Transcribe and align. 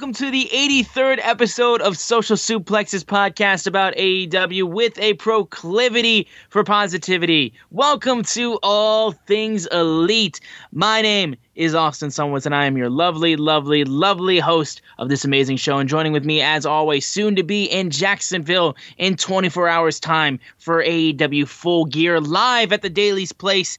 Welcome 0.00 0.14
to 0.14 0.30
the 0.30 0.48
83rd 0.50 1.18
episode 1.20 1.82
of 1.82 1.98
Social 1.98 2.36
Suplexes 2.36 3.04
podcast 3.04 3.66
about 3.66 3.94
AEW 3.96 4.62
with 4.62 4.98
a 4.98 5.12
proclivity 5.12 6.26
for 6.48 6.64
positivity. 6.64 7.52
Welcome 7.70 8.22
to 8.22 8.58
All 8.62 9.12
Things 9.12 9.66
Elite. 9.66 10.40
My 10.72 11.02
name 11.02 11.36
is 11.54 11.74
Austin 11.74 12.08
Sunwoods, 12.08 12.46
and 12.46 12.54
I 12.54 12.64
am 12.64 12.78
your 12.78 12.88
lovely, 12.88 13.36
lovely, 13.36 13.84
lovely 13.84 14.38
host 14.38 14.80
of 14.96 15.10
this 15.10 15.26
amazing 15.26 15.58
show. 15.58 15.76
And 15.76 15.86
joining 15.86 16.12
with 16.12 16.24
me, 16.24 16.40
as 16.40 16.64
always, 16.64 17.04
soon 17.04 17.36
to 17.36 17.42
be 17.42 17.66
in 17.66 17.90
Jacksonville 17.90 18.78
in 18.96 19.16
24 19.16 19.68
hours' 19.68 20.00
time 20.00 20.40
for 20.56 20.82
AEW 20.82 21.46
Full 21.46 21.84
Gear 21.84 22.22
live 22.22 22.72
at 22.72 22.80
the 22.80 22.88
Daily's 22.88 23.32
Place. 23.32 23.78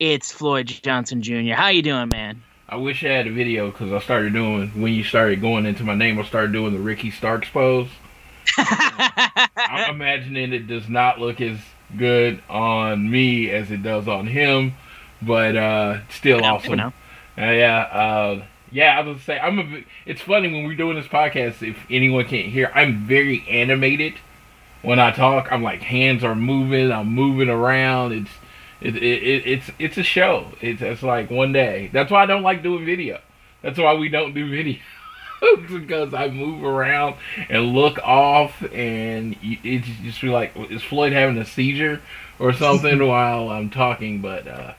It's 0.00 0.32
Floyd 0.32 0.68
Johnson 0.68 1.20
Jr. 1.20 1.52
How 1.52 1.68
you 1.68 1.82
doing, 1.82 2.08
man? 2.08 2.42
I 2.70 2.76
wish 2.76 3.02
I 3.02 3.08
had 3.08 3.26
a 3.26 3.32
video 3.32 3.70
because 3.70 3.92
I 3.92 3.98
started 4.00 4.34
doing 4.34 4.68
when 4.80 4.92
you 4.92 5.02
started 5.02 5.40
going 5.40 5.64
into 5.64 5.84
my 5.84 5.94
name. 5.94 6.18
I 6.18 6.24
started 6.24 6.52
doing 6.52 6.74
the 6.74 6.80
Ricky 6.80 7.10
Starks 7.10 7.48
pose. 7.48 7.88
I'm 8.58 9.94
imagining 9.94 10.52
it 10.52 10.66
does 10.66 10.86
not 10.86 11.18
look 11.18 11.40
as 11.40 11.58
good 11.96 12.42
on 12.50 13.10
me 13.10 13.50
as 13.50 13.70
it 13.70 13.82
does 13.82 14.06
on 14.06 14.26
him, 14.26 14.74
but 15.22 15.56
uh, 15.56 16.00
still 16.10 16.40
know, 16.40 16.56
awesome. 16.56 16.78
Uh, 16.78 16.92
yeah, 17.36 17.78
uh, 17.78 18.44
yeah. 18.70 18.98
I 18.98 19.00
was 19.00 19.14
gonna 19.14 19.24
say 19.24 19.38
I'm 19.38 19.58
a. 19.58 19.84
It's 20.04 20.20
funny 20.20 20.52
when 20.52 20.64
we're 20.64 20.76
doing 20.76 20.96
this 20.96 21.06
podcast. 21.06 21.66
If 21.66 21.78
anyone 21.88 22.26
can't 22.26 22.48
hear, 22.48 22.70
I'm 22.74 23.06
very 23.06 23.46
animated 23.48 24.14
when 24.82 24.98
I 24.98 25.10
talk. 25.10 25.50
I'm 25.50 25.62
like 25.62 25.80
hands 25.80 26.22
are 26.22 26.34
moving. 26.34 26.92
I'm 26.92 27.14
moving 27.14 27.48
around. 27.48 28.12
It's 28.12 28.30
it, 28.80 28.96
it, 28.96 29.02
it 29.02 29.46
it's 29.46 29.70
it's 29.78 29.98
a 29.98 30.02
show. 30.02 30.52
It's 30.60 30.82
it's 30.82 31.02
like 31.02 31.30
one 31.30 31.52
day. 31.52 31.90
That's 31.92 32.10
why 32.10 32.22
I 32.22 32.26
don't 32.26 32.42
like 32.42 32.62
doing 32.62 32.84
video. 32.84 33.20
That's 33.62 33.78
why 33.78 33.94
we 33.94 34.08
don't 34.08 34.34
do 34.34 34.48
video. 34.48 34.78
because 35.68 36.14
I 36.14 36.28
move 36.28 36.64
around 36.64 37.16
and 37.48 37.72
look 37.72 37.98
off, 37.98 38.62
and 38.72 39.36
it's 39.42 39.86
just 40.02 40.20
be 40.20 40.28
like, 40.28 40.52
is 40.70 40.82
Floyd 40.82 41.12
having 41.12 41.38
a 41.38 41.44
seizure 41.44 42.00
or 42.38 42.52
something 42.52 43.06
while 43.06 43.48
I'm 43.50 43.70
talking? 43.70 44.20
But 44.20 44.46
uh, 44.46 44.74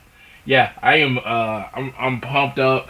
yeah, 0.46 0.74
I 0.82 0.98
am. 0.98 1.18
Uh, 1.18 1.68
I'm 1.74 1.94
I'm 1.98 2.22
pumped 2.22 2.60
up 2.60 2.90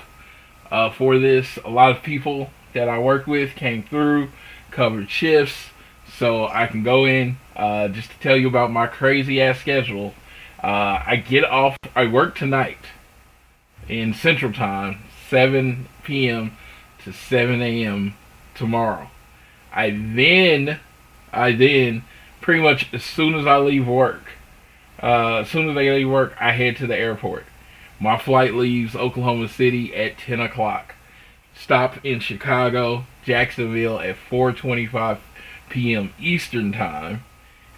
uh, 0.72 0.92
for 0.92 1.20
this. 1.20 1.58
A 1.64 1.70
lot 1.70 1.96
of 1.96 2.04
people 2.04 2.50
that 2.74 2.90
I 2.90 3.00
work 3.00 3.28
with 3.28 3.56
came 3.56 3.84
through, 3.84 4.30
covered 4.72 5.10
shifts, 5.10 5.70
so 6.18 6.48
I 6.48 6.68
can 6.68 6.84
go 6.84 7.06
in 7.06 7.38
uh, 7.56 7.88
just 7.90 8.12
to 8.12 8.20
tell 8.20 8.38
you 8.38 8.48
about 8.48 8.72
my 8.72 8.88
crazy 8.88 9.42
ass 9.42 9.60
schedule. 9.60 10.14
Uh, 10.62 11.02
I 11.06 11.16
get 11.16 11.46
off. 11.46 11.78
I 11.96 12.08
work 12.08 12.36
tonight 12.36 12.80
in 13.88 14.14
Central 14.14 14.52
Time, 14.52 15.00
7 15.30 15.88
p.m. 16.04 16.58
to 17.04 17.14
7 17.14 17.62
a.m. 17.62 18.16
tomorrow. 18.56 19.10
I 19.72 19.92
then, 19.92 20.80
I 21.32 21.54
then, 21.54 22.04
pretty 22.42 22.62
much 22.62 22.94
as 22.94 23.04
soon 23.04 23.36
as 23.36 23.48
I 23.48 23.58
leave 23.58 23.88
work, 23.88 24.24
uh, 25.02 25.38
as 25.38 25.50
soon 25.50 25.70
as 25.70 25.78
I 25.78 25.90
leave 25.90 26.10
work, 26.10 26.34
I 26.40 26.52
head 26.52 26.76
to 26.78 26.88
the 26.88 26.98
airport. 26.98 27.46
My 28.00 28.18
flight 28.18 28.54
leaves 28.54 28.96
Oklahoma 28.96 29.48
City 29.48 29.96
at 29.96 30.18
10 30.18 30.42
o'clock. 30.42 30.96
Stop 31.56 32.04
in 32.06 32.20
Chicago, 32.20 33.06
Jacksonville 33.24 34.00
at 34.00 34.16
4:25 34.30 35.20
p.m. 35.70 36.14
Eastern 36.20 36.72
Time, 36.72 37.24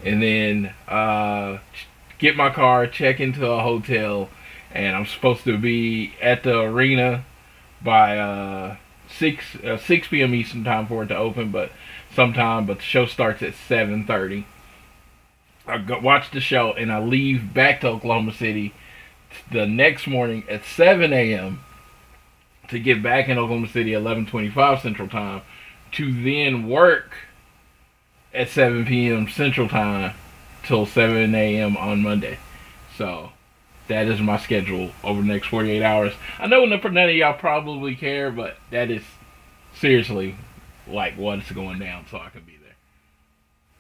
and 0.04 0.22
then 0.22 0.74
uh, 0.88 1.58
get 2.22 2.38
my 2.38 2.50
car, 2.52 2.88
check 2.88 3.20
into 3.20 3.46
a 3.46 3.62
hotel, 3.62 4.30
and 4.72 4.96
I'm 4.96 5.08
supposed 5.08 5.44
to 5.44 5.58
be 5.58 6.14
at 6.22 6.44
the 6.44 6.62
arena 6.62 7.26
by 7.84 8.18
uh, 8.18 8.78
six 9.10 9.56
uh, 9.56 9.78
six 9.78 10.08
p.m. 10.08 10.34
Eastern 10.34 10.64
time 10.64 10.88
for 10.88 11.04
it 11.04 11.08
to 11.08 11.18
open, 11.18 11.52
but 11.52 11.72
sometime. 12.16 12.66
But 12.66 12.78
the 12.78 12.84
show 12.84 13.06
starts 13.08 13.42
at 13.42 13.56
seven 13.56 14.06
thirty. 14.06 14.46
I 15.68 15.80
go, 15.80 16.00
watch 16.00 16.32
the 16.32 16.40
show 16.40 16.74
and 16.74 16.92
I 16.92 17.00
leave 17.00 17.54
back 17.54 17.82
to 17.82 17.88
Oklahoma 17.88 18.34
City 18.34 18.74
the 19.52 19.66
next 19.66 20.08
morning 20.08 20.44
at 20.50 20.64
seven 20.66 21.14
a.m. 21.14 21.64
to 22.70 22.80
get 22.80 23.04
back 23.04 23.28
in 23.28 23.38
Oklahoma 23.38 23.68
City 23.68 23.94
eleven 23.94 24.26
twenty-five 24.26 24.82
Central 24.82 25.08
Time 25.08 25.42
to 25.94 26.24
then 26.24 26.68
work 26.68 27.12
at 28.34 28.50
seven 28.50 28.86
p.m. 28.86 29.28
Central 29.28 29.68
Time 29.68 30.14
till 30.64 30.86
7 30.86 31.34
a.m. 31.34 31.78
on 31.78 32.02
Monday. 32.02 32.38
So 32.98 33.32
that 33.88 34.08
is 34.08 34.20
my 34.20 34.38
schedule 34.38 34.92
over 35.04 35.22
the 35.22 35.28
next 35.28 35.48
48 35.48 35.84
hours. 35.84 36.14
I 36.40 36.48
know 36.48 36.66
none 36.66 36.82
of 36.98 37.16
y'all 37.16 37.34
probably 37.34 37.96
care, 37.96 38.32
but 38.32 38.58
that 38.72 38.92
is 38.92 39.04
seriously 39.80 40.36
like 40.88 41.16
what's 41.16 41.52
going 41.52 41.80
down, 41.80 42.06
so 42.10 42.18
I 42.18 42.30
can 42.30 42.42
be 42.42 42.58
there. 42.64 42.76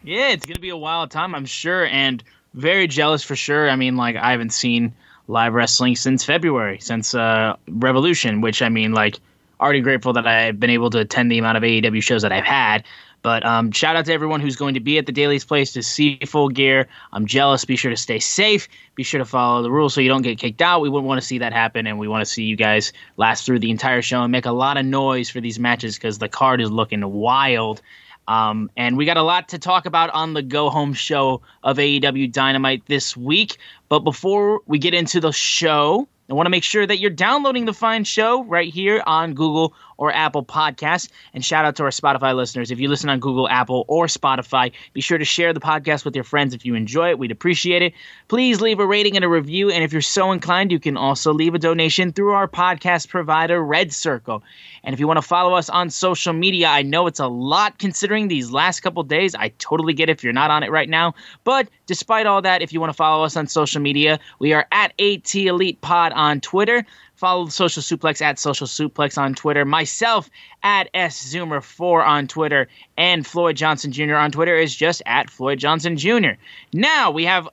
Yeah, 0.04 0.30
it's 0.30 0.46
gonna 0.46 0.60
be 0.60 0.70
a 0.70 0.78
wild 0.78 1.12
time, 1.12 1.36
I'm 1.36 1.46
sure, 1.46 1.86
and 1.86 2.24
very 2.54 2.88
jealous 2.88 3.24
for 3.24 3.36
sure. 3.36 3.70
I 3.70 3.76
mean, 3.76 3.96
like 3.96 4.16
I 4.16 4.32
haven't 4.32 4.54
seen 4.54 4.94
live 5.28 5.54
wrestling 5.54 5.96
since 5.96 6.24
February, 6.24 6.80
since 6.80 7.16
uh, 7.16 7.56
Revolution, 7.68 8.42
which 8.42 8.62
I 8.62 8.70
mean, 8.70 8.94
like 8.94 9.20
already 9.60 9.82
grateful 9.82 10.14
that 10.14 10.28
I've 10.28 10.60
been 10.60 10.72
able 10.72 10.90
to 10.90 11.00
attend 11.00 11.32
the 11.32 11.38
amount 11.38 11.58
of 11.58 11.64
AEW 11.64 12.02
shows 12.02 12.24
that 12.24 12.32
I've 12.32 12.44
had. 12.44 12.84
But 13.22 13.46
um, 13.46 13.72
shout 13.72 13.96
out 13.96 14.06
to 14.06 14.14
everyone 14.14 14.40
who's 14.40 14.56
going 14.56 14.74
to 14.74 14.80
be 14.80 14.98
at 14.98 15.06
the 15.06 15.12
Daily's 15.12 15.46
Place 15.46 15.74
to 15.74 15.84
see 15.84 16.18
full 16.26 16.50
gear. 16.50 16.88
I'm 17.14 17.26
jealous. 17.26 17.66
Be 17.66 17.76
sure 17.76 17.92
to 17.92 17.98
stay 17.98 18.20
safe. 18.20 18.68
Be 18.96 19.04
sure 19.04 19.20
to 19.20 19.26
follow 19.26 19.62
the 19.62 19.72
rules 19.72 19.94
so 19.94 20.02
you 20.02 20.10
don't 20.10 20.24
get 20.24 20.40
kicked 20.40 20.62
out. 20.62 20.82
We 20.82 20.90
wouldn't 20.90 21.08
want 21.08 21.22
to 21.22 21.28
see 21.28 21.38
that 21.40 21.54
happen, 21.54 21.88
and 21.88 22.00
we 22.00 22.08
want 22.08 22.26
to 22.26 22.32
see 22.32 22.44
you 22.44 22.56
guys 22.56 22.94
last 23.18 23.46
through 23.46 23.60
the 23.60 23.72
entire 23.72 24.02
show 24.02 24.24
and 24.24 24.32
make 24.32 24.46
a 24.46 24.52
lot 24.52 24.78
of 24.78 24.86
noise 24.86 25.30
for 25.30 25.40
these 25.40 25.60
matches 25.60 25.96
because 25.96 26.18
the 26.18 26.30
card 26.30 26.62
is 26.62 26.72
looking 26.72 27.10
wild. 27.12 27.82
Um, 28.28 28.70
and 28.78 28.98
we 28.98 29.06
got 29.06 29.18
a 29.18 29.24
lot 29.24 29.50
to 29.50 29.60
talk 29.60 29.86
about 29.86 30.10
on 30.12 30.34
the 30.34 30.42
go 30.42 30.70
home 30.70 30.94
show 30.94 31.42
of 31.64 31.78
AEW 31.78 32.32
Dynamite 32.32 32.86
this 32.86 33.18
week. 33.18 33.58
But 33.90 34.00
before 34.00 34.62
we 34.68 34.80
get 34.80 34.94
into 34.94 35.20
the 35.20 35.32
show, 35.32 36.08
I 36.30 36.34
want 36.34 36.46
to 36.46 36.52
make 36.52 36.64
sure 36.64 36.88
that 36.88 37.00
you're 37.00 37.10
downloading 37.10 37.66
the 37.66 37.74
fine 37.74 38.06
show 38.06 38.46
right 38.46 38.72
here 38.74 39.04
on 39.06 39.34
Google 39.34 39.74
or 40.02 40.12
Apple 40.12 40.44
Podcasts. 40.44 41.10
And 41.32 41.46
shout 41.46 41.64
out 41.64 41.76
to 41.76 41.84
our 41.84 41.92
Spotify 41.92 42.36
listeners. 42.36 42.72
If 42.72 42.80
you 42.80 42.90
listen 42.90 43.08
on 43.08 43.20
Google, 43.20 43.48
Apple, 43.48 43.86
or 43.88 44.08
Spotify, 44.08 44.72
be 44.94 45.00
sure 45.00 45.20
to 45.20 45.24
share 45.24 45.54
the 45.54 45.60
podcast 45.60 46.06
with 46.06 46.16
your 46.16 46.24
friends 46.24 46.56
if 46.56 46.66
you 46.66 46.74
enjoy 46.74 47.12
it. 47.12 47.20
We'd 47.20 47.30
appreciate 47.30 47.84
it. 47.84 47.94
Please 48.28 48.62
leave 48.62 48.80
a 48.80 48.86
rating 48.86 49.16
and 49.16 49.24
a 49.24 49.30
review. 49.30 49.70
And 49.70 49.84
if 49.84 49.94
you're 49.94 50.02
so 50.02 50.32
inclined, 50.32 50.72
you 50.72 50.80
can 50.80 50.98
also 50.98 51.32
leave 51.32 51.54
a 51.54 51.60
donation 51.60 52.12
through 52.12 52.32
our 52.32 52.48
podcast 52.48 53.10
provider, 53.10 53.64
Red 53.64 53.94
Circle. 53.94 54.42
And 54.84 54.92
if 54.96 55.00
you 55.00 55.06
want 55.06 55.18
to 55.18 55.22
follow 55.22 55.54
us 55.54 55.70
on 55.70 55.92
social 55.92 56.34
media, 56.34 56.70
I 56.70 56.82
know 56.82 57.06
it's 57.06 57.20
a 57.20 57.28
lot 57.28 57.78
considering 57.78 58.28
these 58.28 58.50
last 58.50 58.80
couple 58.80 59.04
days. 59.04 59.36
I 59.36 59.50
totally 59.60 59.94
get 59.94 60.10
it 60.10 60.14
if 60.14 60.24
you're 60.24 60.34
not 60.34 60.50
on 60.50 60.64
it 60.64 60.72
right 60.72 60.90
now. 60.90 61.14
But 61.44 61.70
despite 61.86 62.26
all 62.26 62.42
that, 62.42 62.64
if 62.64 62.74
you 62.74 62.80
want 62.80 62.90
to 62.90 62.98
follow 62.98 63.24
us 63.24 63.38
on 63.38 63.46
social 63.46 63.82
media, 63.82 64.20
we 64.40 64.52
are 64.54 64.66
at 64.72 65.00
AT 65.00 65.36
Elite 65.36 65.80
Pod 65.82 66.12
on 66.14 66.42
Twitter. 66.42 66.84
Follow 67.22 67.50
Social 67.50 67.84
Suplex 67.84 68.20
at 68.20 68.40
Social 68.40 68.66
Suplex 68.66 69.16
on 69.16 69.36
Twitter. 69.36 69.64
Myself 69.64 70.28
at 70.64 70.90
S 70.96 71.32
Zoomer4 71.32 72.04
on 72.04 72.28
Twitter. 72.28 72.68
And 72.98 73.28
Floyd 73.28 73.58
Johnson 73.58 73.92
Jr. 73.92 74.16
on 74.16 74.32
Twitter 74.32 74.56
is 74.56 74.76
just 74.76 75.04
at 75.06 75.30
Floyd 75.30 75.60
Johnson 75.60 75.98
Jr. 75.98 76.32
Now 76.74 77.12
we 77.12 77.26
have 77.26 77.48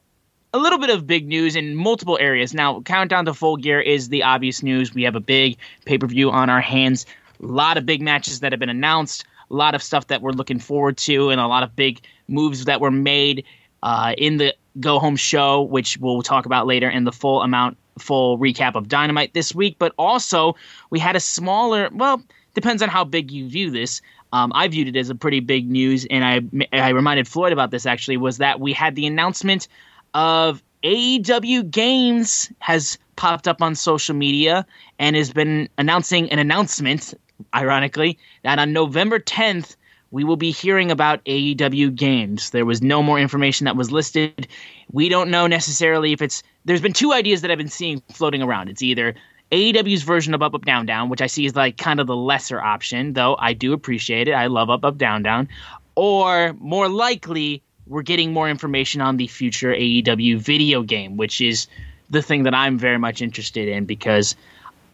a 0.55 0.59
little 0.59 0.79
bit 0.79 0.89
of 0.89 1.07
big 1.07 1.29
news 1.29 1.55
in 1.55 1.75
multiple 1.75 2.17
areas. 2.19 2.55
Now, 2.55 2.81
Countdown 2.81 3.27
to 3.27 3.35
Full 3.35 3.59
Gear 3.59 3.79
is 3.79 4.09
the 4.09 4.23
obvious 4.23 4.63
news. 4.63 4.95
We 4.95 5.03
have 5.03 5.17
a 5.17 5.21
big 5.21 5.59
pay 5.85 5.99
per 5.99 6.07
view 6.07 6.31
on 6.31 6.49
our 6.49 6.63
hands. 6.63 7.05
A 7.43 7.45
lot 7.45 7.77
of 7.77 7.85
big 7.85 8.01
matches 8.01 8.41
that 8.41 8.53
have 8.53 8.59
been 8.59 8.71
announced, 8.71 9.27
a 9.51 9.55
lot 9.55 9.75
of 9.75 9.83
stuff 9.83 10.07
that 10.07 10.23
we're 10.23 10.33
looking 10.33 10.61
forward 10.61 10.97
to, 10.97 11.29
and 11.29 11.43
a 11.43 11.47
lot 11.47 11.63
of 11.63 11.77
big 11.77 12.01
moves 12.27 12.65
that 12.65 12.81
were 12.81 12.91
made 12.91 13.45
uh, 13.83 14.15
in 14.17 14.39
the 14.39 14.55
Go 14.81 14.99
Home 14.99 15.17
show, 15.17 15.63
which 15.63 15.99
we'll 15.99 16.23
talk 16.23 16.47
about 16.47 16.67
later 16.67 16.89
in 16.89 17.05
the 17.05 17.13
full 17.13 17.43
amount, 17.43 17.77
full 17.99 18.39
recap 18.39 18.75
of 18.75 18.89
Dynamite 18.89 19.35
this 19.35 19.55
week. 19.55 19.77
But 19.79 19.93
also, 19.99 20.57
we 20.91 20.99
had 20.99 21.17
a 21.17 21.21
smaller, 21.21 21.89
well, 21.93 22.23
depends 22.55 22.83
on 22.83 22.89
how 22.89 23.05
big 23.05 23.31
you 23.31 23.49
view 23.49 23.71
this. 23.71 24.01
Um, 24.33 24.53
I 24.55 24.69
viewed 24.69 24.89
it 24.89 24.97
as 24.97 25.11
a 25.11 25.15
pretty 25.15 25.41
big 25.41 25.71
news, 25.71 26.07
and 26.11 26.25
I 26.25 26.77
I 26.77 26.91
reminded 26.91 27.27
Floyd 27.27 27.53
about 27.53 27.71
this 27.71 27.87
actually 27.87 28.19
was 28.19 28.39
that 28.39 28.61
we 28.61 28.73
had 28.73 28.95
the 28.95 29.07
announcement 29.07 29.69
of 30.13 30.63
AEW 30.83 31.71
Games 31.71 32.53
has 32.61 32.99
popped 33.17 33.49
up 33.49 33.63
on 33.63 33.75
social 33.75 34.15
media 34.15 34.67
and 34.99 35.17
has 35.17 35.33
been 35.33 35.69
announcing 35.79 36.31
an 36.31 36.39
announcement, 36.39 37.15
ironically, 37.55 38.19
that 38.43 38.59
on 38.59 38.73
November 38.73 39.19
10th 39.19 39.77
we 40.11 40.25
will 40.25 40.37
be 40.37 40.51
hearing 40.51 40.91
about 40.91 41.25
AEW 41.25 41.95
games. 41.95 42.51
There 42.51 42.65
was 42.65 42.83
no 42.83 43.03
more 43.03 43.19
information 43.19 43.67
that 43.67 43.77
was 43.77 43.91
listed. 43.91 44.49
We 44.91 45.09
don't 45.09 45.31
know 45.31 45.47
necessarily 45.47 46.13
if 46.13 46.23
it's. 46.23 46.43
There's 46.65 46.81
been 46.81 46.93
two 46.93 47.13
ideas 47.13 47.43
that 47.43 47.51
I've 47.51 47.59
been 47.59 47.69
seeing 47.69 48.03
floating 48.13 48.43
around. 48.43 48.69
It's 48.69 48.83
either 48.83 49.15
AEW's 49.53 50.03
version 50.03 50.35
of 50.35 50.43
Up 50.43 50.55
Up 50.55 50.65
Down 50.65 50.87
Down, 50.87 51.09
which 51.09 51.23
I 51.23 51.27
see 51.27 51.47
is 51.47 51.55
like 51.55 51.77
kind 51.77 52.01
of 52.01 52.07
the 52.07 52.17
lesser 52.17 52.61
option, 52.61 53.15
though 53.15 53.37
I 53.39 53.53
do 53.53 53.73
appreciate 53.73 54.29
it. 54.29 54.33
I 54.33 54.47
love 54.47 54.71
Up 54.71 54.85
Up 54.85 54.99
Down 54.99 55.23
Down. 55.23 55.49
Or 55.95 56.55
more 56.59 56.89
likely, 56.89 57.63
we're 57.87 58.03
getting 58.03 58.33
more 58.33 58.49
information 58.49 59.01
on 59.01 59.17
the 59.17 59.27
future 59.27 59.73
AEW 59.73 60.39
video 60.39 60.83
game, 60.83 61.17
which 61.17 61.41
is 61.41 61.67
the 62.11 62.23
thing 62.23 62.45
that 62.45 62.55
I'm 62.55 62.79
very 62.79 62.99
much 62.99 63.21
interested 63.21 63.69
in 63.69 63.85
because 63.85 64.37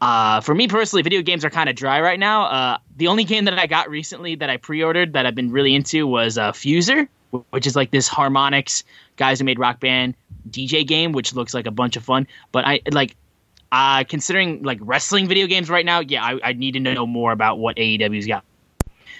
uh, 0.04 0.40
for 0.42 0.54
me 0.54 0.68
personally, 0.68 1.02
video 1.02 1.22
games 1.22 1.46
are 1.46 1.50
kind 1.50 1.70
of 1.70 1.76
dry 1.76 1.98
right 1.98 2.20
now. 2.20 2.44
Uh, 2.44 2.78
the 2.96 3.06
only 3.06 3.24
game 3.24 3.46
that 3.46 3.58
I 3.58 3.66
got 3.66 3.88
recently 3.88 4.34
that 4.34 4.50
I 4.50 4.58
pre-ordered 4.58 5.14
that 5.14 5.24
I've 5.24 5.34
been 5.34 5.50
really 5.50 5.74
into 5.74 6.06
was 6.06 6.36
uh, 6.36 6.52
Fuser, 6.52 7.08
which 7.50 7.66
is 7.66 7.74
like 7.74 7.90
this 7.90 8.06
Harmonix 8.06 8.84
guys 9.16 9.38
who 9.38 9.46
made 9.46 9.58
Rock 9.58 9.80
Band 9.80 10.14
DJ 10.50 10.86
game, 10.86 11.12
which 11.12 11.34
looks 11.34 11.54
like 11.54 11.66
a 11.66 11.70
bunch 11.70 11.96
of 11.96 12.04
fun. 12.04 12.26
But 12.52 12.66
I 12.66 12.82
like 12.92 13.16
uh, 13.72 14.04
considering 14.04 14.62
like 14.62 14.78
wrestling 14.82 15.26
video 15.26 15.46
games 15.46 15.70
right 15.70 15.86
now. 15.86 16.00
Yeah, 16.00 16.22
I, 16.22 16.50
I 16.50 16.52
need 16.52 16.72
to 16.72 16.80
know 16.80 17.06
more 17.06 17.32
about 17.32 17.58
what 17.58 17.76
AEW's 17.76 18.26
got. 18.26 18.44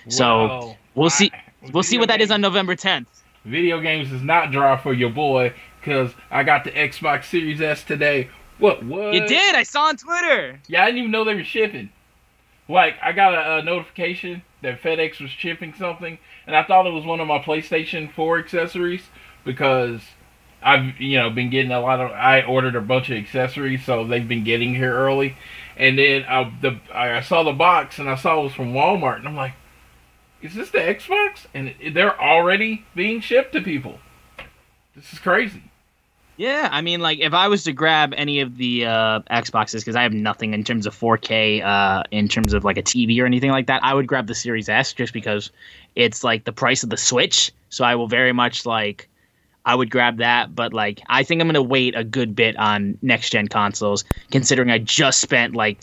So 0.08 0.76
Well, 0.94 1.08
see. 1.08 1.32
We'll 1.72 1.82
see 1.82 1.96
what 1.96 2.08
that 2.08 2.20
is 2.20 2.28
games- 2.28 2.34
on 2.34 2.40
November 2.42 2.76
10th. 2.76 3.06
Video 3.46 3.80
games 3.80 4.12
is 4.12 4.20
not 4.22 4.52
dry 4.52 4.76
for 4.76 4.92
your 4.92 5.08
boy 5.08 5.54
because 5.80 6.12
I 6.30 6.42
got 6.42 6.64
the 6.64 6.72
Xbox 6.72 7.24
Series 7.24 7.62
S 7.62 7.82
today. 7.84 8.28
What? 8.58 8.84
What? 8.84 9.14
You 9.14 9.26
did. 9.26 9.54
I 9.54 9.62
saw 9.62 9.84
on 9.84 9.96
Twitter. 9.96 10.60
Yeah, 10.68 10.82
I 10.82 10.86
didn't 10.86 10.98
even 10.98 11.10
know 11.10 11.24
they 11.24 11.34
were 11.34 11.44
shipping. 11.44 11.90
Like, 12.68 12.94
I 13.02 13.12
got 13.12 13.34
a, 13.34 13.56
a 13.58 13.62
notification 13.62 14.42
that 14.62 14.80
FedEx 14.80 15.20
was 15.20 15.30
shipping 15.30 15.74
something, 15.74 16.18
and 16.46 16.56
I 16.56 16.62
thought 16.62 16.86
it 16.86 16.92
was 16.92 17.04
one 17.04 17.20
of 17.20 17.26
my 17.26 17.38
PlayStation 17.38 18.12
4 18.12 18.38
accessories 18.38 19.02
because 19.44 20.00
I've, 20.62 20.98
you 20.98 21.18
know, 21.18 21.28
been 21.28 21.50
getting 21.50 21.72
a 21.72 21.80
lot 21.80 22.00
of. 22.00 22.10
I 22.12 22.42
ordered 22.42 22.74
a 22.74 22.80
bunch 22.80 23.10
of 23.10 23.18
accessories, 23.18 23.84
so 23.84 24.06
they've 24.06 24.26
been 24.26 24.44
getting 24.44 24.74
here 24.74 24.94
early. 24.94 25.36
And 25.76 25.98
then 25.98 26.24
I 26.24 26.50
the 26.60 26.78
I 26.92 27.20
saw 27.20 27.42
the 27.42 27.52
box, 27.52 27.98
and 27.98 28.08
I 28.08 28.14
saw 28.14 28.40
it 28.40 28.44
was 28.44 28.54
from 28.54 28.72
Walmart, 28.72 29.18
and 29.18 29.28
I'm 29.28 29.36
like, 29.36 29.54
is 30.40 30.54
this 30.54 30.70
the 30.70 30.78
Xbox? 30.78 31.46
And 31.52 31.74
they're 31.92 32.18
already 32.20 32.86
being 32.94 33.20
shipped 33.20 33.52
to 33.52 33.60
people. 33.60 33.98
This 34.94 35.12
is 35.12 35.18
crazy. 35.18 35.64
Yeah, 36.36 36.68
I 36.70 36.80
mean, 36.80 37.00
like 37.00 37.20
if 37.20 37.32
I 37.32 37.48
was 37.48 37.64
to 37.64 37.72
grab 37.72 38.12
any 38.16 38.40
of 38.40 38.56
the 38.56 38.86
uh, 38.86 39.20
Xboxes, 39.30 39.80
because 39.80 39.94
I 39.94 40.02
have 40.02 40.12
nothing 40.12 40.52
in 40.52 40.64
terms 40.64 40.86
of 40.86 40.94
4K, 40.98 41.62
uh, 41.64 42.02
in 42.10 42.28
terms 42.28 42.54
of 42.54 42.64
like 42.64 42.76
a 42.76 42.82
TV 42.82 43.20
or 43.20 43.26
anything 43.26 43.50
like 43.50 43.68
that, 43.68 43.84
I 43.84 43.94
would 43.94 44.06
grab 44.06 44.26
the 44.26 44.34
Series 44.34 44.68
S 44.68 44.92
just 44.92 45.12
because 45.12 45.50
it's 45.94 46.24
like 46.24 46.44
the 46.44 46.52
price 46.52 46.82
of 46.82 46.90
the 46.90 46.96
Switch. 46.96 47.52
So 47.70 47.84
I 47.84 47.94
will 47.94 48.08
very 48.08 48.32
much 48.32 48.66
like, 48.66 49.08
I 49.64 49.74
would 49.74 49.90
grab 49.90 50.18
that. 50.18 50.54
But 50.54 50.72
like, 50.74 51.00
I 51.08 51.22
think 51.22 51.40
I'm 51.40 51.46
gonna 51.46 51.62
wait 51.62 51.94
a 51.96 52.02
good 52.02 52.34
bit 52.34 52.56
on 52.56 52.98
next 53.00 53.30
gen 53.30 53.46
consoles, 53.48 54.04
considering 54.32 54.70
I 54.70 54.78
just 54.78 55.20
spent 55.20 55.54
like 55.54 55.78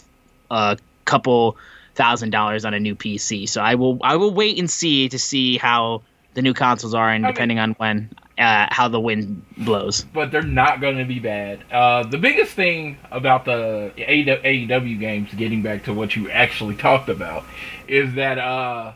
a 0.49 0.77
couple 1.05 1.57
thousand 1.95 2.31
dollars 2.31 2.65
on 2.65 2.73
a 2.73 2.79
new 2.79 2.95
PC. 2.95 3.47
So 3.47 3.61
I 3.61 3.75
will, 3.75 3.99
I 4.03 4.17
will 4.17 4.33
wait 4.33 4.59
and 4.59 4.69
see 4.69 5.07
to 5.09 5.17
see 5.19 5.57
how 5.57 6.01
the 6.33 6.41
new 6.41 6.53
consoles 6.53 6.93
are, 6.93 7.09
and 7.09 7.25
I 7.25 7.29
mean- 7.29 7.33
depending 7.35 7.59
on 7.59 7.71
when, 7.73 8.09
uh, 8.41 8.67
how 8.71 8.87
the 8.87 8.99
wind 8.99 9.45
blows. 9.57 10.01
but 10.13 10.31
they're 10.31 10.41
not 10.41 10.81
going 10.81 10.97
to 10.97 11.05
be 11.05 11.19
bad. 11.19 11.63
Uh, 11.71 12.03
the 12.03 12.17
biggest 12.17 12.53
thing 12.53 12.97
about 13.11 13.45
the 13.45 13.91
AEW 13.97 14.99
games, 14.99 15.33
getting 15.35 15.61
back 15.61 15.83
to 15.85 15.93
what 15.93 16.15
you 16.15 16.29
actually 16.29 16.75
talked 16.75 17.07
about, 17.07 17.45
is 17.87 18.15
that 18.15 18.39
uh, 18.39 18.93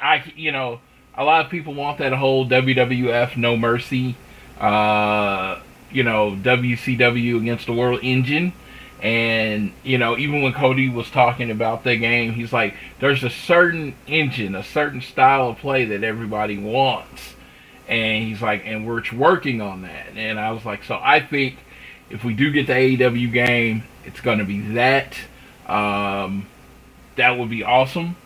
I, 0.00 0.32
you 0.36 0.52
know, 0.52 0.80
a 1.14 1.24
lot 1.24 1.44
of 1.44 1.50
people 1.50 1.74
want 1.74 1.98
that 1.98 2.12
whole 2.12 2.46
WWF 2.46 3.36
No 3.36 3.56
Mercy, 3.56 4.16
uh, 4.60 5.60
you 5.90 6.02
know, 6.02 6.38
WCW 6.42 7.40
against 7.40 7.66
the 7.66 7.72
World 7.72 8.00
engine. 8.02 8.52
And, 9.02 9.72
you 9.82 9.98
know, 9.98 10.16
even 10.16 10.40
when 10.42 10.54
Cody 10.54 10.88
was 10.88 11.10
talking 11.10 11.50
about 11.50 11.84
the 11.84 11.96
game, 11.96 12.32
he's 12.32 12.52
like, 12.52 12.74
there's 12.98 13.22
a 13.24 13.30
certain 13.30 13.94
engine, 14.06 14.54
a 14.54 14.64
certain 14.64 15.02
style 15.02 15.50
of 15.50 15.58
play 15.58 15.84
that 15.86 16.02
everybody 16.02 16.56
wants 16.56 17.35
and 17.88 18.24
he's 18.24 18.42
like, 18.42 18.62
and 18.64 18.86
we're 18.86 19.02
working 19.14 19.60
on 19.60 19.82
that. 19.82 20.16
And 20.16 20.38
I 20.38 20.52
was 20.52 20.64
like, 20.64 20.84
so 20.84 20.98
I 21.00 21.20
think 21.20 21.58
if 22.10 22.24
we 22.24 22.34
do 22.34 22.50
get 22.50 22.66
the 22.66 22.72
AEW 22.72 23.32
game, 23.32 23.84
it's 24.04 24.20
going 24.20 24.38
to 24.38 24.44
be 24.44 24.60
that. 24.74 25.16
Um, 25.66 26.46
that 27.16 27.38
would 27.38 27.50
be 27.50 27.64
awesome. 27.64 28.16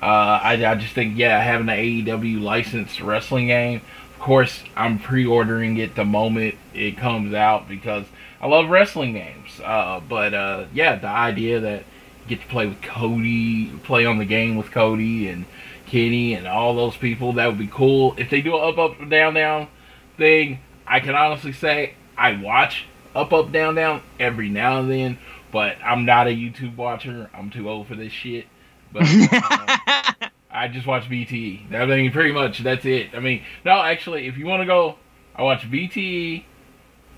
Uh, 0.00 0.40
I, 0.42 0.66
I 0.66 0.74
just 0.74 0.94
think, 0.94 1.16
yeah, 1.16 1.40
having 1.40 1.68
an 1.68 1.76
AEW 1.76 2.40
licensed 2.40 3.00
wrestling 3.00 3.46
game. 3.46 3.82
Of 4.14 4.18
course, 4.18 4.62
I'm 4.76 4.98
pre-ordering 4.98 5.76
it 5.78 5.94
the 5.94 6.04
moment 6.04 6.56
it 6.74 6.96
comes 6.96 7.34
out 7.34 7.68
because 7.68 8.04
I 8.40 8.48
love 8.48 8.68
wrestling 8.68 9.12
games. 9.12 9.60
Uh, 9.62 10.00
but 10.08 10.34
uh, 10.34 10.64
yeah, 10.72 10.96
the 10.96 11.08
idea 11.08 11.60
that 11.60 11.84
you 12.22 12.36
get 12.36 12.40
to 12.40 12.48
play 12.48 12.66
with 12.66 12.82
Cody, 12.82 13.66
play 13.84 14.04
on 14.04 14.18
the 14.18 14.24
game 14.24 14.56
with 14.56 14.72
Cody, 14.72 15.28
and 15.28 15.44
Kenny 15.92 16.32
and 16.32 16.48
all 16.48 16.74
those 16.74 16.96
people. 16.96 17.34
That 17.34 17.48
would 17.48 17.58
be 17.58 17.68
cool. 17.68 18.14
If 18.16 18.30
they 18.30 18.40
do 18.40 18.56
an 18.56 18.66
up, 18.66 18.78
up, 18.78 19.10
down, 19.10 19.34
down 19.34 19.68
thing, 20.16 20.60
I 20.86 21.00
can 21.00 21.14
honestly 21.14 21.52
say 21.52 21.94
I 22.16 22.40
watch 22.40 22.86
up, 23.14 23.30
up, 23.34 23.52
down, 23.52 23.74
down 23.74 24.02
every 24.18 24.48
now 24.48 24.80
and 24.80 24.90
then, 24.90 25.18
but 25.50 25.76
I'm 25.84 26.06
not 26.06 26.28
a 26.28 26.30
YouTube 26.30 26.76
watcher. 26.76 27.28
I'm 27.34 27.50
too 27.50 27.68
old 27.68 27.88
for 27.88 27.94
this 27.94 28.10
shit. 28.10 28.46
But 28.90 29.02
uh, 29.02 30.28
I 30.50 30.68
just 30.68 30.86
watch 30.86 31.10
BTE. 31.10 31.74
I 31.74 31.84
mean, 31.84 32.10
pretty 32.10 32.32
much 32.32 32.60
that's 32.60 32.86
it. 32.86 33.10
I 33.14 33.20
mean, 33.20 33.42
no, 33.62 33.72
actually, 33.72 34.26
if 34.28 34.38
you 34.38 34.46
want 34.46 34.62
to 34.62 34.66
go, 34.66 34.96
I 35.36 35.42
watch 35.42 35.70
BTE 35.70 36.44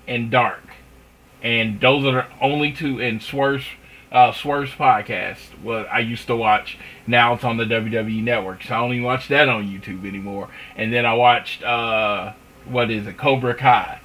and 0.05 0.29
Dark, 0.29 0.63
and 1.41 1.79
those 1.79 2.03
are 2.03 2.11
the 2.11 2.25
only 2.41 2.73
two. 2.73 3.01
And 3.01 3.23
Swerve's 3.23 3.65
uh, 4.11 4.33
Swerve's 4.33 4.71
podcast. 4.71 5.61
What 5.63 5.87
I 5.89 5.99
used 5.99 6.27
to 6.27 6.35
watch. 6.35 6.77
Now 7.07 7.33
it's 7.33 7.43
on 7.43 7.57
the 7.57 7.65
WWE 7.65 8.23
Network, 8.23 8.63
so 8.63 8.75
I 8.75 8.79
don't 8.79 8.93
even 8.93 9.03
watch 9.03 9.27
that 9.27 9.47
on 9.47 9.65
YouTube 9.65 10.07
anymore. 10.07 10.49
And 10.75 10.91
then 10.91 11.05
I 11.05 11.13
watched 11.13 11.63
uh, 11.63 12.33
what 12.65 12.89
is 12.89 13.05
it, 13.05 13.17
Cobra 13.17 13.53
Kai, 13.53 13.99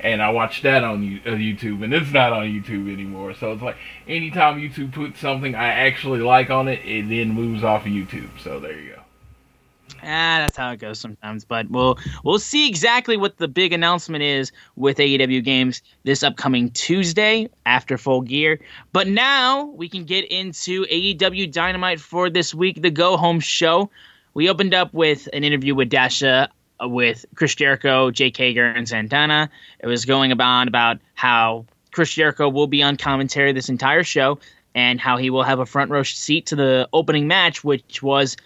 and 0.00 0.22
I 0.22 0.30
watched 0.30 0.62
that 0.64 0.84
on 0.84 0.98
uh, 1.24 1.30
YouTube, 1.30 1.82
and 1.82 1.94
it's 1.94 2.12
not 2.12 2.32
on 2.32 2.44
YouTube 2.44 2.92
anymore. 2.92 3.34
So 3.34 3.52
it's 3.52 3.62
like 3.62 3.76
anytime 4.06 4.60
YouTube 4.60 4.92
puts 4.92 5.20
something 5.20 5.54
I 5.54 5.68
actually 5.68 6.20
like 6.20 6.50
on 6.50 6.68
it, 6.68 6.80
it 6.84 7.08
then 7.08 7.34
moves 7.34 7.64
off 7.64 7.86
of 7.86 7.92
YouTube. 7.92 8.38
So 8.42 8.60
there 8.60 8.78
you 8.78 8.90
go. 8.96 9.03
Ah, 10.04 10.38
that's 10.40 10.56
how 10.56 10.70
it 10.70 10.78
goes 10.78 11.00
sometimes. 11.00 11.44
But 11.44 11.70
we'll 11.70 11.98
we'll 12.22 12.38
see 12.38 12.68
exactly 12.68 13.16
what 13.16 13.38
the 13.38 13.48
big 13.48 13.72
announcement 13.72 14.22
is 14.22 14.52
with 14.76 14.98
AEW 14.98 15.42
games 15.42 15.82
this 16.04 16.22
upcoming 16.22 16.70
Tuesday 16.70 17.48
after 17.66 17.96
Full 17.96 18.22
Gear. 18.22 18.60
But 18.92 19.08
now 19.08 19.64
we 19.66 19.88
can 19.88 20.04
get 20.04 20.24
into 20.30 20.84
AEW 20.86 21.50
Dynamite 21.50 22.00
for 22.00 22.28
this 22.30 22.54
week, 22.54 22.82
the 22.82 22.90
go 22.90 23.16
home 23.16 23.40
show. 23.40 23.90
We 24.34 24.48
opened 24.48 24.74
up 24.74 24.92
with 24.92 25.28
an 25.32 25.44
interview 25.44 25.74
with 25.74 25.90
Dasha 25.90 26.48
uh, 26.82 26.88
with 26.88 27.24
Chris 27.36 27.54
Jericho, 27.54 28.10
Jake 28.10 28.36
Hager, 28.36 28.66
and 28.66 28.88
Santana. 28.88 29.48
It 29.78 29.86
was 29.86 30.04
going 30.04 30.38
on 30.40 30.68
about 30.68 30.98
how 31.14 31.66
Chris 31.92 32.12
Jericho 32.12 32.48
will 32.48 32.66
be 32.66 32.82
on 32.82 32.96
commentary 32.96 33.52
this 33.52 33.68
entire 33.68 34.02
show 34.02 34.38
and 34.74 35.00
how 35.00 35.16
he 35.16 35.30
will 35.30 35.44
have 35.44 35.60
a 35.60 35.66
front 35.66 35.90
row 35.90 36.02
seat 36.02 36.46
to 36.46 36.56
the 36.56 36.88
opening 36.92 37.28
match, 37.28 37.62
which 37.62 38.02
was 38.02 38.36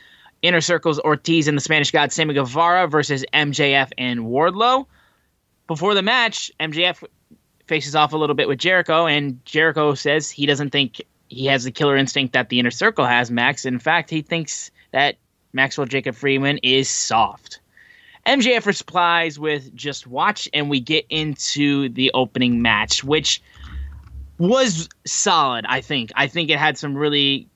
Inner 0.42 0.61
Circle's 0.61 1.00
Ortiz 1.00 1.49
and 1.49 1.57
the 1.57 1.62
Spanish 1.62 1.90
God 1.90 2.12
Sammy 2.12 2.35
Guevara 2.35 2.87
versus 2.87 3.25
MJF 3.33 3.90
and 3.99 4.21
Wardlow. 4.21 4.87
Before 5.66 5.95
the 5.95 6.02
match, 6.02 6.50
MJF 6.61 7.04
faces 7.66 7.95
off 7.95 8.12
a 8.12 8.16
little 8.16 8.37
bit 8.37 8.49
with 8.49 8.59
Jericho, 8.59 9.07
and 9.07 9.45
Jericho 9.45 9.95
says 9.95 10.30
he 10.30 10.47
doesn't 10.47 10.71
think 10.71 11.02
he 11.28 11.47
has 11.47 11.64
the 11.64 11.71
killer 11.71 11.97
instinct 11.97 12.33
that 12.33 12.49
the 12.49 12.59
Inner 12.59 12.71
Circle 12.71 13.04
has, 13.04 13.30
Max. 13.30 13.64
In 13.66 13.78
fact, 13.78 14.11
he 14.11 14.23
thinks 14.23 14.71
that 14.92 15.16
Maxwell 15.52 15.87
Jacob 15.87 16.14
Friedman 16.14 16.59
is 16.62 16.88
soft. 16.88 17.61
MJF 18.26 18.66
replies 18.66 19.38
with 19.38 19.75
just 19.75 20.07
watch, 20.07 20.49
and 20.52 20.71
we 20.71 20.80
get 20.80 21.07
into 21.11 21.88
the 21.90 22.11
opening 22.14 22.62
match, 22.62 23.02
which 23.02 23.42
was 24.38 24.88
solid, 25.07 25.64
I 25.68 25.80
think. 25.80 26.11
I 26.14 26.26
think 26.28 26.50
it 26.50 26.59
had 26.59 26.78
some 26.78 26.97
really 26.97 27.49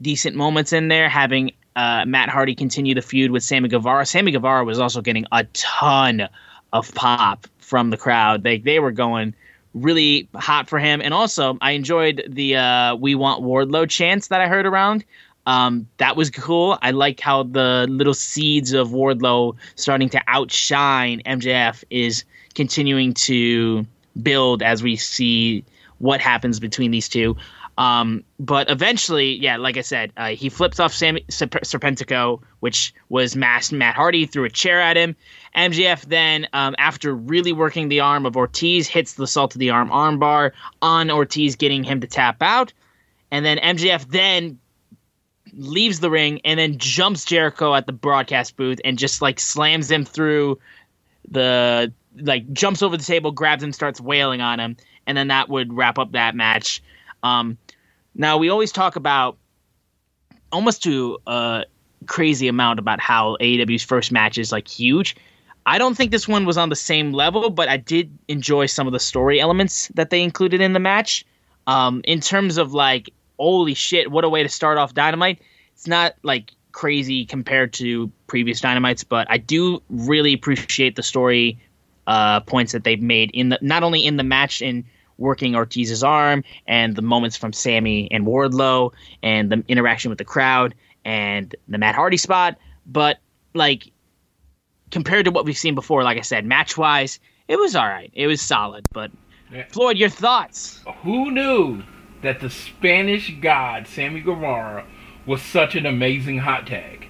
decent 0.00 0.36
moments 0.36 0.72
in 0.72 0.88
there, 0.88 1.08
having 1.08 1.52
uh, 1.80 2.04
Matt 2.04 2.28
Hardy 2.28 2.54
continue 2.54 2.94
the 2.94 3.00
feud 3.00 3.30
with 3.30 3.42
Sammy 3.42 3.70
Guevara. 3.70 4.04
Sammy 4.04 4.32
Guevara 4.32 4.64
was 4.64 4.78
also 4.78 5.00
getting 5.00 5.24
a 5.32 5.44
ton 5.54 6.28
of 6.74 6.94
pop 6.94 7.46
from 7.58 7.88
the 7.88 7.96
crowd. 7.96 8.42
They 8.42 8.58
they 8.58 8.80
were 8.80 8.90
going 8.90 9.34
really 9.72 10.28
hot 10.34 10.68
for 10.68 10.78
him, 10.78 11.00
and 11.00 11.14
also 11.14 11.56
I 11.62 11.70
enjoyed 11.70 12.22
the 12.28 12.56
uh, 12.56 12.96
"We 12.96 13.14
Want 13.14 13.42
Wardlow" 13.42 13.88
chants 13.88 14.28
that 14.28 14.42
I 14.42 14.46
heard 14.46 14.66
around. 14.66 15.06
Um, 15.46 15.88
that 15.96 16.16
was 16.16 16.28
cool. 16.28 16.78
I 16.82 16.90
like 16.90 17.18
how 17.18 17.44
the 17.44 17.86
little 17.88 18.12
seeds 18.12 18.74
of 18.74 18.90
Wardlow 18.90 19.56
starting 19.76 20.10
to 20.10 20.20
outshine 20.28 21.22
MJF 21.24 21.82
is 21.88 22.24
continuing 22.54 23.14
to 23.14 23.86
build 24.22 24.62
as 24.62 24.82
we 24.82 24.96
see 24.96 25.64
what 25.96 26.20
happens 26.20 26.60
between 26.60 26.90
these 26.90 27.08
two. 27.08 27.36
Um, 27.80 28.24
but 28.38 28.70
eventually, 28.70 29.32
yeah, 29.36 29.56
like 29.56 29.78
I 29.78 29.80
said, 29.80 30.12
uh, 30.18 30.28
he 30.28 30.50
flips 30.50 30.78
off 30.78 30.92
Sam 30.92 31.16
Serpentico, 31.30 32.42
which 32.60 32.92
was 33.08 33.34
masked 33.34 33.72
Matt 33.72 33.94
Hardy, 33.94 34.26
threw 34.26 34.44
a 34.44 34.50
chair 34.50 34.82
at 34.82 34.98
him. 34.98 35.16
MJF 35.56 36.02
then, 36.02 36.46
um, 36.52 36.74
after 36.76 37.14
really 37.14 37.54
working 37.54 37.88
the 37.88 38.00
arm 38.00 38.26
of 38.26 38.36
Ortiz, 38.36 38.86
hits 38.86 39.14
the 39.14 39.26
Salt 39.26 39.54
of 39.54 39.60
the 39.60 39.70
Earth 39.70 39.88
armbar 39.88 40.50
on 40.82 41.10
Ortiz, 41.10 41.56
getting 41.56 41.82
him 41.82 42.02
to 42.02 42.06
tap 42.06 42.42
out. 42.42 42.70
And 43.30 43.46
then 43.46 43.56
MJF 43.56 44.10
then 44.10 44.58
leaves 45.54 46.00
the 46.00 46.10
ring 46.10 46.42
and 46.44 46.60
then 46.60 46.76
jumps 46.76 47.24
Jericho 47.24 47.74
at 47.74 47.86
the 47.86 47.92
broadcast 47.92 48.58
booth 48.58 48.78
and 48.84 48.98
just 48.98 49.22
like 49.22 49.40
slams 49.40 49.90
him 49.90 50.04
through 50.04 50.58
the 51.30 51.90
like 52.18 52.52
jumps 52.52 52.82
over 52.82 52.98
the 52.98 53.04
table, 53.04 53.32
grabs 53.32 53.62
him, 53.62 53.72
starts 53.72 54.02
wailing 54.02 54.42
on 54.42 54.60
him, 54.60 54.76
and 55.06 55.16
then 55.16 55.28
that 55.28 55.48
would 55.48 55.72
wrap 55.72 55.98
up 55.98 56.12
that 56.12 56.34
match. 56.34 56.82
Um, 57.22 57.56
now 58.14 58.38
we 58.38 58.48
always 58.48 58.72
talk 58.72 58.96
about 58.96 59.36
almost 60.52 60.82
to 60.84 61.18
a 61.26 61.64
crazy 62.06 62.48
amount 62.48 62.78
about 62.78 63.00
how 63.00 63.36
AEW's 63.40 63.82
first 63.82 64.12
match 64.12 64.38
is 64.38 64.52
like 64.52 64.68
huge. 64.68 65.16
I 65.66 65.78
don't 65.78 65.96
think 65.96 66.10
this 66.10 66.26
one 66.26 66.46
was 66.46 66.56
on 66.56 66.68
the 66.68 66.76
same 66.76 67.12
level, 67.12 67.50
but 67.50 67.68
I 67.68 67.76
did 67.76 68.16
enjoy 68.28 68.66
some 68.66 68.86
of 68.86 68.92
the 68.92 68.98
story 68.98 69.40
elements 69.40 69.88
that 69.94 70.10
they 70.10 70.22
included 70.22 70.60
in 70.60 70.72
the 70.72 70.80
match. 70.80 71.24
Um, 71.66 72.00
in 72.04 72.20
terms 72.20 72.56
of 72.56 72.72
like, 72.72 73.10
holy 73.38 73.74
shit, 73.74 74.10
what 74.10 74.24
a 74.24 74.28
way 74.28 74.42
to 74.42 74.48
start 74.48 74.78
off 74.78 74.94
Dynamite. 74.94 75.40
It's 75.74 75.86
not 75.86 76.14
like 76.22 76.52
crazy 76.72 77.24
compared 77.24 77.72
to 77.74 78.10
previous 78.26 78.60
Dynamites, 78.60 79.04
but 79.04 79.26
I 79.30 79.38
do 79.38 79.82
really 79.90 80.32
appreciate 80.32 80.96
the 80.96 81.02
story 81.02 81.58
uh, 82.06 82.40
points 82.40 82.72
that 82.72 82.84
they've 82.84 83.00
made 83.00 83.30
in 83.32 83.50
the 83.50 83.58
not 83.60 83.82
only 83.82 84.04
in 84.04 84.16
the 84.16 84.24
match 84.24 84.62
in 84.62 84.84
working 85.20 85.54
Ortiz's 85.54 86.02
arm 86.02 86.42
and 86.66 86.96
the 86.96 87.02
moments 87.02 87.36
from 87.36 87.52
Sammy 87.52 88.10
and 88.10 88.26
Wardlow 88.26 88.92
and 89.22 89.52
the 89.52 89.62
interaction 89.68 90.08
with 90.08 90.18
the 90.18 90.24
crowd 90.24 90.74
and 91.04 91.54
the 91.68 91.78
Matt 91.78 91.94
Hardy 91.94 92.16
spot. 92.16 92.58
But 92.86 93.18
like 93.54 93.92
compared 94.90 95.24
to 95.26 95.30
what 95.30 95.44
we've 95.44 95.56
seen 95.56 95.74
before, 95.74 96.02
like 96.02 96.18
I 96.18 96.22
said, 96.22 96.44
match 96.44 96.76
wise, 96.76 97.20
it 97.46 97.56
was 97.56 97.76
all 97.76 97.86
right. 97.86 98.10
It 98.14 98.26
was 98.26 98.40
solid. 98.40 98.86
But 98.92 99.10
yeah. 99.52 99.66
Floyd, 99.68 99.96
your 99.96 100.08
thoughts? 100.08 100.80
Who 101.02 101.30
knew 101.30 101.82
that 102.22 102.40
the 102.40 102.50
Spanish 102.50 103.34
God 103.40 103.86
Sammy 103.86 104.20
Guevara 104.20 104.86
was 105.26 105.42
such 105.42 105.74
an 105.74 105.86
amazing 105.86 106.38
hot 106.38 106.66
tag? 106.66 107.06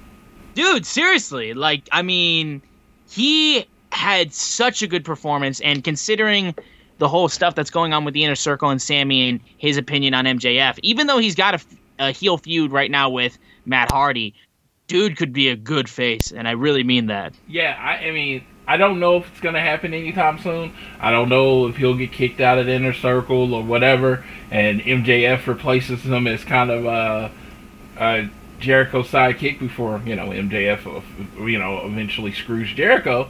Dude, 0.55 0.85
seriously, 0.85 1.55
like 1.55 1.88
I 1.93 2.02
mean, 2.02 2.61
he 3.09 3.67
had 3.93 4.33
such 4.33 4.83
a 4.83 4.87
good 4.87 5.05
performance, 5.05 5.61
and 5.61 5.83
considering 5.85 6.55
the 7.00 7.09
whole 7.09 7.28
stuff 7.28 7.54
that's 7.54 7.71
going 7.71 7.92
on 7.92 8.04
with 8.04 8.14
the 8.14 8.23
inner 8.23 8.37
circle 8.37 8.69
and 8.69 8.80
Sammy 8.80 9.28
and 9.28 9.40
his 9.57 9.76
opinion 9.76 10.14
on 10.14 10.26
MJF, 10.26 10.78
even 10.83 11.09
though 11.09 11.19
he's 11.19 11.35
got 11.35 11.54
a, 11.54 11.61
a 11.99 12.12
heel 12.12 12.38
feud 12.38 12.71
right 12.71 12.90
now 12.90 13.09
with 13.09 13.38
Matt 13.64 13.90
Hardy, 13.90 14.35
dude 14.87 15.16
could 15.16 15.33
be 15.33 15.49
a 15.49 15.57
good 15.57 15.88
face, 15.88 16.30
and 16.30 16.47
I 16.47 16.52
really 16.52 16.85
mean 16.85 17.07
that. 17.07 17.35
Yeah, 17.49 17.76
I, 17.80 18.09
I 18.09 18.11
mean, 18.12 18.45
I 18.69 18.76
don't 18.76 19.00
know 19.00 19.16
if 19.16 19.30
it's 19.30 19.40
going 19.40 19.54
to 19.54 19.61
happen 19.61 19.95
anytime 19.95 20.38
soon. 20.38 20.73
I 21.00 21.11
don't 21.11 21.30
know 21.30 21.69
if 21.69 21.76
he'll 21.76 21.97
get 21.97 22.12
kicked 22.12 22.40
out 22.40 22.59
of 22.59 22.66
the 22.66 22.73
inner 22.73 22.92
circle 22.92 23.54
or 23.54 23.64
whatever, 23.64 24.25
and 24.50 24.80
MJF 24.80 25.47
replaces 25.47 26.02
him 26.02 26.26
as 26.26 26.45
kind 26.45 26.71
of 26.71 26.85
a, 26.85 27.33
a 27.99 28.30
Jericho 28.61 29.02
sidekick 29.02 29.59
before 29.59 30.02
you 30.04 30.16
know 30.16 30.26
MJF, 30.26 31.02
you 31.49 31.59
know, 31.59 31.87
eventually 31.87 32.33
screws 32.33 32.71
Jericho. 32.75 33.28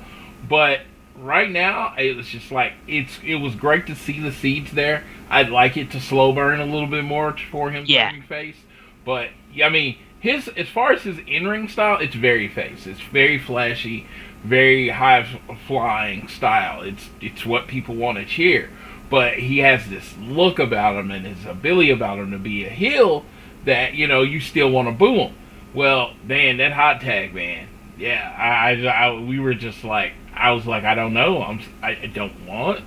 But 0.48 0.80
right 1.20 1.50
now 1.50 1.94
it 1.96 2.16
was 2.16 2.26
just 2.26 2.50
like 2.50 2.72
it's 2.86 3.18
it 3.24 3.36
was 3.36 3.54
great 3.54 3.86
to 3.86 3.94
see 3.94 4.20
the 4.20 4.32
seeds 4.32 4.72
there. 4.72 5.04
I'd 5.28 5.50
like 5.50 5.76
it 5.76 5.90
to 5.92 6.00
slow 6.00 6.32
burn 6.32 6.60
a 6.60 6.64
little 6.64 6.86
bit 6.86 7.04
more 7.04 7.36
for 7.50 7.70
him 7.70 7.84
yeah. 7.86 8.12
face. 8.22 8.56
But 9.04 9.30
I 9.62 9.68
mean 9.68 9.98
his 10.20 10.48
as 10.48 10.68
far 10.68 10.92
as 10.92 11.02
his 11.02 11.18
in 11.26 11.46
ring 11.46 11.68
style, 11.68 11.98
it's 11.98 12.14
very 12.14 12.48
face. 12.48 12.86
It's 12.86 13.00
very 13.00 13.38
flashy, 13.38 14.06
very 14.44 14.88
high 14.88 15.26
flying 15.66 16.28
style. 16.28 16.82
It's 16.82 17.08
it's 17.20 17.46
what 17.46 17.66
people 17.66 17.94
want 17.94 18.18
to 18.18 18.24
cheer. 18.24 18.70
But 19.08 19.38
he 19.38 19.58
has 19.58 19.88
this 19.88 20.16
look 20.18 20.58
about 20.58 20.96
him 20.96 21.10
and 21.10 21.26
his 21.26 21.44
ability 21.44 21.90
about 21.90 22.18
him 22.18 22.30
to 22.30 22.38
be 22.38 22.64
a 22.64 22.70
heel 22.70 23.24
that 23.64 23.94
you 23.94 24.06
know 24.06 24.22
you 24.22 24.40
still 24.40 24.70
want 24.70 24.88
to 24.88 24.92
boo 24.92 25.16
him. 25.16 25.34
Well, 25.72 26.14
man, 26.24 26.58
that 26.58 26.72
hot 26.72 27.00
tag, 27.00 27.34
man. 27.34 27.68
Yeah, 28.00 28.34
I, 28.36 28.86
I, 28.86 29.20
we 29.20 29.38
were 29.38 29.54
just 29.54 29.84
like 29.84 30.12
I 30.34 30.52
was 30.52 30.66
like, 30.66 30.84
I 30.84 30.94
don't 30.94 31.12
know. 31.12 31.42
I'm 31.42 31.60
I, 31.82 31.90
I 31.90 32.06
don't 32.06 32.46
want 32.46 32.80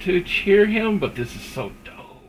to 0.00 0.22
cheer 0.22 0.64
him, 0.64 1.00
but 1.00 1.16
this 1.16 1.34
is 1.34 1.42
so 1.42 1.72
dope, 1.84 2.22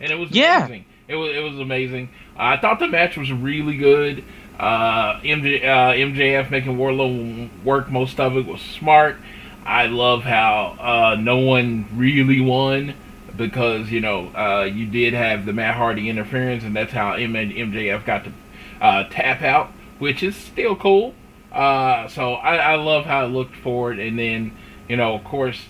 and 0.00 0.10
it 0.10 0.16
was 0.16 0.32
yeah. 0.32 0.66
amazing. 0.66 0.84
It 1.06 1.14
was 1.14 1.30
it 1.36 1.40
was 1.40 1.58
amazing. 1.60 2.08
Uh, 2.36 2.42
I 2.42 2.56
thought 2.60 2.80
the 2.80 2.88
match 2.88 3.16
was 3.16 3.30
really 3.30 3.76
good. 3.76 4.24
Uh, 4.58 5.20
MJ, 5.20 5.62
uh, 5.62 5.92
MJF 5.92 6.50
making 6.50 6.76
Wardlow 6.78 7.62
work 7.62 7.90
most 7.90 8.18
of 8.18 8.36
it 8.36 8.46
was 8.46 8.60
smart. 8.60 9.16
I 9.64 9.86
love 9.86 10.22
how 10.22 10.76
uh, 10.80 11.16
no 11.20 11.38
one 11.38 11.86
really 11.94 12.40
won 12.40 12.94
because 13.36 13.90
you 13.90 14.00
know 14.00 14.28
uh, 14.34 14.64
you 14.64 14.86
did 14.86 15.14
have 15.14 15.46
the 15.46 15.52
Matt 15.52 15.76
Hardy 15.76 16.08
interference, 16.08 16.64
and 16.64 16.74
that's 16.74 16.92
how 16.92 17.12
M- 17.12 17.34
MJF 17.34 18.04
got 18.04 18.24
to 18.24 18.32
uh, 18.80 19.04
tap 19.10 19.42
out, 19.42 19.70
which 20.00 20.24
is 20.24 20.34
still 20.34 20.74
cool. 20.74 21.14
Uh, 21.56 22.06
so 22.08 22.34
I, 22.34 22.56
I 22.56 22.74
love 22.74 23.06
how 23.06 23.24
it 23.24 23.28
looked 23.28 23.56
forward, 23.56 23.98
and 23.98 24.18
then 24.18 24.54
you 24.90 24.96
know, 24.96 25.14
of 25.14 25.24
course, 25.24 25.64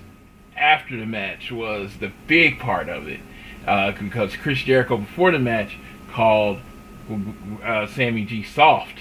after 0.56 0.96
the 0.96 1.06
match 1.06 1.52
was 1.52 1.98
the 1.98 2.10
big 2.26 2.58
part 2.58 2.88
of 2.88 3.06
it 3.06 3.20
uh, 3.68 3.92
because 3.92 4.34
Chris 4.34 4.58
Jericho 4.58 4.96
before 4.96 5.30
the 5.30 5.38
match 5.38 5.78
called 6.10 6.58
uh, 7.62 7.86
Sammy 7.86 8.24
G 8.24 8.42
soft, 8.42 8.98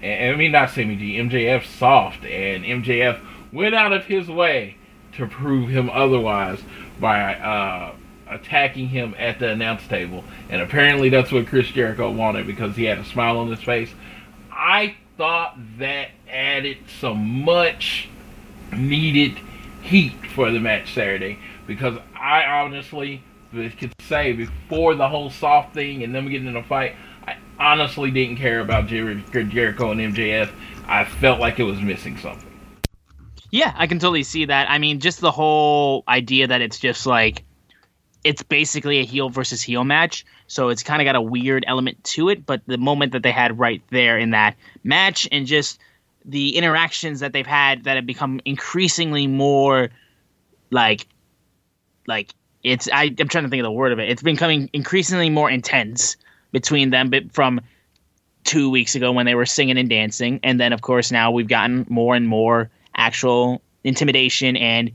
and 0.00 0.34
I 0.34 0.38
mean 0.38 0.52
not 0.52 0.70
Sammy 0.70 0.96
G, 0.96 1.16
MJF 1.18 1.66
soft, 1.66 2.24
and 2.24 2.64
MJF 2.64 3.20
went 3.52 3.74
out 3.74 3.92
of 3.92 4.06
his 4.06 4.26
way 4.26 4.78
to 5.12 5.26
prove 5.26 5.68
him 5.68 5.90
otherwise 5.90 6.62
by 6.98 7.34
uh, 7.34 7.94
attacking 8.30 8.88
him 8.88 9.14
at 9.18 9.38
the 9.38 9.50
announce 9.50 9.86
table, 9.86 10.24
and 10.48 10.62
apparently 10.62 11.10
that's 11.10 11.30
what 11.30 11.46
Chris 11.46 11.68
Jericho 11.68 12.10
wanted 12.10 12.46
because 12.46 12.74
he 12.74 12.84
had 12.84 12.98
a 12.98 13.04
smile 13.04 13.36
on 13.36 13.50
his 13.50 13.60
face. 13.62 13.90
I 14.50 14.96
thought 15.16 15.56
that 15.78 16.10
added 16.28 16.78
some 17.00 17.44
much 17.44 18.08
needed 18.72 19.38
heat 19.82 20.14
for 20.34 20.50
the 20.50 20.58
match 20.58 20.94
Saturday 20.94 21.38
because 21.66 21.98
I 22.18 22.44
honestly 22.44 23.22
could 23.52 23.92
say 24.00 24.32
before 24.32 24.94
the 24.94 25.08
whole 25.08 25.30
soft 25.30 25.74
thing 25.74 26.02
and 26.02 26.14
them 26.14 26.28
getting 26.28 26.48
in 26.48 26.56
a 26.56 26.62
fight, 26.62 26.96
I 27.26 27.36
honestly 27.58 28.10
didn't 28.10 28.36
care 28.36 28.60
about 28.60 28.86
Jer- 28.88 29.14
Jericho 29.14 29.92
and 29.92 30.00
MJF. 30.00 30.50
I 30.86 31.04
felt 31.04 31.40
like 31.40 31.60
it 31.60 31.64
was 31.64 31.80
missing 31.80 32.16
something. 32.18 32.50
Yeah, 33.50 33.72
I 33.76 33.86
can 33.86 34.00
totally 34.00 34.24
see 34.24 34.46
that. 34.46 34.68
I 34.68 34.78
mean, 34.78 34.98
just 34.98 35.20
the 35.20 35.30
whole 35.30 36.02
idea 36.08 36.48
that 36.48 36.60
it's 36.60 36.78
just 36.78 37.06
like 37.06 37.44
it's 38.24 38.42
basically 38.42 38.98
a 38.98 39.04
heel 39.04 39.28
versus 39.28 39.62
heel 39.62 39.84
match. 39.84 40.24
So 40.46 40.70
it's 40.70 40.82
kind 40.82 41.00
of 41.00 41.04
got 41.04 41.14
a 41.14 41.20
weird 41.20 41.64
element 41.66 42.02
to 42.04 42.30
it. 42.30 42.44
But 42.44 42.62
the 42.66 42.78
moment 42.78 43.12
that 43.12 43.22
they 43.22 43.30
had 43.30 43.58
right 43.58 43.82
there 43.90 44.18
in 44.18 44.30
that 44.30 44.56
match 44.82 45.28
and 45.30 45.46
just 45.46 45.78
the 46.24 46.56
interactions 46.56 47.20
that 47.20 47.34
they've 47.34 47.46
had 47.46 47.84
that 47.84 47.96
have 47.96 48.06
become 48.06 48.40
increasingly 48.46 49.26
more 49.26 49.90
like, 50.70 51.06
like 52.06 52.34
it's, 52.62 52.88
I, 52.90 53.14
I'm 53.18 53.28
trying 53.28 53.44
to 53.44 53.50
think 53.50 53.60
of 53.60 53.64
the 53.64 53.70
word 53.70 53.92
of 53.92 53.98
it. 53.98 54.08
It's 54.08 54.22
becoming 54.22 54.70
increasingly 54.72 55.28
more 55.28 55.50
intense 55.50 56.16
between 56.50 56.90
them 56.90 57.10
but 57.10 57.30
from 57.32 57.60
two 58.44 58.70
weeks 58.70 58.94
ago 58.94 59.12
when 59.12 59.26
they 59.26 59.34
were 59.34 59.46
singing 59.46 59.76
and 59.76 59.90
dancing. 59.90 60.40
And 60.42 60.58
then, 60.58 60.72
of 60.72 60.80
course, 60.80 61.12
now 61.12 61.30
we've 61.30 61.48
gotten 61.48 61.84
more 61.90 62.14
and 62.14 62.26
more 62.26 62.70
actual 62.96 63.60
intimidation 63.82 64.56
and 64.56 64.92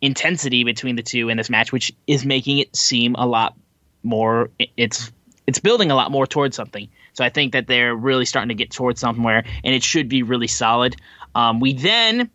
intensity 0.00 0.64
between 0.64 0.96
the 0.96 1.02
two 1.02 1.28
in 1.28 1.36
this 1.36 1.50
match, 1.50 1.72
which 1.72 1.92
is 2.06 2.24
making 2.24 2.58
it 2.58 2.74
seem 2.76 3.14
a 3.14 3.26
lot 3.26 3.56
more. 4.02 4.50
It's 4.76 5.12
it's 5.46 5.58
building 5.58 5.90
a 5.90 5.94
lot 5.94 6.10
more 6.10 6.26
towards 6.26 6.56
something. 6.56 6.88
So 7.12 7.24
I 7.24 7.30
think 7.30 7.52
that 7.52 7.66
they're 7.66 7.94
really 7.94 8.24
starting 8.24 8.48
to 8.48 8.54
get 8.54 8.70
towards 8.70 9.00
somewhere, 9.00 9.44
and 9.64 9.74
it 9.74 9.82
should 9.82 10.08
be 10.08 10.22
really 10.22 10.48
solid. 10.48 10.96
Um, 11.34 11.60
we 11.60 11.72
then 11.72 12.30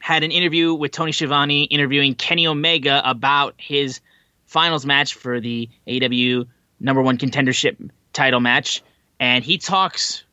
had 0.00 0.22
an 0.22 0.30
interview 0.30 0.74
with 0.74 0.92
Tony 0.92 1.12
Schiavone 1.12 1.64
interviewing 1.64 2.14
Kenny 2.14 2.46
Omega 2.46 3.02
about 3.08 3.54
his 3.56 4.00
finals 4.46 4.84
match 4.84 5.14
for 5.14 5.40
the 5.40 5.68
AW 5.88 6.44
number 6.78 7.02
one 7.02 7.18
contendership 7.18 7.90
title 8.12 8.40
match, 8.40 8.82
and 9.18 9.42
he 9.42 9.58
talks 9.58 10.24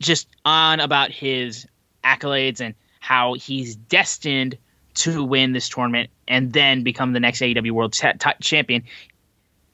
just 0.00 0.28
on 0.44 0.80
about 0.80 1.10
his 1.10 1.66
accolades 2.04 2.60
and 2.60 2.74
how 3.00 3.34
he's 3.34 3.76
destined 3.76 4.58
to 5.00 5.24
win 5.24 5.52
this 5.52 5.68
tournament 5.68 6.10
and 6.28 6.52
then 6.52 6.82
become 6.82 7.12
the 7.12 7.20
next 7.20 7.40
AEW 7.40 7.70
World 7.72 7.92
t- 7.92 8.08
Champion. 8.40 8.84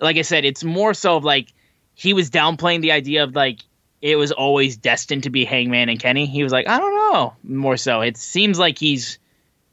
Like 0.01 0.17
I 0.17 0.23
said, 0.23 0.45
it's 0.45 0.65
more 0.65 0.95
so 0.95 1.17
of 1.17 1.25
like 1.25 1.53
he 1.95 2.13
was 2.13 2.31
downplaying 2.31 2.83
the 2.83 2.93
idea 2.93 3.25
of 3.25 3.35
like 3.35 3.61
it 4.03 4.17
was 4.17 4.31
always 4.31 4.77
destined 4.77 5.25
to 5.25 5.31
be 5.31 5.45
Hangman 5.45 5.89
and 5.89 5.99
Kenny. 5.99 6.27
He 6.27 6.43
was 6.43 6.53
like, 6.53 6.69
I 6.69 6.79
don't 6.79 6.95
know. 6.95 7.35
More 7.43 7.77
so, 7.77 8.03
it 8.03 8.17
seems 8.17 8.59
like 8.59 8.79
he's 8.79 9.19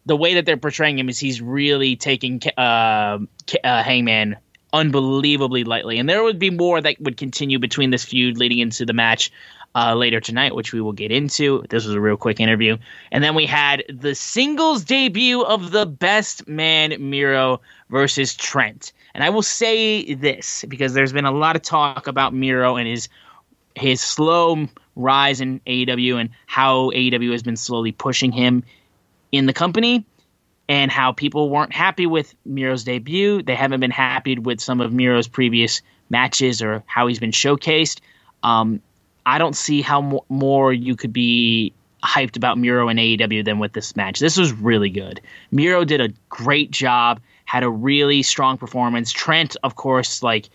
the 0.05 0.15
way 0.15 0.35
that 0.35 0.45
they're 0.45 0.57
portraying 0.57 0.99
him 0.99 1.09
is 1.09 1.19
he's 1.19 1.41
really 1.41 1.95
taking 1.95 2.41
uh, 2.57 3.19
uh, 3.63 3.83
Hangman 3.83 4.37
unbelievably 4.71 5.65
lightly, 5.65 5.99
and 5.99 6.09
there 6.09 6.23
would 6.23 6.39
be 6.39 6.49
more 6.49 6.81
that 6.81 6.99
would 6.99 7.17
continue 7.17 7.59
between 7.59 7.89
this 7.89 8.03
feud 8.03 8.37
leading 8.37 8.59
into 8.59 8.85
the 8.85 8.93
match 8.93 9.31
uh, 9.75 9.95
later 9.95 10.19
tonight, 10.19 10.55
which 10.55 10.73
we 10.73 10.81
will 10.81 10.93
get 10.93 11.11
into. 11.11 11.63
This 11.69 11.85
was 11.85 11.95
a 11.95 12.01
real 12.01 12.17
quick 12.17 12.39
interview. 12.39 12.77
And 13.11 13.23
then 13.23 13.35
we 13.35 13.45
had 13.45 13.83
the 13.89 14.15
singles 14.15 14.83
debut 14.83 15.41
of 15.41 15.71
the 15.71 15.85
best 15.85 16.47
man, 16.47 16.95
Miro, 16.99 17.61
versus 17.89 18.35
Trent. 18.35 18.93
And 19.13 19.23
I 19.23 19.29
will 19.29 19.41
say 19.41 20.13
this 20.13 20.65
because 20.67 20.93
there's 20.93 21.13
been 21.13 21.25
a 21.25 21.31
lot 21.31 21.55
of 21.55 21.61
talk 21.61 22.07
about 22.07 22.33
Miro 22.33 22.75
and 22.75 22.87
his 22.87 23.09
his 23.75 24.01
slow 24.01 24.67
rise 24.95 25.41
in 25.41 25.59
AEW 25.61 26.19
and 26.19 26.29
how 26.45 26.91
AEW 26.91 27.31
has 27.31 27.41
been 27.41 27.55
slowly 27.55 27.91
pushing 27.91 28.31
him 28.31 28.63
in 29.31 29.47
the 29.47 29.53
company 29.53 30.05
and 30.69 30.91
how 30.91 31.11
people 31.11 31.49
weren't 31.49 31.73
happy 31.73 32.05
with 32.05 32.35
Miro's 32.45 32.83
debut. 32.83 33.41
They 33.41 33.55
haven't 33.55 33.79
been 33.79 33.91
happy 33.91 34.37
with 34.37 34.61
some 34.61 34.79
of 34.79 34.93
Miro's 34.93 35.27
previous 35.27 35.81
matches 36.09 36.61
or 36.61 36.83
how 36.85 37.07
he's 37.07 37.19
been 37.19 37.31
showcased. 37.31 37.99
Um, 38.43 38.81
I 39.25 39.37
don't 39.37 39.55
see 39.55 39.81
how 39.81 40.23
more 40.29 40.73
you 40.73 40.95
could 40.95 41.13
be 41.13 41.73
hyped 42.03 42.35
about 42.35 42.57
Miro 42.57 42.89
and 42.89 42.99
AEW 42.99 43.45
than 43.45 43.59
with 43.59 43.73
this 43.73 43.95
match. 43.95 44.19
This 44.19 44.37
was 44.37 44.51
really 44.51 44.89
good. 44.89 45.21
Miro 45.51 45.85
did 45.85 46.01
a 46.01 46.09
great 46.29 46.69
job, 46.69 47.21
had 47.45 47.63
a 47.63 47.69
really 47.69 48.23
strong 48.23 48.57
performance. 48.57 49.11
Trent, 49.11 49.55
of 49.63 49.75
course, 49.75 50.21
like 50.21 50.49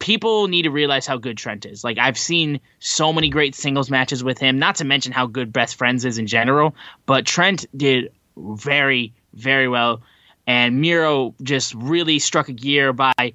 people 0.00 0.48
need 0.48 0.62
to 0.62 0.70
realize 0.70 1.06
how 1.06 1.16
good 1.16 1.38
Trent 1.38 1.66
is. 1.66 1.84
Like 1.84 1.98
I've 1.98 2.18
seen 2.18 2.60
so 2.80 3.12
many 3.12 3.30
great 3.30 3.54
singles 3.54 3.90
matches 3.90 4.24
with 4.24 4.38
him, 4.38 4.58
not 4.58 4.76
to 4.76 4.84
mention 4.84 5.12
how 5.12 5.26
good 5.26 5.52
Best 5.52 5.76
Friends 5.76 6.04
is 6.04 6.18
in 6.18 6.26
general, 6.26 6.74
but 7.06 7.24
Trent 7.26 7.66
did 7.76 8.12
very 8.36 9.12
very 9.32 9.68
well 9.68 10.02
and 10.46 10.80
Miro 10.80 11.34
just 11.42 11.74
really 11.74 12.18
struck 12.18 12.48
a 12.48 12.52
gear 12.52 12.92
by 12.92 13.32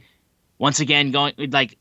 once 0.58 0.80
again 0.80 1.12
going 1.12 1.34
like 1.52 1.78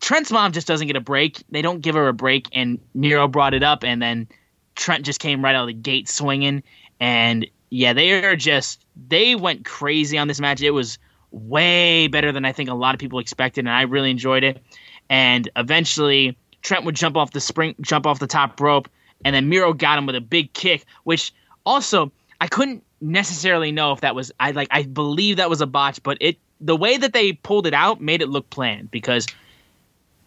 Trent's 0.00 0.30
mom 0.30 0.52
just 0.52 0.66
doesn't 0.66 0.86
get 0.86 0.96
a 0.96 1.00
break. 1.00 1.42
They 1.50 1.62
don't 1.62 1.80
give 1.80 1.94
her 1.94 2.08
a 2.08 2.12
break, 2.12 2.48
and 2.52 2.78
Miro 2.94 3.28
brought 3.28 3.54
it 3.54 3.62
up, 3.62 3.84
and 3.84 4.00
then 4.00 4.28
Trent 4.76 5.04
just 5.04 5.20
came 5.20 5.42
right 5.42 5.54
out 5.54 5.62
of 5.62 5.66
the 5.68 5.72
gate 5.72 6.08
swinging. 6.08 6.62
And 7.00 7.46
yeah, 7.70 7.92
they 7.92 8.24
are 8.24 8.36
just 8.36 8.84
they 9.08 9.34
went 9.34 9.64
crazy 9.64 10.18
on 10.18 10.28
this 10.28 10.40
match. 10.40 10.62
It 10.62 10.70
was 10.70 10.98
way 11.30 12.08
better 12.08 12.32
than 12.32 12.44
I 12.44 12.52
think 12.52 12.70
a 12.70 12.74
lot 12.74 12.94
of 12.94 13.00
people 13.00 13.18
expected, 13.18 13.60
and 13.60 13.70
I 13.70 13.82
really 13.82 14.10
enjoyed 14.10 14.44
it. 14.44 14.62
And 15.10 15.48
eventually, 15.56 16.36
Trent 16.62 16.84
would 16.84 16.96
jump 16.96 17.16
off 17.16 17.32
the 17.32 17.40
spring, 17.40 17.74
jump 17.80 18.06
off 18.06 18.18
the 18.18 18.26
top 18.26 18.60
rope, 18.60 18.88
and 19.24 19.34
then 19.34 19.48
Miro 19.48 19.72
got 19.72 19.98
him 19.98 20.06
with 20.06 20.16
a 20.16 20.20
big 20.20 20.52
kick, 20.52 20.84
which 21.04 21.32
also 21.64 22.12
I 22.40 22.46
couldn't 22.46 22.84
necessarily 23.00 23.72
know 23.72 23.92
if 23.92 24.00
that 24.00 24.14
was 24.14 24.32
I 24.40 24.50
like 24.52 24.68
I 24.70 24.82
believe 24.82 25.36
that 25.36 25.50
was 25.50 25.60
a 25.60 25.66
botch, 25.66 26.02
but 26.02 26.18
it 26.20 26.38
the 26.60 26.76
way 26.76 26.96
that 26.96 27.12
they 27.12 27.32
pulled 27.32 27.66
it 27.66 27.74
out 27.74 28.00
made 28.00 28.22
it 28.22 28.28
look 28.28 28.50
planned 28.50 28.90
because 28.90 29.26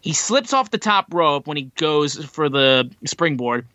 he 0.02 0.12
slips 0.12 0.52
off 0.52 0.70
the 0.70 0.78
top 0.78 1.06
rope 1.14 1.46
when 1.46 1.56
he 1.56 1.70
goes 1.76 2.22
for 2.24 2.48
the 2.48 2.90
springboard, 3.06 3.66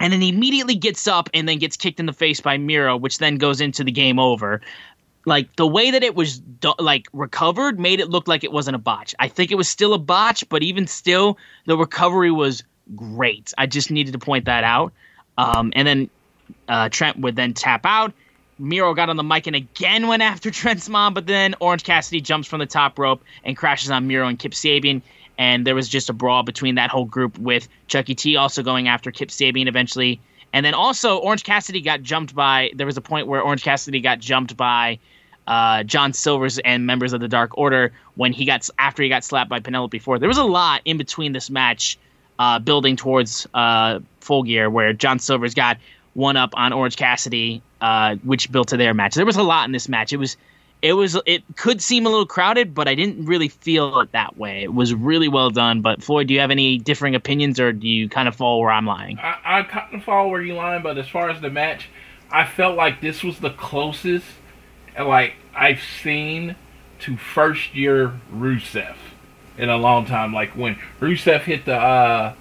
and 0.00 0.12
then 0.12 0.20
he 0.22 0.30
immediately 0.30 0.74
gets 0.74 1.06
up 1.06 1.28
and 1.32 1.46
then 1.48 1.58
gets 1.58 1.76
kicked 1.76 2.00
in 2.00 2.06
the 2.06 2.12
face 2.12 2.40
by 2.40 2.56
Miro, 2.56 2.96
which 2.96 3.18
then 3.18 3.36
goes 3.36 3.60
into 3.60 3.84
the 3.84 3.92
game 3.92 4.18
over. 4.18 4.62
Like 5.26 5.54
the 5.56 5.66
way 5.66 5.90
that 5.90 6.02
it 6.02 6.14
was 6.14 6.38
do- 6.38 6.74
like 6.78 7.08
recovered 7.12 7.78
made 7.78 8.00
it 8.00 8.08
look 8.08 8.26
like 8.26 8.42
it 8.42 8.52
wasn't 8.52 8.76
a 8.76 8.78
botch. 8.78 9.14
I 9.18 9.28
think 9.28 9.50
it 9.50 9.56
was 9.56 9.68
still 9.68 9.92
a 9.92 9.98
botch, 9.98 10.48
but 10.48 10.62
even 10.62 10.86
still, 10.86 11.36
the 11.66 11.76
recovery 11.76 12.30
was 12.30 12.62
great. 12.94 13.52
I 13.58 13.66
just 13.66 13.90
needed 13.90 14.12
to 14.12 14.18
point 14.18 14.46
that 14.46 14.64
out. 14.64 14.92
Um, 15.36 15.72
and 15.76 15.86
then 15.86 16.10
uh, 16.68 16.88
Trent 16.88 17.18
would 17.18 17.36
then 17.36 17.52
tap 17.52 17.84
out. 17.84 18.14
Miro 18.58 18.94
got 18.94 19.10
on 19.10 19.16
the 19.16 19.22
mic 19.22 19.46
and 19.46 19.56
again 19.56 20.06
went 20.06 20.22
after 20.22 20.50
Trent's 20.52 20.88
mom, 20.88 21.12
but 21.12 21.26
then 21.26 21.54
Orange 21.60 21.84
Cassidy 21.84 22.22
jumps 22.22 22.48
from 22.48 22.60
the 22.60 22.66
top 22.66 22.98
rope 22.98 23.22
and 23.44 23.56
crashes 23.56 23.90
on 23.90 24.06
Miro 24.06 24.26
and 24.26 24.38
Kip 24.38 24.52
Sabian 24.52 25.02
and 25.38 25.66
there 25.66 25.74
was 25.74 25.88
just 25.88 26.10
a 26.10 26.12
brawl 26.12 26.42
between 26.42 26.76
that 26.76 26.90
whole 26.90 27.04
group 27.04 27.38
with 27.38 27.68
Chucky 27.88 28.14
T 28.14 28.36
also 28.36 28.62
going 28.62 28.88
after 28.88 29.10
Kip 29.10 29.28
Sabian 29.28 29.68
eventually. 29.68 30.20
And 30.52 30.64
then 30.64 30.74
also 30.74 31.18
Orange 31.18 31.44
Cassidy 31.44 31.80
got 31.82 32.02
jumped 32.02 32.34
by 32.34 32.70
there 32.74 32.86
was 32.86 32.96
a 32.96 33.02
point 33.02 33.26
where 33.26 33.42
Orange 33.42 33.62
Cassidy 33.62 34.00
got 34.00 34.18
jumped 34.18 34.56
by 34.56 34.98
uh, 35.46 35.82
John 35.82 36.12
Silver's 36.12 36.58
and 36.58 36.86
members 36.86 37.12
of 37.12 37.20
the 37.20 37.28
Dark 37.28 37.56
Order 37.58 37.92
when 38.14 38.32
he 38.32 38.44
got 38.44 38.68
after 38.78 39.02
he 39.02 39.08
got 39.08 39.24
slapped 39.24 39.50
by 39.50 39.60
Penelope 39.60 39.98
Ford. 39.98 40.20
There 40.20 40.28
was 40.28 40.38
a 40.38 40.44
lot 40.44 40.82
in 40.84 40.96
between 40.96 41.32
this 41.32 41.50
match 41.50 41.98
uh, 42.38 42.58
building 42.58 42.96
towards 42.96 43.46
uh, 43.54 44.00
Full 44.20 44.42
Gear 44.44 44.70
where 44.70 44.92
John 44.92 45.18
Silver's 45.18 45.54
got 45.54 45.78
one 46.14 46.36
up 46.36 46.54
on 46.54 46.72
Orange 46.72 46.96
Cassidy, 46.96 47.62
uh, 47.80 48.16
which 48.24 48.50
built 48.50 48.68
to 48.68 48.76
their 48.76 48.94
match. 48.94 49.14
There 49.14 49.26
was 49.26 49.36
a 49.36 49.42
lot 49.42 49.66
in 49.66 49.72
this 49.72 49.88
match. 49.88 50.12
It 50.12 50.16
was 50.16 50.36
it 50.82 50.92
was 50.92 51.18
it 51.26 51.42
could 51.56 51.80
seem 51.80 52.06
a 52.06 52.08
little 52.08 52.26
crowded, 52.26 52.74
but 52.74 52.88
I 52.88 52.94
didn't 52.94 53.24
really 53.24 53.48
feel 53.48 54.00
it 54.00 54.12
that 54.12 54.36
way. 54.36 54.62
It 54.62 54.74
was 54.74 54.94
really 54.94 55.28
well 55.28 55.50
done. 55.50 55.80
But 55.80 56.02
Floyd, 56.02 56.28
do 56.28 56.34
you 56.34 56.40
have 56.40 56.50
any 56.50 56.78
differing 56.78 57.14
opinions, 57.14 57.58
or 57.58 57.72
do 57.72 57.88
you 57.88 58.08
kind 58.08 58.28
of 58.28 58.36
follow 58.36 58.60
where 58.60 58.70
I'm 58.70 58.86
lying? 58.86 59.18
I, 59.18 59.38
I 59.44 59.62
kind 59.62 59.94
of 59.94 60.04
follow 60.04 60.28
where 60.28 60.42
you're 60.42 60.56
lying, 60.56 60.82
but 60.82 60.98
as 60.98 61.08
far 61.08 61.30
as 61.30 61.40
the 61.40 61.50
match, 61.50 61.88
I 62.30 62.46
felt 62.46 62.76
like 62.76 63.00
this 63.00 63.22
was 63.22 63.38
the 63.38 63.50
closest, 63.50 64.26
like 64.98 65.34
I've 65.54 65.80
seen 66.02 66.56
to 67.00 67.16
first 67.16 67.74
year 67.74 68.20
Rusev 68.32 68.96
in 69.58 69.68
a 69.68 69.76
long 69.76 70.06
time. 70.06 70.32
Like 70.32 70.50
when 70.50 70.78
Rusev 71.00 71.42
hit 71.42 71.64
the 71.64 71.76
uh, 71.76 72.34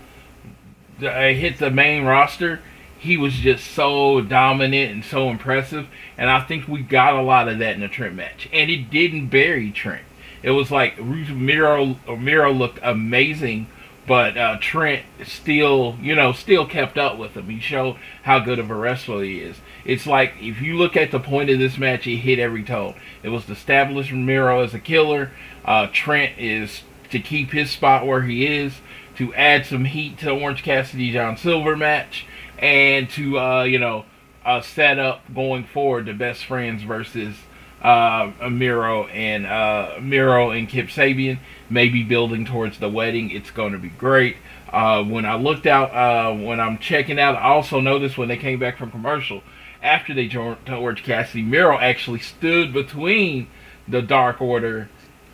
the, 1.00 1.12
uh, 1.12 1.34
hit 1.34 1.58
the 1.58 1.72
main 1.72 2.06
roster, 2.06 2.62
he 3.06 3.18
was 3.18 3.34
just 3.34 3.72
so 3.72 4.22
dominant 4.22 4.92
and 4.92 5.06
so 5.06 5.30
impressive. 5.30 5.88
And 6.18 6.30
I 6.30 6.42
think 6.42 6.68
we 6.68 6.82
got 6.82 7.16
a 7.16 7.22
lot 7.22 7.48
of 7.48 7.60
that 7.60 7.76
in 7.76 7.82
the 7.82 7.88
Trent 7.88 8.16
match. 8.16 8.50
And 8.52 8.70
it 8.70 8.90
didn't 8.90 9.28
bury 9.28 9.72
Trent. 9.72 10.04
It 10.44 10.52
was 10.52 10.70
like 10.70 11.02
Miro, 11.02 11.98
Miro 12.08 12.54
looked 12.54 12.80
amazing, 12.84 13.68
but 14.06 14.38
uh, 14.38 14.58
Trent 14.62 15.04
still, 15.24 15.98
you 16.00 16.14
know, 16.14 16.34
still 16.34 16.68
kept 16.68 16.98
up 16.98 17.18
with 17.18 17.32
him. 17.32 17.50
He 17.50 17.60
showed 17.60 17.98
how 18.24 18.40
good 18.40 18.60
of 18.60 18.70
a 18.70 18.76
wrestler 18.76 19.24
he 19.24 19.40
is. 19.40 19.58
It's 19.86 20.06
like 20.06 20.34
if 20.40 20.62
you 20.62 20.78
look 20.78 20.96
at 20.96 21.12
the 21.12 21.20
point 21.20 21.50
of 21.50 21.58
this 21.58 21.78
match, 21.78 22.06
he 22.06 22.18
hit 22.18 22.38
every 22.38 22.64
toe. 22.64 22.96
It 23.24 23.30
was 23.30 23.46
to 23.46 23.54
establish 23.54 24.12
Miro 24.12 24.62
as 24.62 24.74
a 24.74 24.80
killer. 24.80 25.32
Uh, 25.64 25.88
Trent 25.92 26.38
is 26.38 26.84
to 27.10 27.20
keep 27.20 27.52
his 27.52 27.72
spot 27.72 28.06
where 28.06 28.24
he 28.24 28.46
is, 28.46 28.74
to 29.18 29.34
add 29.34 29.66
some 29.66 29.86
heat 29.86 30.20
to 30.20 30.26
the 30.26 30.32
Orange 30.32 30.64
Cassidy 30.64 31.12
John 31.12 31.38
Silver 31.38 31.76
match, 31.76 32.26
and 32.60 33.10
to 33.12 33.40
uh, 33.40 33.64
you 33.64 33.80
know 33.80 34.06
uh, 34.46 34.62
set 34.62 35.00
up 35.00 35.22
going 35.34 35.66
forward 35.66 36.06
the 36.06 36.14
best 36.14 36.46
friends 36.46 36.84
versus 36.84 37.36
uh, 37.82 38.32
Miro 38.50 39.06
and 39.08 39.46
uh, 39.46 39.98
Miro 40.02 40.50
and 40.52 40.68
Kip 40.68 40.88
Sabian, 40.88 41.40
maybe 41.70 42.04
building 42.04 42.46
towards 42.46 42.80
the 42.80 42.90
wedding. 42.90 43.30
It's 43.30 43.52
going 43.52 43.74
to 43.74 43.80
be 43.80 43.90
great. 43.90 44.38
Uh, 44.70 45.04
when 45.04 45.26
I 45.26 45.36
looked 45.36 45.68
out, 45.68 45.92
uh, 45.94 46.36
when 46.36 46.60
I'm 46.60 46.80
checking 46.80 47.20
out, 47.20 47.36
I 47.36 47.50
also 47.50 47.80
noticed 47.80 48.18
when 48.18 48.28
they 48.28 48.38
came 48.38 48.60
back 48.60 48.78
from 48.78 48.92
commercial, 48.92 49.44
after 49.82 50.14
they 50.14 50.28
joined 50.28 50.68
Orange 50.68 51.04
Cassidy, 51.04 51.44
Miro 51.44 51.78
actually 51.78 52.20
stood 52.20 52.74
between 52.74 53.48
the 53.88 54.02
Dark 54.02 54.42
Order 54.42 54.90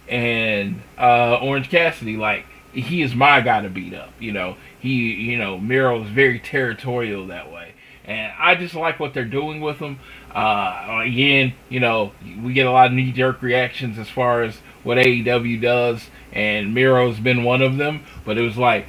and 0.09 0.81
uh, 0.97 1.37
Orange 1.37 1.69
Cassidy. 1.69 2.17
Like 2.17 2.45
he 2.73 3.01
is 3.01 3.15
my 3.15 3.41
guy 3.41 3.61
to 3.61 3.69
beat 3.69 3.93
up. 3.93 4.11
You 4.19 4.33
know, 4.33 4.57
he, 4.81 5.13
you 5.13 5.37
know, 5.37 5.57
Miro 5.57 6.03
is 6.03 6.09
very 6.09 6.39
territorial 6.39 7.27
that 7.27 7.51
way, 7.51 7.73
and 8.03 8.33
I 8.37 8.55
just 8.55 8.75
like 8.75 8.99
what 8.99 9.13
they're 9.13 9.25
doing 9.25 9.61
with 9.61 9.77
him. 9.77 9.99
Uh, 10.33 11.01
again, 11.03 11.53
you 11.69 11.79
know, 11.79 12.13
we 12.41 12.53
get 12.53 12.65
a 12.65 12.71
lot 12.71 12.87
of 12.87 12.93
knee 12.93 13.11
jerk 13.11 13.41
reactions 13.41 13.99
as 13.99 14.09
far 14.09 14.43
as 14.43 14.57
what 14.83 14.97
AEW 14.97 15.61
does, 15.61 16.09
and 16.31 16.73
Miro's 16.73 17.19
been 17.19 17.43
one 17.43 17.61
of 17.61 17.77
them. 17.77 18.03
But 18.25 18.37
it 18.37 18.41
was 18.41 18.57
like 18.57 18.87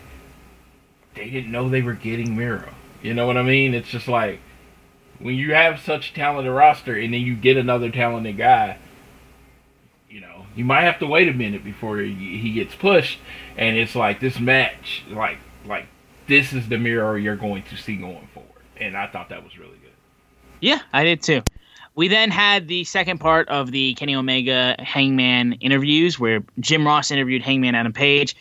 they 1.15 1.29
didn't 1.29 1.53
know 1.53 1.69
they 1.69 1.83
were 1.83 1.95
getting 1.95 2.37
Miro. 2.37 2.75
You 3.03 3.15
know 3.15 3.27
what 3.27 3.37
I 3.37 3.43
mean? 3.43 3.75
It's 3.75 3.89
just 3.89 4.09
like 4.09 4.41
when 5.19 5.35
you 5.35 5.55
have 5.55 5.81
such 5.81 6.15
talented 6.15 6.53
roster 6.53 6.97
and 6.97 7.13
then 7.13 7.21
you 7.21 7.37
get 7.37 7.57
another 7.57 7.91
talented 7.91 8.37
guy, 8.37 8.79
you 10.09 10.21
know, 10.21 10.47
you 10.55 10.65
might 10.65 10.83
have 10.83 10.99
to 10.99 11.07
wait 11.07 11.29
a 11.29 11.33
minute 11.33 11.65
before 11.65 11.99
he 11.99 12.53
gets 12.53 12.75
pushed. 12.75 13.19
And 13.57 13.77
it's 13.77 13.95
like 13.95 14.21
this 14.21 14.39
match, 14.41 15.05
like 15.11 15.39
like 15.67 15.87
this 16.27 16.53
is 16.53 16.69
the 16.69 16.79
Miro 16.79 17.15
you're 17.15 17.37
going 17.37 17.63
to 17.65 17.77
see 17.77 17.97
going 17.97 18.29
forward. 18.33 18.51
And 18.77 18.97
I 18.97 19.07
thought 19.07 19.29
that 19.29 19.45
was 19.45 19.59
really 19.59 19.79
good. 19.79 19.91
Yeah, 20.61 20.81
I 20.93 21.05
did 21.05 21.23
too. 21.23 21.43
We 21.95 22.09
then 22.09 22.31
had 22.31 22.69
the 22.69 22.85
second 22.85 23.19
part 23.19 23.49
of 23.49 23.71
the 23.71 23.95
Kenny 23.95 24.15
Omega 24.15 24.77
Hangman 24.79 25.55
interviews 25.55 26.19
where 26.19 26.43
Jim 26.59 26.87
Ross 26.87 27.11
interviewed 27.11 27.43
Hangman 27.43 27.75
Adam 27.75 27.93
Page. 27.93 28.35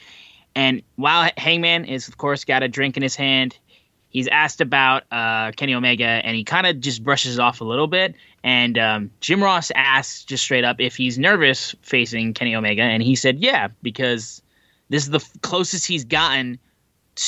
And 0.55 0.81
while 0.95 1.29
Hangman 1.37 1.85
is, 1.85 2.07
of 2.07 2.17
course, 2.17 2.45
got 2.45 2.63
a 2.63 2.67
drink 2.67 2.95
in 2.95 3.03
his 3.03 3.15
hand, 3.15 3.57
he's 4.09 4.27
asked 4.27 4.61
about 4.61 5.03
uh, 5.11 5.51
Kenny 5.51 5.73
Omega 5.73 6.05
and 6.05 6.35
he 6.35 6.43
kind 6.43 6.65
of 6.65 6.79
just 6.79 7.03
brushes 7.03 7.39
off 7.39 7.59
a 7.59 7.65
little 7.65 7.87
bit. 7.87 8.15
And 8.43 8.77
um, 8.77 9.11
Jim 9.19 9.43
Ross 9.43 9.71
asks 9.75 10.23
just 10.23 10.43
straight 10.43 10.63
up 10.63 10.79
if 10.79 10.95
he's 10.95 11.19
nervous 11.19 11.75
facing 11.81 12.33
Kenny 12.33 12.55
Omega. 12.55 12.83
And 12.83 13.03
he 13.03 13.15
said, 13.15 13.39
yeah, 13.39 13.67
because 13.81 14.41
this 14.89 15.03
is 15.03 15.09
the 15.09 15.19
f- 15.19 15.41
closest 15.41 15.85
he's 15.85 16.05
gotten 16.05 16.57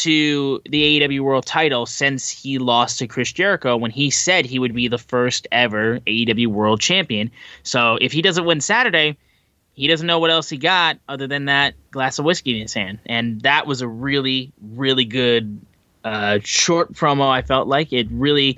to 0.01 0.59
the 0.67 0.99
AEW 0.99 1.21
World 1.21 1.45
title 1.45 1.85
since 1.85 2.29
he 2.29 2.57
lost 2.57 2.97
to 2.99 3.07
Chris 3.07 3.31
Jericho 3.31 3.77
when 3.77 3.91
he 3.91 4.09
said 4.09 4.45
he 4.45 4.57
would 4.57 4.73
be 4.73 4.87
the 4.87 4.97
first 4.97 5.47
ever 5.51 5.99
AEW 6.07 6.47
World 6.47 6.81
Champion. 6.81 7.29
So 7.61 7.97
if 8.01 8.11
he 8.11 8.21
doesn't 8.21 8.45
win 8.45 8.59
Saturday, 8.59 9.17
he 9.73 9.87
doesn't 9.87 10.07
know 10.07 10.19
what 10.19 10.31
else 10.31 10.49
he 10.49 10.57
got 10.57 10.97
other 11.07 11.27
than 11.27 11.45
that 11.45 11.75
glass 11.91 12.17
of 12.17 12.25
whiskey 12.25 12.55
in 12.55 12.61
his 12.61 12.73
hand. 12.73 12.99
And 13.05 13.41
that 13.41 13.67
was 13.67 13.81
a 13.81 13.87
really, 13.87 14.51
really 14.73 15.05
good 15.05 15.59
uh, 16.03 16.39
short 16.43 16.93
promo. 16.93 17.29
I 17.29 17.43
felt 17.43 17.67
like 17.67 17.93
it 17.93 18.07
really 18.09 18.57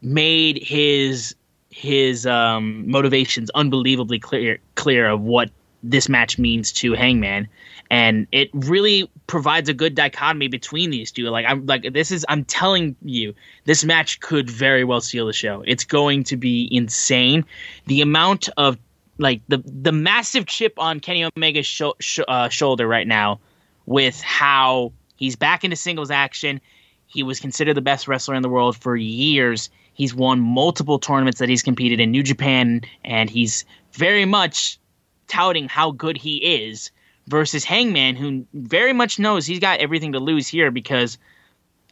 made 0.00 0.62
his 0.62 1.34
his 1.70 2.24
um, 2.24 2.88
motivations 2.88 3.50
unbelievably 3.50 4.20
clear 4.20 4.58
clear 4.76 5.08
of 5.08 5.20
what 5.22 5.50
this 5.82 6.08
match 6.08 6.38
means 6.38 6.72
to 6.72 6.94
Hangman, 6.94 7.48
and 7.90 8.26
it 8.32 8.50
really 8.52 9.10
provides 9.26 9.68
a 9.68 9.74
good 9.74 9.94
dichotomy 9.94 10.48
between 10.48 10.90
these 10.90 11.10
two. 11.10 11.24
Like 11.24 11.46
I'm 11.48 11.64
like 11.66 11.92
this 11.92 12.10
is 12.10 12.24
I'm 12.28 12.44
telling 12.44 12.96
you, 13.02 13.34
this 13.64 13.84
match 13.84 14.20
could 14.20 14.50
very 14.50 14.84
well 14.84 15.00
seal 15.00 15.26
the 15.26 15.32
show. 15.32 15.62
It's 15.66 15.84
going 15.84 16.24
to 16.24 16.36
be 16.36 16.68
insane. 16.70 17.44
The 17.86 18.00
amount 18.02 18.48
of 18.56 18.76
like 19.18 19.40
the 19.48 19.62
the 19.64 19.92
massive 19.92 20.46
chip 20.46 20.74
on 20.78 21.00
Kenny 21.00 21.24
Omega's 21.24 21.66
sh- 21.66 22.18
uh, 22.28 22.48
shoulder 22.48 22.86
right 22.86 23.06
now, 23.06 23.40
with 23.86 24.20
how 24.20 24.92
he's 25.16 25.36
back 25.36 25.64
into 25.64 25.76
singles 25.76 26.10
action. 26.10 26.60
He 27.06 27.22
was 27.22 27.40
considered 27.40 27.72
the 27.72 27.80
best 27.80 28.06
wrestler 28.06 28.34
in 28.34 28.42
the 28.42 28.50
world 28.50 28.76
for 28.76 28.94
years. 28.94 29.70
He's 29.94 30.14
won 30.14 30.40
multiple 30.40 30.98
tournaments 30.98 31.38
that 31.38 31.48
he's 31.48 31.62
competed 31.62 32.00
in 32.00 32.10
New 32.10 32.22
Japan, 32.22 32.82
and 33.02 33.30
he's 33.30 33.64
very 33.92 34.26
much 34.26 34.78
touting 35.26 35.68
how 35.68 35.90
good 35.90 36.18
he 36.18 36.36
is 36.36 36.90
versus 37.28 37.64
Hangman, 37.64 38.16
who 38.16 38.46
very 38.54 38.92
much 38.92 39.18
knows 39.18 39.46
he's 39.46 39.60
got 39.60 39.80
everything 39.80 40.12
to 40.12 40.18
lose 40.18 40.48
here 40.48 40.70
because, 40.70 41.18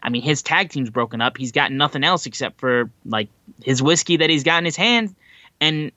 I 0.02 0.08
mean, 0.08 0.22
his 0.22 0.42
tag 0.42 0.70
team's 0.70 0.90
broken 0.90 1.20
up. 1.20 1.36
He's 1.36 1.52
got 1.52 1.70
nothing 1.70 2.02
else 2.02 2.26
except 2.26 2.58
for 2.58 2.90
like 3.04 3.28
his 3.62 3.82
whiskey 3.82 4.16
that 4.16 4.30
he's 4.30 4.44
got 4.44 4.58
in 4.58 4.64
his 4.64 4.76
hand, 4.76 5.14
and 5.60 5.92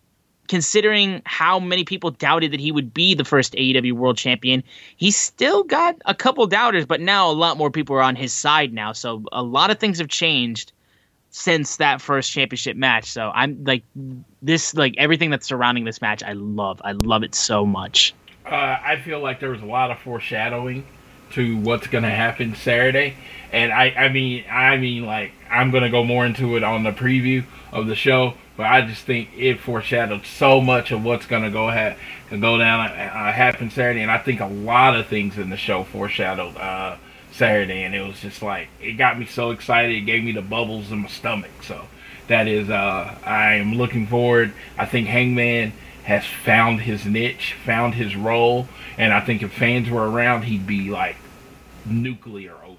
considering 0.49 1.21
how 1.25 1.60
many 1.60 1.86
people 1.86 2.10
doubted 2.10 2.52
that 2.52 2.60
he 2.60 2.71
would 2.71 2.93
be 2.93 3.13
the 3.13 3.23
first 3.23 3.54
AEW 3.54 3.93
World 3.93 4.17
Champion, 4.17 4.63
he's 4.97 5.15
still 5.15 5.63
got 5.63 5.95
a 6.06 6.15
couple 6.15 6.45
doubters, 6.47 6.86
but 6.86 6.99
now 6.99 7.30
a 7.30 7.34
lot 7.34 7.56
more 7.56 7.69
people 7.69 7.95
are 7.95 8.02
on 8.02 8.15
his 8.15 8.34
side 8.34 8.73
now. 8.73 8.91
So 8.91 9.23
a 9.32 9.43
lot 9.43 9.69
of 9.69 9.78
things 9.78 9.99
have 9.99 10.08
changed 10.08 10.71
since 11.30 11.78
that 11.78 12.02
first 12.02 12.32
championship 12.32 12.75
match. 12.75 13.06
So 13.06 13.32
I'm 13.34 13.63
like 13.63 13.84
this 14.41 14.73
like 14.73 14.95
everything 14.97 15.30
that's 15.30 15.47
surrounding 15.47 15.86
this 15.86 16.02
match 16.02 16.23
I 16.23 16.34
love. 16.34 16.82
I 16.84 16.93
love 16.93 17.23
it 17.23 17.36
so 17.36 17.65
much. 17.65 18.15
Uh, 18.50 18.80
I 18.84 18.98
feel 18.98 19.20
like 19.20 19.40
there 19.40 19.52
was 19.52 19.62
a 19.62 19.66
lot 19.66 19.92
of 19.92 20.00
foreshadowing 20.00 20.84
to 21.34 21.58
what's 21.58 21.86
going 21.86 22.04
to 22.04 22.10
happen 22.10 22.56
Saturday, 22.56 23.16
and 23.52 23.72
I, 23.72 23.92
I 23.92 24.10
mean, 24.10 24.44
I 24.50 24.78
mean, 24.78 25.06
like 25.06 25.34
I'm 25.52 25.70
going 25.70 25.84
to 25.84 25.90
go 25.90 26.04
more 26.04 26.26
into 26.26 26.58
it 26.58 26.64
on 26.64 26.82
the 26.82 26.92
preview 26.92 27.44
of 27.72 27.86
the 27.86 27.94
show, 27.94 28.34
but 28.58 28.66
I 28.66 28.82
just 28.82 29.04
think 29.04 29.30
it 29.38 29.60
foreshadowed 29.60 30.26
so 30.26 30.62
much 30.62 30.90
of 30.90 31.04
what's 31.04 31.28
going 31.28 31.44
to 31.44 31.52
go 31.52 31.70
ha- 31.70 31.96
go 32.32 32.58
down 32.58 32.88
uh, 32.88 33.32
happen 33.32 33.70
Saturday, 33.70 34.02
and 34.02 34.10
I 34.10 34.18
think 34.18 34.40
a 34.40 34.48
lot 34.48 34.96
of 34.96 35.06
things 35.06 35.38
in 35.38 35.52
the 35.52 35.58
show 35.58 35.84
foreshadowed 35.84 36.58
uh, 36.58 36.98
Saturday, 37.32 37.84
and 37.84 37.94
it 37.94 38.02
was 38.02 38.20
just 38.20 38.42
like 38.42 38.70
it 38.82 38.94
got 38.94 39.20
me 39.20 39.28
so 39.28 39.52
excited, 39.52 39.96
it 39.96 40.02
gave 40.02 40.24
me 40.24 40.32
the 40.32 40.42
bubbles 40.42 40.92
in 40.92 41.04
my 41.04 41.08
stomach. 41.10 41.52
So 41.62 41.86
that 42.28 42.48
is, 42.48 42.72
uh, 42.72 43.16
I 43.24 43.56
am 43.56 43.76
looking 43.76 44.08
forward. 44.08 44.54
I 44.76 44.88
think 44.88 45.08
Hangman 45.08 45.74
has 46.10 46.26
found 46.26 46.82
his 46.82 47.06
niche, 47.06 47.56
found 47.63 47.93
his 47.93 48.15
role, 48.15 48.67
and 48.98 49.13
I 49.13 49.19
think 49.19 49.43
if 49.43 49.54
fans 49.54 49.91
were 49.91 50.10
around, 50.10 50.41
he'd 50.41 50.65
be 50.65 50.89
like 50.89 51.17
nuclear 51.86 52.56
over. 52.65 52.78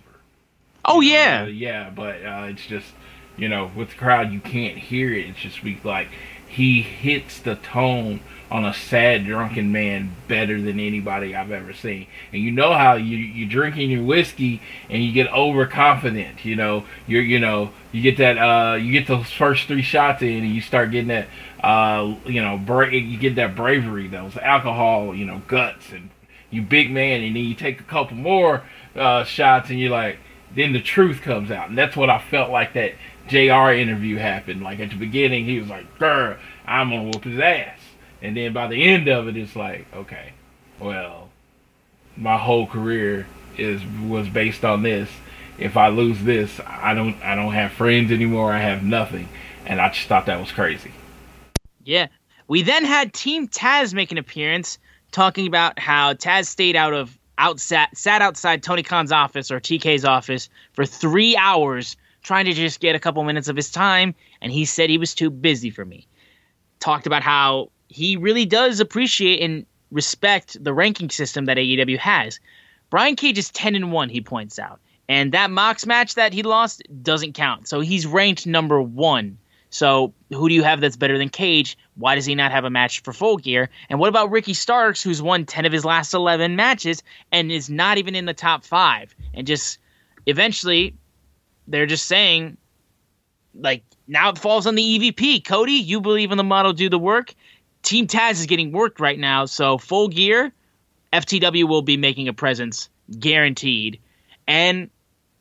Oh 0.85 1.01
yeah, 1.01 1.45
Uh, 1.45 1.47
yeah, 1.47 1.91
but 1.91 2.17
uh, 2.25 2.47
it's 2.51 2.67
just 2.67 2.89
you 3.37 3.49
know 3.49 3.71
with 3.77 3.91
the 3.91 3.95
crowd 3.95 4.33
you 4.33 4.41
can't 4.41 4.77
hear 4.77 5.15
it. 5.15 5.29
It's 5.29 5.39
just 5.39 5.63
be 5.63 5.79
like 5.85 6.09
he 6.49 6.83
hits 6.83 7.39
the 7.39 7.55
tone 7.55 8.19
on 8.51 8.65
a 8.65 8.75
sad 8.75 9.25
drunken 9.25 9.71
man 9.71 10.13
better 10.27 10.61
than 10.61 10.81
anybody 10.81 11.37
I've 11.37 11.53
ever 11.53 11.73
seen. 11.73 12.09
And 12.33 12.43
you 12.43 12.51
know 12.51 12.73
how 12.75 12.95
you 12.95 13.17
you 13.17 13.47
drinking 13.47 13.93
your 13.93 14.03
whiskey 14.03 14.61
and 14.89 15.05
you 15.05 15.13
get 15.13 15.33
overconfident. 15.33 16.45
You 16.45 16.57
know 16.57 16.85
you're 17.07 17.23
you 17.23 17.39
know 17.39 17.71
you 17.93 18.03
get 18.03 18.17
that 18.17 18.39
uh 18.39 18.75
you 18.75 18.91
get 18.91 19.07
those 19.07 19.31
first 19.31 19.69
three 19.69 19.83
shots 19.83 20.23
in 20.23 20.43
and 20.43 20.53
you 20.53 20.61
start 20.61 20.91
getting 20.91 21.09
that 21.09 21.29
uh 21.63 22.15
you 22.25 22.43
know 22.43 22.57
bra- 22.57 22.89
you 22.89 23.19
get 23.19 23.35
that 23.35 23.55
bravery 23.55 24.09
those 24.09 24.37
alcohol 24.39 25.15
you 25.15 25.25
know 25.25 25.43
guts 25.47 25.93
and 25.93 26.09
you 26.51 26.63
big 26.63 26.91
man 26.91 27.23
and 27.23 27.37
then 27.37 27.45
you 27.45 27.55
take 27.55 27.81
a 27.81 27.85
couple 27.85 28.17
more 28.17 28.63
uh 28.97 29.25
shots 29.25 29.71
and 29.71 29.79
you're 29.79 29.91
like 29.91 30.19
then 30.55 30.73
the 30.73 30.81
truth 30.81 31.23
comes 31.23 31.51
out. 31.51 31.69
And 31.69 31.79
that's 31.79 31.97
what 31.97 32.11
I 32.11 32.19
felt 32.19 32.51
like 32.51 32.75
that 32.75 32.95
JR 33.29 33.73
interview 33.73 34.17
happened. 34.17 34.63
Like 34.63 34.81
at 34.81 34.91
the 34.91 34.97
beginning 34.97 35.45
he 35.45 35.61
was 35.61 35.69
like 35.69 35.99
girl 35.99 36.37
I'm 36.67 36.91
gonna 36.91 37.05
whoop 37.05 37.25
his 37.25 37.39
ass. 37.39 37.79
And 38.23 38.37
then 38.37 38.53
by 38.53 38.67
the 38.67 38.83
end 38.83 39.09
of 39.09 39.29
it 39.29 39.37
it's 39.37 39.57
like 39.57 39.87
okay 39.95 40.33
well 40.79 41.29
my 42.17 42.37
whole 42.37 42.67
career 42.67 43.27
is 43.57 43.83
was 44.07 44.29
based 44.29 44.65
on 44.65 44.83
this. 44.83 45.09
If 45.59 45.77
I 45.77 45.89
lose 45.89 46.23
this 46.23 46.61
I 46.67 46.95
don't 46.95 47.17
I 47.23 47.35
don't 47.35 47.53
have 47.53 47.73
friends 47.73 48.11
anymore. 48.11 48.53
I 48.53 48.61
have 48.61 48.83
nothing. 48.83 49.29
And 49.67 49.81
I 49.81 49.91
just 49.91 50.09
thought 50.09 50.27
that 50.27 50.41
was 50.41 50.51
crazy 50.51 50.91
yeah. 51.85 52.09
We 52.49 52.63
then 52.63 52.85
had 52.85 53.13
Team 53.13 53.49
Taz 53.49 53.95
make 53.95 54.13
an 54.13 54.19
appearance, 54.19 54.79
talking 55.13 55.47
about 55.47 55.79
how 55.79 56.15
Taz 56.15 56.47
stayed 56.47 56.77
out 56.77 56.95
of 56.95 57.17
outsat 57.39 57.89
sat 57.95 58.21
outside 58.21 58.63
Tony 58.63 58.83
Khan's 58.83 59.13
office 59.13 59.51
or 59.51 59.61
TK's 59.61 60.05
office 60.05 60.51
for 60.73 60.85
three 60.85 61.37
hours 61.37 61.97
trying 62.23 62.45
to 62.45 62.53
just 62.53 62.81
get 62.81 62.95
a 62.95 62.99
couple 62.99 63.25
minutes 63.25 63.49
of 63.49 63.57
his 63.57 63.71
time, 63.71 64.15
and 64.43 64.53
he 64.53 64.65
said 64.65 64.91
he 64.91 64.99
was 64.99 65.15
too 65.15 65.31
busy 65.31 65.71
for 65.71 65.85
me. 65.85 66.07
Talked 66.79 67.07
about 67.07 67.23
how 67.23 67.71
he 67.89 68.17
really 68.17 68.45
does 68.45 68.79
appreciate 68.81 69.41
and 69.43 69.65
respect 69.91 70.63
the 70.63 70.75
ranking 70.75 71.11
system 71.11 71.47
that 71.47 71.57
AEW 71.57 71.99
has. 71.99 72.41
Brian 72.91 73.17
Cage 73.17 73.39
is 73.39 73.51
10 73.51 73.75
and 73.75 73.93
1, 73.93 74.09
he 74.09 74.21
points 74.21 74.59
out. 74.59 74.81
And 75.09 75.33
that 75.33 75.51
Mox 75.51 75.87
match 75.87 76.15
that 76.15 76.33
he 76.33 76.43
lost 76.43 76.83
doesn't 77.03 77.33
count. 77.33 77.67
So 77.67 77.81
he's 77.81 78.07
ranked 78.07 78.47
number 78.47 78.81
one. 78.81 79.39
So 79.71 80.13
who 80.31 80.49
do 80.49 80.55
you 80.55 80.65
have 80.65 80.81
that's 80.81 80.97
better 80.97 81.17
than 81.17 81.29
Cage? 81.29 81.79
Why 81.95 82.17
does 82.17 82.27
he 82.27 82.35
not 82.35 82.51
have 82.51 82.65
a 82.65 82.71
match 82.71 83.03
for 83.03 83.13
full 83.13 83.37
gear? 83.37 83.71
And 83.89 84.01
what 84.01 84.09
about 84.09 84.31
Ricky 84.31 84.53
Starks, 84.53 85.03
who's 85.03 85.23
won 85.23 85.47
10 85.47 85.65
of 85.65 85.73
his 85.73 85.85
last 85.85 86.13
11 86.13 86.57
matches 86.57 87.03
and 87.31 87.53
is 87.53 87.71
not 87.71 87.97
even 87.99 88.17
in 88.17 88.25
the 88.25 88.35
top 88.35 88.65
five? 88.65 89.15
And 89.33 89.47
just 89.47 89.79
eventually, 90.27 90.95
they're 91.69 91.87
just 91.87 92.07
saying, 92.07 92.57
like, 93.55 93.85
now 94.09 94.31
it 94.31 94.39
falls 94.39 94.67
on 94.67 94.75
the 94.75 94.83
EVP. 94.83 95.45
Cody, 95.45 95.75
you 95.75 96.01
believe 96.01 96.33
in 96.33 96.37
the 96.39 96.45
model, 96.45 96.73
do 96.73 96.89
the 96.89 96.99
work. 96.99 97.33
Team 97.83 98.09
Taz 98.09 98.33
is 98.33 98.47
getting 98.47 98.73
worked 98.73 99.01
right 99.01 99.19
now, 99.19 99.47
so 99.47 99.79
full 99.79 100.09
gear, 100.09 100.53
FTW 101.13 101.67
will 101.67 101.83
be 101.83 101.97
making 101.97 102.29
a 102.29 102.33
presence 102.33 102.91
guaranteed. 103.19 104.01
And 104.47 104.91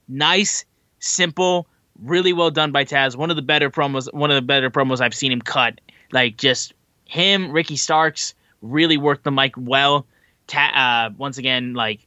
nice, 0.07 0.65
simple, 0.99 1.67
really 2.03 2.33
well 2.33 2.51
done 2.51 2.71
by 2.71 2.85
Taz. 2.85 3.15
One 3.15 3.29
of 3.29 3.35
the 3.35 3.41
better 3.41 3.69
promos, 3.69 4.11
one 4.13 4.31
of 4.31 4.35
the 4.35 4.41
better 4.41 4.69
promos 4.69 5.01
I've 5.01 5.13
seen 5.15 5.31
him 5.31 5.41
cut. 5.41 5.79
Like 6.11 6.37
just 6.37 6.73
him, 7.05 7.51
Ricky 7.51 7.75
Starks 7.75 8.33
really 8.61 8.97
worked 8.97 9.23
the 9.23 9.31
mic 9.31 9.53
well. 9.57 10.05
Ta- 10.47 11.09
uh, 11.09 11.13
once 11.17 11.37
again, 11.37 11.73
like 11.73 12.05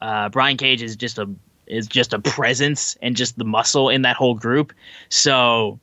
uh, 0.00 0.28
Brian 0.28 0.56
Cage 0.56 0.82
is 0.82 0.96
just 0.96 1.18
a 1.18 1.28
is 1.66 1.86
just 1.86 2.12
a 2.12 2.18
presence 2.18 2.96
and 3.02 3.16
just 3.16 3.38
the 3.38 3.44
muscle 3.44 3.88
in 3.88 4.02
that 4.02 4.16
whole 4.16 4.34
group. 4.34 4.72
So 5.08 5.78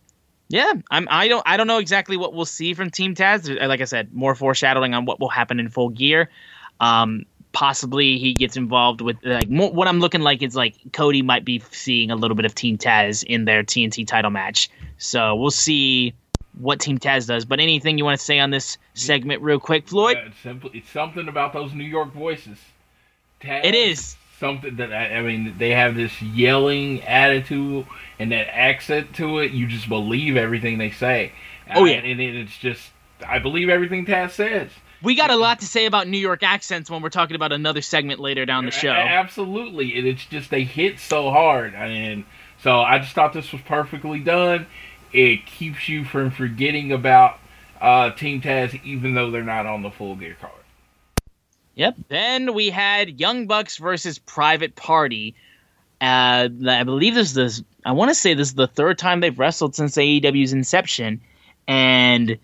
yeah, 0.49 0.73
I'm 0.91 1.07
I 1.09 1.27
don't 1.27 1.43
I 1.45 1.57
don't 1.57 1.67
know 1.67 1.77
exactly 1.77 2.17
what 2.17 2.33
we'll 2.33 2.45
see 2.45 2.73
from 2.73 2.89
Team 2.89 3.15
Taz. 3.15 3.49
Like 3.67 3.81
I 3.81 3.85
said, 3.85 4.13
more 4.13 4.35
foreshadowing 4.35 4.93
on 4.93 5.05
what 5.05 5.19
will 5.19 5.29
happen 5.29 5.59
in 5.59 5.69
full 5.69 5.89
gear. 5.89 6.29
Um, 6.79 7.25
possibly 7.51 8.17
he 8.17 8.33
gets 8.33 8.55
involved 8.55 9.01
with 9.01 9.17
like 9.23 9.49
more, 9.49 9.71
what 9.71 9.87
I'm 9.87 9.99
looking 9.99 10.21
like 10.21 10.41
is 10.43 10.55
like 10.55 10.75
Cody 10.93 11.21
might 11.21 11.45
be 11.45 11.61
seeing 11.71 12.11
a 12.11 12.15
little 12.15 12.35
bit 12.35 12.45
of 12.45 12.55
Team 12.55 12.77
Taz 12.77 13.23
in 13.23 13.45
their 13.45 13.63
TNT 13.63 14.05
title 14.05 14.31
match. 14.31 14.69
So 14.97 15.35
we'll 15.35 15.51
see 15.51 16.13
what 16.59 16.79
Team 16.79 16.99
Taz 16.99 17.27
does. 17.27 17.45
But 17.45 17.59
anything 17.59 17.97
you 17.97 18.05
want 18.05 18.19
to 18.19 18.25
say 18.25 18.39
on 18.39 18.51
this 18.51 18.77
segment, 18.93 19.41
real 19.41 19.59
quick, 19.59 19.87
Floyd? 19.87 20.17
Yeah, 20.17 20.27
it's, 20.27 20.39
simple, 20.39 20.69
it's 20.73 20.89
something 20.89 21.27
about 21.27 21.53
those 21.53 21.73
New 21.73 21.85
York 21.85 22.13
voices. 22.13 22.57
Taz, 23.41 23.63
It 23.63 23.75
is. 23.75 24.15
something 24.39 24.75
that 24.75 24.91
I, 24.91 25.15
I 25.17 25.21
mean. 25.21 25.55
They 25.57 25.71
have 25.71 25.95
this 25.95 26.21
yelling 26.21 27.01
attitude 27.03 27.85
and 28.19 28.31
that 28.31 28.53
accent 28.53 29.15
to 29.15 29.39
it. 29.39 29.51
You 29.51 29.67
just 29.67 29.87
believe 29.89 30.35
everything 30.37 30.77
they 30.77 30.91
say. 30.91 31.31
Oh, 31.73 31.85
yeah. 31.85 31.97
and, 31.97 32.19
it, 32.19 32.35
it's 32.35 32.57
just 32.57 32.91
I 33.25 33.39
believe 33.39 33.69
everything 33.69 34.05
Taz 34.05 34.31
says. 34.31 34.69
We 35.01 35.15
got 35.15 35.29
a 35.29 35.35
lot 35.35 35.59
to 35.59 35.65
say 35.65 35.85
about 35.85 36.07
New 36.07 36.17
York 36.17 36.43
accents 36.43 36.89
when 36.89 37.01
we're 37.01 37.09
talking 37.09 37.35
about 37.35 37.51
another 37.51 37.81
segment 37.81 38.19
later 38.19 38.45
down 38.45 38.65
the 38.65 38.71
show. 38.71 38.91
Absolutely, 38.91 39.97
and 39.97 40.05
it's 40.05 40.25
just 40.25 40.49
they 40.49 40.63
hit 40.63 40.99
so 40.99 41.31
hard, 41.31 41.73
and 41.73 42.25
so 42.61 42.81
I 42.81 42.99
just 42.99 43.13
thought 43.13 43.33
this 43.33 43.51
was 43.51 43.61
perfectly 43.61 44.19
done. 44.19 44.67
It 45.13 45.45
keeps 45.45 45.87
you 45.87 46.03
from 46.03 46.31
forgetting 46.31 46.91
about 46.91 47.39
uh, 47.79 48.11
Team 48.11 48.41
Taz, 48.41 48.79
even 48.83 49.13
though 49.13 49.31
they're 49.31 49.43
not 49.43 49.65
on 49.65 49.81
the 49.81 49.89
full 49.89 50.15
gear 50.15 50.35
card. 50.39 50.53
Yep. 51.75 51.95
Then 52.09 52.53
we 52.53 52.69
had 52.69 53.21
Young 53.21 53.47
Bucks 53.47 53.77
versus 53.77 54.19
Private 54.19 54.75
Party. 54.75 55.33
Uh, 56.01 56.49
I 56.67 56.83
believe 56.83 57.15
this 57.15 57.35
is 57.37 57.63
I 57.85 57.93
want 57.93 58.09
to 58.09 58.15
say 58.15 58.33
this 58.33 58.49
is 58.49 58.55
the 58.55 58.67
third 58.67 58.97
time 58.97 59.21
they've 59.21 59.37
wrestled 59.37 59.75
since 59.75 59.95
AEW's 59.95 60.51
inception. 60.51 61.21
And 61.67 62.37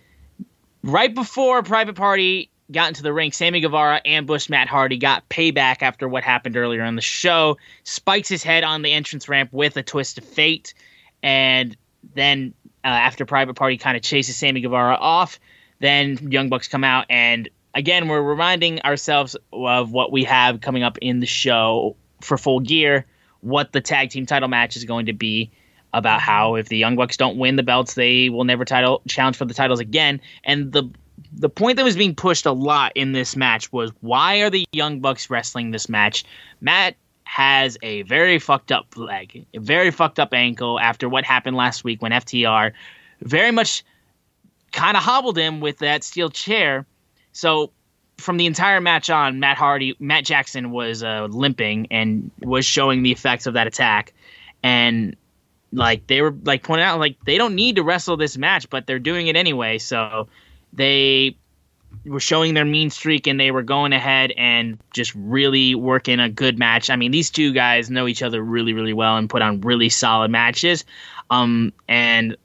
right 0.86 1.14
before 1.14 1.64
Private 1.64 1.96
Party 1.96 2.50
got 2.72 2.88
into 2.90 3.04
the 3.04 3.12
ring, 3.12 3.32
Sammy 3.32 3.60
Guevara 3.60 4.02
ambushed 4.06 4.50
Matt 4.50 4.68
Hardy, 4.68 4.98
got 4.98 5.28
payback 5.28 5.82
after 5.82 6.08
what 6.08 6.24
happened 6.24 6.56
earlier 6.56 6.84
on 6.84 6.96
the 6.96 7.02
show, 7.02 7.58
spikes 7.84 8.30
his 8.30 8.44
head 8.44 8.64
on 8.64 8.82
the 8.82 8.94
entrance 8.94 9.28
ramp 9.28 9.52
with 9.52 9.76
a 9.78 9.84
twist 9.84 10.18
of 10.20 10.24
fate. 10.24 10.74
And 11.22 11.76
then 12.14 12.54
uh, 12.84 12.88
after 12.88 13.26
Private 13.26 13.56
Party 13.56 13.78
kind 13.78 13.98
of 13.98 14.04
chases 14.04 14.38
Sammy 14.38 14.62
Guevara 14.62 14.96
off, 14.96 15.40
then 15.80 16.32
Young 16.32 16.50
Bucks 16.50 16.68
come 16.68 16.84
out 16.84 17.06
and 17.10 17.50
again 17.74 18.08
we're 18.08 18.22
reminding 18.22 18.82
ourselves 18.82 19.36
of 19.52 19.92
what 19.92 20.12
we 20.12 20.24
have 20.24 20.62
coming 20.62 20.84
up 20.84 20.98
in 21.00 21.20
the 21.20 21.26
show 21.26 21.98
for 22.22 22.38
full 22.38 22.62
gear 22.62 23.06
what 23.42 23.74
the 23.74 23.82
tag 23.82 24.10
team 24.10 24.26
title 24.26 24.48
match 24.48 24.78
is 24.78 24.86
going 24.86 25.08
to 25.08 25.14
be 25.14 25.52
about 25.94 26.20
how 26.20 26.56
if 26.56 26.70
the 26.70 26.78
young 26.78 26.96
bucks 26.96 27.18
don't 27.18 27.38
win 27.38 27.56
the 27.56 27.64
belts 27.64 27.94
they 27.94 28.30
will 28.30 28.44
never 28.44 28.66
title 28.66 29.02
challenge 29.08 29.38
for 29.38 29.46
the 29.46 29.54
titles 29.54 29.80
again. 29.80 30.20
And 30.44 30.72
the 30.72 30.90
the 31.32 31.50
point 31.50 31.78
that 31.78 31.84
was 31.84 31.96
being 31.96 32.16
pushed 32.16 32.46
a 32.46 32.52
lot 32.52 32.92
in 32.96 33.14
this 33.14 33.36
match 33.36 33.72
was 33.72 33.92
why 34.02 34.38
are 34.42 34.50
the 34.50 34.66
young 34.72 35.00
bucks 35.00 35.30
wrestling 35.30 35.72
this 35.72 35.88
match? 35.88 36.26
Matt 36.62 36.96
has 37.24 37.78
a 37.82 38.04
very 38.04 38.38
fucked 38.40 38.72
up 38.72 38.96
leg 38.96 39.46
a 39.54 39.60
very 39.60 39.92
fucked 39.92 40.20
up 40.20 40.34
ankle 40.34 40.80
after 40.80 41.10
what 41.10 41.24
happened 41.24 41.58
last 41.58 41.84
week 41.84 42.02
when 42.02 42.12
ftr 42.12 42.72
very 43.22 43.52
much 43.52 43.84
kind 44.76 44.96
of 44.98 45.04
hobbled 45.04 45.38
him 45.38 45.62
with 45.62 45.80
that 45.80 46.04
steel 46.04 46.30
chair. 46.30 46.86
So 47.32 47.72
from 48.18 48.38
the 48.38 48.46
entire 48.46 48.82
match 48.82 49.10
on, 49.10 49.40
Matt 49.40 49.58
Hardy, 49.58 49.96
Matt 50.00 50.26
Jackson 50.26 50.72
was 50.72 51.04
uh, 51.04 51.28
limping 51.30 51.88
and 51.92 52.32
was 52.42 52.66
showing 52.66 53.04
the 53.04 53.12
effects 53.12 53.48
of 53.48 53.56
that 53.56 53.68
attack, 53.68 54.14
and 54.64 55.16
like 55.72 56.08
they 56.08 56.22
were 56.22 56.36
like 56.44 56.64
pointing 56.64 56.86
out, 56.86 57.00
like 57.00 57.18
they 57.26 57.38
don't 57.38 57.56
need 57.56 57.76
to 57.78 57.84
wrestle 57.84 58.18
this 58.18 58.38
match, 58.38 58.70
but 58.70 58.88
they're 58.88 59.00
doing 59.00 59.28
it 59.28 59.36
anyway. 59.36 59.78
So 59.78 60.28
they 60.74 61.38
were 62.06 62.20
showing 62.20 62.54
their 62.54 62.66
mean 62.66 62.90
streak 62.90 63.28
and 63.28 63.40
they 63.40 63.52
were 63.52 63.64
going 63.64 63.94
ahead 63.94 64.32
and 64.38 64.78
just 64.94 65.14
really 65.16 65.76
working 65.76 66.20
a 66.20 66.30
good 66.30 66.58
match. 66.60 66.90
I 66.90 66.96
mean, 66.96 67.12
these 67.12 67.30
two 67.30 67.54
guys 67.54 67.90
know 67.90 68.08
each 68.08 68.22
other 68.22 68.42
really, 68.42 68.74
really 68.74 68.94
well 68.94 69.18
and 69.18 69.30
put 69.30 69.42
on 69.42 69.62
really 69.62 69.90
solid 69.90 70.32
matches. 70.32 70.86
Um, 71.30 71.74
and 71.88 72.38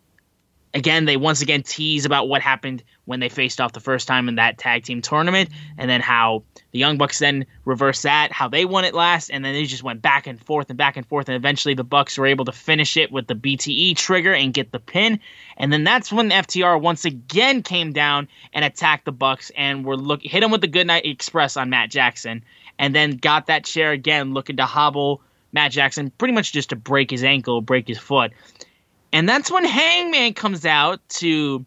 again, 0.73 1.05
they 1.05 1.17
once 1.17 1.43
again 1.43 1.63
tease 1.63 2.05
about 2.05 2.29
what 2.29 2.43
happened 2.43 2.83
when 3.05 3.21
they 3.21 3.29
faced 3.29 3.61
off 3.61 3.73
the 3.73 3.81
first 3.81 4.07
time 4.07 4.29
in 4.29 4.37
that 4.37 4.57
tag 4.57 4.85
team 4.85 5.03
tournament, 5.03 5.51
and 5.77 5.91
then 5.91 6.01
how 6.01 6.45
the 6.73 6.79
Young 6.79 6.99
Bucks 6.99 7.19
then 7.19 7.47
reversed 7.65 8.05
that, 8.05 8.33
how 8.33 8.49
they 8.49 8.65
won 8.65 8.85
it 8.85 8.95
last, 8.95 9.31
and 9.31 9.45
then 9.45 9.55
they 9.55 9.65
just 9.65 9.83
went 9.83 10.03
back 10.03 10.27
and 10.27 10.41
forth 10.41 10.71
and 10.71 10.79
back 10.79 10.97
and 10.97 11.07
forth, 11.07 11.29
and 11.29 11.37
eventually 11.37 11.75
the 11.75 11.85
Bucks 11.85 12.17
were 12.17 12.27
able 12.27 12.45
to 12.45 12.53
finish 12.53 12.97
it 12.97 13.11
with 13.11 13.27
the 13.27 13.35
BTE 13.35 13.97
trigger 13.97 14.33
and 14.33 14.55
get 14.55 14.73
the 14.73 14.79
pin, 14.79 15.21
and 15.57 15.73
then 15.73 15.85
that's 15.85 16.13
when 16.13 16.31
FTR 16.31 16.81
once 16.81 17.05
again 17.05 17.63
came 17.63 17.93
down 17.93 18.29
and 18.53 18.65
attacked 18.65 19.05
the 19.05 19.13
Bucks 19.13 19.51
and 19.57 19.85
were 19.85 19.97
look 19.97 20.23
hit 20.23 20.43
him 20.43 20.51
with 20.51 20.61
the 20.61 20.69
Goodnight 20.69 21.07
Express 21.07 21.57
on 21.57 21.71
Matt 21.71 21.91
Jackson, 21.91 22.45
and 22.79 22.95
then 22.95 23.17
got 23.17 23.47
that 23.47 23.65
chair 23.65 23.93
again, 23.93 24.33
looking 24.33 24.57
to 24.57 24.67
hobble 24.67 25.21
Matt 25.53 25.73
Jackson, 25.73 26.11
pretty 26.19 26.35
much 26.35 26.53
just 26.53 26.71
to 26.71 26.77
break 26.77 27.11
his 27.11 27.25
ankle, 27.25 27.61
break 27.61 27.89
his 27.89 27.99
foot. 27.99 28.33
And 29.13 29.29
that's 29.29 29.51
when 29.51 29.65
Hangman 29.65 30.35
comes 30.35 30.65
out 30.65 31.01
to 31.11 31.65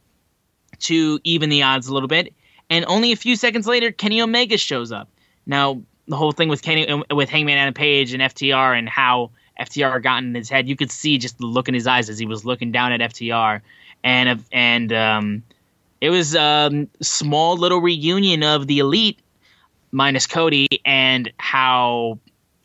to 0.80 1.20
even 1.24 1.50
the 1.50 1.64
odds 1.64 1.88
a 1.88 1.94
little 1.94 2.08
bit. 2.08 2.34
And 2.70 2.86
only 2.88 3.12
a 3.12 3.16
few 3.16 3.36
seconds 3.36 3.68
later, 3.68 3.92
Kenny 3.92 4.22
Omega 4.22 4.58
shows 4.58 4.92
up. 4.92 5.10
Now, 5.46 5.82
the 6.08 6.16
whole 6.16 6.32
thing 6.32 6.50
with 6.50 6.62
Kenny 6.62 7.04
with 7.12 7.30
Hangman 7.30 7.58
Adam 7.58 7.74
Page 7.74 8.14
and 8.14 8.22
FTR 8.22 8.78
and 8.78 8.90
how 8.90 9.32
FTR 9.60 10.02
got 10.02 10.24
in 10.24 10.34
his 10.36 10.50
head, 10.50 10.68
you 10.68 10.76
could 10.76 10.92
see 10.92 11.18
just 11.18 11.38
the 11.38 11.46
look 11.46 11.68
in 11.68 11.74
his 11.74 11.88
eyes 11.88 12.10
as 12.10 12.18
he 12.18 12.26
was 12.26 12.46
looking 12.46 12.72
down 12.72 12.92
at 12.92 13.00
FTR, 13.12 13.62
and 14.04 14.44
and 14.52 14.94
um, 14.94 15.44
it 16.02 16.10
was 16.10 16.36
a 16.36 16.42
um, 16.42 16.90
small 17.02 17.56
little 17.58 17.80
reunion 17.80 18.44
of 18.44 18.68
the 18.68 18.80
elite 18.80 19.20
minus 19.92 20.28
Cody 20.28 20.68
and 20.84 21.32
how 21.38 22.20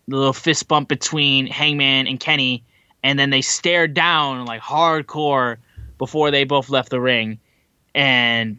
the 0.09 0.17
little 0.17 0.33
fist 0.33 0.67
bump 0.67 0.89
between 0.89 1.47
Hangman 1.47 2.07
and 2.07 2.19
Kenny, 2.19 2.65
and 3.03 3.19
then 3.19 3.31
they 3.31 3.43
stared 3.43 3.95
down 3.95 4.47
like 4.47 4.61
hardcore 4.61 5.59
before 5.99 6.31
they 6.31 6.45
both 6.45 6.71
left 6.71 6.91
the 6.91 7.01
ring. 7.01 7.39
And 7.95 8.59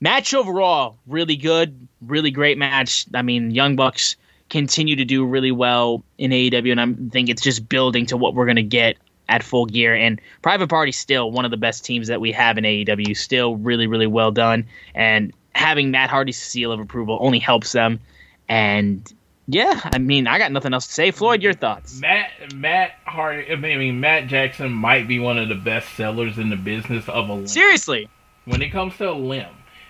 match 0.00 0.34
overall, 0.34 0.96
really 1.06 1.36
good, 1.36 1.88
really 2.00 2.30
great 2.30 2.58
match. 2.58 3.06
I 3.14 3.22
mean, 3.22 3.50
Young 3.50 3.76
Bucks 3.76 4.16
continue 4.48 4.96
to 4.96 5.04
do 5.04 5.24
really 5.24 5.52
well 5.52 6.02
in 6.18 6.30
AEW, 6.30 6.72
and 6.72 6.80
I 6.80 7.10
think 7.10 7.28
it's 7.28 7.42
just 7.42 7.68
building 7.68 8.06
to 8.06 8.16
what 8.16 8.34
we're 8.34 8.46
going 8.46 8.56
to 8.56 8.62
get 8.62 8.96
at 9.28 9.42
full 9.42 9.66
gear. 9.66 9.94
And 9.94 10.20
Private 10.42 10.68
Party 10.68 10.92
still 10.92 11.30
one 11.30 11.44
of 11.44 11.50
the 11.50 11.56
best 11.56 11.84
teams 11.84 12.08
that 12.08 12.20
we 12.20 12.32
have 12.32 12.58
in 12.58 12.64
AEW. 12.64 13.16
Still 13.16 13.56
really, 13.56 13.86
really 13.86 14.06
well 14.06 14.30
done. 14.30 14.66
And 14.94 15.32
having 15.54 15.90
Matt 15.90 16.10
Hardy's 16.10 16.40
seal 16.40 16.72
of 16.72 16.80
approval 16.80 17.18
only 17.20 17.38
helps 17.38 17.72
them. 17.72 17.98
And 18.48 19.12
yeah, 19.48 19.80
I 19.84 19.98
mean, 19.98 20.26
I 20.26 20.38
got 20.38 20.52
nothing 20.52 20.72
else 20.74 20.86
to 20.86 20.92
say. 20.92 21.10
Floyd, 21.10 21.42
your 21.42 21.54
thoughts? 21.54 22.00
Matt 22.00 22.54
Matt 22.54 22.92
Hardy. 23.04 23.50
I 23.52 23.56
mean, 23.56 24.00
Matt 24.00 24.26
Jackson 24.28 24.72
might 24.72 25.08
be 25.08 25.18
one 25.18 25.38
of 25.38 25.48
the 25.48 25.54
best 25.54 25.94
sellers 25.96 26.38
in 26.38 26.50
the 26.50 26.56
business 26.56 27.08
of 27.08 27.28
a 27.28 27.32
limb. 27.32 27.46
Seriously, 27.46 28.08
when 28.44 28.62
it 28.62 28.70
comes 28.70 28.96
to 28.98 29.10
a 29.10 29.12
limb, 29.12 29.46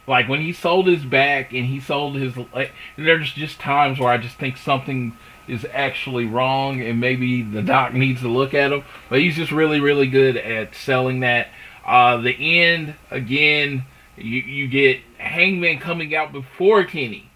like 0.07 0.29
when 0.29 0.41
he 0.41 0.53
sold 0.53 0.87
his 0.87 1.05
back 1.05 1.53
and 1.53 1.67
he 1.67 1.81
sold 1.81 2.17
his, 2.17 2.37
like, 2.55 2.73
there's 2.97 3.33
just 3.33 3.59
times 3.59 3.99
where 3.99 4.11
I 4.11 4.19
just 4.19 4.37
think 4.37 4.57
something 4.57 5.17
is 5.49 5.67
actually 5.73 6.25
wrong 6.27 6.81
and 6.81 7.01
maybe 7.01 7.43
the 7.43 7.63
doc 7.63 7.93
needs 7.95 8.21
to 8.21 8.29
look 8.29 8.55
at 8.55 8.73
him. 8.73 8.85
But 9.09 9.21
he's 9.21 9.37
just 9.37 9.53
really, 9.53 9.81
really 9.81 10.07
good 10.07 10.37
at 10.37 10.75
selling 10.75 11.21
that. 11.21 11.49
Uh, 11.85 12.17
the 12.19 12.61
end 12.61 12.95
again, 13.11 13.85
you 14.17 14.41
you 14.41 14.67
get 14.67 15.01
Hangman 15.19 15.79
coming 15.79 16.15
out 16.17 16.33
before 16.33 16.85
Kenny. 16.85 17.31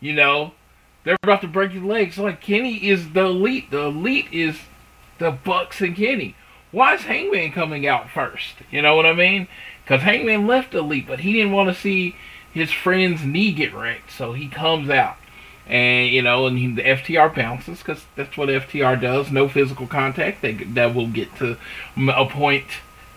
You 0.00 0.14
know, 0.14 0.52
they're 1.04 1.18
about 1.22 1.42
to 1.42 1.48
break 1.48 1.72
his 1.72 1.82
legs. 1.82 2.16
Like 2.16 2.40
Kenny 2.40 2.88
is 2.88 3.12
the 3.12 3.26
elite. 3.26 3.70
The 3.70 3.82
elite 3.86 4.28
is 4.32 4.58
the 5.18 5.30
Bucks 5.30 5.82
and 5.82 5.94
Kenny. 5.94 6.34
Why 6.70 6.94
is 6.94 7.02
Hangman 7.02 7.52
coming 7.52 7.86
out 7.86 8.08
first? 8.10 8.54
You 8.70 8.80
know 8.80 8.94
what 8.96 9.04
I 9.04 9.12
mean? 9.12 9.48
Because 9.90 10.04
Hangman 10.04 10.46
left 10.46 10.72
Elite, 10.72 11.08
but 11.08 11.18
he 11.18 11.32
didn't 11.32 11.50
want 11.50 11.68
to 11.68 11.74
see 11.74 12.14
his 12.54 12.70
friend's 12.70 13.24
knee 13.24 13.50
get 13.50 13.74
wrecked, 13.74 14.12
so 14.12 14.34
he 14.34 14.46
comes 14.46 14.88
out. 14.88 15.16
And, 15.66 16.08
you 16.10 16.22
know, 16.22 16.46
and 16.46 16.56
he, 16.56 16.72
the 16.72 16.82
FTR 16.82 17.34
bounces, 17.34 17.78
because 17.78 18.04
that's 18.14 18.36
what 18.36 18.48
FTR 18.48 19.00
does. 19.00 19.32
No 19.32 19.48
physical 19.48 19.88
contact. 19.88 20.42
They, 20.42 20.52
that 20.52 20.94
will 20.94 21.08
get 21.08 21.34
to 21.38 21.56
a 21.96 22.24
point 22.24 22.66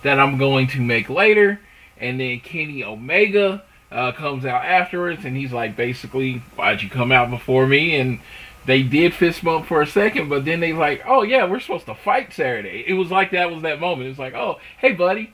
that 0.02 0.20
I'm 0.20 0.40
going 0.40 0.66
to 0.70 0.82
make 0.82 1.12
later. 1.12 1.60
And 2.00 2.20
then 2.20 2.40
Kenny 2.40 2.84
Omega 2.84 3.64
uh, 3.92 4.12
comes 4.14 4.44
out 4.44 4.66
afterwards, 4.66 5.26
and 5.26 5.38
he's 5.38 5.54
like, 5.54 5.76
basically, 5.76 6.40
why'd 6.56 6.82
you 6.82 6.90
come 6.90 7.12
out 7.12 7.30
before 7.30 7.68
me? 7.68 7.98
And 7.98 8.18
they 8.66 8.82
did 8.82 9.14
fist 9.14 9.44
bump 9.44 9.68
for 9.68 9.84
a 9.84 9.88
second, 9.88 10.28
but 10.28 10.44
then 10.44 10.60
they 10.60 10.74
like, 10.74 11.04
oh 11.06 11.22
yeah, 11.22 11.46
we're 11.46 11.60
supposed 11.60 11.86
to 11.86 11.94
fight 11.94 12.34
Saturday. 12.34 12.84
It 12.88 12.94
was 12.94 13.12
like 13.12 13.30
that 13.30 13.52
was 13.52 13.62
that 13.62 13.80
moment. 13.80 14.08
It 14.08 14.10
was 14.10 14.20
like, 14.20 14.34
oh 14.34 14.60
hey 14.80 14.94
buddy, 14.94 15.34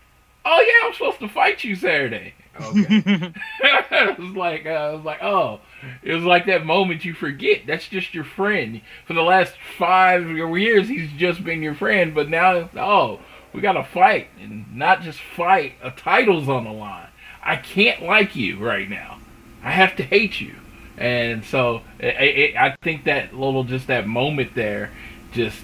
oh 0.49 0.61
yeah, 0.61 0.87
I'm 0.87 0.93
supposed 0.93 1.19
to 1.19 1.29
fight 1.29 1.63
you 1.63 1.75
Saturday. 1.75 2.33
Okay. 2.59 3.03
it 3.61 4.19
was 4.19 4.31
like 4.31 4.65
uh, 4.65 4.69
I 4.69 4.93
was 4.93 5.05
like, 5.05 5.23
oh, 5.23 5.61
it 6.03 6.13
was 6.13 6.23
like 6.23 6.47
that 6.47 6.65
moment 6.65 7.05
you 7.05 7.13
forget. 7.13 7.61
That's 7.67 7.87
just 7.87 8.13
your 8.13 8.23
friend. 8.23 8.81
For 9.05 9.13
the 9.13 9.21
last 9.21 9.53
five 9.77 10.29
years, 10.29 10.87
he's 10.87 11.11
just 11.13 11.43
been 11.43 11.61
your 11.61 11.75
friend, 11.75 12.13
but 12.13 12.29
now, 12.29 12.69
oh, 12.75 13.19
we 13.53 13.61
got 13.61 13.73
to 13.73 13.83
fight, 13.83 14.27
and 14.41 14.75
not 14.75 15.01
just 15.01 15.19
fight. 15.19 15.73
A 15.81 15.91
title's 15.91 16.49
on 16.49 16.65
the 16.65 16.71
line. 16.71 17.07
I 17.43 17.55
can't 17.55 18.03
like 18.03 18.35
you 18.35 18.57
right 18.57 18.89
now. 18.89 19.19
I 19.63 19.71
have 19.71 19.95
to 19.97 20.03
hate 20.03 20.41
you. 20.41 20.55
And 20.97 21.45
so 21.45 21.81
it, 21.99 22.15
it, 22.15 22.55
I 22.57 22.75
think 22.81 23.05
that 23.05 23.33
little, 23.33 23.63
just 23.63 23.87
that 23.87 24.05
moment 24.05 24.53
there, 24.53 24.91
just 25.31 25.63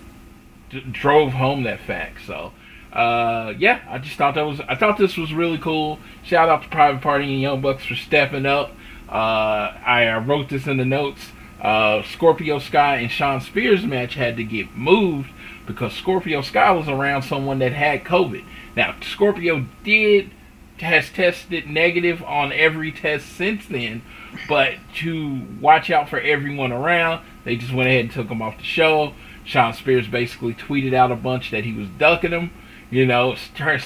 d- 0.69 0.85
drove 0.91 1.33
home 1.33 1.63
that 1.63 1.81
fact. 1.81 2.19
So 2.25 2.53
uh, 2.95 3.53
yeah, 3.57 3.81
I 3.89 3.97
just 3.97 4.15
thought 4.15 4.35
that 4.35 4.43
was 4.43 4.61
I 4.61 4.75
thought 4.75 4.97
this 4.97 5.17
was 5.17 5.33
really 5.33 5.57
cool. 5.57 5.99
Shout 6.23 6.47
out 6.47 6.63
to 6.63 6.69
Private 6.69 7.01
Party 7.01 7.25
and 7.25 7.41
Young 7.41 7.59
Bucks 7.59 7.85
for 7.85 7.95
stepping 7.95 8.45
up. 8.45 8.71
Uh, 9.09 9.75
I 9.85 10.07
uh, 10.07 10.21
wrote 10.21 10.49
this 10.49 10.65
in 10.65 10.77
the 10.77 10.85
notes. 10.85 11.31
Uh, 11.61 12.03
Scorpio 12.03 12.59
Sky 12.59 12.97
and 12.97 13.11
Shawn 13.11 13.41
Spears 13.41 13.85
match 13.85 14.13
had 14.13 14.37
to 14.37 14.45
get 14.45 14.75
moved 14.77 15.29
because 15.67 15.93
Scorpio 15.93 16.41
Sky 16.41 16.71
was 16.71 16.87
around 16.87 17.23
someone 17.23 17.59
that 17.59 17.73
had 17.73 18.05
COVID. 18.05 18.45
Now 18.77 18.95
Scorpio 19.01 19.65
did 19.83 20.31
has 20.79 21.09
tested 21.09 21.67
negative 21.67 22.23
on 22.23 22.53
every 22.53 22.93
test 22.93 23.27
since 23.27 23.65
then, 23.65 24.03
but 24.47 24.75
to 24.95 25.41
watch 25.59 25.89
out 25.89 26.09
for 26.09 26.19
everyone 26.19 26.71
around, 26.71 27.25
they 27.43 27.57
just 27.57 27.73
went 27.73 27.89
ahead 27.89 28.01
and 28.05 28.11
took 28.11 28.29
him 28.29 28.41
off 28.41 28.57
the 28.57 28.63
show. 28.63 29.13
Shawn 29.43 29.73
Spears 29.73 30.07
basically 30.07 30.53
tweeted 30.53 30.93
out 30.93 31.11
a 31.11 31.15
bunch 31.15 31.51
that 31.51 31.65
he 31.65 31.73
was 31.73 31.87
ducking 31.97 32.31
him 32.31 32.51
you 32.89 33.05
know, 33.05 33.35
st- 33.35 33.81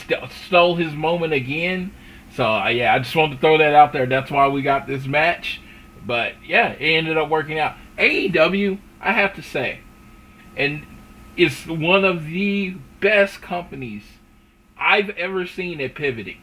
stole 0.45 0.75
his 0.75 0.93
moment 0.93 1.33
again. 1.33 1.93
So 2.35 2.45
uh, 2.45 2.67
yeah, 2.67 2.93
I 2.93 2.99
just 2.99 3.15
wanted 3.15 3.35
to 3.35 3.41
throw 3.41 3.57
that 3.57 3.73
out 3.73 3.93
there. 3.93 4.05
That's 4.05 4.31
why 4.31 4.47
we 4.47 4.61
got 4.61 4.87
this 4.87 5.05
match. 5.05 5.61
But 6.05 6.33
yeah, 6.45 6.71
it 6.73 6.85
ended 6.85 7.17
up 7.17 7.29
working 7.29 7.59
out. 7.59 7.75
AEW, 7.97 8.79
I 9.01 9.13
have 9.13 9.35
to 9.35 9.43
say, 9.43 9.79
and 10.55 10.85
it's 11.35 11.65
one 11.67 12.05
of 12.05 12.25
the 12.25 12.75
best 12.99 13.41
companies 13.41 14.03
I've 14.77 15.09
ever 15.11 15.45
seen 15.45 15.81
at 15.81 15.95
pivoting. 15.95 16.41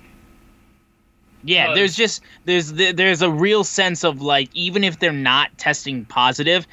Yeah, 1.42 1.74
there's 1.74 1.94
just 1.94 2.22
there's 2.44 2.72
there's 2.72 3.22
a 3.22 3.30
real 3.30 3.62
sense 3.62 4.04
of 4.04 4.20
like 4.20 4.48
even 4.52 4.82
if 4.82 4.98
they're 4.98 5.12
not 5.12 5.56
testing 5.58 6.04
positive, 6.04 6.66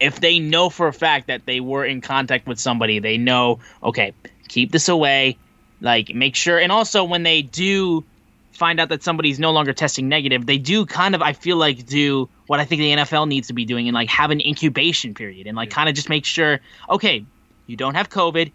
if 0.00 0.20
they 0.20 0.38
know 0.38 0.70
for 0.70 0.88
a 0.88 0.92
fact 0.92 1.26
that 1.26 1.44
they 1.44 1.60
were 1.60 1.84
in 1.84 2.00
contact 2.00 2.46
with 2.46 2.58
somebody, 2.58 2.98
they 2.98 3.18
know 3.18 3.58
okay, 3.82 4.14
keep 4.48 4.72
this 4.72 4.88
away. 4.88 5.36
Like, 5.80 6.14
make 6.14 6.34
sure. 6.34 6.58
And 6.58 6.72
also, 6.72 7.04
when 7.04 7.22
they 7.22 7.42
do 7.42 8.04
find 8.52 8.80
out 8.80 8.88
that 8.88 9.02
somebody's 9.02 9.38
no 9.38 9.52
longer 9.52 9.72
testing 9.72 10.08
negative, 10.08 10.46
they 10.46 10.58
do 10.58 10.84
kind 10.84 11.14
of, 11.14 11.22
I 11.22 11.32
feel 11.32 11.56
like, 11.56 11.86
do 11.86 12.28
what 12.48 12.58
I 12.58 12.64
think 12.64 12.80
the 12.80 12.92
NFL 12.92 13.28
needs 13.28 13.46
to 13.48 13.52
be 13.52 13.64
doing 13.64 13.86
and 13.86 13.94
like 13.94 14.08
have 14.08 14.30
an 14.30 14.40
incubation 14.40 15.14
period 15.14 15.46
and 15.46 15.56
like 15.56 15.70
kind 15.70 15.88
of 15.88 15.94
just 15.94 16.08
make 16.08 16.24
sure, 16.24 16.58
okay, 16.90 17.24
you 17.66 17.76
don't 17.76 17.94
have 17.94 18.08
COVID, 18.08 18.50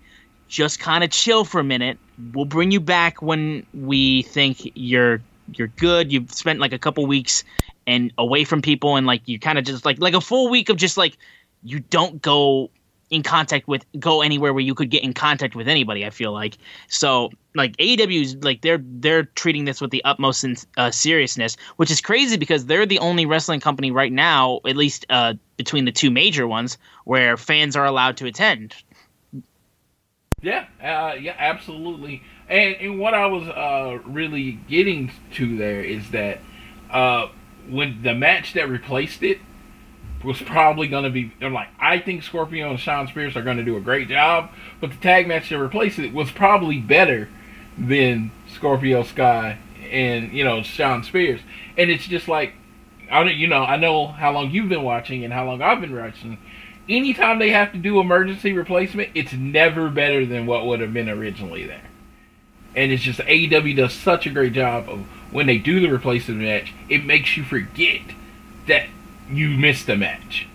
just 0.49 0.79
kind 0.79 1.03
of 1.03 1.11
chill 1.11 1.45
for 1.45 1.59
a 1.59 1.63
minute. 1.63 1.97
We'll 2.33 2.45
bring 2.45 2.71
you 2.71 2.79
back 2.79 3.21
when 3.21 3.65
we 3.73 4.23
think 4.23 4.71
you're 4.75 5.21
you're 5.53 5.67
good. 5.67 6.11
You've 6.11 6.31
spent 6.33 6.59
like 6.59 6.73
a 6.73 6.79
couple 6.79 7.05
weeks 7.05 7.43
and 7.85 8.11
away 8.17 8.43
from 8.43 8.61
people 8.61 8.95
and 8.95 9.05
like 9.05 9.27
you 9.27 9.39
kind 9.39 9.57
of 9.57 9.65
just 9.65 9.85
like 9.85 9.99
like 9.99 10.13
a 10.13 10.21
full 10.21 10.49
week 10.49 10.69
of 10.69 10.77
just 10.77 10.97
like 10.97 11.17
you 11.63 11.79
don't 11.79 12.21
go 12.21 12.69
in 13.09 13.23
contact 13.23 13.67
with 13.67 13.85
go 13.99 14.21
anywhere 14.21 14.53
where 14.53 14.63
you 14.63 14.75
could 14.75 14.89
get 14.89 15.03
in 15.03 15.13
contact 15.13 15.55
with 15.55 15.67
anybody. 15.67 16.05
I 16.05 16.09
feel 16.09 16.31
like 16.31 16.57
so 16.87 17.29
like 17.55 17.77
AEW's 17.77 18.43
like 18.43 18.61
they're 18.61 18.81
they're 18.81 19.23
treating 19.23 19.65
this 19.65 19.81
with 19.81 19.91
the 19.91 20.03
utmost 20.03 20.67
uh, 20.77 20.91
seriousness, 20.91 21.57
which 21.77 21.91
is 21.91 22.01
crazy 22.01 22.37
because 22.37 22.65
they're 22.65 22.85
the 22.85 22.99
only 22.99 23.25
wrestling 23.25 23.59
company 23.59 23.91
right 23.91 24.11
now, 24.11 24.59
at 24.67 24.75
least 24.75 25.05
uh, 25.09 25.33
between 25.57 25.85
the 25.85 25.91
two 25.91 26.09
major 26.09 26.47
ones, 26.47 26.77
where 27.05 27.37
fans 27.37 27.75
are 27.75 27.85
allowed 27.85 28.17
to 28.17 28.25
attend. 28.25 28.75
Yeah, 30.41 30.65
uh, 30.81 31.15
yeah, 31.15 31.35
absolutely. 31.37 32.23
And 32.49 32.75
and 32.75 32.99
what 32.99 33.13
I 33.13 33.27
was 33.27 33.47
uh, 33.47 33.99
really 34.05 34.53
getting 34.67 35.11
to 35.35 35.57
there 35.57 35.81
is 35.81 36.11
that 36.11 36.39
uh, 36.91 37.27
when 37.69 38.01
the 38.03 38.13
match 38.13 38.53
that 38.53 38.67
replaced 38.67 39.23
it 39.23 39.39
was 40.23 40.41
probably 40.41 40.87
going 40.87 41.03
to 41.03 41.09
be. 41.09 41.31
I'm 41.41 41.53
like, 41.53 41.69
I 41.79 41.99
think 41.99 42.23
Scorpio 42.23 42.69
and 42.69 42.79
Shawn 42.79 43.07
Spears 43.07 43.35
are 43.35 43.41
going 43.41 43.57
to 43.57 43.63
do 43.63 43.77
a 43.77 43.81
great 43.81 44.07
job, 44.07 44.51
but 44.79 44.91
the 44.91 44.97
tag 44.97 45.27
match 45.27 45.49
that 45.49 45.59
replaced 45.59 45.99
it 45.99 46.13
was 46.13 46.31
probably 46.31 46.79
better 46.79 47.29
than 47.77 48.31
Scorpio 48.47 49.03
Sky 49.03 49.57
and 49.89 50.31
you 50.31 50.43
know 50.43 50.63
Shawn 50.63 51.03
Spears. 51.03 51.41
And 51.77 51.89
it's 51.89 52.05
just 52.05 52.27
like, 52.27 52.53
I 53.11 53.23
don't, 53.23 53.35
you 53.35 53.47
know, 53.47 53.63
I 53.63 53.77
know 53.77 54.07
how 54.07 54.31
long 54.31 54.51
you've 54.51 54.69
been 54.69 54.83
watching 54.83 55.23
and 55.23 55.33
how 55.33 55.45
long 55.45 55.61
I've 55.61 55.81
been 55.81 55.95
watching. 55.95 56.37
Anytime 56.89 57.39
they 57.39 57.51
have 57.51 57.71
to 57.71 57.77
do 57.77 57.99
emergency 57.99 58.51
replacement, 58.51 59.11
it's 59.15 59.31
never 59.31 59.89
better 59.89 60.25
than 60.25 60.45
what 60.45 60.65
would 60.65 60.81
have 60.81 60.93
been 60.93 61.09
originally 61.09 61.65
there. 61.65 61.89
And 62.75 62.91
it's 62.91 63.03
just 63.03 63.19
AEW 63.19 63.77
does 63.77 63.93
such 63.93 64.25
a 64.25 64.29
great 64.29 64.53
job 64.53 64.89
of 64.89 64.99
when 65.31 65.47
they 65.47 65.57
do 65.57 65.79
the 65.79 65.89
replacement 65.89 66.41
match, 66.41 66.73
it 66.89 67.05
makes 67.05 67.37
you 67.37 67.43
forget 67.43 68.01
that 68.67 68.87
you 69.31 69.49
missed 69.49 69.89
a 69.89 69.95
match. 69.95 70.47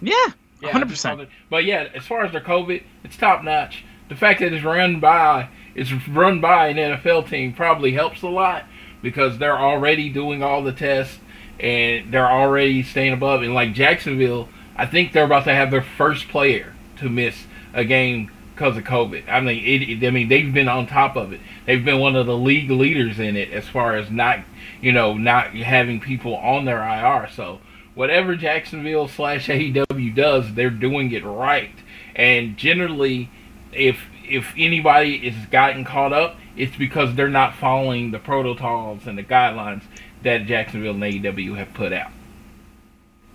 Yeah, 0.00 0.14
hundred 0.62 0.86
yeah, 0.86 0.90
percent. 0.90 1.28
But 1.50 1.64
yeah, 1.64 1.88
as 1.94 2.04
far 2.04 2.24
as 2.24 2.32
their 2.32 2.40
COVID, 2.40 2.82
it's 3.04 3.16
top 3.16 3.42
notch. 3.42 3.84
The 4.08 4.16
fact 4.16 4.40
that 4.40 4.52
it's 4.52 4.64
run 4.64 5.00
by 5.00 5.48
it's 5.74 5.92
run 6.08 6.40
by 6.40 6.68
an 6.68 6.76
NFL 6.76 7.28
team 7.28 7.52
probably 7.52 7.92
helps 7.92 8.22
a 8.22 8.28
lot 8.28 8.64
because 9.00 9.38
they're 9.38 9.58
already 9.58 10.08
doing 10.08 10.42
all 10.42 10.62
the 10.62 10.72
tests 10.72 11.18
and 11.58 12.12
they're 12.12 12.30
already 12.30 12.82
staying 12.82 13.12
above. 13.12 13.42
And 13.42 13.54
like 13.54 13.72
Jacksonville, 13.72 14.48
I 14.76 14.86
think 14.86 15.12
they're 15.12 15.24
about 15.24 15.44
to 15.44 15.54
have 15.54 15.70
their 15.70 15.82
first 15.82 16.28
player 16.28 16.74
to 16.98 17.08
miss 17.08 17.46
a 17.72 17.84
game 17.84 18.30
because 18.54 18.76
of 18.76 18.84
COVID. 18.84 19.28
I 19.28 19.40
mean, 19.40 19.64
it, 19.64 20.06
I 20.06 20.10
mean 20.10 20.28
they've 20.28 20.52
been 20.52 20.68
on 20.68 20.86
top 20.86 21.16
of 21.16 21.32
it. 21.32 21.40
They've 21.66 21.84
been 21.84 21.98
one 21.98 22.16
of 22.16 22.26
the 22.26 22.36
league 22.36 22.70
leaders 22.70 23.18
in 23.18 23.36
it 23.36 23.50
as 23.50 23.66
far 23.68 23.96
as 23.96 24.10
not, 24.10 24.40
you 24.80 24.92
know, 24.92 25.16
not 25.16 25.54
having 25.54 26.00
people 26.00 26.36
on 26.36 26.64
their 26.64 26.82
IR. 26.82 27.28
So 27.30 27.60
whatever 27.94 28.36
Jacksonville 28.36 29.08
slash 29.08 29.48
AEW 29.48 30.14
does, 30.14 30.54
they're 30.54 30.70
doing 30.70 31.12
it 31.12 31.24
right. 31.24 31.74
And 32.14 32.56
generally, 32.56 33.30
if 33.72 34.00
if 34.24 34.52
anybody 34.56 35.26
is 35.26 35.34
gotten 35.50 35.84
caught 35.84 36.12
up, 36.12 36.36
it's 36.56 36.76
because 36.76 37.14
they're 37.14 37.28
not 37.28 37.54
following 37.54 38.10
the 38.10 38.18
protocols 38.18 39.06
and 39.06 39.18
the 39.18 39.22
guidelines 39.22 39.82
that 40.22 40.46
Jacksonville 40.46 40.94
and 40.94 41.02
AEW 41.02 41.56
have 41.56 41.74
put 41.74 41.92
out. 41.92 42.10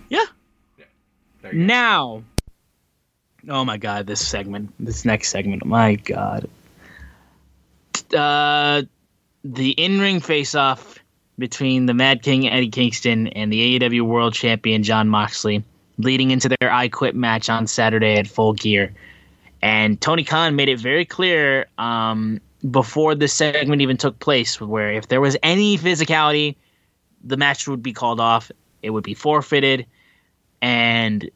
Yeah. 0.09 0.25
yeah. 0.77 0.85
Now, 1.53 2.23
oh 3.49 3.65
my 3.65 3.77
God, 3.77 4.07
this 4.07 4.25
segment, 4.25 4.73
this 4.79 5.05
next 5.05 5.29
segment, 5.29 5.65
my 5.65 5.95
God. 5.95 6.49
Uh, 8.15 8.83
the 9.43 9.71
in-ring 9.71 10.21
face-off 10.21 10.99
between 11.37 11.85
the 11.85 11.93
Mad 11.93 12.23
King 12.23 12.47
Eddie 12.47 12.69
Kingston 12.69 13.27
and 13.27 13.51
the 13.51 13.79
AEW 13.79 14.01
World 14.01 14.33
Champion 14.33 14.83
Jon 14.83 15.07
Moxley, 15.07 15.63
leading 15.97 16.31
into 16.31 16.49
their 16.49 16.71
I 16.71 16.87
Quit 16.87 17.15
match 17.15 17.49
on 17.49 17.67
Saturday 17.67 18.15
at 18.15 18.27
Full 18.27 18.53
Gear. 18.53 18.93
And 19.61 19.99
Tony 19.99 20.23
Khan 20.23 20.55
made 20.55 20.69
it 20.69 20.79
very 20.79 21.05
clear 21.05 21.67
um, 21.77 22.39
before 22.69 23.15
the 23.15 23.27
segment 23.27 23.81
even 23.81 23.97
took 23.97 24.19
place, 24.19 24.59
where 24.59 24.91
if 24.91 25.07
there 25.07 25.21
was 25.21 25.37
any 25.43 25.77
physicality, 25.77 26.55
the 27.23 27.37
match 27.37 27.67
would 27.67 27.83
be 27.83 27.93
called 27.93 28.19
off. 28.19 28.51
It 28.81 28.91
would 28.91 29.03
be 29.03 29.13
forfeited. 29.13 29.85
And 30.61 31.29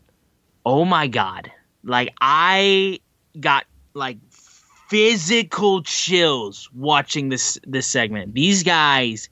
oh 0.65 0.85
my 0.85 1.07
god, 1.07 1.51
like 1.83 2.13
I 2.21 2.99
got 3.39 3.65
like 3.93 4.17
physical 4.29 5.83
chills 5.83 6.69
watching 6.73 7.29
this 7.29 7.59
this 7.65 7.87
segment. 7.87 8.33
These 8.33 8.63
guys 8.63 9.29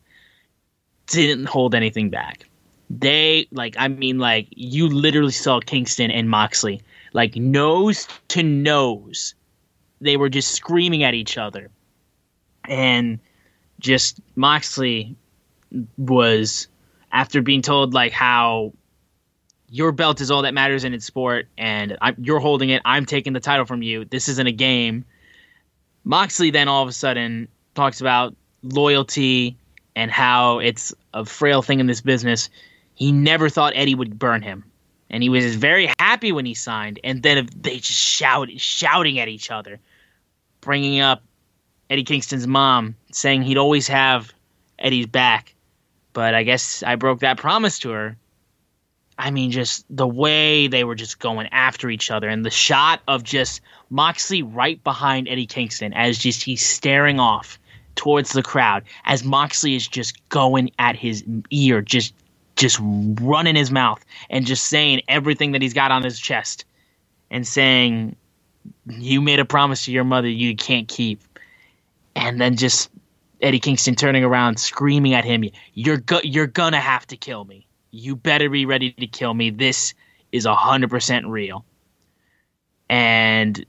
didn't 1.10 1.45
hold 1.45 1.76
anything 1.76 2.10
back. 2.10 2.45
They 2.89 3.47
like 3.51 3.76
I 3.78 3.88
mean 3.88 4.18
like 4.18 4.47
you 4.51 4.88
literally 4.88 5.32
saw 5.32 5.60
Kingston 5.60 6.10
and 6.12 6.30
Moxley 6.30 6.82
like 7.14 7.36
nose 7.36 8.07
to 8.30 8.43
nose. 8.43 9.36
They 10.01 10.18
were 10.18 10.30
just 10.30 10.51
screaming 10.51 11.03
at 11.03 11.14
each 11.14 11.38
other. 11.38 11.70
And 12.68 13.20
just 13.80 14.20
Moxley 14.36 15.16
was 15.97 16.68
after 17.12 17.41
being 17.41 17.62
told 17.62 17.93
like 17.93 18.12
how 18.12 18.74
your 19.70 19.91
belt 19.91 20.20
is 20.22 20.32
all 20.32 20.41
that 20.41 20.53
matters 20.53 20.84
in 20.84 20.93
its 20.93 21.05
sport 21.05 21.47
and 21.57 21.97
I, 22.01 22.16
you're 22.18 22.39
holding 22.39 22.70
it 22.70 22.82
i'm 22.86 23.05
taking 23.05 23.34
the 23.34 23.39
title 23.39 23.66
from 23.66 23.82
you 23.82 24.05
this 24.05 24.28
isn't 24.28 24.47
a 24.47 24.51
game 24.51 25.05
moxley 26.03 26.49
then 26.49 26.68
all 26.68 26.82
of 26.82 26.89
a 26.89 26.91
sudden 26.91 27.47
talks 27.76 28.01
about 28.01 28.36
loyalty 28.64 29.57
and 29.95 30.11
how 30.11 30.59
it's 30.59 30.93
a 31.13 31.25
frail 31.25 31.61
thing 31.61 31.79
in 31.79 31.87
this 31.87 32.01
business. 32.01 32.49
He 32.93 33.11
never 33.11 33.49
thought 33.49 33.73
Eddie 33.75 33.95
would 33.95 34.19
burn 34.19 34.41
him, 34.41 34.65
and 35.09 35.23
he 35.23 35.29
was 35.29 35.55
very 35.55 35.89
happy 35.99 36.31
when 36.31 36.45
he 36.45 36.53
signed. 36.53 36.99
And 37.03 37.23
then 37.23 37.47
they 37.55 37.77
just 37.77 37.99
shout, 37.99 38.49
shouting 38.57 39.19
at 39.19 39.27
each 39.27 39.51
other, 39.51 39.79
bringing 40.61 40.99
up 40.99 41.23
Eddie 41.89 42.03
Kingston's 42.03 42.47
mom, 42.47 42.95
saying 43.11 43.43
he'd 43.43 43.57
always 43.57 43.87
have 43.87 44.33
Eddie's 44.77 45.07
back. 45.07 45.55
But 46.13 46.33
I 46.33 46.43
guess 46.43 46.83
I 46.83 46.95
broke 46.95 47.19
that 47.19 47.37
promise 47.37 47.79
to 47.79 47.91
her. 47.91 48.17
I 49.17 49.31
mean, 49.31 49.51
just 49.51 49.85
the 49.89 50.07
way 50.07 50.67
they 50.67 50.85
were 50.85 50.95
just 50.95 51.19
going 51.19 51.47
after 51.47 51.89
each 51.89 52.09
other, 52.09 52.29
and 52.29 52.45
the 52.45 52.49
shot 52.49 53.01
of 53.07 53.23
just 53.23 53.61
Moxley 53.89 54.43
right 54.43 54.81
behind 54.83 55.27
Eddie 55.27 55.45
Kingston 55.45 55.93
as 55.93 56.17
just 56.17 56.41
he's 56.43 56.65
staring 56.65 57.19
off 57.19 57.59
towards 57.95 58.31
the 58.31 58.43
crowd 58.43 58.83
as 59.05 59.23
Moxley 59.23 59.75
is 59.75 59.87
just 59.87 60.17
going 60.29 60.71
at 60.79 60.95
his 60.95 61.23
ear, 61.49 61.81
just 61.81 62.13
just 62.55 62.77
running 62.81 63.55
his 63.55 63.71
mouth 63.71 64.03
and 64.29 64.45
just 64.45 64.67
saying 64.67 65.01
everything 65.07 65.53
that 65.53 65.61
he's 65.61 65.73
got 65.73 65.91
on 65.91 66.03
his 66.03 66.19
chest 66.19 66.65
and 67.31 67.47
saying 67.47 68.15
you 68.97 69.21
made 69.21 69.39
a 69.39 69.45
promise 69.45 69.85
to 69.85 69.91
your 69.91 70.03
mother 70.03 70.27
you 70.27 70.55
can't 70.55 70.87
keep. 70.87 71.21
And 72.15 72.39
then 72.39 72.57
just 72.57 72.89
Eddie 73.41 73.59
Kingston 73.59 73.95
turning 73.95 74.25
around 74.25 74.59
screaming 74.59 75.13
at 75.13 75.23
him 75.23 75.45
you're 75.73 75.97
go- 75.97 76.21
you're 76.23 76.47
gonna 76.47 76.81
have 76.81 77.07
to 77.07 77.17
kill 77.17 77.45
me. 77.45 77.65
You 77.91 78.15
better 78.15 78.49
be 78.49 78.65
ready 78.65 78.91
to 78.91 79.07
kill 79.07 79.33
me. 79.33 79.49
This 79.49 79.93
is 80.31 80.45
100% 80.45 81.29
real. 81.29 81.65
And 82.89 83.65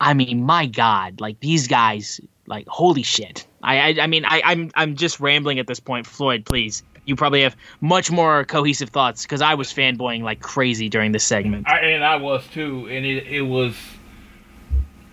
I 0.00 0.14
mean 0.14 0.44
my 0.44 0.66
god 0.66 1.20
like 1.20 1.40
these 1.40 1.66
guys 1.66 2.20
like 2.46 2.66
holy 2.68 3.02
shit. 3.02 3.46
I 3.62 3.78
I, 3.78 4.02
I 4.02 4.06
mean 4.06 4.24
I, 4.24 4.42
I'm 4.44 4.70
I'm 4.74 4.96
just 4.96 5.20
rambling 5.20 5.58
at 5.58 5.66
this 5.66 5.80
point. 5.80 6.06
Floyd, 6.06 6.44
please. 6.44 6.82
You 7.06 7.16
probably 7.16 7.42
have 7.42 7.54
much 7.80 8.10
more 8.10 8.44
cohesive 8.44 8.88
thoughts 8.88 9.22
because 9.22 9.42
I 9.42 9.54
was 9.54 9.72
fanboying 9.72 10.22
like 10.22 10.40
crazy 10.40 10.88
during 10.88 11.12
this 11.12 11.24
segment. 11.24 11.68
I, 11.68 11.78
and 11.80 12.02
I 12.02 12.16
was 12.16 12.46
too. 12.48 12.88
And 12.88 13.04
it 13.04 13.26
it 13.26 13.42
was. 13.42 13.76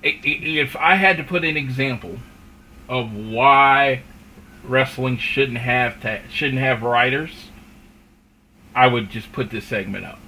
It, 0.01 0.15
it, 0.25 0.57
if 0.57 0.75
I 0.75 0.95
had 0.95 1.17
to 1.17 1.23
put 1.23 1.43
an 1.43 1.57
example 1.57 2.17
of 2.89 3.13
why 3.13 4.03
wrestling 4.63 5.17
shouldn't 5.17 5.57
have 5.57 6.01
ta- 6.01 6.21
shouldn't 6.29 6.59
have 6.59 6.81
writers, 6.81 7.31
I 8.73 8.87
would 8.87 9.09
just 9.09 9.31
put 9.31 9.49
this 9.49 9.65
segment 9.65 10.05
up. 10.05 10.19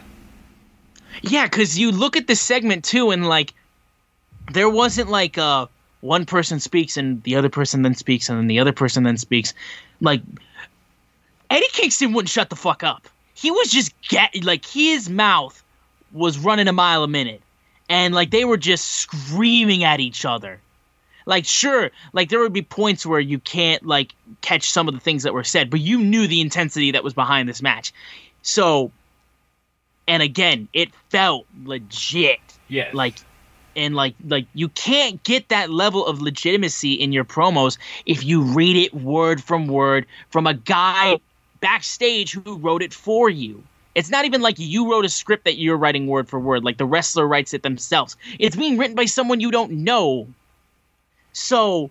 Yeah, 1.21 1.45
because 1.45 1.77
you 1.77 1.91
look 1.91 2.17
at 2.17 2.27
this 2.27 2.41
segment 2.41 2.83
too, 2.83 3.11
and 3.11 3.27
like 3.27 3.53
there 4.51 4.69
wasn't 4.69 5.09
like 5.09 5.37
a 5.37 5.69
one 6.03 6.25
person 6.25 6.59
speaks 6.59 6.97
and 6.97 7.23
the 7.23 7.37
other 7.37 7.47
person 7.47 7.81
then 7.81 7.95
speaks 7.95 8.27
and 8.27 8.37
then 8.37 8.47
the 8.47 8.59
other 8.59 8.73
person 8.73 9.03
then 9.03 9.15
speaks. 9.17 9.53
Like 10.01 10.21
Eddie 11.49 11.65
Kingston 11.71 12.11
wouldn't 12.11 12.29
shut 12.29 12.49
the 12.49 12.57
fuck 12.57 12.83
up. 12.83 13.07
He 13.33 13.51
was 13.51 13.71
just 13.71 13.93
get 14.09 14.43
like 14.43 14.65
his 14.65 15.09
mouth 15.09 15.63
was 16.11 16.37
running 16.37 16.67
a 16.67 16.73
mile 16.73 17.03
a 17.03 17.07
minute. 17.07 17.41
And 17.87 18.13
like 18.13 18.31
they 18.31 18.43
were 18.43 18.57
just 18.57 18.85
screaming 18.85 19.85
at 19.85 20.01
each 20.01 20.25
other. 20.25 20.59
Like 21.25 21.45
sure, 21.45 21.89
like 22.11 22.27
there 22.27 22.41
would 22.41 22.51
be 22.51 22.63
points 22.63 23.05
where 23.05 23.21
you 23.21 23.39
can't 23.39 23.85
like 23.85 24.13
catch 24.41 24.69
some 24.69 24.89
of 24.89 24.93
the 24.93 24.99
things 24.99 25.23
that 25.23 25.33
were 25.33 25.45
said, 25.45 25.69
but 25.69 25.79
you 25.79 25.99
knew 26.01 26.27
the 26.27 26.41
intensity 26.41 26.91
that 26.91 27.03
was 27.05 27.13
behind 27.13 27.47
this 27.47 27.61
match. 27.61 27.93
So 28.41 28.91
and 30.05 30.21
again, 30.21 30.67
it 30.73 30.93
felt 31.09 31.45
legit. 31.63 32.41
Yeah. 32.67 32.89
Like 32.91 33.15
and 33.75 33.95
like 33.95 34.15
like 34.27 34.45
you 34.53 34.69
can't 34.69 35.23
get 35.23 35.49
that 35.49 35.69
level 35.69 36.05
of 36.05 36.21
legitimacy 36.21 36.93
in 36.93 37.11
your 37.11 37.25
promos 37.25 37.77
if 38.05 38.23
you 38.23 38.41
read 38.41 38.75
it 38.75 38.93
word 38.93 39.41
from 39.43 39.67
word 39.67 40.05
from 40.29 40.47
a 40.47 40.53
guy 40.53 41.19
backstage 41.63 42.33
who 42.33 42.57
wrote 42.57 42.83
it 42.83 42.93
for 42.93 43.29
you. 43.29 43.63
It's 43.95 44.09
not 44.09 44.25
even 44.25 44.41
like 44.41 44.55
you 44.57 44.91
wrote 44.91 45.05
a 45.05 45.09
script 45.09 45.45
that 45.45 45.57
you're 45.57 45.77
writing 45.77 46.07
word 46.07 46.27
for 46.27 46.37
word, 46.37 46.65
like 46.65 46.77
the 46.77 46.85
wrestler 46.85 47.25
writes 47.25 47.53
it 47.53 47.63
themselves. 47.63 48.17
It's 48.37 48.55
being 48.55 48.77
written 48.77 48.95
by 48.95 49.05
someone 49.05 49.39
you 49.39 49.49
don't 49.49 49.71
know. 49.71 50.27
So, 51.31 51.89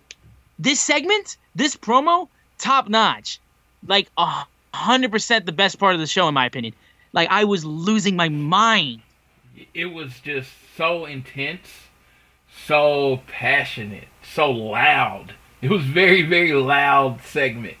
this 0.59 0.79
segment, 0.79 1.37
this 1.55 1.75
promo, 1.75 2.27
top 2.59 2.87
notch. 2.87 3.39
Like, 3.87 4.09
a 4.17 4.45
hundred 4.73 5.11
percent 5.11 5.45
the 5.45 5.51
best 5.51 5.79
part 5.79 5.95
of 5.95 5.99
the 5.99 6.07
show, 6.07 6.27
in 6.27 6.35
my 6.35 6.45
opinion. 6.45 6.75
Like, 7.11 7.29
I 7.31 7.45
was 7.45 7.65
losing 7.65 8.15
my 8.15 8.29
mind. 8.29 9.01
It 9.73 9.87
was 9.87 10.19
just 10.19 10.51
so 10.75 11.05
intense, 11.05 11.67
so 12.65 13.21
passionate, 13.27 14.07
so 14.21 14.49
loud. 14.49 15.35
It 15.61 15.69
was 15.69 15.83
very, 15.83 16.23
very 16.23 16.53
loud 16.53 17.21
segment. 17.21 17.77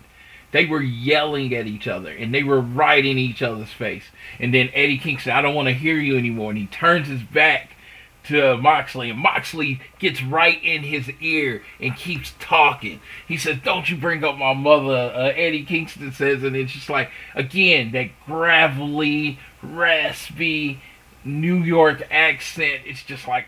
They 0.51 0.65
were 0.65 0.81
yelling 0.81 1.53
at 1.55 1.65
each 1.65 1.87
other 1.87 2.11
and 2.11 2.33
they 2.33 2.43
were 2.43 2.61
right 2.61 3.03
in 3.03 3.17
each 3.17 3.41
other's 3.41 3.71
face. 3.71 4.05
And 4.39 4.53
then 4.53 4.69
Eddie 4.73 4.99
Kingston, 4.99 5.33
I 5.33 5.41
don't 5.41 5.55
want 5.55 5.67
to 5.67 5.73
hear 5.73 5.97
you 5.97 6.17
anymore. 6.17 6.51
And 6.51 6.59
he 6.59 6.67
turns 6.67 7.07
his 7.07 7.23
back 7.23 7.71
to 8.25 8.57
Moxley, 8.57 9.09
and 9.09 9.19
Moxley 9.19 9.81
gets 9.99 10.23
right 10.23 10.63
in 10.63 10.83
his 10.83 11.11
ear 11.19 11.61
and 11.79 11.95
keeps 11.95 12.33
talking. 12.39 13.01
He 13.27 13.37
says, 13.37 13.57
"Don't 13.63 13.89
you 13.89 13.97
bring 13.97 14.23
up 14.23 14.37
my 14.37 14.53
mother?" 14.53 15.11
Uh, 15.13 15.33
Eddie 15.35 15.63
Kingston 15.65 16.11
says, 16.13 16.43
and 16.43 16.55
it's 16.55 16.71
just 16.71 16.89
like 16.89 17.11
again 17.35 17.91
that 17.91 18.11
gravelly, 18.25 19.39
raspy 19.61 20.79
New 21.25 21.57
York 21.57 22.07
accent. 22.11 22.81
It's 22.85 23.03
just 23.03 23.27
like 23.27 23.47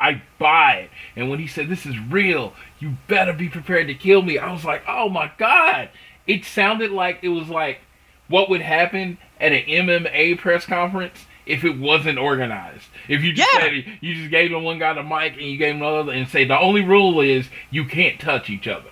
I 0.00 0.22
buy 0.38 0.74
it. 0.84 0.90
And 1.16 1.28
when 1.28 1.38
he 1.38 1.46
said, 1.46 1.68
"This 1.68 1.84
is 1.86 1.98
real," 1.98 2.52
you 2.78 2.96
better 3.08 3.32
be 3.32 3.48
prepared 3.48 3.88
to 3.88 3.94
kill 3.94 4.22
me. 4.22 4.38
I 4.38 4.52
was 4.52 4.64
like, 4.64 4.82
"Oh 4.86 5.08
my 5.08 5.30
god!" 5.38 5.90
It 6.26 6.44
sounded 6.44 6.90
like 6.90 7.18
it 7.22 7.28
was 7.30 7.48
like 7.48 7.80
what 8.28 8.50
would 8.50 8.60
happen 8.60 9.18
at 9.40 9.52
an 9.52 9.64
MMA 9.66 10.34
press 10.38 10.66
conference 10.66 11.26
if 11.46 11.64
it 11.64 11.78
wasn't 11.78 12.18
organized. 12.18 12.88
If 13.08 13.22
you 13.24 13.32
just 13.32 13.48
Yeah. 13.54 13.60
said 13.60 13.98
you 14.00 14.14
just 14.14 14.30
gave 14.30 14.50
them 14.50 14.62
one 14.64 14.78
guy 14.78 14.92
the 14.92 15.02
mic 15.02 15.32
and 15.32 15.42
you 15.46 15.56
gave 15.56 15.74
him 15.76 15.82
another 15.82 16.12
and 16.12 16.28
say 16.28 16.44
the 16.44 16.58
only 16.58 16.82
rule 16.82 17.20
is 17.20 17.48
you 17.70 17.86
can't 17.86 18.20
touch 18.20 18.50
each 18.50 18.68
other. 18.68 18.90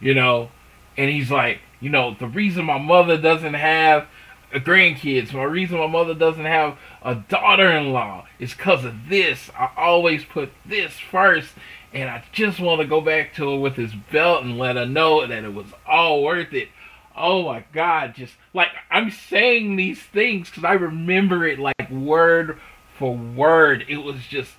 You 0.00 0.14
know, 0.14 0.50
and 0.96 1.10
he's 1.10 1.30
like, 1.30 1.60
you 1.80 1.90
know, 1.90 2.14
the 2.18 2.26
reason 2.28 2.64
my 2.66 2.78
mother 2.78 3.16
doesn't 3.16 3.54
have 3.54 4.06
grandkids, 4.60 5.32
my 5.32 5.44
reason 5.44 5.78
my 5.78 5.86
mother 5.86 6.14
doesn't 6.14 6.44
have 6.44 6.78
a 7.02 7.14
daughter-in-law 7.14 8.26
is 8.38 8.54
because 8.54 8.84
of 8.84 9.08
this. 9.08 9.50
I 9.58 9.70
always 9.76 10.24
put 10.24 10.50
this 10.64 10.92
first, 10.92 11.50
and 11.92 12.08
I 12.08 12.24
just 12.32 12.60
want 12.60 12.80
to 12.80 12.86
go 12.86 13.00
back 13.00 13.34
to 13.34 13.50
her 13.50 13.58
with 13.58 13.76
this 13.76 13.92
belt 14.12 14.44
and 14.44 14.58
let 14.58 14.76
her 14.76 14.86
know 14.86 15.26
that 15.26 15.44
it 15.44 15.54
was 15.54 15.66
all 15.86 16.22
worth 16.22 16.52
it. 16.52 16.68
Oh 17.16 17.44
my 17.44 17.64
God! 17.72 18.14
Just 18.14 18.34
like 18.52 18.68
I'm 18.90 19.10
saying 19.10 19.76
these 19.76 20.02
things 20.02 20.50
because 20.50 20.64
I 20.64 20.72
remember 20.72 21.46
it 21.46 21.58
like 21.58 21.90
word 21.90 22.60
for 22.98 23.16
word. 23.16 23.86
It 23.88 23.98
was 23.98 24.26
just 24.26 24.52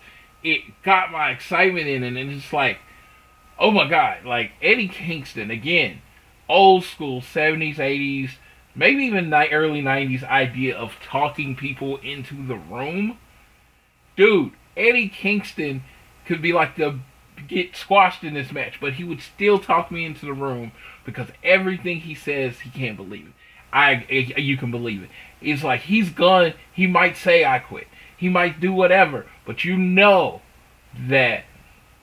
it 0.43 0.61
got 0.83 1.11
my 1.11 1.29
excitement 1.29 1.87
in, 1.87 2.03
and 2.03 2.17
it's 2.17 2.51
like, 2.51 2.79
oh 3.59 3.69
my 3.69 3.87
God! 3.87 4.25
Like 4.25 4.51
Eddie 4.61 4.87
Kingston 4.87 5.51
again, 5.51 6.01
old 6.49 6.83
school 6.83 7.21
'70s, 7.21 7.75
'80s, 7.75 8.31
maybe 8.77 9.03
even 9.03 9.29
the 9.29 9.49
early 9.51 9.81
'90s 9.81 10.23
idea 10.23 10.77
of 10.77 10.95
talking 11.03 11.55
people 11.55 11.97
into 11.97 12.47
the 12.47 12.55
room. 12.55 13.17
Dude, 14.15 14.53
Eddie 14.77 15.09
Kingston 15.09 15.83
could 16.25 16.41
be 16.41 16.53
like 16.53 16.75
the 16.75 16.99
get 17.47 17.75
squashed 17.75 18.23
in 18.23 18.33
this 18.33 18.51
match, 18.51 18.79
but 18.79 18.93
he 18.93 19.03
would 19.03 19.21
still 19.21 19.59
talk 19.59 19.91
me 19.91 20.05
into 20.05 20.25
the 20.25 20.33
room 20.33 20.71
because 21.05 21.27
everything 21.43 22.01
he 22.01 22.15
says, 22.15 22.59
he 22.59 22.69
can't 22.69 22.97
believe 22.97 23.27
it. 23.27 23.33
I, 23.71 24.05
I 24.09 24.39
you 24.39 24.57
can 24.57 24.71
believe 24.71 25.03
it. 25.03 25.09
It's 25.41 25.63
like 25.63 25.81
he's 25.81 26.09
gone. 26.09 26.53
He 26.73 26.87
might 26.87 27.17
say 27.17 27.45
I 27.45 27.59
quit. 27.59 27.87
He 28.15 28.29
might 28.29 28.59
do 28.59 28.73
whatever, 28.73 29.27
but 29.45 29.63
you 29.63 29.77
know 29.77 30.41
that 31.07 31.43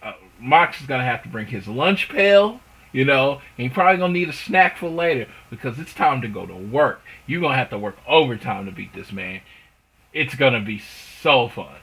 uh, 0.03 0.13
Mox 0.39 0.81
is 0.81 0.87
gonna 0.87 1.05
have 1.05 1.23
to 1.25 1.29
bring 1.29 1.47
his 1.47 1.67
lunch 1.67 2.09
pail. 2.09 2.61
You 2.95 3.05
know, 3.05 3.43
and 3.59 3.65
he 3.65 3.69
probably 3.69 3.99
gonna 3.99 4.13
need 4.15 4.29
a 4.31 4.33
snack 4.33 4.79
for 4.79 4.89
later 4.89 5.27
because 5.51 5.79
it's 5.81 5.93
time 5.93 6.23
to 6.23 6.29
go 6.29 6.47
to 6.47 6.55
work. 6.57 7.03
You're 7.27 7.43
gonna 7.43 7.57
have 7.57 7.71
to 7.71 7.79
work 7.79 7.97
overtime 8.09 8.67
to 8.67 8.73
beat 8.73 8.95
this 8.95 9.13
man. 9.13 9.43
It's 10.15 10.37
gonna 10.37 10.61
be 10.63 10.79
so 10.79 11.49
fun. 11.49 11.75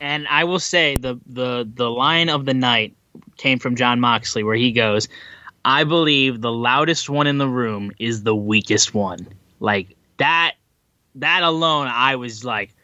and 0.00 0.26
I 0.28 0.44
will 0.44 0.58
say 0.58 0.96
the 0.96 1.20
the 1.26 1.70
the 1.72 1.90
line 1.90 2.28
of 2.28 2.46
the 2.46 2.54
night 2.54 2.96
came 3.36 3.58
from 3.60 3.76
Jon 3.76 4.00
Moxley, 4.00 4.42
where 4.42 4.56
he 4.56 4.72
goes, 4.72 5.08
"I 5.64 5.84
believe 5.84 6.40
the 6.40 6.52
loudest 6.52 7.08
one 7.08 7.28
in 7.28 7.38
the 7.38 7.48
room 7.48 7.92
is 8.00 8.24
the 8.24 8.34
weakest 8.36 8.92
one." 8.94 9.28
Like 9.60 9.96
that, 10.18 10.54
that 11.16 11.42
alone, 11.44 11.86
I 11.86 12.16
was 12.16 12.44
like, 12.44 12.74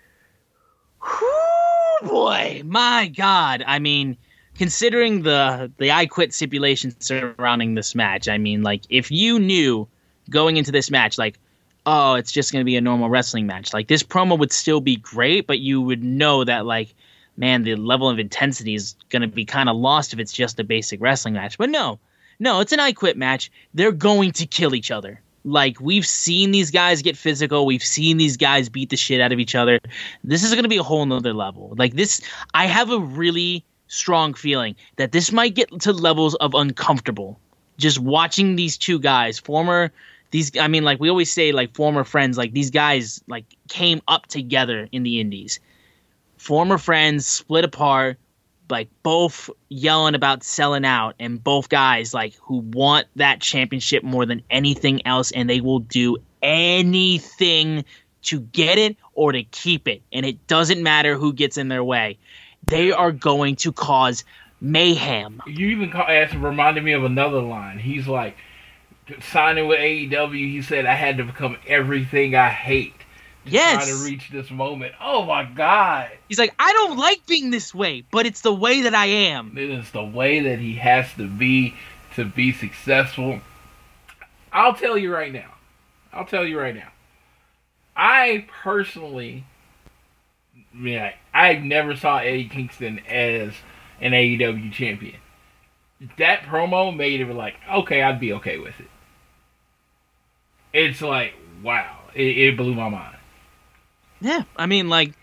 "Whoo, 1.03 2.09
boy, 2.09 2.63
my 2.65 3.09
God!" 3.09 3.65
I 3.67 3.81
mean, 3.81 4.17
considering 4.61 5.23
the 5.23 5.73
the 5.79 5.91
I 5.91 6.05
quit 6.05 6.35
stipulation 6.35 6.95
surrounding 7.01 7.77
this 7.77 7.95
match, 7.95 8.29
I 8.29 8.37
mean, 8.37 8.63
like 8.63 8.83
if 8.91 9.11
you 9.11 9.39
knew 9.39 9.89
going 10.29 10.59
into 10.59 10.71
this 10.71 10.91
match, 10.91 11.17
like 11.17 11.39
oh, 11.87 12.13
it's 12.13 12.31
just 12.31 12.53
going 12.53 12.61
to 12.61 12.67
be 12.67 12.77
a 12.77 12.81
normal 12.83 13.09
wrestling 13.09 13.47
match. 13.47 13.73
Like 13.73 13.89
this 13.89 14.03
promo 14.03 14.39
would 14.39 14.53
still 14.53 14.83
be 14.83 14.97
great, 14.97 15.47
but 15.47 15.61
you 15.61 15.81
would 15.81 16.05
know 16.05 16.45
that 16.45 16.67
like 16.67 16.95
man, 17.39 17.63
the 17.63 17.75
level 17.75 18.11
of 18.11 18.19
intensity 18.19 18.75
is 18.75 18.97
going 19.09 19.23
to 19.23 19.29
be 19.29 19.47
kind 19.47 19.71
of 19.71 19.77
lost 19.77 20.13
if 20.13 20.19
it's 20.19 20.33
just 20.33 20.61
a 20.61 20.65
basic 20.65 21.01
wrestling 21.01 21.33
match. 21.33 21.57
But 21.57 21.71
no, 21.71 21.99
No, 22.39 22.61
it's 22.61 22.73
an 22.73 22.81
I 22.81 22.93
Quit 22.93 23.17
match. 23.17 23.51
They're 23.73 23.93
going 23.93 24.33
to 24.33 24.47
kill 24.47 24.75
each 24.75 24.91
other. 24.91 25.23
Like 25.45 25.81
we've 25.81 26.07
seen 26.07 26.51
these 26.51 26.71
guys 26.71 27.01
get 27.01 27.17
physical. 27.17 27.65
We've 27.65 27.85
seen 27.85 28.19
these 28.19 28.37
guys 28.37 28.69
beat 28.69 28.91
the 28.91 28.97
shit 28.97 29.23
out 29.23 29.33
of 29.33 29.39
each 29.39 29.55
other. 29.55 29.81
This 30.23 30.45
is 30.45 30.51
going 30.53 30.65
to 30.65 30.69
be 30.69 30.77
a 30.77 30.83
whole 30.83 31.07
nother 31.07 31.33
level. 31.33 31.75
Like 31.79 31.95
this, 31.95 32.21
I 32.53 32.67
have 32.67 32.91
a 32.91 32.99
really 32.99 33.65
strong 33.91 34.35
feeling 34.35 34.77
that 34.97 35.11
this 35.11 35.33
might 35.33 35.55
get 35.55 35.81
to 35.81 35.93
levels 35.93 36.37
of 36.37 36.55
uncomfortable. 36.55 37.39
Just 37.77 37.99
watching 37.99 38.57
these 38.57 38.79
two 38.79 38.99
guys, 38.99 39.39
former 39.39 39.93
these 40.31 40.57
I 40.57 40.69
mean 40.69 40.85
like 40.85 41.01
we 41.01 41.11
always 41.11 41.31
say 41.31 41.53
like 41.53 41.75
former 41.75 42.05
friends, 42.05 42.39
like 42.39 42.53
these 42.53 42.71
guys 42.71 43.23
like 43.27 43.45
came 43.69 44.01
up 44.07 44.27
together 44.27 44.89
in 44.93 45.03
the 45.03 45.21
indies. 45.21 45.61
Former 46.37 46.79
friends 46.79 47.27
split 47.27 47.65
apart, 47.65 48.19
like 48.71 48.89
both 49.03 49.51
yelling 49.69 50.15
about 50.15 50.45
selling 50.45 50.85
out 50.85 51.17
and 51.19 51.43
both 51.43 51.69
guys 51.69 52.15
like 52.15 52.35
who 52.43 52.59
want 52.59 53.09
that 53.17 53.41
championship 53.41 54.05
more 54.05 54.25
than 54.25 54.43
anything 54.51 55.05
else 55.07 55.33
and 55.33 55.51
they 55.51 55.61
will 55.61 55.81
do 55.81 56.17
anything 56.43 57.85
to 58.23 58.39
get 58.39 58.79
it 58.79 58.97
or 59.15 59.33
to 59.33 59.43
keep 59.43 59.89
it 59.89 60.03
and 60.13 60.25
it 60.25 60.47
doesn't 60.47 60.83
matter 60.83 61.17
who 61.17 61.33
gets 61.33 61.57
in 61.59 61.69
their 61.69 61.83
way 61.83 62.19
they 62.67 62.93
are 62.93 63.13
going 63.13 63.57
to 63.57 63.73
cause 63.73 64.25
mayhem 64.61 65.41
You 65.47 65.69
even 65.69 65.91
call, 65.91 66.07
asked, 66.07 66.35
reminded 66.35 66.85
me 66.85 66.93
of 66.93 67.05
another 67.05 67.41
line. 67.41 67.79
He's 67.79 68.07
like, 68.07 68.37
signing 69.23 69.67
with 69.69 69.79
AEW, 69.81 70.35
he 70.35 70.63
said, 70.63 70.87
I 70.87 70.95
had 70.95 71.17
to 71.17 71.25
become 71.25 71.57
everything 71.67 72.35
I 72.35 72.49
hate. 72.51 72.95
to 73.47 73.51
Yes. 73.51 73.87
Try 73.89 73.97
to 73.97 74.05
reach 74.05 74.31
this 74.31 74.51
moment. 74.51 74.93
Oh 75.01 75.25
my 75.25 75.45
God. 75.45 76.11
he's 76.29 76.39
like 76.39 76.55
i 76.59 76.73
don't 76.73 76.97
like 76.99 77.27
being 77.27 77.51
this 77.51 77.75
way 77.75 78.05
but 78.13 78.27
it's 78.27 78.43
the 78.43 78.53
way 78.53 78.83
that 78.83 78.95
i 78.95 79.07
am 79.07 79.57
It 79.57 79.71
is 79.71 79.91
the 79.93 80.05
way 80.05 80.41
that 80.41 80.59
he 80.59 80.75
has 80.77 81.13
to 81.15 81.27
be 81.27 81.75
to 82.17 82.25
be 82.25 82.53
successful. 82.53 83.41
I'll 84.53 84.75
tell 84.75 84.99
you 84.99 85.13
right 85.15 85.33
now. 85.33 85.55
I'll 86.13 86.25
tell 86.27 86.45
you 86.45 86.59
right 86.59 86.75
now. 86.75 86.89
I 87.97 88.47
personally, 88.63 89.45
yeah, 90.75 91.13
I 91.35 91.55
never 91.55 91.97
saw 91.97 92.19
Eddie 92.19 92.49
Kingston 92.49 93.01
as 93.09 93.53
an 94.01 94.13
AEW 94.13 94.73
champion. 94.73 95.17
That 96.19 96.43
promo 96.43 96.97
made 96.97 97.21
it 97.21 97.33
like, 97.35 97.57
okay, 97.71 98.03
I'd 98.03 98.21
be 98.21 98.33
okay 98.35 98.59
with 98.59 98.79
it. 98.81 98.89
It's 100.73 101.03
like, 101.03 101.35
wow, 101.63 101.99
it, 102.15 102.39
it 102.39 102.57
blew 102.57 102.75
my 102.75 102.89
mind. 102.89 103.17
Yeah, 104.21 104.45
I 104.57 104.67
mean, 104.67 104.89
like, 104.89 105.15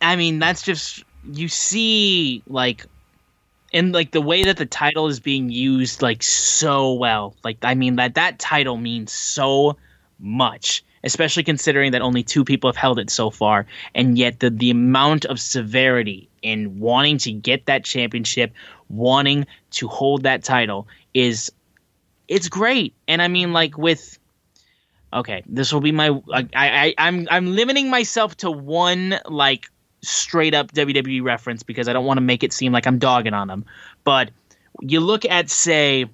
I 0.00 0.16
mean, 0.16 0.38
that's 0.38 0.62
just 0.62 1.04
you 1.24 1.48
see, 1.48 2.42
like, 2.46 2.84
in 3.72 3.92
like 3.92 4.12
the 4.12 4.20
way 4.20 4.44
that 4.44 4.56
the 4.56 4.66
title 4.66 5.08
is 5.08 5.20
being 5.20 5.50
used, 5.50 6.02
like, 6.02 6.22
so 6.22 6.92
well. 6.92 7.34
Like, 7.42 7.58
I 7.62 7.74
mean, 7.74 7.96
that 7.96 8.14
that 8.14 8.38
title 8.38 8.76
means 8.76 9.12
so 9.12 9.76
much, 10.18 10.84
especially 11.06 11.44
considering 11.44 11.92
that 11.92 12.02
only 12.02 12.22
two 12.24 12.44
people 12.44 12.68
have 12.68 12.76
held 12.76 12.98
it 12.98 13.08
so 13.08 13.30
far, 13.30 13.64
and 13.94 14.18
yet 14.18 14.40
the 14.40 14.50
the 14.50 14.70
amount 14.70 15.24
of 15.24 15.40
severity 15.40 16.28
in 16.42 16.78
wanting 16.80 17.16
to 17.18 17.32
get 17.32 17.66
that 17.66 17.84
championship, 17.84 18.52
wanting 18.88 19.46
to 19.70 19.88
hold 19.88 20.24
that 20.24 20.42
title 20.42 20.86
is, 21.14 21.50
it's 22.28 22.48
great. 22.48 22.92
And 23.08 23.22
I 23.22 23.28
mean, 23.28 23.52
like 23.52 23.78
with 23.78 24.18
okay, 25.12 25.42
this 25.46 25.72
will 25.72 25.80
be 25.80 25.92
my 25.92 26.10
I, 26.32 26.48
I 26.54 26.94
I'm 26.98 27.28
I'm 27.30 27.54
limiting 27.54 27.88
myself 27.88 28.36
to 28.38 28.50
one 28.50 29.14
like 29.26 29.66
straight 30.02 30.54
up 30.54 30.72
WWE 30.72 31.22
reference 31.22 31.62
because 31.62 31.88
I 31.88 31.92
don't 31.92 32.04
want 32.04 32.18
to 32.18 32.22
make 32.22 32.42
it 32.42 32.52
seem 32.52 32.72
like 32.72 32.86
I'm 32.86 32.98
dogging 32.98 33.32
on 33.32 33.46
them. 33.46 33.64
But 34.02 34.30
you 34.80 35.00
look 35.00 35.24
at 35.24 35.50
say 35.50 36.06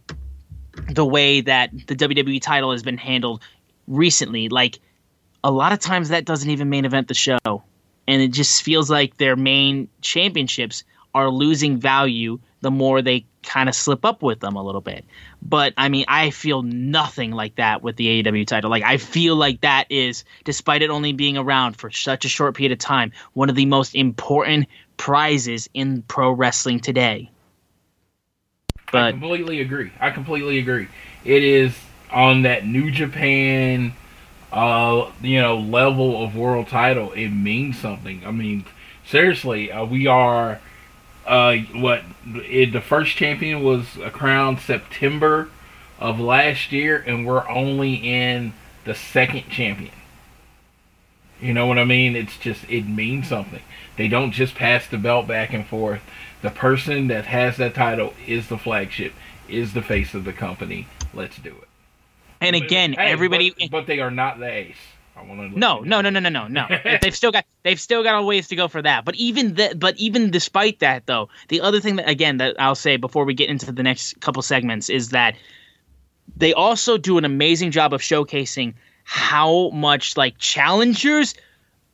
the 0.91 1.05
way 1.05 1.41
that 1.41 1.71
the 1.87 1.97
WWE 1.97 2.41
title 2.41 2.73
has 2.73 2.83
been 2.83 2.99
handled 2.99 3.43
recently, 3.87 4.49
like 4.49 4.81
a 5.45 5.51
lot 5.51 5.73
of 5.73 5.79
times 5.81 6.11
that 6.11 6.25
doesn't 6.25 6.49
even 6.51 6.69
main 6.69 6.85
event 6.85 7.09
the 7.09 7.15
show. 7.15 7.39
And 7.45 8.21
it 8.21 8.29
just 8.29 8.63
feels 8.63 8.91
like 8.91 9.17
their 9.17 9.37
main 9.37 9.89
championships 10.01 10.85
are 11.15 11.31
losing 11.31 11.79
value 11.79 12.39
the 12.61 12.71
more 12.71 13.03
they 13.03 13.27
kind 13.43 13.69
of 13.69 13.75
slip 13.75 14.05
up 14.05 14.23
with 14.23 14.41
them 14.41 14.57
a 14.57 14.63
little 14.63 14.81
bit. 14.81 15.05
But 15.43 15.75
I 15.77 15.89
mean, 15.89 16.05
I 16.09 16.31
feel 16.31 16.63
nothing 16.63 17.33
like 17.33 17.57
that 17.57 17.83
with 17.83 17.97
the 17.97 18.23
AEW 18.23 18.47
title. 18.47 18.71
Like 18.71 18.85
I 18.85 18.97
feel 18.97 19.37
like 19.37 19.61
that 19.63 19.87
is, 19.91 20.25
despite 20.45 20.83
it 20.83 20.91
only 20.91 21.13
being 21.13 21.37
around 21.37 21.77
for 21.77 21.91
such 21.91 22.25
a 22.25 22.29
short 22.29 22.55
period 22.55 22.73
of 22.73 22.79
time, 22.79 23.13
one 23.33 23.51
of 23.51 23.57
the 23.57 23.67
most 23.67 23.95
important 23.95 24.67
prizes 24.97 25.69
in 25.75 26.03
pro 26.03 26.31
wrestling 26.31 26.81
today. 26.81 27.31
I 28.93 29.11
completely 29.11 29.61
agree. 29.61 29.91
I 30.01 30.11
completely 30.11 30.59
agree. 30.59 30.87
It 31.25 31.43
is 31.43 31.77
on 32.13 32.43
that 32.43 32.67
New 32.67 32.91
Japan, 32.91 33.95
uh, 34.53 35.11
you 35.21 35.41
know, 35.41 35.59
level 35.59 36.23
of 36.23 36.37
world 36.37 36.69
title. 36.69 37.13
It 37.13 37.31
means 37.31 37.79
something. 37.79 38.23
I 38.25 38.31
mean, 38.31 38.65
seriously, 39.07 39.73
uh, 39.73 39.85
we 39.85 40.07
are, 40.07 40.61
uh, 41.27 41.57
what? 41.75 42.03
It, 42.27 42.73
the 42.73 42.81
first 42.81 43.17
champion 43.17 43.63
was 43.63 43.87
crowned 44.13 44.61
September 44.61 45.49
of 45.99 46.21
last 46.21 46.73
year, 46.73 47.03
and 47.07 47.27
we're 47.27 47.49
only 47.49 47.95
in 47.95 48.53
the 48.85 48.95
second 48.95 49.49
champion. 49.49 49.93
You 51.41 51.53
know 51.55 51.67
what 51.67 51.79
I 51.79 51.85
mean? 51.85 52.15
It's 52.15 52.37
just 52.39 52.65
it 52.69 52.87
means 52.87 53.29
something. 53.29 53.63
They 53.97 54.09
don't 54.09 54.31
just 54.31 54.55
pass 54.55 54.87
the 54.87 54.99
belt 54.99 55.27
back 55.27 55.53
and 55.53 55.67
forth. 55.67 56.03
The 56.41 56.51
person 56.51 57.09
that 57.09 57.27
has 57.27 57.57
that 57.57 57.75
title 57.75 58.15
is 58.27 58.49
the 58.49 58.59
flagship, 58.59 59.13
is 59.49 59.75
the 59.75 59.83
face 59.83 60.15
of 60.15 60.25
the 60.25 60.33
company. 60.33 60.87
Let's 61.13 61.39
do 61.39 61.51
it. 61.51 61.69
And 62.43 62.57
again, 62.57 62.93
Hey, 62.93 63.11
everybody. 63.11 63.55
but, 63.59 63.71
but 63.71 63.87
they 63.87 64.01
are 64.01 64.11
not 64.11 64.39
the 64.39 64.47
ace. 64.51 64.77
I 65.17 65.23
want 65.25 65.53
to. 65.53 65.59
No, 65.59 65.81
no, 65.81 66.01
no, 66.01 66.11
no, 66.11 66.21
no, 66.21 66.29
no, 66.31 66.49
no. 66.49 66.67
they've 67.01 67.15
still 67.15 67.33
got 67.33 67.45
they've 67.63 67.81
still 67.81 68.03
got 68.03 68.19
a 68.19 68.23
ways 68.23 68.49
to 68.49 68.57
go 68.57 68.69
for 68.69 68.83
that. 68.83 69.05
But 69.05 69.15
even 69.17 69.55
the, 69.55 69.75
but 69.77 69.97
even 69.99 70.31
despite 70.31 70.81
that, 70.81 71.07
though, 71.07 71.29
the 71.49 71.61
other 71.61 71.81
thing 71.81 71.97
that 71.97 72.09
again 72.09 72.39
that 72.39 72.57
I'll 72.59 72.75
say 72.75 72.97
before 72.97 73.25
we 73.25 73.35
get 73.35 73.51
into 73.51 73.71
the 73.73 73.83
next 73.83 74.21
couple 74.21 74.43
segments 74.43 74.89
is 74.89 75.11
that 75.11 75.37
they 76.37 76.53
also 76.55 76.97
do 76.99 77.19
an 77.19 77.25
amazing 77.25 77.71
job 77.73 77.93
of 77.93 78.01
showcasing 78.01 78.75
how 79.05 79.69
much 79.71 80.17
like 80.17 80.39
challengers 80.39 81.35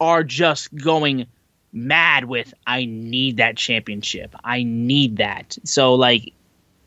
are 0.00 0.22
just 0.22 0.72
going 0.74 1.26
mad 1.72 2.24
with 2.26 2.54
I 2.66 2.84
need 2.84 3.38
that 3.38 3.56
championship. 3.56 4.34
I 4.44 4.62
need 4.62 5.16
that. 5.16 5.58
So 5.64 5.94
like 5.94 6.32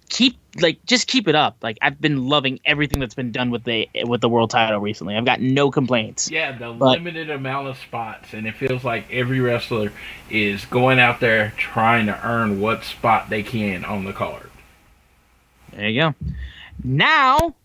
keep 0.10 0.38
like 0.60 0.84
just 0.86 1.08
keep 1.08 1.28
it 1.28 1.36
up. 1.36 1.58
Like 1.62 1.78
I've 1.82 2.00
been 2.02 2.28
loving 2.28 2.60
everything 2.66 3.00
that's 3.00 3.14
been 3.16 3.32
done 3.32 3.52
with 3.52 3.64
the 3.64 3.88
with 4.06 4.22
the 4.22 4.30
world 4.30 4.50
title 4.50 4.80
recently. 4.80 5.16
I've 5.16 5.26
got 5.26 5.40
no 5.42 5.72
complaints. 5.72 6.30
Yeah, 6.30 6.52
the 6.58 6.74
But- 6.74 7.00
limited 7.00 7.30
amount 7.30 7.68
of 7.68 7.78
spots, 7.78 8.34
and 8.34 8.46
it 8.48 8.56
feels 8.56 8.84
like 8.84 9.06
every 9.12 9.40
wrestler 9.40 9.92
is 10.30 10.66
going 10.66 11.00
out 11.00 11.20
there 11.20 11.54
trying 11.58 12.08
to 12.08 12.28
earn 12.28 12.60
what 12.60 12.84
spot 12.84 13.30
they 13.30 13.44
can 13.44 13.86
on 13.86 14.04
the 14.04 14.14
card. 14.14 14.50
There 15.74 15.88
you 15.90 16.02
go. 16.02 16.16
Now 16.84 17.56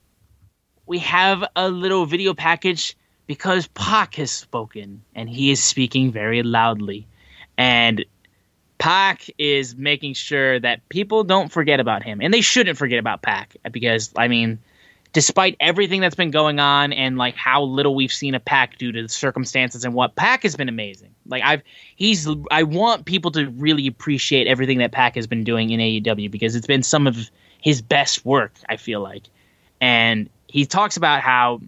we 0.87 0.99
have 1.01 1.45
a 1.57 1.69
little 1.69 2.07
video 2.07 2.35
package 2.35 2.97
because 3.27 3.67
Pac 3.69 4.15
has 4.17 4.31
spoken 4.31 5.03
and 5.15 5.29
he 5.29 5.51
is 5.51 5.63
speaking 5.63 6.13
very 6.13 6.43
loudly. 6.45 7.07
And 7.59 8.05
Pac 8.79 9.29
is 9.39 9.77
making 9.77 10.15
sure 10.15 10.61
that 10.61 10.89
people 10.89 11.25
don't 11.25 11.51
forget 11.51 11.81
about 11.81 12.03
him. 12.03 12.21
And 12.21 12.33
they 12.33 12.41
shouldn't 12.41 12.79
forget 12.79 12.99
about 12.99 13.23
Pac 13.23 13.57
because, 13.71 14.13
I 14.17 14.29
mean, 14.29 14.59
despite 15.13 15.57
everything 15.61 16.03
that's 16.03 16.15
been 16.15 16.31
going 16.31 16.61
on 16.61 16.93
and 16.93 17.17
like 17.17 17.37
how 17.37 17.63
little 17.63 17.95
we've 17.95 18.13
seen 18.13 18.35
of 18.35 18.45
Pac 18.45 18.77
due 18.77 18.93
to 18.93 19.03
the 19.03 19.09
circumstances 19.09 19.85
and 19.85 19.95
what 19.95 20.15
Pac 20.15 20.43
has 20.43 20.57
been 20.57 20.69
amazing. 20.69 21.15
Like 21.27 21.43
I've 21.43 21.63
he's 21.97 22.29
I 22.51 22.65
want 22.65 23.07
people 23.07 23.31
to 23.31 23.49
really 23.49 23.87
appreciate 23.87 24.47
everything 24.47 24.79
that 24.79 24.93
Pac 24.93 25.15
has 25.15 25.27
been 25.27 25.43
doing 25.43 25.71
in 25.71 25.81
AEW 25.81 26.31
because 26.31 26.55
it's 26.55 26.67
been 26.67 26.83
some 26.83 27.07
of 27.07 27.31
his 27.63 27.81
best 27.81 28.27
work, 28.27 28.53
I 28.69 28.77
feel 28.77 29.01
like. 29.01 29.23
And 29.81 30.29
he 30.49 30.67
talks 30.67 30.99
about 30.99 31.23
how 31.23 31.63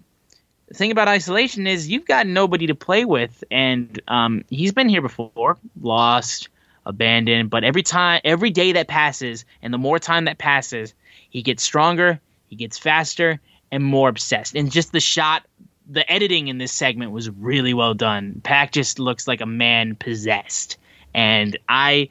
the 0.69 0.75
thing 0.75 0.91
about 0.91 1.09
isolation 1.09 1.67
is 1.67 1.89
you've 1.89 2.07
got 2.07 2.27
nobody 2.27 2.67
to 2.67 2.75
play 2.75 3.07
with 3.07 3.43
and 3.51 3.99
um, 4.09 4.45
he's 4.51 4.73
been 4.73 4.91
here 4.91 5.01
before, 5.01 5.57
lost, 5.81 6.51
abandoned, 6.89 7.51
but 7.51 7.63
every 7.63 7.83
time 7.85 8.21
every 8.25 8.51
day 8.51 8.73
that 8.73 8.89
passes 8.89 9.45
and 9.63 9.73
the 9.73 9.79
more 9.79 10.01
time 10.01 10.25
that 10.25 10.39
passes, 10.39 10.95
he 11.31 11.43
gets 11.43 11.63
stronger, 11.63 12.19
he 12.47 12.57
gets 12.57 12.79
faster 12.79 13.41
and 13.71 13.85
more 13.85 14.09
obsessed. 14.09 14.57
And 14.57 14.73
just 14.73 14.91
the 14.91 15.01
shot 15.01 15.45
the 15.89 16.11
editing 16.11 16.49
in 16.49 16.59
this 16.59 16.73
segment 16.73 17.13
was 17.13 17.31
really 17.31 17.73
well 17.75 17.95
done. 17.95 18.41
Pac 18.43 18.73
just 18.73 18.99
looks 18.99 19.27
like 19.27 19.41
a 19.41 19.47
man 19.47 19.95
possessed. 19.95 20.79
And 21.15 21.59
I 21.69 22.11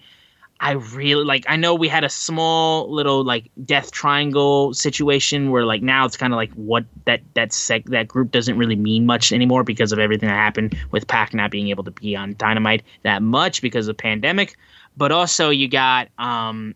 I 0.60 0.72
really 0.72 1.24
like 1.24 1.45
I 1.47 1.55
know 1.55 1.76
we 1.76 1.88
had 1.88 2.03
a 2.03 2.10
small 2.10 2.91
little 2.91 3.24
like 3.24 3.49
death 3.64 3.91
triangle 3.91 4.74
situation 4.74 5.51
where 5.51 5.66
like 5.66 5.84
now 5.84 6.05
it's 6.05 6.18
kind 6.18 6.34
of 6.34 6.38
like 6.38 6.51
what 6.53 6.86
that 7.05 7.22
that 7.36 7.53
sec 7.53 7.86
that 7.86 8.08
group 8.08 8.32
doesn't 8.32 8.58
really 8.58 8.76
mean 8.76 9.05
much 9.05 9.32
anymore 9.32 9.64
because 9.64 9.91
of 9.91 9.99
everything 9.99 10.30
that 10.30 10.36
happened 10.36 10.76
with 10.91 11.08
Pac 11.08 11.34
not 11.34 11.51
being 11.51 11.70
able 11.70 11.84
to 11.84 11.91
be 11.91 12.16
on 12.16 12.36
Dynamite 12.38 12.84
that 13.03 13.22
much 13.22 13.62
because 13.62 13.88
of 13.88 13.97
pandemic. 13.97 14.55
But 14.95 15.12
also 15.12 15.51
you 15.51 15.68
got 15.68 16.10
um 16.18 16.74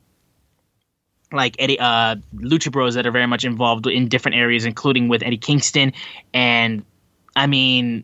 like 1.31 1.55
Eddie 1.57 1.79
uh 1.79 2.17
Lucha 2.35 2.71
Bros 2.71 2.93
that 2.93 3.07
are 3.07 3.11
very 3.11 3.27
much 3.27 3.45
involved 3.45 3.87
in 3.87 4.07
different 4.07 4.37
areas, 4.37 4.63
including 4.63 5.07
with 5.07 5.23
Eddie 5.23 5.37
Kingston. 5.37 5.93
And 6.35 6.85
I 7.35 7.47
mean, 7.47 8.03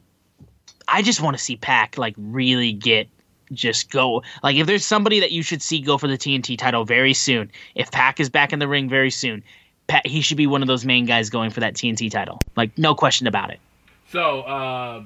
I 0.87 1.03
just 1.03 1.21
want 1.21 1.37
to 1.37 1.43
see 1.43 1.55
Pac 1.55 1.99
like 1.99 2.15
really 2.17 2.73
get 2.73 3.09
just 3.51 3.89
go. 3.91 4.23
Like 4.43 4.55
if 4.55 4.67
there's 4.67 4.85
somebody 4.85 5.19
that 5.19 5.31
you 5.31 5.43
should 5.43 5.61
see 5.61 5.81
go 5.81 5.97
for 5.97 6.07
the 6.07 6.17
TNT 6.17 6.57
title 6.57 6.85
very 6.85 7.13
soon, 7.13 7.51
if 7.75 7.91
Pac 7.91 8.19
is 8.19 8.29
back 8.29 8.53
in 8.53 8.59
the 8.59 8.67
ring 8.67 8.89
very 8.89 9.11
soon, 9.11 9.43
Pat, 9.87 10.05
he 10.05 10.21
should 10.21 10.37
be 10.37 10.47
one 10.47 10.61
of 10.61 10.67
those 10.67 10.85
main 10.85 11.05
guys 11.05 11.29
going 11.29 11.49
for 11.49 11.61
that 11.61 11.73
TNT 11.73 12.11
title. 12.11 12.39
Like 12.55 12.77
no 12.77 12.93
question 12.95 13.27
about 13.27 13.51
it. 13.51 13.59
So 14.11 14.41
uh, 14.41 15.03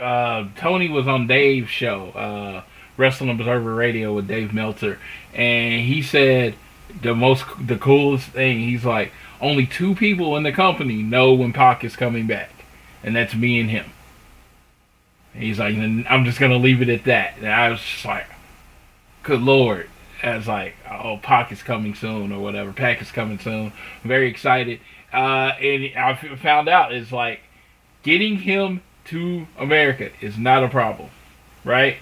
uh, 0.00 0.48
Tony 0.56 0.88
was 0.88 1.06
on 1.06 1.26
Dave's 1.26 1.70
show, 1.70 2.08
uh, 2.10 2.62
Wrestling 2.96 3.30
Observer 3.30 3.74
Radio 3.74 4.14
with 4.14 4.28
Dave 4.28 4.52
Meltzer, 4.52 4.98
and 5.34 5.82
he 5.82 6.02
said 6.02 6.54
the 7.02 7.14
most 7.14 7.44
the 7.60 7.76
coolest 7.76 8.28
thing. 8.28 8.60
He's 8.60 8.84
like, 8.84 9.12
only 9.40 9.66
two 9.66 9.94
people 9.94 10.36
in 10.36 10.42
the 10.42 10.52
company 10.52 11.02
know 11.02 11.34
when 11.34 11.52
Pac 11.52 11.84
is 11.84 11.96
coming 11.96 12.26
back, 12.26 12.50
and 13.02 13.14
that's 13.14 13.34
me 13.34 13.60
and 13.60 13.70
him. 13.70 13.86
He's 15.34 15.58
like, 15.58 15.76
I'm 15.76 16.24
just 16.24 16.38
gonna 16.38 16.56
leave 16.56 16.80
it 16.82 16.88
at 16.88 17.04
that. 17.04 17.38
And 17.38 17.48
I 17.48 17.70
was 17.70 17.80
just 17.80 18.04
like, 18.04 18.26
good 19.22 19.42
lord. 19.42 19.88
I 20.22 20.36
was 20.36 20.46
like, 20.46 20.74
oh, 20.90 21.18
Pac 21.18 21.52
is 21.52 21.62
coming 21.62 21.94
soon 21.94 22.32
or 22.32 22.40
whatever. 22.40 22.72
Pac 22.72 23.02
is 23.02 23.10
coming 23.10 23.38
soon. 23.38 23.72
I'm 24.02 24.08
very 24.08 24.28
excited. 24.28 24.80
Uh, 25.12 25.52
and 25.60 25.96
I 25.96 26.14
found 26.36 26.68
out 26.68 26.94
is 26.94 27.12
like 27.12 27.40
getting 28.02 28.38
him 28.38 28.82
to 29.06 29.46
America 29.58 30.10
is 30.20 30.38
not 30.38 30.64
a 30.64 30.68
problem, 30.68 31.10
right? 31.64 31.96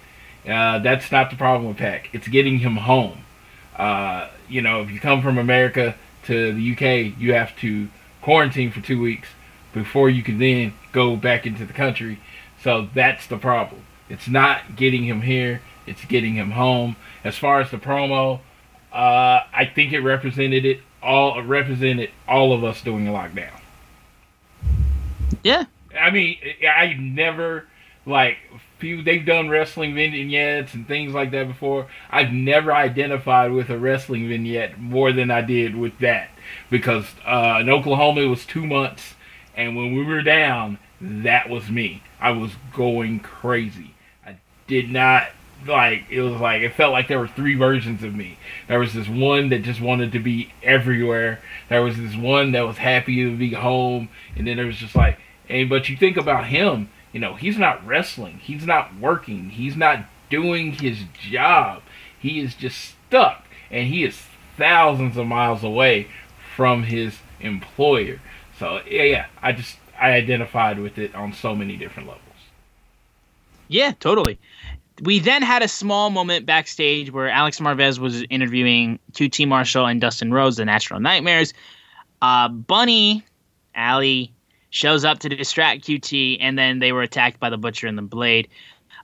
Uh, 0.46 0.78
that's 0.80 1.10
not 1.10 1.30
the 1.30 1.36
problem 1.36 1.68
with 1.68 1.78
Pac. 1.78 2.10
It's 2.12 2.28
getting 2.28 2.58
him 2.58 2.76
home. 2.76 3.24
Uh, 3.76 4.28
you 4.48 4.60
know, 4.62 4.82
if 4.82 4.90
you 4.90 5.00
come 5.00 5.22
from 5.22 5.38
America 5.38 5.94
to 6.24 6.52
the 6.52 6.72
UK, 6.72 7.18
you 7.18 7.34
have 7.34 7.56
to 7.56 7.88
quarantine 8.20 8.70
for 8.70 8.80
two 8.80 9.00
weeks 9.00 9.28
before 9.72 10.10
you 10.10 10.22
can 10.22 10.38
then 10.38 10.74
go 10.92 11.16
back 11.16 11.46
into 11.46 11.64
the 11.64 11.72
country. 11.72 12.18
So 12.62 12.88
that's 12.94 13.26
the 13.26 13.38
problem. 13.38 13.82
It's 14.08 14.28
not 14.28 14.76
getting 14.76 15.04
him 15.04 15.22
here, 15.22 15.62
it's 15.86 16.04
getting 16.04 16.34
him 16.34 16.52
home. 16.52 16.96
As 17.24 17.36
far 17.38 17.60
as 17.60 17.70
the 17.70 17.78
promo, 17.78 18.40
uh, 18.92 19.40
I 19.52 19.70
think 19.74 19.92
it 19.92 20.00
represented 20.00 20.64
it 20.64 20.80
all 21.02 21.42
represented 21.42 22.10
all 22.28 22.52
of 22.52 22.62
us 22.62 22.80
doing 22.82 23.08
a 23.08 23.10
lockdown. 23.10 23.60
Yeah. 25.42 25.64
I 25.98 26.10
mean, 26.10 26.38
I 26.66 26.94
never 26.94 27.66
like 28.06 28.38
people 28.78 29.04
they've 29.04 29.24
done 29.24 29.48
wrestling 29.48 29.94
vignettes 29.94 30.74
and 30.74 30.86
things 30.86 31.12
like 31.12 31.30
that 31.32 31.48
before. 31.48 31.86
I've 32.10 32.32
never 32.32 32.72
identified 32.72 33.52
with 33.52 33.70
a 33.70 33.78
wrestling 33.78 34.28
vignette 34.28 34.78
more 34.78 35.12
than 35.12 35.30
I 35.30 35.40
did 35.40 35.76
with 35.76 35.98
that 35.98 36.30
because 36.70 37.06
uh, 37.24 37.58
in 37.60 37.70
Oklahoma 37.70 38.22
it 38.22 38.26
was 38.26 38.44
two 38.44 38.66
months, 38.66 39.14
and 39.56 39.76
when 39.76 39.94
we 39.94 40.04
were 40.04 40.22
down, 40.22 40.78
that 41.00 41.48
was 41.48 41.70
me. 41.70 42.02
I 42.22 42.30
was 42.30 42.52
going 42.74 43.20
crazy. 43.20 43.94
I 44.24 44.36
did 44.66 44.90
not 44.90 45.28
like 45.66 46.04
it 46.10 46.20
was 46.22 46.40
like 46.40 46.62
it 46.62 46.74
felt 46.74 46.92
like 46.92 47.08
there 47.08 47.18
were 47.18 47.28
three 47.28 47.54
versions 47.54 48.02
of 48.02 48.14
me. 48.14 48.38
There 48.68 48.78
was 48.78 48.94
this 48.94 49.08
one 49.08 49.50
that 49.50 49.62
just 49.62 49.80
wanted 49.80 50.12
to 50.12 50.18
be 50.18 50.52
everywhere. 50.62 51.40
There 51.68 51.82
was 51.82 51.96
this 51.96 52.16
one 52.16 52.52
that 52.52 52.66
was 52.66 52.78
happy 52.78 53.16
to 53.16 53.36
be 53.36 53.52
home, 53.52 54.08
and 54.36 54.46
then 54.46 54.56
there 54.56 54.66
was 54.66 54.76
just 54.76 54.96
like, 54.96 55.18
and 55.48 55.68
but 55.68 55.88
you 55.88 55.96
think 55.96 56.16
about 56.16 56.46
him 56.46 56.88
you 57.12 57.20
know, 57.20 57.34
he's 57.34 57.58
not 57.58 57.86
wrestling. 57.86 58.38
He's 58.38 58.66
not 58.66 58.98
working. 58.98 59.50
He's 59.50 59.76
not 59.76 60.06
doing 60.30 60.72
his 60.72 61.04
job. 61.30 61.82
He 62.18 62.40
is 62.40 62.54
just 62.54 62.96
stuck. 63.08 63.46
And 63.70 63.88
he 63.88 64.04
is 64.04 64.22
thousands 64.56 65.16
of 65.16 65.26
miles 65.26 65.62
away 65.62 66.08
from 66.56 66.84
his 66.84 67.18
employer. 67.40 68.20
So, 68.58 68.80
yeah, 68.88 69.02
yeah, 69.02 69.26
I 69.42 69.52
just, 69.52 69.76
I 70.02 70.14
identified 70.14 70.80
with 70.80 70.98
it 70.98 71.14
on 71.14 71.32
so 71.32 71.54
many 71.54 71.76
different 71.76 72.08
levels. 72.08 72.26
Yeah, 73.68 73.92
totally. 74.00 74.36
We 75.00 75.20
then 75.20 75.42
had 75.42 75.62
a 75.62 75.68
small 75.68 76.10
moment 76.10 76.44
backstage 76.44 77.12
where 77.12 77.28
Alex 77.28 77.60
Marvez 77.60 78.00
was 78.00 78.24
interviewing 78.28 78.98
QT 79.12 79.46
Marshall 79.46 79.86
and 79.86 80.00
Dustin 80.00 80.34
Rhodes, 80.34 80.56
the 80.56 80.64
Natural 80.64 80.98
Nightmares. 80.98 81.54
Uh, 82.20 82.48
Bunny, 82.48 83.24
Allie, 83.76 84.32
shows 84.70 85.04
up 85.04 85.20
to 85.20 85.28
distract 85.28 85.84
QT, 85.84 86.38
and 86.40 86.58
then 86.58 86.80
they 86.80 86.90
were 86.90 87.02
attacked 87.02 87.38
by 87.38 87.48
the 87.48 87.56
Butcher 87.56 87.86
and 87.86 87.96
the 87.96 88.02
Blade. 88.02 88.48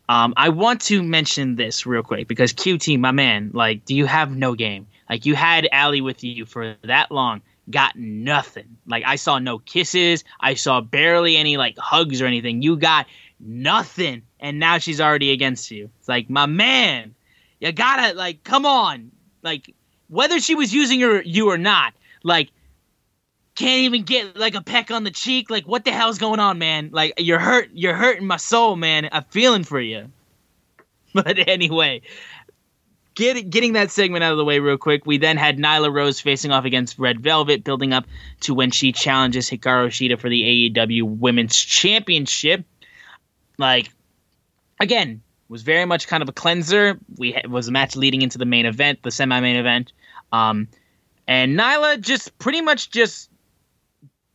Um, 0.09 0.35
I 0.37 0.49
want 0.49 0.81
to 0.83 1.03
mention 1.03 1.55
this 1.55 1.87
real 1.87 2.03
quick 2.03 2.27
because 2.27 2.53
QT, 2.53 2.99
my 2.99 3.13
man, 3.13 3.53
like, 3.55 3.85
do 3.85 3.95
you 3.95 4.07
have 4.07 4.35
no 4.35 4.55
game? 4.55 4.89
Like, 5.09 5.27
you 5.27 5.37
had 5.37 5.69
Allie 5.71 6.01
with 6.01 6.25
you 6.25 6.45
for 6.45 6.75
that 6.83 7.13
long, 7.13 7.41
got 7.71 7.97
nothing. 7.97 8.79
Like, 8.87 9.05
I 9.07 9.17
saw 9.17 9.39
no 9.39 9.59
kisses, 9.59 10.25
I 10.41 10.55
saw 10.55 10.81
barely 10.81 11.37
any 11.37 11.57
like 11.57 11.77
hugs 11.79 12.23
or 12.23 12.27
anything. 12.27 12.63
You 12.63 12.77
got 12.77 13.07
nothing, 13.41 14.23
and 14.41 14.59
now 14.59 14.79
she's 14.79 15.01
already 15.01 15.33
against 15.33 15.71
you. 15.71 15.91
It's 15.99 16.09
like, 16.09 16.31
my 16.31 16.47
man, 16.47 17.15
you 17.61 17.73
gotta 17.73 18.15
like, 18.15 18.45
come 18.45 18.67
on, 18.67 19.13
like, 19.43 19.75
whether 20.09 20.41
she 20.41 20.55
was 20.55 20.73
using 20.73 21.01
her 21.01 21.23
you 21.23 21.51
or 21.51 21.59
not, 21.59 21.93
like 22.23 22.51
can't 23.59 23.81
even 23.81 24.05
get 24.05 24.37
like 24.37 24.55
a 24.55 24.63
peck 24.63 24.91
on 24.93 25.03
the 25.03 25.11
cheek. 25.11 25.51
Like, 25.51 25.67
what 25.67 25.85
the 25.85 25.91
hell's 25.91 26.19
going 26.19 26.39
on, 26.39 26.59
man? 26.59 26.91
Like, 26.93 27.15
you're 27.19 27.41
hurt. 27.41 27.71
You're 27.75 27.95
hurting 27.95 28.27
my 28.27 28.37
soul, 28.37 28.77
man. 28.77 29.09
I'm 29.11 29.25
feeling 29.25 29.65
for 29.65 29.81
you. 29.81 30.11
But 31.15 31.49
anyway, 31.49 32.03
get, 33.19 33.51
getting 33.51 33.73
that 33.73 33.91
segment 33.91 34.23
out 34.23 34.31
of 34.31 34.39
the 34.39 34.45
way 34.45 34.61
real 34.61 34.79
quick. 34.79 35.05
We 35.05 35.19
then 35.19 35.37
had 35.37 35.59
Nyla 35.59 35.93
Rose 35.93 36.21
facing 36.21 36.53
off 36.53 36.65
against 36.65 36.99
Red 36.99 37.21
Velvet, 37.21 37.65
building 37.65 37.93
up 37.93 38.07
to 38.43 38.55
when 38.55 38.71
she 38.71 38.93
challenges 38.93 39.51
Hikaru 39.51 39.89
Shida 39.89 40.19
for 40.19 40.29
the 40.29 40.71
AEW 40.71 41.03
Women's 41.03 41.57
Championship. 41.57 42.65
Like, 43.59 43.91
again, 44.81 45.21
was 45.49 45.63
very 45.63 45.85
much 45.85 46.07
kind 46.07 46.23
of 46.23 46.29
a 46.29 46.33
cleanser. 46.33 46.99
We 47.17 47.37
was 47.49 47.67
a 47.67 47.73
match 47.73 47.97
leading 47.97 48.23
into 48.23 48.39
the 48.39 48.47
main 48.47 48.67
event, 48.67 49.03
the 49.03 49.11
semi-main 49.11 49.57
event. 49.57 49.93
Um, 50.31 50.69
and 51.27 51.59
Nyla 51.59 52.01
just 52.01 52.39
pretty 52.39 52.61
much 52.61 52.91
just 52.91 53.31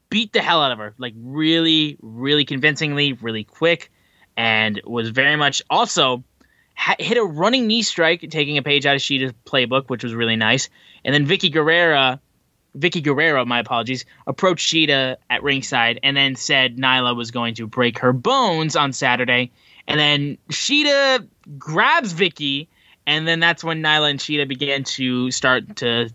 beat 0.09 0.33
the 0.33 0.41
hell 0.41 0.61
out 0.61 0.73
of 0.73 0.77
her, 0.77 0.93
like 0.97 1.13
really, 1.17 1.97
really 2.01 2.43
convincingly, 2.43 3.13
really 3.13 3.45
quick, 3.45 3.91
and 4.35 4.81
was 4.83 5.09
very 5.09 5.37
much 5.37 5.61
also 5.69 6.23
hit 6.75 7.17
a 7.17 7.23
running 7.23 7.67
knee 7.67 7.81
strike, 7.81 8.21
taking 8.29 8.57
a 8.57 8.61
page 8.61 8.85
out 8.85 8.95
of 8.95 9.01
Shida's 9.01 9.33
playbook, 9.45 9.89
which 9.89 10.03
was 10.03 10.13
really 10.13 10.35
nice. 10.35 10.69
And 11.05 11.13
then 11.13 11.25
Vickie 11.25 11.51
Guerrero, 11.51 12.19
Vickie 12.77 13.03
Guerrero, 13.03 13.45
my 13.45 13.59
apologies, 13.59 14.05
approached 14.27 14.71
Shida 14.71 15.17
at 15.29 15.43
ringside 15.43 15.99
and 16.03 16.17
then 16.17 16.35
said 16.35 16.77
Nyla 16.77 17.15
was 17.15 17.31
going 17.31 17.55
to 17.55 17.67
break 17.67 17.99
her 17.99 18.13
bones 18.13 18.75
on 18.75 18.93
Saturday. 18.93 19.51
And 19.87 19.99
then 19.99 20.37
Shida 20.49 21.27
grabs 21.57 22.13
Vickie, 22.13 22.67
and 23.05 23.27
then 23.27 23.39
that's 23.39 23.63
when 23.63 23.83
Nyla 23.83 24.09
and 24.09 24.19
Shida 24.19 24.47
began 24.47 24.83
to 24.83 25.29
start 25.31 25.77
to 25.77 26.09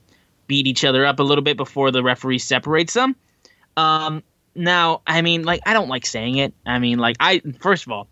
beat 0.46 0.66
each 0.66 0.84
other 0.84 1.04
up 1.04 1.20
a 1.20 1.22
little 1.22 1.44
bit 1.44 1.56
before 1.56 1.90
the 1.90 2.02
referee 2.02 2.38
separates 2.38 2.94
them. 2.94 3.14
Um, 3.76 4.22
now, 4.54 5.02
I 5.06 5.22
mean, 5.22 5.44
like, 5.44 5.60
I 5.66 5.74
don't 5.74 5.88
like 5.88 6.06
saying 6.06 6.36
it. 6.36 6.54
I 6.66 6.78
mean, 6.78 6.98
like, 6.98 7.16
I 7.20 7.40
first 7.60 7.86
of 7.86 7.92
all, 7.92 8.08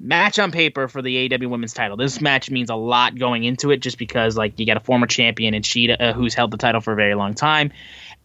match 0.00 0.38
on 0.38 0.50
paper 0.50 0.88
for 0.88 1.02
the 1.02 1.28
AEW 1.28 1.50
Women's 1.50 1.74
Title. 1.74 1.96
This 1.96 2.20
match 2.20 2.50
means 2.50 2.70
a 2.70 2.74
lot 2.74 3.18
going 3.18 3.44
into 3.44 3.70
it, 3.70 3.78
just 3.78 3.98
because 3.98 4.36
like 4.36 4.58
you 4.58 4.64
got 4.66 4.78
a 4.78 4.80
former 4.80 5.06
champion 5.06 5.52
and 5.52 5.64
Shida 5.64 6.00
uh, 6.00 6.12
who's 6.14 6.32
held 6.34 6.50
the 6.50 6.56
title 6.56 6.80
for 6.80 6.92
a 6.92 6.96
very 6.96 7.14
long 7.14 7.34
time. 7.34 7.70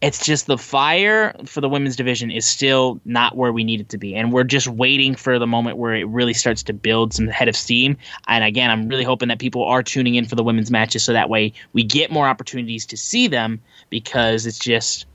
It's 0.00 0.24
just 0.24 0.46
the 0.46 0.58
fire 0.58 1.34
for 1.46 1.60
the 1.60 1.68
women's 1.68 1.96
division 1.96 2.30
is 2.30 2.44
still 2.44 3.00
not 3.04 3.34
where 3.34 3.50
we 3.50 3.64
need 3.64 3.80
it 3.80 3.90
to 3.90 3.98
be, 3.98 4.14
and 4.14 4.32
we're 4.32 4.44
just 4.44 4.66
waiting 4.66 5.14
for 5.14 5.38
the 5.38 5.46
moment 5.46 5.76
where 5.76 5.94
it 5.94 6.08
really 6.08 6.34
starts 6.34 6.62
to 6.64 6.72
build 6.72 7.14
some 7.14 7.28
head 7.28 7.48
of 7.48 7.56
steam. 7.56 7.96
And 8.26 8.42
again, 8.42 8.70
I'm 8.70 8.88
really 8.88 9.04
hoping 9.04 9.28
that 9.28 9.38
people 9.38 9.64
are 9.64 9.82
tuning 9.82 10.14
in 10.14 10.24
for 10.26 10.34
the 10.34 10.44
women's 10.44 10.70
matches, 10.70 11.04
so 11.04 11.12
that 11.12 11.28
way 11.28 11.52
we 11.72 11.84
get 11.84 12.10
more 12.10 12.26
opportunities 12.26 12.86
to 12.86 12.96
see 12.96 13.28
them 13.28 13.60
because 13.90 14.46
it's 14.46 14.58
just 14.58 15.06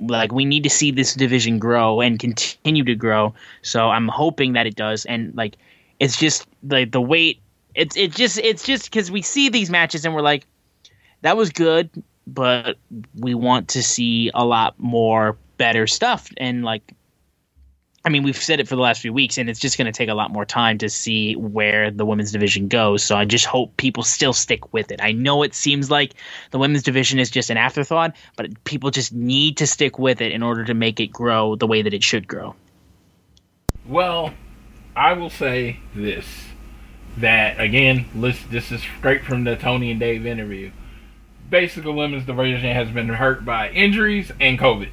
like 0.00 0.32
we 0.32 0.44
need 0.44 0.62
to 0.64 0.70
see 0.70 0.90
this 0.90 1.14
division 1.14 1.58
grow 1.58 2.00
and 2.00 2.18
continue 2.18 2.84
to 2.84 2.94
grow. 2.94 3.34
So 3.62 3.88
I'm 3.88 4.08
hoping 4.08 4.52
that 4.54 4.66
it 4.66 4.76
does. 4.76 5.06
And 5.06 5.34
like 5.34 5.56
it's 5.98 6.16
just 6.16 6.46
like 6.62 6.92
the 6.92 7.00
weight. 7.00 7.40
It's 7.74 7.96
it 7.96 8.12
just 8.12 8.38
it's 8.38 8.64
just 8.64 8.84
because 8.84 9.10
we 9.10 9.22
see 9.22 9.48
these 9.48 9.70
matches 9.70 10.04
and 10.04 10.14
we're 10.14 10.22
like, 10.22 10.46
that 11.22 11.36
was 11.36 11.50
good, 11.50 11.90
but 12.26 12.76
we 13.14 13.34
want 13.34 13.68
to 13.70 13.82
see 13.82 14.30
a 14.34 14.44
lot 14.44 14.74
more 14.78 15.36
better 15.58 15.86
stuff. 15.86 16.28
And 16.36 16.64
like 16.64 16.94
I 18.06 18.08
mean, 18.08 18.22
we've 18.22 18.36
said 18.36 18.60
it 18.60 18.68
for 18.68 18.76
the 18.76 18.82
last 18.82 19.02
few 19.02 19.12
weeks, 19.12 19.36
and 19.36 19.50
it's 19.50 19.58
just 19.58 19.76
going 19.76 19.86
to 19.86 19.92
take 19.92 20.08
a 20.08 20.14
lot 20.14 20.30
more 20.30 20.44
time 20.44 20.78
to 20.78 20.88
see 20.88 21.34
where 21.34 21.90
the 21.90 22.06
women's 22.06 22.30
division 22.30 22.68
goes. 22.68 23.02
So 23.02 23.16
I 23.16 23.24
just 23.24 23.46
hope 23.46 23.76
people 23.78 24.04
still 24.04 24.32
stick 24.32 24.72
with 24.72 24.92
it. 24.92 25.00
I 25.02 25.10
know 25.10 25.42
it 25.42 25.56
seems 25.56 25.90
like 25.90 26.14
the 26.52 26.58
women's 26.58 26.84
division 26.84 27.18
is 27.18 27.32
just 27.32 27.50
an 27.50 27.56
afterthought, 27.56 28.14
but 28.36 28.62
people 28.62 28.92
just 28.92 29.12
need 29.12 29.56
to 29.56 29.66
stick 29.66 29.98
with 29.98 30.20
it 30.20 30.30
in 30.30 30.44
order 30.44 30.64
to 30.66 30.72
make 30.72 31.00
it 31.00 31.08
grow 31.08 31.56
the 31.56 31.66
way 31.66 31.82
that 31.82 31.92
it 31.92 32.04
should 32.04 32.28
grow. 32.28 32.54
Well, 33.86 34.32
I 34.96 35.12
will 35.12 35.28
say 35.28 35.76
this 35.94 36.26
that 37.18 37.60
again, 37.60 38.06
this 38.14 38.72
is 38.72 38.82
straight 38.98 39.24
from 39.24 39.44
the 39.44 39.56
Tony 39.56 39.90
and 39.90 40.00
Dave 40.00 40.26
interview. 40.26 40.70
basically 41.48 41.92
women's 41.92 42.24
division 42.24 42.74
has 42.74 42.90
been 42.90 43.08
hurt 43.08 43.44
by 43.44 43.70
injuries 43.70 44.32
and 44.40 44.58
COVID 44.58 44.90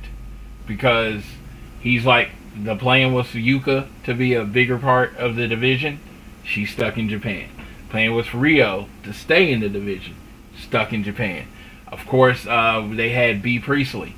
because 0.68 1.24
he's 1.80 2.06
like 2.06 2.30
the 2.56 2.76
plan 2.76 3.14
was 3.14 3.28
for 3.28 3.38
Yuka 3.38 3.88
to 4.04 4.14
be 4.14 4.34
a 4.34 4.44
bigger 4.44 4.78
part 4.78 5.16
of 5.18 5.36
the 5.38 5.48
division. 5.48 6.00
She's 6.44 6.70
stuck 6.70 6.98
in 6.98 7.08
Japan. 7.08 7.50
Plan 7.90 8.14
was 8.14 8.28
for 8.28 8.38
Riho 8.38 8.88
to 9.04 9.14
stay 9.14 9.52
in 9.52 9.62
the 9.62 9.70
division, 9.70 10.16
stuck 10.60 10.92
in 10.92 11.04
Japan. 11.04 11.48
Of 11.88 12.06
course, 12.06 12.46
uh, 12.46 12.88
they 12.92 13.10
had 13.10 13.42
Bea 13.42 13.60
Priestley. 13.60 14.16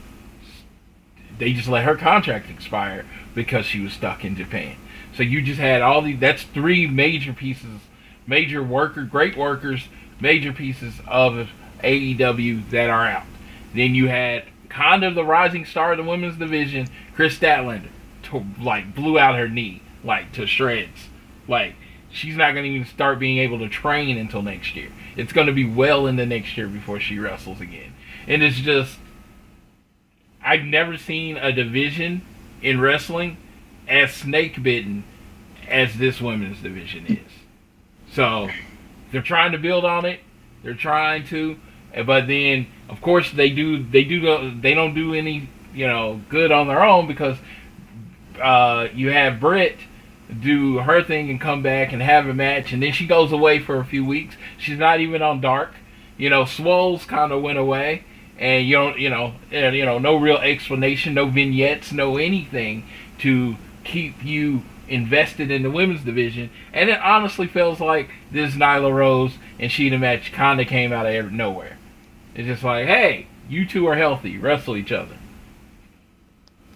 They 1.37 1.53
just 1.53 1.67
let 1.67 1.83
her 1.83 1.95
contract 1.95 2.49
expire 2.49 3.05
because 3.35 3.65
she 3.65 3.81
was 3.81 3.93
stuck 3.93 4.25
in 4.25 4.35
Japan. 4.35 4.77
So 5.15 5.23
you 5.23 5.41
just 5.41 5.59
had 5.59 5.81
all 5.81 6.01
these. 6.01 6.19
That's 6.19 6.43
three 6.43 6.87
major 6.87 7.33
pieces, 7.33 7.79
major 8.27 8.61
worker, 8.61 9.03
great 9.03 9.37
workers, 9.37 9.87
major 10.19 10.51
pieces 10.51 10.93
of 11.07 11.49
AEW 11.83 12.69
that 12.71 12.89
are 12.89 13.05
out. 13.05 13.25
Then 13.73 13.95
you 13.95 14.07
had 14.07 14.43
kind 14.69 15.03
of 15.03 15.15
the 15.15 15.23
rising 15.23 15.65
star 15.65 15.93
of 15.93 15.97
the 15.97 16.03
women's 16.03 16.37
division, 16.37 16.87
Kris 17.13 17.37
Statlander, 17.37 17.89
to, 18.23 18.45
like 18.61 18.93
blew 18.93 19.17
out 19.17 19.35
her 19.35 19.47
knee, 19.47 19.81
like 20.03 20.33
to 20.33 20.45
shreds. 20.45 21.09
Like 21.47 21.75
she's 22.09 22.35
not 22.35 22.53
going 22.53 22.65
to 22.65 22.69
even 22.71 22.87
start 22.87 23.19
being 23.19 23.37
able 23.37 23.59
to 23.59 23.69
train 23.69 24.17
until 24.17 24.41
next 24.41 24.75
year. 24.75 24.91
It's 25.15 25.31
going 25.31 25.47
to 25.47 25.53
be 25.53 25.67
well 25.67 26.07
into 26.07 26.25
next 26.25 26.57
year 26.57 26.67
before 26.67 26.99
she 26.99 27.19
wrestles 27.19 27.61
again. 27.61 27.93
And 28.27 28.43
it's 28.43 28.57
just, 28.57 28.97
I've 30.43 30.63
never 30.63 30.97
seen 30.97 31.37
a 31.37 31.51
division 31.51 32.21
in 32.61 32.81
wrestling 32.81 33.37
as 33.87 34.13
snake 34.13 34.61
bitten 34.61 35.03
as 35.67 35.97
this 35.97 36.21
women's 36.21 36.61
division 36.61 37.05
is. 37.07 37.31
So 38.11 38.49
they're 39.11 39.21
trying 39.21 39.51
to 39.51 39.57
build 39.57 39.85
on 39.85 40.05
it. 40.05 40.19
They're 40.63 40.73
trying 40.73 41.25
to, 41.27 41.57
but 42.05 42.27
then 42.27 42.67
of 42.89 43.01
course 43.01 43.31
they 43.31 43.49
do. 43.49 43.83
They 43.83 44.03
do. 44.03 44.59
They 44.59 44.73
don't 44.73 44.95
do 44.95 45.13
any 45.13 45.49
you 45.73 45.87
know 45.87 46.21
good 46.29 46.51
on 46.51 46.67
their 46.67 46.83
own 46.83 47.07
because 47.07 47.37
uh, 48.41 48.87
you 48.93 49.11
have 49.11 49.39
Britt 49.39 49.77
do 50.41 50.79
her 50.79 51.03
thing 51.03 51.29
and 51.29 51.39
come 51.39 51.61
back 51.61 51.93
and 51.93 52.01
have 52.01 52.27
a 52.27 52.33
match, 52.33 52.73
and 52.73 52.81
then 52.81 52.91
she 52.91 53.05
goes 53.05 53.31
away 53.31 53.59
for 53.59 53.79
a 53.79 53.85
few 53.85 54.03
weeks. 54.03 54.35
She's 54.57 54.77
not 54.77 54.99
even 54.99 55.21
on 55.21 55.41
Dark. 55.41 55.73
You 56.17 56.29
know, 56.29 56.45
Swole's 56.45 57.05
kind 57.05 57.31
of 57.31 57.41
went 57.41 57.57
away, 57.57 58.05
and 58.39 58.65
you 58.65 58.75
don't, 58.75 58.97
you 58.97 59.09
know, 59.09 59.35
and, 59.51 59.75
you 59.75 59.85
know, 59.85 59.99
no 59.99 60.15
real 60.15 60.37
explanation, 60.37 61.13
no 61.13 61.27
vignettes, 61.27 61.91
no 61.91 62.17
anything 62.17 62.85
to 63.19 63.55
keep 63.85 64.23
you 64.23 64.63
invested 64.87 65.49
in 65.49 65.63
the 65.63 65.71
women's 65.71 66.03
division. 66.03 66.49
And 66.73 66.89
it 66.89 66.99
honestly 66.99 67.47
feels 67.47 67.79
like 67.79 68.09
this 68.31 68.53
Nyla 68.55 68.93
Rose 68.93 69.33
and 69.59 69.71
Shida 69.71 69.99
match 69.99 70.31
kind 70.31 70.59
of 70.59 70.67
came 70.67 70.91
out 70.91 71.05
of 71.05 71.31
nowhere. 71.31 71.77
It's 72.35 72.47
just 72.47 72.63
like, 72.63 72.85
hey, 72.85 73.27
you 73.47 73.65
two 73.65 73.87
are 73.87 73.95
healthy, 73.95 74.37
wrestle 74.37 74.75
each 74.75 74.91
other. 74.91 75.15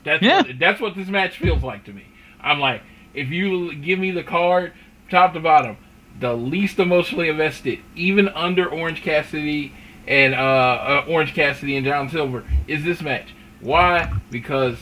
That's 0.03 0.23
Yeah. 0.23 0.37
what, 0.43 0.59
that's 0.59 0.81
what 0.81 0.95
this 0.95 1.07
match 1.09 1.37
feels 1.37 1.63
like 1.63 1.83
to 1.85 1.93
me. 1.93 2.05
I'm 2.41 2.59
like, 2.59 2.81
if 3.13 3.29
you 3.29 3.75
give 3.75 3.99
me 3.99 4.11
the 4.11 4.23
card, 4.23 4.73
top 5.09 5.33
to 5.33 5.39
bottom, 5.39 5.77
the 6.19 6.33
least 6.33 6.79
emotionally 6.79 7.29
invested, 7.29 7.79
even 7.95 8.29
under 8.29 8.67
Orange 8.67 9.01
Cassidy 9.01 9.73
and 10.07 10.33
uh, 10.33 10.37
uh, 10.37 11.05
Orange 11.07 11.33
Cassidy 11.33 11.75
and 11.75 11.85
John 11.85 12.09
Silver, 12.09 12.43
is 12.67 12.83
this 12.83 13.01
match. 13.01 13.33
Why? 13.59 14.11
Because 14.31 14.77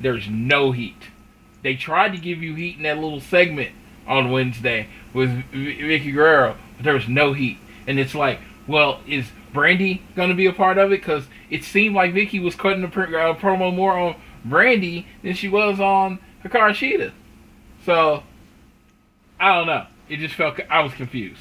there's 0.00 0.28
no 0.28 0.72
heat. 0.72 1.08
They 1.62 1.74
tried 1.76 2.12
to 2.12 2.18
give 2.18 2.42
you 2.42 2.54
heat 2.54 2.76
in 2.76 2.82
that 2.82 2.98
little 2.98 3.20
segment 3.20 3.70
on 4.06 4.30
Wednesday 4.30 4.88
with 5.12 5.30
Vickie 5.52 6.12
Guerrero, 6.12 6.56
but 6.76 6.84
there 6.84 6.94
was 6.94 7.08
no 7.08 7.32
heat. 7.32 7.58
And 7.86 7.98
it's 7.98 8.14
like, 8.14 8.40
well, 8.66 9.00
is 9.06 9.26
Brandy 9.52 10.02
going 10.16 10.28
to 10.28 10.34
be 10.34 10.46
a 10.46 10.52
part 10.52 10.78
of 10.78 10.92
it? 10.92 11.00
Because 11.00 11.24
it 11.50 11.64
seemed 11.64 11.94
like 11.94 12.12
Vickie 12.12 12.42
was 12.42 12.54
cutting 12.54 12.80
the 12.82 12.86
uh, 12.88 13.34
promo 13.36 13.74
more 13.74 13.96
on 13.96 14.16
Brandy 14.44 15.06
than 15.22 15.34
she 15.34 15.48
was 15.48 15.78
on 15.80 16.18
Hikaru 16.44 16.70
Shida. 16.72 17.12
So, 17.84 18.22
I 19.38 19.54
don't 19.54 19.66
know. 19.66 19.86
It 20.08 20.18
just 20.18 20.34
felt 20.34 20.58
I 20.68 20.80
was 20.80 20.92
confused, 20.94 21.40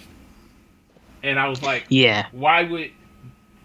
and 1.24 1.38
I 1.40 1.48
was 1.50 1.62
like, 1.62 1.86
Yeah. 1.90 2.28
why 2.32 2.64
would 2.64 2.92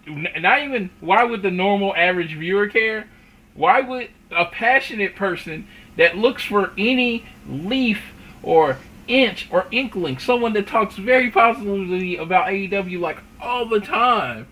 not 0.06 0.62
even 0.62 0.90
why 1.00 1.24
would 1.24 1.42
the 1.42 1.50
normal 1.50 1.94
average 1.94 2.34
viewer 2.34 2.68
care? 2.68 3.06
Why 3.54 3.80
would 3.80 4.08
a 4.30 4.46
passionate 4.46 5.16
person 5.16 5.66
that 5.96 6.16
looks 6.16 6.44
for 6.44 6.72
any 6.78 7.24
leaf 7.48 8.00
or 8.42 8.78
inch 9.08 9.48
or 9.50 9.66
inkling, 9.70 10.18
someone 10.18 10.52
that 10.54 10.66
talks 10.66 10.96
very 10.96 11.30
positively 11.30 12.16
about 12.16 12.46
AEW 12.46 13.00
like 13.00 13.18
all 13.40 13.66
the 13.66 13.80
time, 13.80 14.46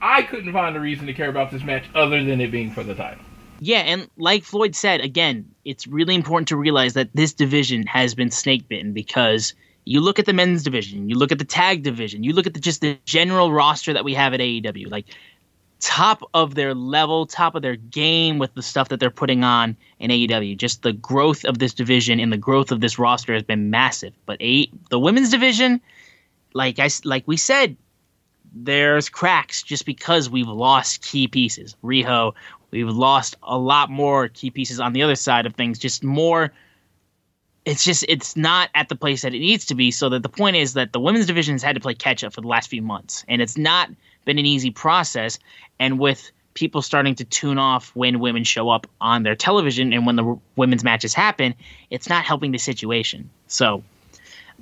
I 0.00 0.22
couldn't 0.22 0.52
find 0.52 0.76
a 0.76 0.80
reason 0.80 1.06
to 1.06 1.12
care 1.12 1.28
about 1.28 1.50
this 1.50 1.62
match 1.62 1.84
other 1.94 2.22
than 2.22 2.40
it 2.40 2.50
being 2.50 2.70
for 2.70 2.82
the 2.82 2.94
title. 2.94 3.24
Yeah, 3.60 3.78
and 3.80 4.08
like 4.16 4.44
Floyd 4.44 4.76
said, 4.76 5.00
again, 5.00 5.44
it's 5.64 5.86
really 5.86 6.14
important 6.14 6.48
to 6.48 6.56
realize 6.56 6.94
that 6.94 7.10
this 7.14 7.32
division 7.32 7.86
has 7.86 8.14
been 8.14 8.30
snake 8.30 8.68
bitten 8.68 8.92
because 8.92 9.52
you 9.84 10.00
look 10.00 10.18
at 10.18 10.26
the 10.26 10.32
men's 10.32 10.62
division, 10.62 11.08
you 11.08 11.16
look 11.16 11.32
at 11.32 11.38
the 11.38 11.44
tag 11.44 11.82
division, 11.82 12.22
you 12.22 12.32
look 12.32 12.46
at 12.46 12.54
the, 12.54 12.60
just 12.60 12.82
the 12.82 12.98
general 13.04 13.52
roster 13.52 13.92
that 13.92 14.04
we 14.04 14.14
have 14.14 14.32
at 14.32 14.40
AEW, 14.40 14.90
like 14.90 15.06
top 15.80 16.22
of 16.34 16.54
their 16.54 16.74
level, 16.74 17.26
top 17.26 17.54
of 17.54 17.62
their 17.62 17.76
game 17.76 18.38
with 18.38 18.54
the 18.54 18.62
stuff 18.62 18.88
that 18.88 19.00
they're 19.00 19.10
putting 19.10 19.44
on 19.44 19.76
in 19.98 20.10
AEW. 20.10 20.56
Just 20.56 20.82
the 20.82 20.92
growth 20.92 21.44
of 21.44 21.58
this 21.58 21.74
division 21.74 22.18
and 22.20 22.32
the 22.32 22.36
growth 22.38 22.72
of 22.72 22.80
this 22.80 22.98
roster 22.98 23.34
has 23.34 23.42
been 23.42 23.70
massive. 23.70 24.12
But 24.26 24.40
a 24.42 24.70
the 24.90 24.98
women's 24.98 25.30
division, 25.30 25.80
like 26.52 26.78
I 26.78 26.88
like 27.04 27.26
we 27.26 27.36
said, 27.36 27.76
there's 28.52 29.08
cracks 29.08 29.62
just 29.62 29.86
because 29.86 30.28
we've 30.28 30.48
lost 30.48 31.02
key 31.02 31.28
pieces. 31.28 31.76
Riho, 31.84 32.34
we've 32.70 32.88
lost 32.88 33.36
a 33.42 33.56
lot 33.56 33.90
more 33.90 34.28
key 34.28 34.50
pieces 34.50 34.80
on 34.80 34.92
the 34.92 35.02
other 35.02 35.16
side 35.16 35.46
of 35.46 35.54
things. 35.54 35.78
Just 35.78 36.02
more. 36.02 36.52
It's 37.64 37.84
just 37.84 38.04
it's 38.08 38.34
not 38.34 38.70
at 38.74 38.88
the 38.88 38.96
place 38.96 39.22
that 39.22 39.34
it 39.34 39.40
needs 39.40 39.66
to 39.66 39.74
be. 39.74 39.90
So 39.90 40.08
that 40.08 40.22
the 40.22 40.28
point 40.28 40.56
is 40.56 40.72
that 40.72 40.92
the 40.92 41.00
women's 41.00 41.26
division 41.26 41.54
has 41.54 41.62
had 41.62 41.74
to 41.76 41.80
play 41.80 41.94
catch 41.94 42.24
up 42.24 42.32
for 42.32 42.40
the 42.40 42.48
last 42.48 42.68
few 42.68 42.82
months, 42.82 43.24
and 43.28 43.40
it's 43.40 43.58
not 43.58 43.90
been 44.24 44.38
an 44.38 44.46
easy 44.46 44.70
process. 44.70 45.38
And 45.78 45.98
with 45.98 46.30
people 46.54 46.82
starting 46.82 47.14
to 47.14 47.24
tune 47.24 47.58
off 47.58 47.94
when 47.94 48.18
women 48.18 48.44
show 48.44 48.68
up 48.68 48.86
on 49.00 49.22
their 49.22 49.36
television 49.36 49.92
and 49.92 50.06
when 50.06 50.16
the 50.16 50.22
w- 50.22 50.40
women's 50.56 50.82
matches 50.82 51.14
happen, 51.14 51.54
it's 51.90 52.08
not 52.08 52.24
helping 52.24 52.50
the 52.50 52.58
situation. 52.58 53.30
So 53.46 53.84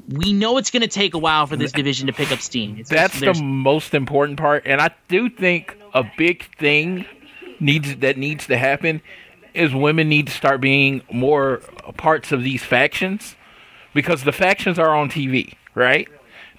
we 0.08 0.32
know 0.32 0.58
it's 0.58 0.70
going 0.70 0.82
to 0.82 0.88
take 0.88 1.14
a 1.14 1.18
while 1.18 1.46
for 1.46 1.56
this 1.56 1.72
division 1.72 2.06
to 2.06 2.12
pick 2.12 2.30
up 2.30 2.40
steam. 2.40 2.76
It's 2.78 2.90
That's 2.90 3.18
the 3.18 3.34
most 3.42 3.94
important 3.94 4.38
part, 4.38 4.64
and 4.66 4.80
I 4.80 4.90
do 5.08 5.30
think 5.30 5.76
a 5.94 6.04
big 6.18 6.44
thing 6.56 7.06
needs 7.60 7.96
that 7.96 8.18
needs 8.18 8.46
to 8.48 8.58
happen 8.58 9.00
is 9.54 9.74
women 9.74 10.08
need 10.08 10.26
to 10.26 10.32
start 10.32 10.60
being 10.60 11.00
more 11.10 11.62
parts 11.96 12.30
of 12.30 12.42
these 12.42 12.62
factions 12.62 13.36
because 13.94 14.24
the 14.24 14.32
factions 14.32 14.78
are 14.78 14.94
on 14.94 15.08
TV, 15.08 15.54
right? 15.74 16.08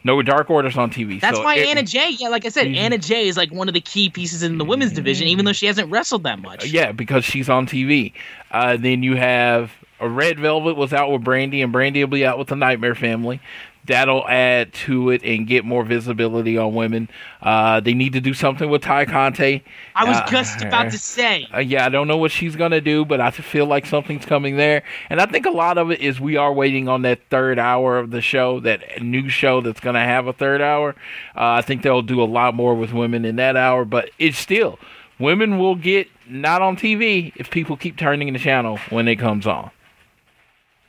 No 0.07 0.21
Dark 0.21 0.49
Order's 0.49 0.77
on 0.77 0.89
TV. 0.89 1.19
That's 1.19 1.37
so 1.37 1.43
why 1.43 1.55
it- 1.55 1.67
Anna 1.67 1.83
Jay, 1.83 2.11
yeah, 2.17 2.29
like 2.29 2.45
I 2.45 2.49
said, 2.49 2.65
Anna 2.67 2.97
Jay 2.97 3.27
is 3.27 3.35
like 3.35 3.51
one 3.51 3.67
of 3.67 3.73
the 3.73 3.81
key 3.81 4.09
pieces 4.09 4.41
in 4.41 4.57
the 4.57 4.63
women's 4.63 4.93
division, 4.93 5.27
even 5.27 5.43
though 5.43 5.51
she 5.53 5.65
hasn't 5.65 5.91
wrestled 5.91 6.23
that 6.23 6.39
much. 6.41 6.65
Yeah, 6.65 6.93
because 6.93 7.25
she's 7.25 7.49
on 7.49 7.67
TV. 7.67 8.13
Uh, 8.49 8.77
then 8.77 9.03
you 9.03 9.17
have 9.17 9.73
a 9.99 10.07
Red 10.07 10.39
Velvet 10.39 10.75
was 10.77 10.93
out 10.93 11.11
with 11.11 11.23
Brandy, 11.23 11.61
and 11.61 11.73
Brandy 11.73 12.01
will 12.03 12.09
be 12.09 12.25
out 12.25 12.39
with 12.39 12.47
the 12.47 12.55
Nightmare 12.55 12.95
Family. 12.95 13.41
That'll 13.87 14.27
add 14.27 14.73
to 14.85 15.09
it 15.09 15.23
and 15.23 15.47
get 15.47 15.65
more 15.65 15.83
visibility 15.83 16.57
on 16.57 16.75
women. 16.75 17.09
Uh, 17.41 17.79
they 17.79 17.93
need 17.93 18.13
to 18.13 18.21
do 18.21 18.33
something 18.33 18.69
with 18.69 18.83
Tay 18.83 19.05
Conti. 19.05 19.63
I 19.95 20.03
was 20.05 20.17
Uh, 20.17 20.25
just 20.27 20.61
about 20.61 20.91
to 20.91 20.97
say. 20.99 21.47
Uh, 21.53 21.59
yeah, 21.59 21.85
I 21.85 21.89
don't 21.89 22.07
know 22.07 22.17
what 22.17 22.31
she's 22.31 22.55
gonna 22.55 22.81
do, 22.81 23.05
but 23.05 23.19
I 23.19 23.31
feel 23.31 23.65
like 23.65 23.85
something's 23.85 24.25
coming 24.25 24.57
there, 24.57 24.83
and 25.09 25.19
I 25.21 25.25
think 25.25 25.45
a 25.45 25.51
lot 25.51 25.77
of 25.77 25.89
it 25.91 26.01
is 26.01 26.19
we 26.19 26.37
are 26.37 26.53
waiting 26.53 26.87
on 26.87 27.01
that 27.03 27.19
third 27.29 27.59
hour 27.59 27.97
of 27.97 28.11
the 28.11 28.21
show, 28.21 28.59
that 28.61 29.01
new 29.01 29.29
show 29.29 29.61
that's 29.61 29.79
gonna 29.79 30.03
have 30.03 30.27
a 30.27 30.33
third 30.33 30.61
hour. 30.61 30.95
Uh, 31.35 31.51
I 31.51 31.61
think 31.61 31.81
they'll 31.81 32.01
do 32.01 32.21
a 32.21 32.25
lot 32.25 32.53
more 32.55 32.75
with 32.75 32.93
women 32.93 33.25
in 33.25 33.37
that 33.37 33.55
hour, 33.55 33.85
but 33.85 34.09
it's 34.19 34.37
still 34.37 34.77
women 35.19 35.57
will 35.57 35.75
get 35.75 36.07
not 36.29 36.61
on 36.61 36.75
TV 36.75 37.31
if 37.37 37.49
people 37.49 37.77
keep 37.77 37.97
turning 37.97 38.31
the 38.33 38.39
channel 38.39 38.77
when 38.89 39.07
it 39.07 39.15
comes 39.15 39.47
on. 39.47 39.71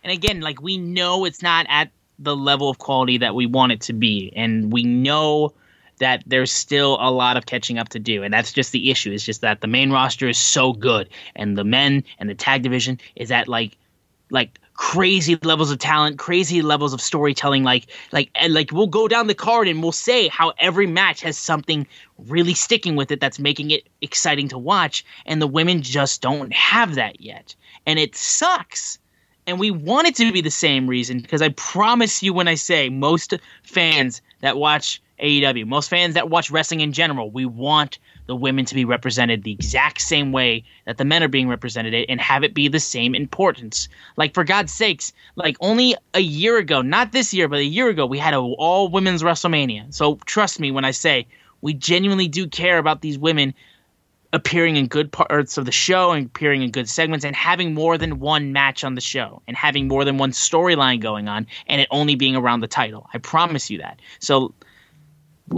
And 0.04 0.12
again, 0.12 0.40
like 0.40 0.60
we 0.62 0.78
know 0.78 1.24
it's 1.24 1.42
not 1.42 1.66
at 1.68 1.90
the 2.18 2.36
level 2.36 2.68
of 2.68 2.78
quality 2.78 3.18
that 3.18 3.34
we 3.34 3.46
want 3.46 3.72
it 3.72 3.80
to 3.82 3.92
be, 3.92 4.32
and 4.34 4.72
we 4.72 4.82
know 4.82 5.52
that 5.98 6.22
there's 6.26 6.52
still 6.52 6.96
a 7.00 7.10
lot 7.10 7.36
of 7.36 7.46
catching 7.46 7.78
up 7.78 7.88
to 7.90 7.98
do, 7.98 8.22
and 8.22 8.32
that's 8.32 8.52
just 8.52 8.72
the 8.72 8.90
issue. 8.90 9.12
It's 9.12 9.24
just 9.24 9.40
that 9.40 9.60
the 9.60 9.66
main 9.66 9.90
roster 9.90 10.28
is 10.28 10.38
so 10.38 10.72
good, 10.72 11.08
and 11.36 11.56
the 11.56 11.64
men 11.64 12.04
and 12.18 12.28
the 12.28 12.34
tag 12.34 12.62
division 12.62 12.98
is 13.16 13.30
at 13.30 13.48
like, 13.48 13.76
like 14.30 14.58
crazy 14.74 15.36
levels 15.42 15.72
of 15.72 15.78
talent, 15.78 16.18
crazy 16.18 16.62
levels 16.62 16.92
of 16.92 17.00
storytelling. 17.00 17.64
Like, 17.64 17.86
like, 18.12 18.30
and 18.36 18.54
like 18.54 18.70
we'll 18.72 18.86
go 18.86 19.08
down 19.08 19.26
the 19.26 19.34
card 19.34 19.66
and 19.66 19.82
we'll 19.82 19.90
say 19.90 20.28
how 20.28 20.52
every 20.58 20.86
match 20.86 21.20
has 21.22 21.36
something 21.36 21.86
really 22.28 22.54
sticking 22.54 22.94
with 22.94 23.10
it 23.10 23.20
that's 23.20 23.40
making 23.40 23.72
it 23.72 23.88
exciting 24.00 24.48
to 24.48 24.58
watch, 24.58 25.04
and 25.26 25.42
the 25.42 25.48
women 25.48 25.82
just 25.82 26.22
don't 26.22 26.52
have 26.52 26.94
that 26.94 27.20
yet, 27.20 27.54
and 27.86 27.98
it 27.98 28.14
sucks 28.14 28.98
and 29.48 29.58
we 29.58 29.70
want 29.70 30.06
it 30.06 30.14
to 30.16 30.30
be 30.30 30.42
the 30.42 30.50
same 30.50 30.86
reason 30.86 31.20
because 31.20 31.40
I 31.40 31.48
promise 31.48 32.22
you 32.22 32.34
when 32.34 32.48
I 32.48 32.54
say 32.54 32.90
most 32.90 33.34
fans 33.62 34.20
that 34.42 34.58
watch 34.58 35.00
AEW. 35.20 35.66
Most 35.66 35.88
fans 35.88 36.14
that 36.14 36.28
watch 36.28 36.50
wrestling 36.50 36.80
in 36.80 36.92
general, 36.92 37.30
we 37.30 37.46
want 37.46 37.98
the 38.26 38.36
women 38.36 38.66
to 38.66 38.74
be 38.74 38.84
represented 38.84 39.42
the 39.42 39.52
exact 39.52 40.02
same 40.02 40.32
way 40.32 40.64
that 40.84 40.98
the 40.98 41.04
men 41.04 41.22
are 41.22 41.28
being 41.28 41.48
represented 41.48 41.94
and 42.08 42.20
have 42.20 42.44
it 42.44 42.52
be 42.54 42.68
the 42.68 42.78
same 42.78 43.14
importance. 43.14 43.88
Like 44.16 44.34
for 44.34 44.44
God's 44.44 44.72
sakes, 44.72 45.14
like 45.34 45.56
only 45.60 45.96
a 46.12 46.20
year 46.20 46.58
ago, 46.58 46.82
not 46.82 47.12
this 47.12 47.32
year, 47.32 47.48
but 47.48 47.58
a 47.58 47.64
year 47.64 47.88
ago, 47.88 48.04
we 48.06 48.18
had 48.18 48.34
a 48.34 48.38
all 48.38 48.88
women's 48.88 49.22
WrestleMania. 49.22 49.92
So 49.94 50.16
trust 50.26 50.60
me 50.60 50.70
when 50.70 50.84
I 50.84 50.90
say 50.90 51.26
we 51.62 51.72
genuinely 51.72 52.28
do 52.28 52.46
care 52.46 52.78
about 52.78 53.00
these 53.00 53.18
women 53.18 53.54
appearing 54.32 54.76
in 54.76 54.86
good 54.86 55.10
parts 55.10 55.56
of 55.56 55.64
the 55.64 55.72
show 55.72 56.12
and 56.12 56.26
appearing 56.26 56.62
in 56.62 56.70
good 56.70 56.88
segments 56.88 57.24
and 57.24 57.34
having 57.34 57.72
more 57.72 57.96
than 57.96 58.18
one 58.18 58.52
match 58.52 58.84
on 58.84 58.94
the 58.94 59.00
show 59.00 59.42
and 59.46 59.56
having 59.56 59.88
more 59.88 60.04
than 60.04 60.18
one 60.18 60.32
storyline 60.32 61.00
going 61.00 61.28
on 61.28 61.46
and 61.66 61.80
it 61.80 61.88
only 61.90 62.14
being 62.14 62.36
around 62.36 62.60
the 62.60 62.68
title. 62.68 63.08
I 63.14 63.18
promise 63.18 63.70
you 63.70 63.78
that. 63.78 63.98
So 64.18 64.52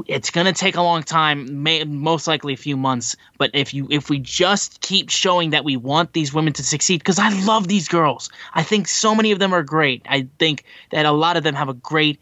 it's 0.06 0.30
going 0.30 0.46
to 0.46 0.52
take 0.52 0.76
a 0.76 0.82
long 0.82 1.02
time 1.02 1.62
may, 1.62 1.82
most 1.84 2.26
likely 2.26 2.52
a 2.52 2.56
few 2.56 2.76
months 2.76 3.16
but 3.38 3.50
if 3.54 3.74
you 3.74 3.88
if 3.90 4.08
we 4.08 4.18
just 4.18 4.80
keep 4.80 5.10
showing 5.10 5.50
that 5.50 5.64
we 5.64 5.76
want 5.76 6.12
these 6.12 6.32
women 6.32 6.52
to 6.52 6.62
succeed 6.62 7.00
because 7.00 7.18
i 7.18 7.28
love 7.44 7.66
these 7.66 7.88
girls 7.88 8.30
i 8.54 8.62
think 8.62 8.86
so 8.86 9.14
many 9.14 9.32
of 9.32 9.38
them 9.38 9.52
are 9.52 9.62
great 9.62 10.00
i 10.08 10.28
think 10.38 10.64
that 10.90 11.06
a 11.06 11.12
lot 11.12 11.36
of 11.36 11.42
them 11.42 11.54
have 11.54 11.68
a 11.68 11.74
great 11.74 12.20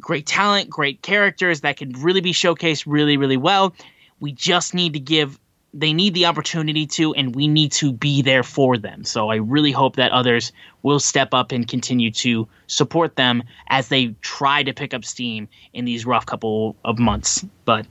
great 0.00 0.26
talent 0.26 0.70
great 0.70 1.02
characters 1.02 1.62
that 1.62 1.76
can 1.76 1.90
really 1.94 2.20
be 2.20 2.32
showcased 2.32 2.84
really 2.86 3.16
really 3.16 3.36
well 3.36 3.74
we 4.20 4.30
just 4.30 4.74
need 4.74 4.92
to 4.92 5.00
give 5.00 5.38
they 5.72 5.92
need 5.92 6.14
the 6.14 6.26
opportunity 6.26 6.86
to, 6.86 7.14
and 7.14 7.34
we 7.34 7.46
need 7.46 7.72
to 7.72 7.92
be 7.92 8.22
there 8.22 8.42
for 8.42 8.76
them. 8.76 9.04
So 9.04 9.28
I 9.28 9.36
really 9.36 9.70
hope 9.70 9.96
that 9.96 10.10
others 10.10 10.52
will 10.82 10.98
step 10.98 11.32
up 11.32 11.52
and 11.52 11.66
continue 11.66 12.10
to 12.10 12.48
support 12.66 13.16
them 13.16 13.42
as 13.68 13.88
they 13.88 14.14
try 14.20 14.62
to 14.62 14.72
pick 14.72 14.92
up 14.94 15.04
steam 15.04 15.48
in 15.72 15.84
these 15.84 16.04
rough 16.04 16.26
couple 16.26 16.76
of 16.84 16.98
months. 16.98 17.44
But 17.64 17.86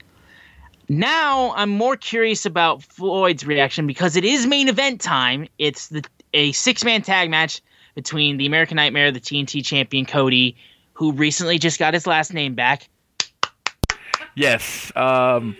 now 0.88 1.54
I'm 1.54 1.70
more 1.70 1.96
curious 1.96 2.44
about 2.44 2.82
Floyd's 2.82 3.46
reaction 3.46 3.86
because 3.86 4.16
it 4.16 4.24
is 4.24 4.46
main 4.46 4.68
event 4.68 5.00
time. 5.00 5.48
It's 5.58 5.88
the 5.88 6.04
a 6.34 6.52
six 6.52 6.84
man 6.84 7.02
tag 7.02 7.30
match 7.30 7.62
between 7.94 8.36
the 8.36 8.46
American 8.46 8.76
Nightmare, 8.76 9.10
the 9.10 9.20
TNT 9.20 9.64
champion 9.64 10.04
Cody, 10.04 10.56
who 10.92 11.12
recently 11.12 11.58
just 11.58 11.78
got 11.78 11.94
his 11.94 12.06
last 12.06 12.32
name 12.34 12.54
back. 12.54 12.88
Yes. 14.34 14.92
Um 14.94 15.56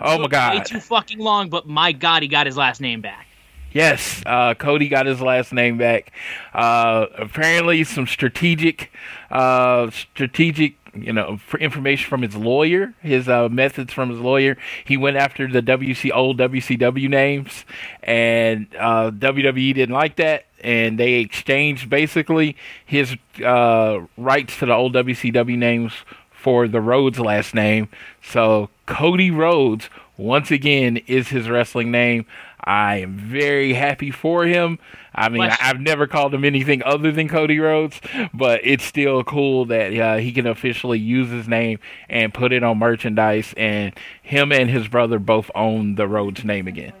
Oh 0.00 0.18
my 0.18 0.28
god. 0.28 0.58
Way 0.58 0.62
too 0.64 0.80
fucking 0.80 1.18
long, 1.18 1.48
but 1.48 1.66
my 1.66 1.92
god, 1.92 2.22
he 2.22 2.28
got 2.28 2.46
his 2.46 2.56
last 2.56 2.80
name 2.80 3.00
back. 3.00 3.26
Yes, 3.72 4.22
uh, 4.24 4.54
Cody 4.54 4.88
got 4.88 5.04
his 5.06 5.20
last 5.20 5.52
name 5.52 5.76
back. 5.76 6.12
Uh, 6.54 7.06
apparently, 7.16 7.84
some 7.84 8.06
strategic, 8.06 8.90
uh, 9.30 9.90
strategic, 9.90 10.74
you 10.94 11.12
know, 11.12 11.38
information 11.60 12.08
from 12.08 12.22
his 12.22 12.34
lawyer, 12.34 12.94
his 13.02 13.28
uh, 13.28 13.48
methods 13.50 13.92
from 13.92 14.08
his 14.08 14.20
lawyer. 14.20 14.56
He 14.86 14.96
went 14.96 15.18
after 15.18 15.46
the 15.46 15.60
WC 15.60 16.10
old 16.14 16.38
WCW 16.38 17.10
names, 17.10 17.66
and 18.02 18.68
uh, 18.78 19.10
WWE 19.10 19.74
didn't 19.74 19.94
like 19.94 20.16
that, 20.16 20.46
and 20.60 20.98
they 20.98 21.14
exchanged 21.14 21.90
basically 21.90 22.56
his 22.86 23.16
uh, 23.44 24.00
rights 24.16 24.58
to 24.60 24.66
the 24.66 24.74
old 24.74 24.94
WCW 24.94 25.58
names 25.58 25.92
for 26.30 26.66
the 26.68 26.80
Rhodes 26.80 27.20
last 27.20 27.54
name. 27.54 27.88
So 28.22 28.70
Cody 28.88 29.30
Rhodes, 29.30 29.88
once 30.16 30.50
again, 30.50 30.96
is 31.06 31.28
his 31.28 31.48
wrestling 31.48 31.90
name. 31.90 32.26
I 32.64 32.96
am 32.96 33.16
very 33.16 33.72
happy 33.74 34.10
for 34.10 34.44
him. 34.44 34.78
I 35.14 35.28
mean, 35.28 35.42
I've 35.42 35.80
never 35.80 36.06
called 36.06 36.34
him 36.34 36.44
anything 36.44 36.82
other 36.84 37.12
than 37.12 37.28
Cody 37.28 37.58
Rhodes, 37.58 38.00
but 38.32 38.60
it's 38.64 38.84
still 38.84 39.24
cool 39.24 39.66
that 39.66 39.96
uh, 39.96 40.16
he 40.16 40.32
can 40.32 40.46
officially 40.46 40.98
use 40.98 41.30
his 41.30 41.48
name 41.48 41.78
and 42.08 42.32
put 42.32 42.52
it 42.52 42.62
on 42.62 42.78
merchandise. 42.78 43.52
And 43.56 43.92
him 44.22 44.52
and 44.52 44.70
his 44.70 44.88
brother 44.88 45.18
both 45.18 45.50
own 45.54 45.94
the 45.96 46.06
Rhodes 46.06 46.44
name 46.44 46.66
again. 46.66 46.92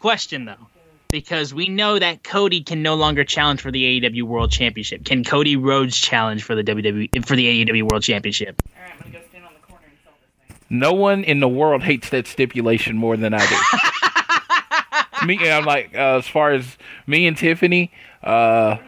Question 0.00 0.44
though, 0.44 0.68
because 1.10 1.54
we 1.54 1.68
know 1.68 1.98
that 1.98 2.22
Cody 2.24 2.62
can 2.62 2.82
no 2.82 2.94
longer 2.94 3.24
challenge 3.24 3.60
for 3.60 3.70
the 3.70 4.00
AEW 4.00 4.22
World 4.24 4.50
Championship. 4.50 5.04
Can 5.04 5.24
Cody 5.24 5.56
Rhodes 5.56 5.96
challenge 5.96 6.42
for 6.42 6.54
the 6.54 6.62
WWE 6.62 7.24
for 7.24 7.36
the 7.36 7.64
AEW 7.64 7.90
World 7.90 8.02
Championship? 8.02 8.62
All 8.76 8.82
right, 8.82 8.92
I'm 8.92 8.98
gonna 8.98 9.12
go 9.12 9.28
stand 9.28 9.44
on 9.44 9.52
the 9.54 9.66
corner 9.66 9.84
and 9.88 9.96
sell 10.04 10.12
this 10.20 10.30
thing. 10.48 10.55
No 10.68 10.92
one 10.92 11.24
in 11.24 11.40
the 11.40 11.48
world 11.48 11.82
hates 11.82 12.08
that 12.10 12.26
stipulation 12.26 12.96
more 12.96 13.16
than 13.16 13.34
I 13.34 13.46
do. 13.46 15.26
me, 15.26 15.38
and 15.40 15.50
I'm 15.50 15.64
like 15.64 15.94
uh, 15.94 16.18
as 16.18 16.26
far 16.26 16.52
as 16.52 16.76
me 17.06 17.26
and 17.26 17.36
Tiffany, 17.36 17.92
uh, 18.22 18.78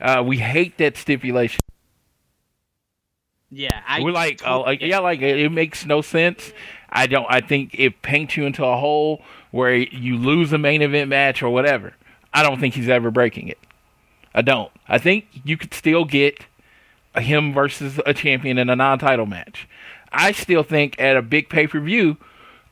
uh, 0.00 0.22
we 0.24 0.38
hate 0.38 0.78
that 0.78 0.96
stipulation. 0.96 1.60
Yeah, 3.50 3.80
I 3.86 4.02
we're 4.02 4.12
like, 4.12 4.46
uh, 4.46 4.60
like, 4.60 4.80
yeah, 4.80 4.98
like 4.98 5.20
it, 5.20 5.38
it 5.38 5.50
makes 5.50 5.86
no 5.86 6.02
sense. 6.02 6.52
I 6.88 7.06
don't. 7.06 7.26
I 7.28 7.40
think 7.40 7.74
it 7.74 8.02
paints 8.02 8.36
you 8.36 8.44
into 8.44 8.64
a 8.64 8.76
hole 8.76 9.22
where 9.50 9.74
you 9.74 10.16
lose 10.16 10.52
a 10.52 10.58
main 10.58 10.82
event 10.82 11.08
match 11.08 11.42
or 11.42 11.50
whatever. 11.50 11.94
I 12.32 12.42
don't 12.42 12.60
think 12.60 12.74
he's 12.74 12.88
ever 12.88 13.10
breaking 13.10 13.48
it. 13.48 13.58
I 14.34 14.42
don't. 14.42 14.70
I 14.88 14.98
think 14.98 15.26
you 15.44 15.56
could 15.56 15.72
still 15.72 16.04
get 16.04 16.44
him 17.16 17.54
versus 17.54 17.98
a 18.04 18.12
champion 18.12 18.58
in 18.58 18.68
a 18.68 18.76
non-title 18.76 19.26
match. 19.26 19.66
I 20.16 20.32
still 20.32 20.62
think 20.62 20.98
at 21.00 21.16
a 21.16 21.22
big 21.22 21.48
pay-per-view 21.48 22.16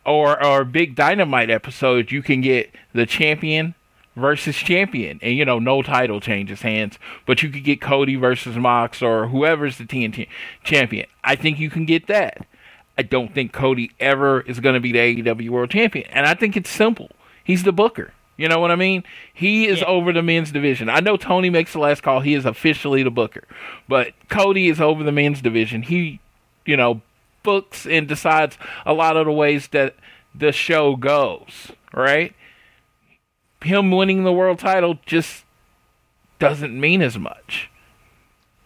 or 0.05 0.45
or 0.45 0.65
big 0.65 0.95
dynamite 0.95 1.51
episode 1.51 2.11
you 2.11 2.23
can 2.23 2.41
get 2.41 2.71
the 2.93 3.07
champion 3.07 3.75
versus 4.17 4.55
champion 4.57 5.19
and 5.23 5.35
you 5.35 5.45
know 5.45 5.59
no 5.59 5.83
title 5.83 6.21
changes 6.21 6.61
hands 6.63 6.99
but 7.27 7.43
you 7.43 7.49
could 7.49 7.65
get 7.65 7.81
Cody 7.81 8.17
versus 8.17 8.57
Mox 8.57 9.03
or 9.03 9.29
whoever's 9.29 9.79
the 9.79 9.85
TNT 9.85 10.29
champion. 10.63 11.07
I 11.23 11.37
think 11.37 11.59
you 11.59 11.71
can 11.71 11.85
get 11.87 12.07
that. 12.09 12.47
I 12.97 13.03
don't 13.03 13.35
think 13.35 13.53
Cody 13.53 13.91
ever 13.99 14.41
is 14.43 14.61
going 14.61 14.75
to 14.75 14.81
be 14.81 14.93
the 14.93 15.23
AEW 15.23 15.51
World 15.51 15.71
Champion. 15.71 16.09
And 16.11 16.27
I 16.27 16.35
think 16.35 16.57
it's 16.57 16.71
simple. 16.71 17.11
He's 17.43 17.65
the 17.65 17.73
booker. 17.73 18.13
You 18.37 18.49
know 18.49 18.59
what 18.59 18.71
I 18.71 18.77
mean? 18.77 19.05
He 19.33 19.67
is 19.67 19.81
yeah. 19.81 19.87
over 19.87 20.13
the 20.13 20.23
men's 20.23 20.51
division. 20.51 20.89
I 20.89 21.01
know 21.01 21.17
Tony 21.17 21.51
makes 21.51 21.73
the 21.73 21.79
last 21.79 22.03
call. 22.03 22.21
He 22.21 22.35
is 22.35 22.45
officially 22.45 23.03
the 23.03 23.11
booker. 23.11 23.45
But 23.89 24.13
Cody 24.29 24.69
is 24.69 24.81
over 24.81 25.05
the 25.05 25.13
men's 25.13 25.41
division. 25.41 25.83
He, 25.83 26.21
you 26.67 26.77
know, 26.77 27.01
books 27.45 27.87
and 27.87 28.09
decides 28.09 28.59
a 28.85 28.93
lot 28.93 29.17
of 29.17 29.27
the 29.27 29.33
ways 29.33 29.69
that 29.69 29.95
the 30.35 30.51
show 30.51 30.97
goes, 30.97 31.71
right? 31.95 32.35
Him 33.63 33.93
winning 33.93 34.25
the 34.25 34.33
world 34.33 34.59
title 34.59 34.99
just 35.07 35.45
doesn't 36.41 36.79
mean 36.79 37.01
as 37.01 37.17
much. 37.17 37.71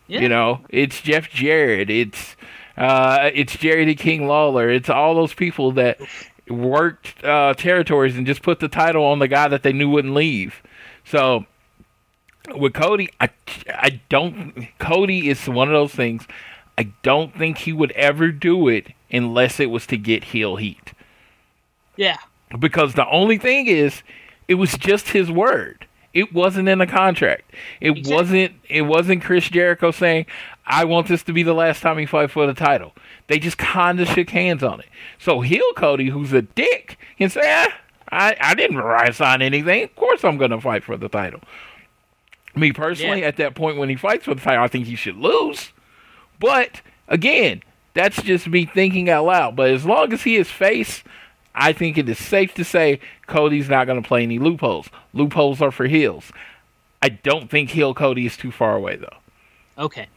Yeah. 0.07 0.20
You 0.20 0.31
know, 0.31 0.61
it's 0.70 1.03
Jeff 1.03 1.29
Jarrett. 1.29 1.91
It's 1.91 2.35
uh, 2.79 3.31
it's 3.35 3.57
Jerry 3.57 3.85
the 3.85 3.95
King 3.95 4.26
Lawler. 4.26 4.70
It's 4.70 4.89
all 4.89 5.14
those 5.14 5.35
people 5.35 5.72
that 5.72 6.01
worked 6.49 7.22
uh, 7.22 7.53
territories 7.55 8.16
and 8.16 8.26
just 8.26 8.41
put 8.43 8.61
the 8.61 8.68
title 8.68 9.05
on 9.05 9.18
the 9.18 9.29
guy 9.29 9.49
that 9.49 9.62
they 9.62 9.72
knew 9.72 9.91
wouldn't 9.91 10.14
leave. 10.14 10.62
So 11.05 11.45
with 12.57 12.74
Cody, 12.74 13.11
I, 13.20 13.31
I 13.68 14.01
don't. 14.09 14.68
Cody 14.79 15.29
is 15.29 15.49
one 15.49 15.68
of 15.68 15.74
those 15.74 15.93
things. 15.93 16.26
I 16.79 16.85
don't 17.03 17.37
think 17.37 17.59
he 17.59 17.72
would 17.72 17.91
ever 17.93 18.31
do 18.31 18.68
it 18.68 18.93
unless 19.11 19.59
it 19.59 19.66
was 19.66 19.85
to 19.89 19.97
get 19.97 20.22
heel 20.22 20.55
heat. 20.55 20.93
Yeah. 21.97 22.18
Because 22.57 22.95
the 22.95 23.09
only 23.11 23.37
thing 23.37 23.66
is, 23.66 24.05
it 24.47 24.55
was 24.55 24.79
just 24.79 25.09
his 25.09 25.29
word. 25.29 25.89
It 26.14 26.33
wasn't 26.33 26.68
in 26.68 26.79
the 26.79 26.87
contract. 26.87 27.51
It 27.81 27.91
exactly. 27.91 28.14
wasn't. 28.14 28.53
It 28.68 28.83
wasn't 28.83 29.24
Chris 29.24 29.49
Jericho 29.51 29.91
saying, 29.91 30.26
"I 30.66 30.85
want 30.85 31.09
this 31.09 31.24
to 31.24 31.33
be 31.33 31.43
the 31.43 31.53
last 31.53 31.83
time 31.83 31.99
he 31.99 32.07
fight 32.07 32.31
for 32.31 32.47
the 32.47 32.55
title." 32.55 32.95
They 33.26 33.41
just 33.41 33.59
kind 33.59 33.99
of 33.99 34.09
shook 34.09 34.31
hands 34.31 34.62
on 34.62 34.79
it. 34.79 34.87
So 35.18 35.41
heel 35.41 35.64
Cody, 35.76 36.09
who's 36.11 36.33
a 36.33 36.43
dick, 36.43 36.97
can 37.18 37.29
say, 37.29 37.43
ah, 37.45 37.74
"I 38.11 38.37
I 38.41 38.55
didn't 38.55 39.14
sign 39.14 39.43
anything. 39.43 39.83
Of 39.83 39.97
course 39.97 40.24
I'm 40.24 40.39
going 40.39 40.53
to 40.53 40.61
fight 40.61 40.85
for 40.85 40.97
the 40.97 41.09
title." 41.09 41.41
Me 42.55 42.72
personally, 42.72 43.20
yeah. 43.20 43.26
at 43.26 43.37
that 43.37 43.55
point 43.55 43.76
when 43.76 43.89
he 43.89 43.97
fights 43.97 44.24
for 44.24 44.35
the 44.35 44.41
title, 44.41 44.62
I 44.62 44.68
think 44.68 44.87
he 44.87 44.95
should 44.95 45.16
lose. 45.16 45.72
But 46.41 46.80
again, 47.09 47.62
that's 47.95 48.22
just 48.22 48.47
me 48.47 48.66
thinking 48.66 49.11
out 49.11 49.24
loud. 49.24 49.57
But 49.57 49.70
as 49.70 49.84
long 49.84 50.12
as 50.12 50.22
he 50.22 50.36
is 50.36 50.49
face, 50.49 51.03
I 51.55 51.72
think 51.72 51.99
it 51.99 52.09
is 52.09 52.18
safe 52.18 52.55
to 52.55 52.64
say 52.64 53.01
Cody's 53.26 53.68
not 53.68 53.86
going 53.86 54.01
to 54.01 54.07
play 54.07 54.22
any 54.22 54.39
loopholes. 54.39 54.89
Loopholes 55.12 55.61
are 55.61 55.72
for 55.72 55.86
heels. 55.86 56.32
I 57.03 57.09
don't 57.09 57.51
think 57.51 57.70
heel 57.70 57.95
Cody 57.95 58.26
is 58.26 58.36
too 58.36 58.53
far 58.53 58.76
away 58.76 58.97
though. 58.97 59.16
Okay. 59.78 60.09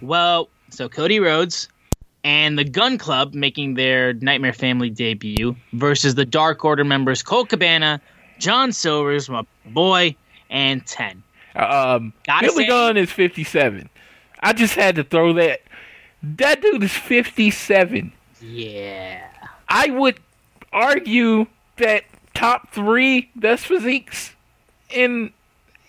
Well, 0.00 0.48
so 0.70 0.88
Cody 0.88 1.20
Rhodes 1.20 1.68
and 2.24 2.58
the 2.58 2.64
Gunn 2.64 2.98
Club 2.98 3.34
making 3.34 3.74
their 3.74 4.14
Nightmare 4.14 4.52
Family 4.52 4.90
debut 4.90 5.54
versus 5.72 6.14
the 6.14 6.24
Dark 6.24 6.64
Order 6.64 6.84
members 6.84 7.22
Colt 7.22 7.48
Cabana, 7.48 8.00
John 8.38 8.72
Silvers, 8.72 9.28
my 9.28 9.44
boy, 9.66 10.16
and 10.50 10.84
Ten. 10.86 11.22
Um, 11.56 12.12
Billy 12.40 12.66
Gunn 12.66 12.96
is 12.96 13.10
fifty-seven. 13.10 13.88
I 14.44 14.52
just 14.52 14.74
had 14.74 14.96
to 14.96 15.04
throw 15.04 15.32
that. 15.32 15.62
That 16.22 16.62
dude 16.62 16.82
is 16.82 16.92
fifty-seven. 16.92 18.12
Yeah. 18.40 19.26
I 19.68 19.88
would 19.90 20.20
argue 20.72 21.46
that 21.78 22.04
top 22.34 22.72
three 22.72 23.30
best 23.34 23.66
physiques 23.66 24.34
in 24.90 25.32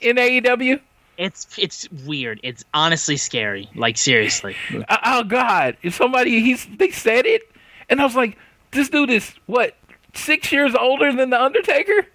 in 0.02 0.16
AEW. 0.16 0.80
It's 1.18 1.48
it's 1.58 1.90
weird. 2.06 2.40
It's 2.44 2.64
honestly 2.74 3.18
scary. 3.18 3.70
Like 3.76 3.98
seriously. 3.98 4.56
Uh, 4.88 4.98
oh 5.06 5.24
God! 5.24 5.78
If 5.84 5.96
somebody 5.96 6.42
he's 6.42 6.66
they 6.78 6.92
said 6.92 7.26
it, 7.26 7.44
and 7.90 8.02
I 8.02 8.04
was 8.04 8.16
like, 8.16 8.38
this 8.72 8.90
dude 8.90 9.10
is 9.10 9.34
what 9.46 9.76
six 10.14 10.52
years 10.52 10.76
older 10.76 11.14
than 11.14 11.30
the 11.30 11.42
Undertaker. 11.42 12.08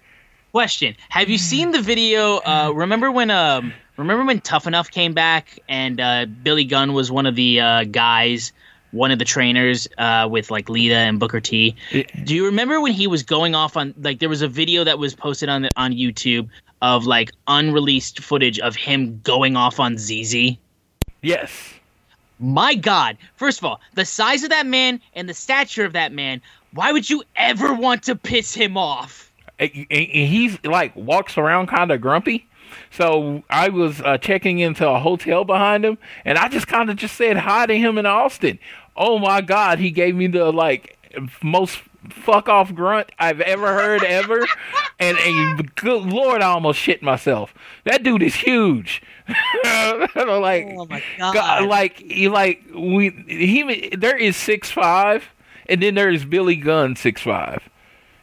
Question: 0.51 0.95
Have 1.09 1.29
you 1.29 1.37
seen 1.37 1.71
the 1.71 1.81
video? 1.81 2.37
Uh, 2.37 2.71
remember 2.73 3.11
when 3.11 3.31
um 3.31 3.73
remember 4.01 4.25
when 4.25 4.41
Tough 4.41 4.67
Enough 4.67 4.91
came 4.91 5.13
back 5.13 5.59
and 5.69 5.99
uh, 5.99 6.25
Billy 6.25 6.65
Gunn 6.65 6.93
was 6.93 7.11
one 7.11 7.25
of 7.25 7.35
the 7.35 7.59
uh, 7.59 7.83
guys, 7.85 8.51
one 8.91 9.11
of 9.11 9.19
the 9.19 9.25
trainers 9.25 9.87
uh, 9.97 10.27
with 10.29 10.51
like 10.51 10.69
Lita 10.69 10.95
and 10.95 11.19
Booker 11.19 11.39
T. 11.39 11.75
Do 12.23 12.35
you 12.35 12.45
remember 12.45 12.81
when 12.81 12.93
he 12.93 13.07
was 13.07 13.23
going 13.23 13.55
off 13.55 13.77
on 13.77 13.93
like 14.01 14.19
there 14.19 14.29
was 14.29 14.41
a 14.41 14.47
video 14.47 14.83
that 14.83 14.99
was 14.99 15.13
posted 15.15 15.49
on 15.49 15.63
the, 15.63 15.69
on 15.75 15.93
YouTube 15.93 16.49
of 16.81 17.05
like 17.05 17.31
unreleased 17.47 18.21
footage 18.21 18.59
of 18.59 18.75
him 18.75 19.19
going 19.23 19.55
off 19.55 19.79
on 19.79 19.97
ZZ? 19.97 20.57
Yes. 21.21 21.73
My 22.39 22.73
God! 22.73 23.17
First 23.35 23.59
of 23.59 23.65
all, 23.65 23.79
the 23.93 24.03
size 24.03 24.43
of 24.43 24.49
that 24.49 24.65
man 24.65 24.99
and 25.13 25.29
the 25.29 25.33
stature 25.35 25.85
of 25.85 25.93
that 25.93 26.11
man. 26.11 26.41
Why 26.73 26.91
would 26.91 27.07
you 27.07 27.23
ever 27.35 27.73
want 27.73 28.01
to 28.03 28.15
piss 28.15 28.55
him 28.55 28.77
off? 28.77 29.31
And 29.59 29.69
he's 29.91 30.57
like 30.63 30.95
walks 30.95 31.37
around 31.37 31.67
kind 31.67 31.91
of 31.91 32.01
grumpy. 32.01 32.47
So 32.89 33.43
I 33.49 33.69
was 33.69 34.01
uh, 34.01 34.17
checking 34.17 34.59
into 34.59 34.87
a 34.87 34.99
hotel 34.99 35.43
behind 35.45 35.85
him, 35.85 35.97
and 36.25 36.37
I 36.37 36.47
just 36.47 36.67
kind 36.67 36.89
of 36.89 36.95
just 36.97 37.15
said 37.15 37.37
hi 37.37 37.65
to 37.65 37.77
him 37.77 37.97
in 37.97 38.05
Austin. 38.05 38.59
Oh 38.95 39.19
my 39.19 39.41
God, 39.41 39.79
he 39.79 39.91
gave 39.91 40.15
me 40.15 40.27
the 40.27 40.51
like 40.51 40.97
most 41.43 41.81
fuck 42.09 42.49
off 42.49 42.73
grunt 42.73 43.11
I've 43.19 43.41
ever 43.41 43.73
heard 43.73 44.03
ever, 44.03 44.45
and, 44.99 45.17
and 45.17 45.75
good 45.75 46.03
lord, 46.03 46.41
I 46.41 46.47
almost 46.47 46.79
shit 46.79 47.01
myself. 47.03 47.53
That 47.83 48.03
dude 48.03 48.23
is 48.23 48.35
huge. 48.35 49.01
like, 49.63 50.67
Oh 50.67 50.85
my 50.89 51.03
God. 51.19 51.65
like 51.67 51.97
he 51.97 52.27
like 52.27 52.63
we 52.75 53.09
he 53.27 53.89
there 53.95 54.17
is 54.17 54.35
six 54.35 54.71
five, 54.71 55.29
and 55.67 55.81
then 55.81 55.95
there 55.95 56.09
is 56.09 56.25
Billy 56.25 56.55
Gunn 56.55 56.95
six 56.95 57.21
five. 57.21 57.69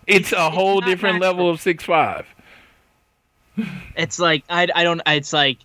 It's 0.06 0.32
a 0.32 0.50
whole 0.50 0.80
different 0.80 1.16
natural. 1.20 1.32
level 1.36 1.50
of 1.50 1.60
six 1.60 1.84
five. 1.84 2.26
It's 3.96 4.18
like 4.18 4.44
I, 4.48 4.68
I 4.74 4.84
don't 4.84 5.00
it's 5.06 5.32
like 5.32 5.58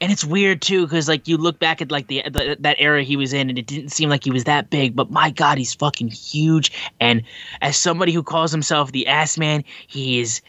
and 0.00 0.10
it's 0.10 0.24
weird 0.24 0.62
too 0.62 0.86
because 0.86 1.08
like 1.08 1.28
you 1.28 1.36
look 1.36 1.58
back 1.58 1.82
at 1.82 1.90
like 1.90 2.06
the, 2.06 2.22
the 2.22 2.56
that 2.60 2.76
era 2.78 3.02
he 3.02 3.16
was 3.16 3.32
in 3.32 3.50
and 3.50 3.58
it 3.58 3.66
didn't 3.66 3.90
seem 3.90 4.08
like 4.08 4.24
he 4.24 4.30
was 4.30 4.44
that 4.44 4.70
big 4.70 4.96
but 4.96 5.10
my 5.10 5.30
god 5.30 5.58
he's 5.58 5.74
fucking 5.74 6.08
huge 6.08 6.72
and 7.00 7.22
as 7.60 7.76
somebody 7.76 8.12
who 8.12 8.22
calls 8.22 8.50
himself 8.50 8.92
the 8.92 9.06
ass 9.06 9.36
man 9.36 9.62
he 9.86 10.18
is 10.18 10.40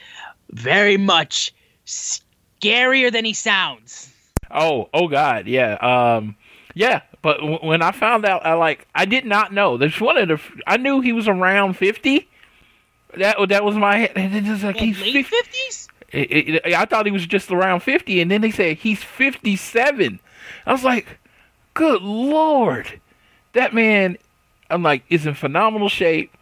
very 0.51 0.95
much 0.95 1.53
scarier 1.85 3.11
than 3.11 3.25
he 3.25 3.33
sounds 3.33 4.11
Oh, 4.53 4.89
oh 4.93 5.07
God, 5.07 5.47
yeah, 5.47 5.73
um, 5.75 6.35
yeah. 6.73 7.01
But 7.21 7.37
w- 7.37 7.59
when 7.61 7.81
I 7.81 7.91
found 7.91 8.25
out, 8.25 8.45
I 8.45 8.53
like 8.53 8.87
I 8.95 9.05
did 9.05 9.25
not 9.25 9.53
know. 9.53 9.77
There's 9.77 9.99
one 9.99 10.17
of 10.17 10.27
the 10.27 10.39
I 10.67 10.77
knew 10.77 11.01
he 11.01 11.13
was 11.13 11.27
around 11.27 11.77
fifty. 11.77 12.27
That 13.17 13.37
that 13.49 13.63
was 13.63 13.75
my 13.75 13.97
head. 13.97 14.11
And 14.15 14.47
it's 14.47 14.63
like 14.63 14.77
he's 14.77 14.99
late 14.99 15.25
50. 15.25 15.90
50s 16.13 16.29
It, 16.29 16.65
it, 16.65 16.73
I 16.73 16.85
thought 16.85 17.05
he 17.05 17.11
was 17.11 17.25
just 17.25 17.51
around 17.51 17.81
50, 17.81 18.21
and 18.21 18.29
then 18.29 18.41
they 18.41 18.51
said 18.51 18.77
he's 18.77 19.03
57. 19.03 20.19
I 20.65 20.71
was 20.71 20.83
like, 20.83 21.19
good 21.73 22.01
lord. 22.01 22.99
That 23.53 23.73
man, 23.73 24.17
I'm 24.69 24.83
like, 24.83 25.03
is 25.09 25.25
in 25.25 25.33
phenomenal 25.33 25.89
shape. 25.89 26.35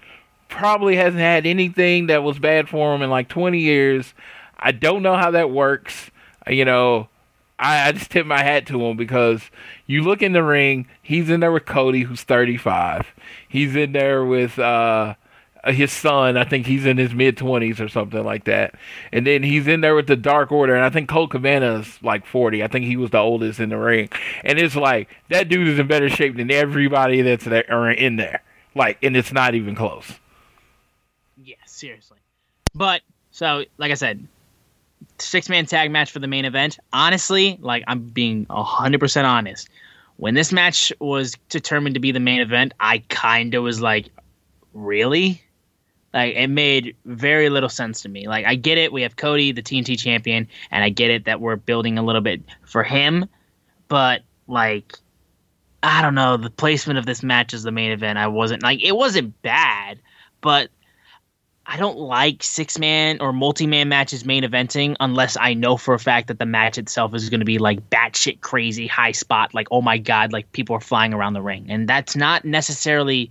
Probably 0.48 0.96
hasn't 0.96 1.22
had 1.22 1.46
anything 1.46 2.08
that 2.08 2.24
was 2.24 2.40
bad 2.40 2.70
for 2.70 2.96
him 2.96 3.02
in 3.02 3.10
like 3.10 3.30
20 3.30 3.60
years. 3.60 4.14
I 4.58 4.72
don't 4.72 5.04
know 5.04 5.16
how 5.16 5.32
that 5.32 5.52
works. 5.52 6.12
You 6.48 6.66
know, 6.66 7.10
I, 7.60 7.90
I 7.90 7.92
just 7.92 8.12
tip 8.12 8.26
my 8.26 8.42
hat 8.42 8.66
to 8.68 8.84
him 8.86 8.98
because 8.98 9.52
you 9.86 10.02
look 10.04 10.22
in 10.22 10.34
the 10.34 10.44
ring, 10.44 10.88
he's 11.02 11.30
in 11.30 11.42
there 11.42 11.52
with 11.52 11.66
Cody, 11.66 12.04
who's 12.04 12.24
35. 12.24 13.08
He's 13.48 13.76
in 13.76 13.92
there 13.92 14.26
with, 14.26 14.58
uh, 14.58 15.16
Uh, 15.64 15.72
his 15.72 15.92
son, 15.92 16.38
I 16.38 16.44
think 16.46 16.66
he's 16.66 16.86
in 16.86 16.98
his 16.98 17.14
mid 17.14 17.38
twenties 17.38 17.82
or 17.82 17.90
something 17.90 18.24
like 18.24 18.46
that, 18.46 18.76
and 19.12 19.28
then 19.28 19.44
he's 19.44 19.68
in 19.68 19.82
there 19.82 19.96
with 19.96 20.08
the 20.08 20.16
Dark 20.16 20.52
Order, 20.52 20.76
and 20.76 20.86
I 20.86 20.90
think 20.90 21.10
Colt 21.10 21.32
Cabana's 21.32 22.00
like 22.02 22.26
forty. 22.26 22.64
I 22.64 22.68
think 22.68 22.86
he 22.86 22.96
was 22.98 23.10
the 23.12 23.18
oldest 23.18 23.60
in 23.60 23.70
the 23.70 23.78
ring, 23.78 24.10
and 24.44 24.58
it's 24.58 24.76
like 24.76 25.10
that 25.30 25.50
dude 25.50 25.68
is 25.68 25.80
in 25.80 25.88
better 25.88 26.10
shape 26.10 26.38
than 26.38 26.50
everybody 26.52 27.22
that's 27.22 27.46
there 27.46 27.92
in 27.92 28.16
there. 28.16 28.42
Like, 28.76 29.04
and 29.04 29.18
it's 29.18 29.34
not 29.34 29.56
even 29.56 29.76
close. 29.76 30.14
yeah 31.44 31.56
seriously 31.66 32.18
but 32.76 33.02
so 33.32 33.64
like 33.78 33.92
i 33.92 33.96
said 33.96 34.26
six 35.18 35.50
man 35.50 35.66
tag 35.66 35.90
match 35.92 36.12
for 36.12 36.20
the 36.20 36.28
main 36.28 36.46
event 36.46 36.78
honestly 36.94 37.58
like 37.62 37.84
i'm 37.88 38.02
being 38.04 38.46
100% 38.48 39.24
honest 39.26 39.70
when 40.18 40.34
this 40.34 40.52
match 40.52 40.92
was 41.00 41.36
determined 41.50 41.96
to 41.96 42.00
be 42.00 42.12
the 42.12 42.20
main 42.20 42.42
event 42.42 42.74
i 42.80 43.00
kind 43.10 43.54
of 43.54 43.64
was 43.64 43.82
like 43.82 44.10
really 44.74 45.42
like 46.14 46.36
it 46.36 46.48
made 46.48 46.96
very 47.06 47.50
little 47.50 47.70
sense 47.70 48.02
to 48.02 48.10
me. 48.10 48.28
Like 48.28 48.46
i 48.46 48.56
get 48.56 48.78
it 48.78 48.92
we 48.92 49.04
have 49.04 49.16
cody 49.16 49.52
the 49.52 49.62
tnt 49.62 49.98
champion 50.00 50.48
and 50.72 50.84
i 50.84 50.90
get 50.90 51.10
it 51.10 51.26
that 51.26 51.42
we're 51.42 51.56
building 51.56 51.98
a 51.98 52.04
little 52.04 52.22
bit 52.22 52.42
for 52.66 52.84
him 52.84 53.26
but 53.88 54.22
like 54.48 54.98
i 55.84 56.02
don't 56.02 56.16
know 56.16 56.38
the 56.38 56.50
placement 56.50 57.00
of 57.00 57.06
this 57.06 57.24
match 57.24 57.54
as 57.54 57.64
the 57.64 57.72
main 57.72 57.92
event 57.92 58.18
i 58.18 58.28
wasn't 58.28 58.64
like 58.64 58.84
it 58.84 58.96
wasn't 58.96 59.42
bad 59.42 60.00
but 60.42 60.70
I 61.72 61.78
don't 61.78 62.00
like 62.00 62.42
six 62.42 62.80
man 62.80 63.22
or 63.22 63.32
multi 63.32 63.68
man 63.68 63.90
matches 63.90 64.26
main 64.26 64.42
eventing 64.42 64.96
unless 65.00 65.38
I 65.40 65.54
know 65.54 65.78
for 65.78 65.94
a 65.94 66.00
fact 66.00 66.30
that 66.30 66.40
the 66.40 66.48
match 66.48 66.80
itself 66.80 67.14
is 67.14 67.30
going 67.30 67.42
to 67.42 67.46
be 67.46 67.60
like 67.60 67.92
batshit 67.92 68.42
crazy 68.42 68.88
high 68.88 69.12
spot, 69.12 69.54
like 69.54 69.68
oh 69.70 69.84
my 69.84 70.00
god, 70.00 70.34
like 70.34 70.52
people 70.52 70.76
are 70.76 70.82
flying 70.82 71.14
around 71.14 71.34
the 71.34 71.44
ring, 71.44 71.68
and 71.70 71.88
that's 71.88 72.16
not 72.16 72.44
necessarily 72.44 73.30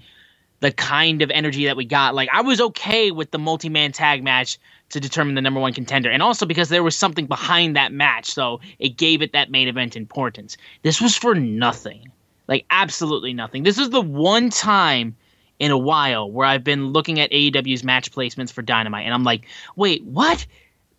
the 0.61 0.73
kind 0.73 1.23
of 1.23 1.31
energy 1.31 1.67
that 1.67 1.77
we 1.77 1.85
got. 1.85 2.15
Like 2.15 2.29
I 2.33 2.43
was 2.43 2.61
okay 2.61 3.11
with 3.11 3.31
the 3.31 3.39
multi 3.39 3.69
man 3.69 3.93
tag 3.93 4.23
match 4.25 4.59
to 4.91 5.01
determine 5.01 5.35
the 5.35 5.43
number 5.43 5.61
one 5.61 5.73
contender, 5.73 6.11
and 6.11 6.23
also 6.23 6.47
because 6.47 6.69
there 6.69 6.83
was 6.83 6.97
something 6.97 7.27
behind 7.27 7.77
that 7.77 7.93
match, 7.93 8.27
so 8.31 8.61
it 8.79 8.97
gave 8.97 9.21
it 9.23 9.33
that 9.33 9.51
main 9.51 9.69
event 9.69 9.97
importance. 9.97 10.57
This 10.83 11.01
was 11.01 11.17
for 11.17 11.35
nothing, 11.35 12.11
like 12.47 12.65
absolutely 12.71 13.35
nothing. 13.35 13.63
This 13.63 13.79
is 13.79 13.91
the 13.91 14.01
one 14.01 14.49
time 14.51 15.15
in 15.59 15.71
a 15.71 15.79
while 15.79 16.31
where 16.31 16.47
I've 16.47 16.65
been 16.65 16.87
looking 16.93 17.21
at 17.21 17.31
AEW's 17.31 17.85
match 17.85 18.11
placements 18.13 18.53
for 18.53 18.63
Dynamite, 18.63 19.05
and 19.05 19.13
I'm 19.13 19.25
like, 19.25 19.47
wait, 19.77 20.03
what? 20.05 20.47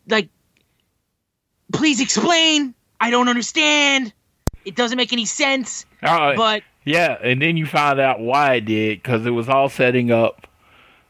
Like, 0.08 0.30
please 1.74 2.00
explain. 2.00 2.76
I 3.00 3.10
don't 3.10 3.30
understand. 3.30 4.14
It 4.66 4.76
doesn't 4.76 4.98
make 4.98 5.14
any 5.14 5.26
sense. 5.26 5.86
Uh, 6.04 6.36
But 6.36 6.64
yeah, 6.86 7.18
and 7.22 7.42
then 7.42 7.58
you 7.58 7.66
find 7.66 8.00
out 8.00 8.20
why 8.20 8.56
it 8.56 8.62
did 8.66 9.02
because 9.02 9.26
it 9.26 9.32
was 9.32 9.50
all 9.50 9.70
setting 9.70 10.12
up 10.12 10.48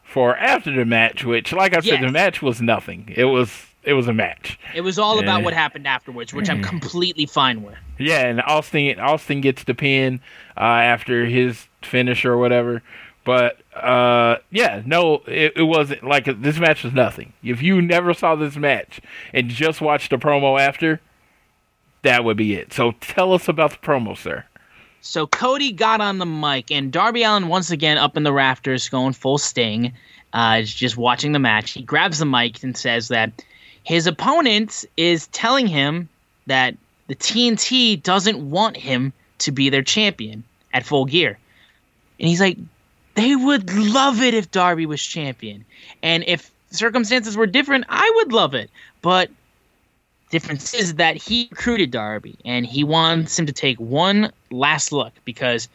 for 0.02 0.36
after 0.36 0.72
the 0.74 0.84
match. 0.84 1.24
Which, 1.24 1.52
like 1.52 1.72
I 1.74 1.80
said, 1.80 1.84
Yes. 2.00 2.02
the 2.02 2.12
match 2.12 2.42
was 2.42 2.60
nothing. 2.60 3.12
It 3.14 3.24
was 3.26 3.66
it 3.82 3.94
was 3.94 4.08
a 4.08 4.12
match. 4.12 4.58
it 4.74 4.82
was 4.82 4.98
all 4.98 5.18
about 5.20 5.42
what 5.42 5.54
happened 5.54 5.86
afterwards, 5.86 6.34
which 6.34 6.50
I'm 6.50 6.62
completely 6.62 7.24
fine 7.26 7.62
with. 7.62 7.76
Yeah, 7.98 8.26
and 8.26 8.40
Austin 8.42 8.98
Austin 9.00 9.40
gets 9.40 9.64
the 9.64 9.74
pin 9.74 10.20
uh, 10.56 10.60
after 10.60 11.24
his 11.24 11.66
finish 11.82 12.24
or 12.24 12.36
whatever. 12.36 12.82
But 13.24 13.58
uh, 13.76 14.36
yeah, 14.50 14.82
no, 14.86 15.16
it, 15.26 15.52
it 15.56 15.62
wasn't 15.62 16.02
like 16.04 16.24
this 16.42 16.58
match 16.58 16.82
was 16.84 16.92
nothing. 16.94 17.32
If 17.42 17.62
you 17.62 17.80
never 17.80 18.12
saw 18.14 18.34
this 18.34 18.56
match 18.56 19.00
and 19.32 19.48
just 19.48 19.80
watched 19.80 20.10
the 20.10 20.16
promo 20.16 20.58
after, 20.58 21.00
that 22.02 22.24
would 22.24 22.36
be 22.38 22.54
it. 22.54 22.72
So 22.72 22.92
tell 23.00 23.32
us 23.32 23.46
about 23.46 23.72
the 23.72 23.76
promo, 23.78 24.16
sir. 24.16 24.44
So 25.02 25.26
Cody 25.26 25.72
got 25.72 26.00
on 26.00 26.18
the 26.18 26.26
mic, 26.26 26.70
and 26.70 26.92
Darby 26.92 27.22
Allin 27.22 27.48
once 27.48 27.70
again 27.70 27.98
up 27.98 28.16
in 28.16 28.22
the 28.22 28.32
rafters, 28.32 28.88
going 28.88 29.12
full 29.12 29.38
sting, 29.38 29.92
uh, 30.32 30.62
just 30.62 30.96
watching 30.96 31.32
the 31.32 31.38
match. 31.38 31.72
He 31.72 31.82
grabs 31.82 32.18
the 32.18 32.26
mic 32.26 32.62
and 32.62 32.76
says 32.76 33.08
that 33.08 33.44
his 33.82 34.06
opponent 34.06 34.84
is 34.96 35.26
telling 35.28 35.66
him 35.66 36.08
that 36.46 36.76
the 37.06 37.14
TNT 37.14 38.02
doesn't 38.02 38.50
want 38.50 38.76
him 38.76 39.12
to 39.38 39.52
be 39.52 39.70
their 39.70 39.82
champion 39.82 40.44
at 40.72 40.84
Full 40.84 41.06
Gear, 41.06 41.38
and 42.18 42.28
he's 42.28 42.40
like, 42.40 42.58
they 43.14 43.34
would 43.34 43.72
love 43.72 44.22
it 44.22 44.34
if 44.34 44.50
Darby 44.50 44.86
was 44.86 45.02
champion, 45.02 45.64
and 46.02 46.24
if 46.26 46.50
circumstances 46.70 47.36
were 47.36 47.46
different, 47.46 47.86
I 47.88 48.10
would 48.16 48.32
love 48.32 48.54
it, 48.54 48.70
but 49.02 49.30
difference 50.30 50.72
is 50.74 50.94
that 50.94 51.16
he 51.16 51.48
recruited 51.50 51.90
Darby 51.90 52.38
and 52.44 52.64
he 52.64 52.84
wants 52.84 53.38
him 53.38 53.46
to 53.46 53.52
take 53.52 53.78
one 53.78 54.32
last 54.50 54.92
look 54.92 55.12
because 55.24 55.68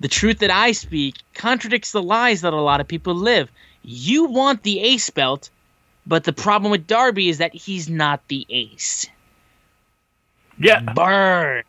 the 0.00 0.08
truth 0.08 0.38
that 0.40 0.50
I 0.50 0.72
speak 0.72 1.16
contradicts 1.34 1.92
the 1.92 2.02
lies 2.02 2.42
that 2.42 2.52
a 2.52 2.60
lot 2.60 2.80
of 2.80 2.88
people 2.88 3.14
live. 3.14 3.50
You 3.82 4.24
want 4.24 4.62
the 4.62 4.80
ace 4.80 5.10
belt, 5.10 5.50
but 6.06 6.24
the 6.24 6.32
problem 6.32 6.70
with 6.70 6.86
Darby 6.86 7.28
is 7.28 7.38
that 7.38 7.54
he's 7.54 7.88
not 7.88 8.26
the 8.28 8.46
ace. 8.48 9.06
Yeah, 10.58 10.80
Burn. 10.80 11.64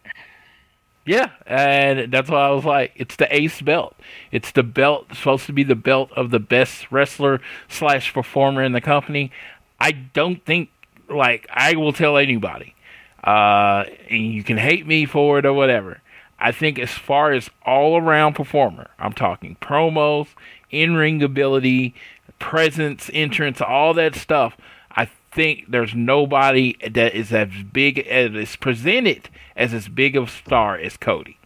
yeah, 1.05 1.31
and 1.47 2.11
that's 2.11 2.29
why 2.29 2.47
I 2.47 2.51
was 2.51 2.65
like, 2.65 2.91
it's 2.95 3.15
the 3.15 3.33
ace 3.35 3.61
belt. 3.61 3.95
It's 4.31 4.51
the 4.51 4.63
belt 4.63 5.07
supposed 5.15 5.45
to 5.47 5.53
be 5.53 5.63
the 5.63 5.75
belt 5.75 6.11
of 6.15 6.29
the 6.29 6.39
best 6.39 6.91
wrestler 6.91 7.41
slash 7.67 8.13
performer 8.13 8.61
in 8.61 8.73
the 8.73 8.81
company. 8.81 9.31
I 9.79 9.91
don't 9.91 10.43
think 10.45 10.69
like 11.09 11.47
I 11.51 11.75
will 11.75 11.93
tell 11.93 12.17
anybody. 12.17 12.75
uh, 13.23 13.85
and 14.09 14.33
you 14.33 14.43
can 14.43 14.57
hate 14.57 14.85
me 14.87 15.05
for 15.05 15.39
it 15.39 15.45
or 15.45 15.53
whatever. 15.53 16.01
I 16.39 16.51
think 16.51 16.77
as 16.77 16.91
far 16.91 17.31
as 17.33 17.49
all 17.65 17.97
around 17.97 18.33
performer, 18.35 18.89
I'm 18.99 19.13
talking 19.13 19.57
promos, 19.61 20.27
in 20.69 20.95
ring 20.95 21.23
ability, 21.23 21.95
presence, 22.39 23.09
entrance, 23.13 23.61
all 23.61 23.93
that 23.95 24.15
stuff. 24.15 24.55
I 24.91 25.09
think 25.31 25.65
there's 25.69 25.95
nobody 25.95 26.75
that 26.87 27.15
is 27.15 27.33
as 27.33 27.49
big 27.73 27.99
as 27.99 28.33
is 28.35 28.55
presented 28.57 29.29
as 29.55 29.73
as 29.73 29.87
big 29.87 30.15
of 30.15 30.27
a 30.27 30.31
star 30.31 30.77
as 30.77 30.97
Cody, 30.97 31.39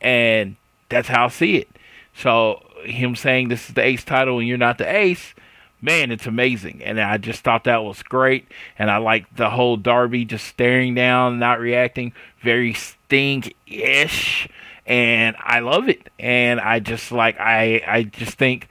and 0.00 0.56
that's 0.88 1.08
how 1.08 1.26
I 1.26 1.28
see 1.28 1.56
it. 1.56 1.68
So 2.14 2.62
him 2.84 3.16
saying 3.16 3.48
this 3.48 3.68
is 3.68 3.74
the 3.74 3.82
ace 3.84 4.04
title 4.04 4.38
and 4.38 4.48
you're 4.48 4.58
not 4.58 4.78
the 4.78 4.90
ace, 4.90 5.34
man, 5.82 6.12
it's 6.12 6.26
amazing. 6.26 6.80
And 6.82 7.00
I 7.00 7.18
just 7.18 7.42
thought 7.42 7.64
that 7.64 7.82
was 7.82 8.02
great. 8.02 8.46
And 8.78 8.90
I 8.90 8.98
like 8.98 9.34
the 9.36 9.50
whole 9.50 9.76
Darby 9.76 10.24
just 10.24 10.46
staring 10.46 10.94
down, 10.94 11.38
not 11.38 11.58
reacting, 11.60 12.12
very 12.40 12.72
Sting 12.72 13.44
ish. 13.66 14.48
And 14.86 15.36
I 15.38 15.58
love 15.58 15.88
it. 15.88 16.08
And 16.18 16.60
I 16.60 16.78
just 16.78 17.12
like 17.12 17.38
I 17.38 17.82
I 17.86 18.04
just 18.04 18.38
think 18.38 18.68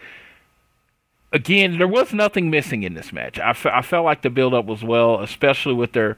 again 1.32 1.78
there 1.78 1.88
was 1.88 2.14
nothing 2.14 2.50
missing 2.50 2.84
in 2.84 2.96
this 2.96 3.14
match. 3.14 3.38
I, 3.40 3.52
f- 3.52 3.66
I 3.66 3.82
felt 3.82 4.06
like 4.06 4.22
the 4.22 4.30
build 4.30 4.54
up 4.54 4.66
was 4.66 4.84
well, 4.84 5.20
especially 5.20 5.74
with 5.74 5.92
their 5.92 6.18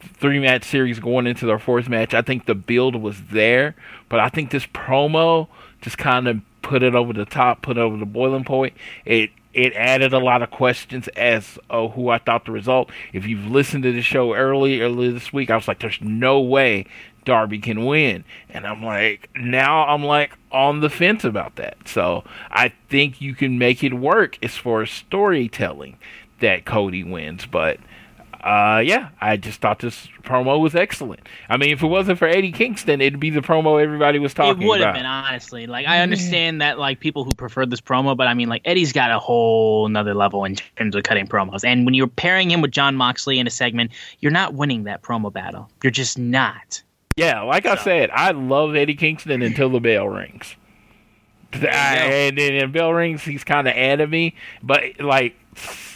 three 0.00 0.38
match 0.38 0.64
series 0.64 1.00
going 1.00 1.26
into 1.26 1.46
their 1.46 1.58
fourth 1.58 1.88
match. 1.88 2.14
I 2.14 2.22
think 2.22 2.46
the 2.46 2.54
build 2.54 2.96
was 2.96 3.20
there, 3.30 3.74
but 4.08 4.20
I 4.20 4.28
think 4.28 4.50
this 4.50 4.66
promo 4.66 5.48
just 5.80 5.98
kind 5.98 6.28
of 6.28 6.40
put 6.62 6.82
it 6.82 6.94
over 6.94 7.12
the 7.12 7.24
top, 7.24 7.62
put 7.62 7.76
it 7.76 7.80
over 7.80 7.96
the 7.96 8.06
boiling 8.06 8.44
point. 8.44 8.74
It 9.04 9.30
it 9.56 9.72
added 9.72 10.12
a 10.12 10.18
lot 10.18 10.42
of 10.42 10.50
questions 10.50 11.08
as 11.16 11.58
oh 11.70 11.88
who 11.88 12.10
I 12.10 12.18
thought 12.18 12.44
the 12.44 12.52
result. 12.52 12.90
If 13.14 13.26
you've 13.26 13.46
listened 13.46 13.84
to 13.84 13.92
the 13.92 14.02
show 14.02 14.34
early 14.34 14.82
earlier 14.82 15.10
this 15.12 15.32
week, 15.32 15.48
I 15.48 15.56
was 15.56 15.66
like, 15.66 15.80
there's 15.80 15.98
no 16.02 16.38
way 16.40 16.84
Darby 17.24 17.58
can 17.58 17.86
win, 17.86 18.24
and 18.50 18.66
I'm 18.66 18.84
like 18.84 19.30
now 19.34 19.86
I'm 19.86 20.04
like 20.04 20.36
on 20.52 20.80
the 20.80 20.90
fence 20.90 21.24
about 21.24 21.56
that. 21.56 21.88
So 21.88 22.22
I 22.50 22.72
think 22.90 23.22
you 23.22 23.34
can 23.34 23.58
make 23.58 23.82
it 23.82 23.94
work 23.94 24.38
as 24.44 24.56
far 24.58 24.82
as 24.82 24.90
storytelling 24.90 25.96
that 26.40 26.66
Cody 26.66 27.02
wins, 27.02 27.46
but 27.46 27.78
uh, 28.40 28.82
yeah, 28.84 29.10
I 29.20 29.36
just 29.36 29.60
thought 29.60 29.78
this 29.78 30.08
promo 30.22 30.60
was 30.60 30.74
excellent. 30.74 31.28
I 31.48 31.56
mean, 31.56 31.70
if 31.70 31.82
it 31.82 31.86
wasn't 31.86 32.18
for 32.18 32.26
Eddie 32.26 32.52
Kingston, 32.52 33.00
it'd 33.00 33.20
be 33.20 33.30
the 33.30 33.40
promo 33.40 33.82
everybody 33.82 34.18
was 34.18 34.34
talking 34.34 34.52
about. 34.52 34.62
It 34.62 34.68
would 34.68 34.80
have 34.80 34.94
been 34.94 35.06
honestly. 35.06 35.66
Like 35.66 35.86
I 35.86 36.00
understand 36.00 36.60
that 36.60 36.78
like 36.78 37.00
people 37.00 37.24
who 37.24 37.32
prefer 37.32 37.66
this 37.66 37.80
promo, 37.80 38.16
but 38.16 38.26
I 38.26 38.34
mean 38.34 38.48
like 38.48 38.62
Eddie's 38.64 38.92
got 38.92 39.10
a 39.10 39.18
whole 39.18 39.86
another 39.86 40.14
level 40.14 40.44
in 40.44 40.56
terms 40.76 40.94
of 40.94 41.02
cutting 41.02 41.26
promos. 41.26 41.64
And 41.64 41.84
when 41.84 41.94
you're 41.94 42.06
pairing 42.06 42.50
him 42.50 42.60
with 42.60 42.70
Jon 42.70 42.96
Moxley 42.96 43.38
in 43.38 43.46
a 43.46 43.50
segment, 43.50 43.92
you're 44.20 44.32
not 44.32 44.54
winning 44.54 44.84
that 44.84 45.02
promo 45.02 45.32
battle. 45.32 45.70
You're 45.82 45.90
just 45.90 46.18
not. 46.18 46.82
Yeah, 47.16 47.42
like 47.42 47.64
so. 47.64 47.70
I 47.70 47.76
said, 47.76 48.10
I 48.12 48.32
love 48.32 48.76
Eddie 48.76 48.94
Kingston 48.94 49.42
until 49.42 49.70
the 49.70 49.80
bell 49.80 50.08
rings. 50.08 50.56
I, 51.54 51.96
and 52.28 52.38
then 52.38 52.58
the 52.58 52.66
bell 52.66 52.92
rings, 52.92 53.22
he's 53.22 53.44
kind 53.44 53.66
of 53.66 53.74
added 53.74 54.10
me, 54.10 54.34
but 54.62 55.00
like 55.00 55.36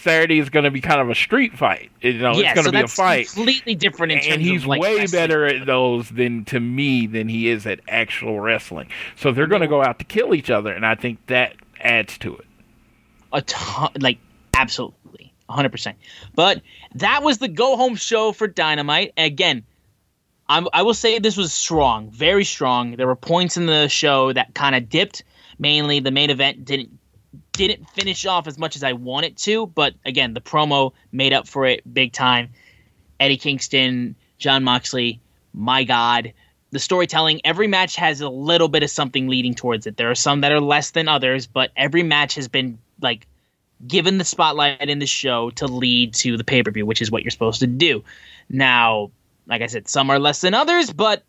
Saturday 0.01 0.39
is 0.39 0.49
going 0.49 0.65
to 0.65 0.71
be 0.71 0.81
kind 0.81 1.01
of 1.01 1.11
a 1.11 1.15
street 1.15 1.57
fight. 1.57 1.91
You 2.01 2.15
know, 2.15 2.35
yeah, 2.35 2.53
it's 2.53 2.55
going 2.55 2.65
to 2.65 2.71
so 2.71 2.73
be 2.73 2.81
a 2.81 2.89
fight. 2.89 3.29
Completely 3.29 3.75
different. 3.75 4.13
and 4.13 4.41
he's 4.41 4.67
like 4.67 4.81
way 4.81 5.07
better 5.07 5.45
at 5.47 5.67
those 5.67 6.09
than 6.09 6.45
to 6.47 6.61
me 6.61 7.07
than 7.07 7.29
he 7.29 7.49
is 7.49 7.67
at 7.67 7.81
actual 7.89 8.41
wrestling. 8.41 8.89
So 9.17 9.33
they're 9.33 9.47
going 9.47 9.63
to 9.63 9.69
go 9.69 9.83
out 9.83 9.99
to 9.99 10.05
kill 10.05 10.35
each 10.35 10.51
other, 10.51 10.73
and 10.73 10.87
I 10.87 10.95
think 10.95 11.25
that 11.27 11.55
adds 11.81 12.19
to 12.19 12.37
it. 12.37 12.47
A 13.33 13.43
ton, 13.43 13.91
like 14.01 14.19
absolutely, 14.55 15.33
hundred 15.49 15.71
percent. 15.71 15.99
But 16.35 16.63
that 16.97 17.23
was 17.23 17.39
the 17.39 17.49
go 17.49 17.77
home 17.77 17.97
show 17.97 18.33
for 18.33 18.47
Dynamite. 18.47 19.13
Again, 19.17 19.65
I'm, 20.49 20.67
I 20.73 20.83
will 20.83 20.95
say 20.95 21.19
this 21.19 21.37
was 21.37 21.53
strong, 21.53 22.11
very 22.11 22.45
strong. 22.45 22.97
There 22.97 23.07
were 23.07 23.17
points 23.17 23.57
in 23.57 23.67
the 23.67 23.89
show 23.89 24.33
that 24.33 24.55
kind 24.55 24.75
of 24.75 24.89
dipped. 24.89 25.25
Mainly, 25.59 26.01
the 26.01 26.11
main 26.11 26.31
event 26.31 26.65
didn't 26.65 27.00
didn't 27.53 27.89
finish 27.91 28.27
off 28.27 28.47
as 28.47 28.59
much 28.59 28.77
as 28.77 28.83
I 28.83 28.93
wanted 28.93 29.37
to, 29.39 29.67
but 29.67 29.95
again, 30.05 30.35
the 30.35 30.41
promo 30.41 30.93
made 31.13 31.33
up 31.33 31.47
for 31.47 31.67
it 31.67 31.83
big 31.93 32.13
time. 32.13 32.51
Eddie 33.19 33.37
Kingston, 33.37 34.17
Jon 34.39 34.65
Moxley, 34.65 35.21
my 35.53 35.85
God. 35.85 36.33
The 36.71 36.79
storytelling, 36.79 37.41
every 37.45 37.67
match 37.67 37.97
has 37.97 38.21
a 38.21 38.29
little 38.29 38.69
bit 38.69 38.83
of 38.83 38.91
something 38.91 39.29
leading 39.29 39.55
towards 39.55 39.87
it. 39.87 39.97
There 39.97 40.11
are 40.11 40.15
some 40.15 40.41
that 40.43 40.53
are 40.53 40.61
less 40.61 40.93
than 40.93 41.09
others, 41.09 41.47
but 41.47 41.73
every 41.77 42.03
match 42.03 42.37
has 42.37 42.49
been 42.49 42.79
like 43.01 43.27
given 43.87 44.19
the 44.19 44.25
spotlight 44.25 44.89
in 44.89 44.99
the 44.99 45.07
show 45.07 45.51
to 45.51 45.67
lead 45.67 46.15
to 46.15 46.37
the 46.37 46.45
pay 46.45 46.63
per 46.63 46.71
view, 46.71 46.87
which 46.87 47.03
is 47.03 47.11
what 47.11 47.23
you're 47.23 47.31
supposed 47.31 47.61
to 47.61 47.67
do. 47.67 48.05
Now, 48.49 49.11
like 49.47 49.63
I 49.63 49.67
said, 49.67 49.89
some 49.89 50.11
are 50.11 50.19
less 50.19 50.41
than 50.41 50.55
others, 50.55 50.93
but 50.93 51.25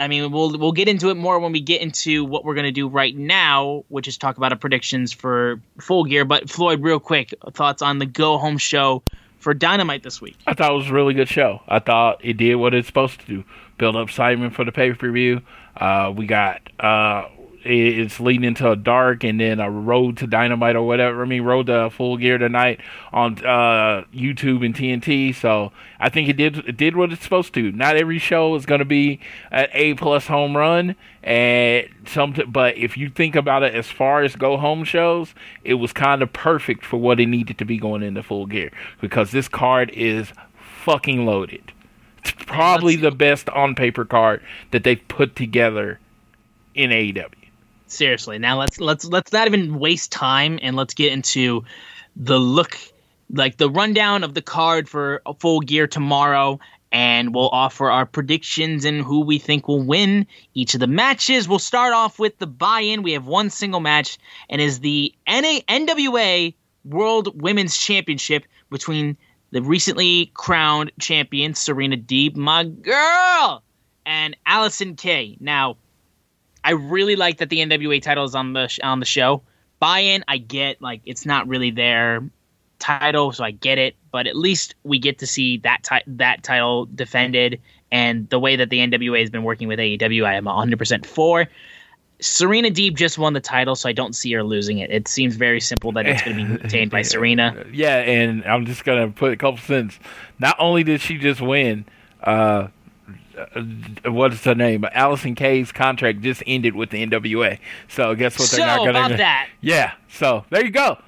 I 0.00 0.08
mean, 0.08 0.32
we'll 0.32 0.58
we'll 0.58 0.72
get 0.72 0.88
into 0.88 1.10
it 1.10 1.16
more 1.16 1.38
when 1.38 1.52
we 1.52 1.60
get 1.60 1.82
into 1.82 2.24
what 2.24 2.44
we're 2.44 2.54
gonna 2.54 2.72
do 2.72 2.88
right 2.88 3.14
now, 3.14 3.84
which 3.88 4.08
is 4.08 4.16
talk 4.16 4.38
about 4.38 4.50
our 4.50 4.58
predictions 4.58 5.12
for 5.12 5.60
Full 5.78 6.04
Gear. 6.04 6.24
But 6.24 6.48
Floyd, 6.48 6.82
real 6.82 6.98
quick, 6.98 7.34
thoughts 7.52 7.82
on 7.82 7.98
the 7.98 8.06
Go 8.06 8.38
Home 8.38 8.56
show 8.56 9.02
for 9.38 9.52
Dynamite 9.52 10.02
this 10.02 10.20
week? 10.20 10.38
I 10.46 10.54
thought 10.54 10.72
it 10.72 10.76
was 10.76 10.88
a 10.88 10.94
really 10.94 11.14
good 11.14 11.28
show. 11.28 11.60
I 11.68 11.80
thought 11.80 12.24
it 12.24 12.38
did 12.38 12.54
what 12.56 12.72
it's 12.72 12.86
supposed 12.86 13.20
to 13.20 13.26
do: 13.26 13.44
build 13.76 13.94
up 13.94 14.08
excitement 14.08 14.54
for 14.54 14.64
the 14.64 14.72
pay 14.72 14.92
per 14.94 15.10
view. 15.10 15.42
Uh, 15.76 16.12
we 16.16 16.26
got 16.26 16.62
uh, 16.80 17.28
it's 17.62 18.18
leading 18.20 18.44
into 18.44 18.70
a 18.70 18.76
dark 18.76 19.22
and 19.22 19.38
then 19.38 19.60
a 19.60 19.70
road 19.70 20.16
to 20.18 20.26
dynamite 20.26 20.76
or 20.76 20.82
whatever. 20.82 21.22
I 21.22 21.26
mean, 21.26 21.42
road 21.42 21.66
to 21.66 21.90
full 21.90 22.16
gear 22.16 22.38
tonight 22.38 22.80
on 23.12 23.34
uh, 23.44 24.04
YouTube 24.14 24.64
and 24.64 24.74
TNT. 24.74 25.34
So 25.34 25.72
I 25.98 26.08
think 26.08 26.28
it 26.28 26.34
did 26.34 26.58
it 26.58 26.76
did 26.76 26.96
what 26.96 27.12
it's 27.12 27.22
supposed 27.22 27.52
to. 27.54 27.70
Not 27.72 27.96
every 27.96 28.18
show 28.18 28.54
is 28.54 28.64
going 28.64 28.78
to 28.78 28.86
be 28.86 29.20
an 29.50 29.68
A 29.72 29.94
plus 29.94 30.26
home 30.26 30.56
run, 30.56 30.96
and 31.22 31.86
some. 32.06 32.34
But 32.48 32.78
if 32.78 32.96
you 32.96 33.10
think 33.10 33.36
about 33.36 33.62
it, 33.62 33.74
as 33.74 33.88
far 33.88 34.22
as 34.22 34.36
go 34.36 34.56
home 34.56 34.84
shows, 34.84 35.34
it 35.62 35.74
was 35.74 35.92
kind 35.92 36.22
of 36.22 36.32
perfect 36.32 36.84
for 36.84 36.96
what 36.96 37.20
it 37.20 37.26
needed 37.26 37.58
to 37.58 37.64
be 37.64 37.76
going 37.76 38.02
into 38.02 38.22
full 38.22 38.46
gear 38.46 38.70
because 39.00 39.32
this 39.32 39.48
card 39.48 39.90
is 39.90 40.32
fucking 40.56 41.26
loaded. 41.26 41.72
It's 42.18 42.32
probably 42.44 42.96
the 42.96 43.10
best 43.10 43.48
on 43.50 43.74
paper 43.74 44.04
card 44.04 44.42
that 44.70 44.84
they've 44.84 45.06
put 45.08 45.36
together 45.36 45.98
in 46.74 46.90
AEW 46.90 47.39
seriously. 47.92 48.38
Now 48.38 48.58
let's 48.58 48.80
let's 48.80 49.04
let's 49.04 49.32
not 49.32 49.46
even 49.46 49.78
waste 49.78 50.12
time 50.12 50.58
and 50.62 50.76
let's 50.76 50.94
get 50.94 51.12
into 51.12 51.64
the 52.16 52.38
look 52.38 52.78
like 53.32 53.56
the 53.56 53.70
rundown 53.70 54.24
of 54.24 54.34
the 54.34 54.42
card 54.42 54.88
for 54.88 55.22
full 55.38 55.60
gear 55.60 55.86
tomorrow 55.86 56.58
and 56.92 57.34
we'll 57.34 57.48
offer 57.50 57.90
our 57.90 58.04
predictions 58.04 58.84
and 58.84 59.02
who 59.02 59.20
we 59.20 59.38
think 59.38 59.68
will 59.68 59.82
win 59.82 60.26
each 60.54 60.74
of 60.74 60.80
the 60.80 60.86
matches. 60.86 61.48
We'll 61.48 61.60
start 61.60 61.92
off 61.92 62.18
with 62.18 62.38
the 62.38 62.46
buy-in. 62.48 63.02
We 63.02 63.12
have 63.12 63.26
one 63.26 63.50
single 63.50 63.80
match 63.80 64.18
and 64.48 64.60
is 64.60 64.80
the 64.80 65.14
NA- 65.28 65.60
NWA 65.68 66.54
World 66.84 67.40
Women's 67.40 67.76
Championship 67.76 68.44
between 68.70 69.16
the 69.52 69.62
recently 69.62 70.30
crowned 70.34 70.92
champion 70.98 71.54
Serena 71.54 71.96
Deeb, 71.96 72.36
my 72.36 72.64
girl, 72.64 73.62
and 74.06 74.36
Allysin 74.46 74.96
Kay. 74.96 75.36
Now, 75.40 75.76
I 76.64 76.72
really 76.72 77.16
like 77.16 77.38
that 77.38 77.48
the 77.48 77.58
NWA 77.58 78.02
title 78.02 78.24
is 78.24 78.34
on 78.34 78.52
the 78.52 78.68
sh- 78.68 78.80
on 78.82 79.00
the 79.00 79.06
show. 79.06 79.42
Buy-in, 79.78 80.24
I 80.28 80.38
get 80.38 80.80
like 80.82 81.00
it's 81.04 81.24
not 81.24 81.48
really 81.48 81.70
their 81.70 82.22
title, 82.78 83.32
so 83.32 83.44
I 83.44 83.50
get 83.50 83.78
it. 83.78 83.96
But 84.12 84.26
at 84.26 84.36
least 84.36 84.74
we 84.84 84.98
get 84.98 85.18
to 85.20 85.26
see 85.26 85.58
that 85.58 85.82
ti- 85.82 86.04
that 86.06 86.42
title 86.42 86.86
defended, 86.86 87.60
and 87.90 88.28
the 88.28 88.38
way 88.38 88.56
that 88.56 88.70
the 88.70 88.78
NWA 88.78 89.20
has 89.20 89.30
been 89.30 89.42
working 89.42 89.68
with 89.68 89.78
AEW, 89.78 90.24
I 90.24 90.34
am 90.34 90.44
100 90.44 90.78
percent 90.78 91.06
for. 91.06 91.48
Serena 92.22 92.68
Deeb 92.68 92.96
just 92.96 93.16
won 93.16 93.32
the 93.32 93.40
title, 93.40 93.74
so 93.74 93.88
I 93.88 93.92
don't 93.92 94.14
see 94.14 94.30
her 94.32 94.42
losing 94.42 94.78
it. 94.78 94.90
It 94.90 95.08
seems 95.08 95.36
very 95.36 95.60
simple 95.60 95.90
that 95.92 96.06
it's 96.06 96.20
going 96.20 96.36
to 96.36 96.44
be 96.44 96.52
retained 96.62 96.90
by 96.90 97.00
Serena. 97.00 97.64
Yeah, 97.72 97.96
and 97.96 98.44
I'm 98.44 98.66
just 98.66 98.84
going 98.84 99.08
to 99.08 99.18
put 99.18 99.32
a 99.32 99.36
couple 99.36 99.56
cents. 99.56 99.98
Not 100.38 100.54
only 100.58 100.84
did 100.84 101.00
she 101.00 101.16
just 101.16 101.40
win, 101.40 101.86
uh, 102.22 102.68
Uh, 103.54 104.10
what's 104.12 104.44
her 104.44 104.54
name? 104.54 104.82
Allysin 104.94 105.36
Kay's 105.36 105.72
contract 105.72 106.20
just 106.20 106.42
ended 106.46 106.74
with 106.74 106.90
the 106.90 107.04
NWA. 107.06 107.58
So 107.88 108.14
guess 108.14 108.38
what? 108.38 108.50
They're 108.50 108.60
so 108.60 108.66
not 108.66 108.78
going 108.78 108.94
to. 108.94 109.00
about 109.06 109.16
that. 109.18 109.48
Yeah. 109.60 109.92
So 110.08 110.44
there 110.50 110.64
you 110.64 110.70
go. 110.70 110.98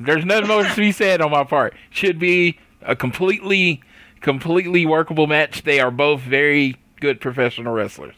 There's 0.00 0.24
nothing 0.24 0.48
more 0.48 0.62
to 0.64 0.76
be 0.76 0.92
said 0.92 1.20
on 1.20 1.30
my 1.30 1.44
part. 1.44 1.74
Should 1.90 2.18
be 2.18 2.58
a 2.82 2.94
completely, 2.94 3.82
completely 4.20 4.86
workable 4.86 5.26
match. 5.26 5.62
They 5.64 5.80
are 5.80 5.90
both 5.90 6.20
very 6.20 6.76
good 7.00 7.20
professional 7.20 7.72
wrestlers. 7.72 8.14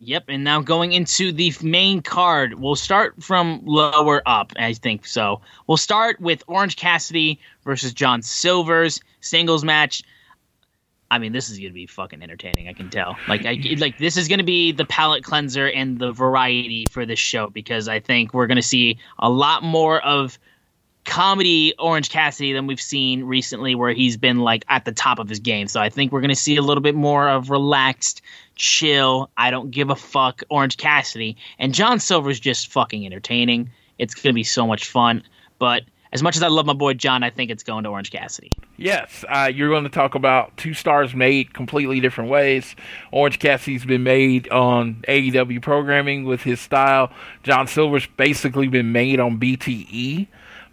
Yep, 0.00 0.24
and 0.28 0.44
now 0.44 0.60
going 0.60 0.92
into 0.92 1.32
the 1.32 1.54
main 1.62 2.02
card, 2.02 2.54
we'll 2.54 2.76
start 2.76 3.22
from 3.22 3.62
lower 3.64 4.22
up, 4.26 4.52
I 4.56 4.74
think 4.74 5.06
so. 5.06 5.40
We'll 5.66 5.78
start 5.78 6.20
with 6.20 6.42
Orange 6.46 6.76
Cassidy 6.76 7.40
versus 7.64 7.94
John 7.94 8.20
Silver's 8.20 9.00
singles 9.20 9.64
match. 9.64 10.02
I 11.14 11.18
mean, 11.20 11.30
this 11.30 11.48
is 11.48 11.60
gonna 11.60 11.70
be 11.70 11.86
fucking 11.86 12.24
entertaining. 12.24 12.66
I 12.66 12.72
can 12.72 12.90
tell. 12.90 13.16
Like, 13.28 13.46
I 13.46 13.56
like 13.78 13.98
this 13.98 14.16
is 14.16 14.26
gonna 14.26 14.42
be 14.42 14.72
the 14.72 14.84
palate 14.84 15.22
cleanser 15.22 15.68
and 15.68 15.96
the 15.96 16.10
variety 16.10 16.86
for 16.90 17.06
this 17.06 17.20
show 17.20 17.50
because 17.50 17.86
I 17.86 18.00
think 18.00 18.34
we're 18.34 18.48
gonna 18.48 18.62
see 18.62 18.98
a 19.20 19.30
lot 19.30 19.62
more 19.62 20.00
of 20.00 20.36
comedy 21.04 21.72
Orange 21.78 22.10
Cassidy 22.10 22.52
than 22.52 22.66
we've 22.66 22.80
seen 22.80 23.22
recently, 23.22 23.76
where 23.76 23.92
he's 23.92 24.16
been 24.16 24.40
like 24.40 24.64
at 24.68 24.84
the 24.84 24.90
top 24.90 25.20
of 25.20 25.28
his 25.28 25.38
game. 25.38 25.68
So 25.68 25.80
I 25.80 25.88
think 25.88 26.10
we're 26.10 26.20
gonna 26.20 26.34
see 26.34 26.56
a 26.56 26.62
little 26.62 26.82
bit 26.82 26.96
more 26.96 27.28
of 27.28 27.48
relaxed, 27.48 28.20
chill. 28.56 29.30
I 29.36 29.52
don't 29.52 29.70
give 29.70 29.90
a 29.90 29.96
fuck 29.96 30.42
Orange 30.50 30.78
Cassidy, 30.78 31.36
and 31.60 31.72
John 31.72 32.00
Silver's 32.00 32.40
just 32.40 32.72
fucking 32.72 33.06
entertaining. 33.06 33.70
It's 34.00 34.16
gonna 34.16 34.34
be 34.34 34.42
so 34.42 34.66
much 34.66 34.88
fun. 34.88 35.22
But 35.60 35.84
as 36.14 36.22
much 36.22 36.36
as 36.36 36.42
I 36.42 36.48
love 36.48 36.64
my 36.64 36.72
boy 36.72 36.94
John, 36.94 37.24
I 37.24 37.30
think 37.30 37.50
it's 37.50 37.64
going 37.64 37.82
to 37.84 37.90
Orange 37.90 38.12
Cassidy. 38.12 38.52
Yes, 38.76 39.24
uh, 39.28 39.50
you're 39.52 39.68
going 39.68 39.82
to 39.82 39.90
talk 39.90 40.14
about 40.14 40.56
two 40.56 40.72
stars 40.72 41.12
made 41.14 41.52
completely 41.52 41.98
different 41.98 42.30
ways. 42.30 42.76
Orange 43.10 43.40
Cassidy's 43.40 43.84
been 43.84 44.04
made 44.04 44.48
on 44.50 45.04
AEW 45.08 45.60
programming 45.60 46.24
with 46.24 46.42
his 46.42 46.60
style. 46.60 47.12
John 47.42 47.66
Silver's 47.66 48.06
basically 48.16 48.68
been 48.68 48.92
made 48.92 49.18
on 49.18 49.38
BTE, 49.40 50.28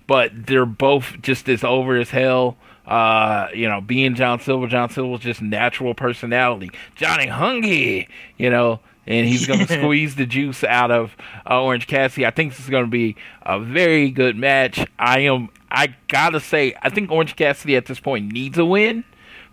but 0.06 0.32
they're 0.46 0.66
both 0.68 1.20
just 1.22 1.50
as 1.50 1.64
over 1.64 1.98
as 1.98 2.12
hell. 2.12 2.56
Uh, 2.86 3.48
you 3.54 3.68
know, 3.68 3.82
being 3.82 4.16
John 4.16 4.40
Silver, 4.40 4.68
John 4.68 4.90
Silver's 4.90 5.22
just 5.22 5.42
natural 5.42 5.94
personality. 5.96 6.70
Johnny 6.96 7.28
Hungee, 7.28 8.08
you 8.38 8.50
know, 8.50 8.80
and 9.08 9.28
he's 9.28 9.48
going 9.48 9.60
to 9.66 9.68
squeeze 9.68 10.16
the 10.16 10.26
juice 10.26 10.64
out 10.64 10.92
of 10.92 11.16
uh, 11.50 11.62
Orange 11.62 11.88
Cassidy. 11.88 12.26
I 12.26 12.32
think 12.32 12.54
this 12.54 12.64
is 12.64 12.70
going 12.70 12.86
to 12.86 12.92
be 12.92 13.16
a 13.44 13.60
very 13.60 14.10
good 14.12 14.36
match. 14.36 14.86
I 14.98 15.20
am. 15.22 15.50
I 15.74 15.96
gotta 16.10 16.42
say, 16.42 16.76
I 16.82 16.90
think 16.90 17.12
Orange 17.12 17.38
Cassidy 17.38 17.78
at 17.78 17.86
this 17.86 18.00
point 18.00 18.34
needs 18.34 18.58
a 18.58 18.66
win 18.66 19.06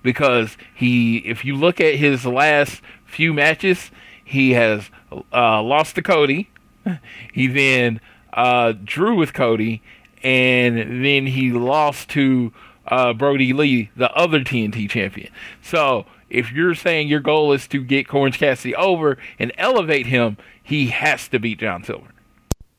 because 0.02 0.56
he, 0.74 1.18
if 1.18 1.44
you 1.44 1.54
look 1.54 1.80
at 1.80 1.94
his 1.94 2.26
last 2.26 2.82
few 3.04 3.32
matches, 3.32 3.92
he 4.24 4.52
has 4.52 4.90
uh, 5.32 5.62
lost 5.62 5.94
to 5.96 6.02
Cody. 6.02 6.50
He 7.32 7.46
then 7.46 8.00
uh, 8.32 8.72
drew 8.82 9.14
with 9.14 9.34
Cody, 9.34 9.82
and 10.22 11.04
then 11.04 11.26
he 11.26 11.52
lost 11.52 12.08
to 12.10 12.52
uh, 12.86 13.12
Brodie 13.12 13.52
Lee, 13.52 13.90
the 13.94 14.10
other 14.14 14.40
TNT 14.40 14.88
champion. 14.88 15.30
So 15.62 16.06
if 16.30 16.52
you're 16.52 16.74
saying 16.74 17.08
your 17.08 17.20
goal 17.20 17.52
is 17.52 17.66
to 17.68 17.82
get 17.82 18.12
Orange 18.12 18.38
Cassidy 18.38 18.74
over 18.74 19.18
and 19.38 19.52
elevate 19.58 20.06
him, 20.06 20.36
he 20.62 20.88
has 20.88 21.28
to 21.28 21.38
beat 21.38 21.60
John 21.60 21.84
Silver. 21.84 22.08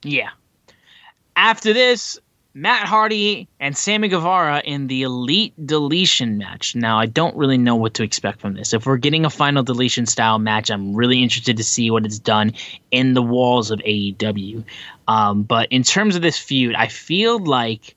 Yeah. 0.03 0.29
After 1.35 1.73
this, 1.73 2.19
Matt 2.53 2.87
Hardy 2.87 3.47
and 3.59 3.77
Sammy 3.77 4.07
Guevara 4.07 4.61
in 4.65 4.87
the 4.87 5.03
Elite 5.03 5.53
Deletion 5.65 6.37
match. 6.37 6.75
Now, 6.75 6.99
I 6.99 7.05
don't 7.05 7.35
really 7.35 7.57
know 7.57 7.75
what 7.75 7.93
to 7.95 8.03
expect 8.03 8.41
from 8.41 8.55
this. 8.55 8.73
If 8.73 8.85
we're 8.85 8.97
getting 8.97 9.23
a 9.23 9.29
final 9.29 9.63
deletion 9.63 10.05
style 10.05 10.39
match, 10.39 10.71
I'm 10.71 10.95
really 10.95 11.21
interested 11.21 11.57
to 11.57 11.63
see 11.63 11.91
what 11.91 12.05
it's 12.05 12.19
done 12.19 12.53
in 12.91 13.13
the 13.13 13.21
walls 13.21 13.71
of 13.71 13.79
AEW. 13.79 14.63
Um, 15.07 15.43
but 15.43 15.71
in 15.71 15.83
terms 15.83 16.15
of 16.15 16.21
this 16.21 16.37
feud, 16.37 16.75
I 16.75 16.87
feel 16.87 17.39
like 17.39 17.95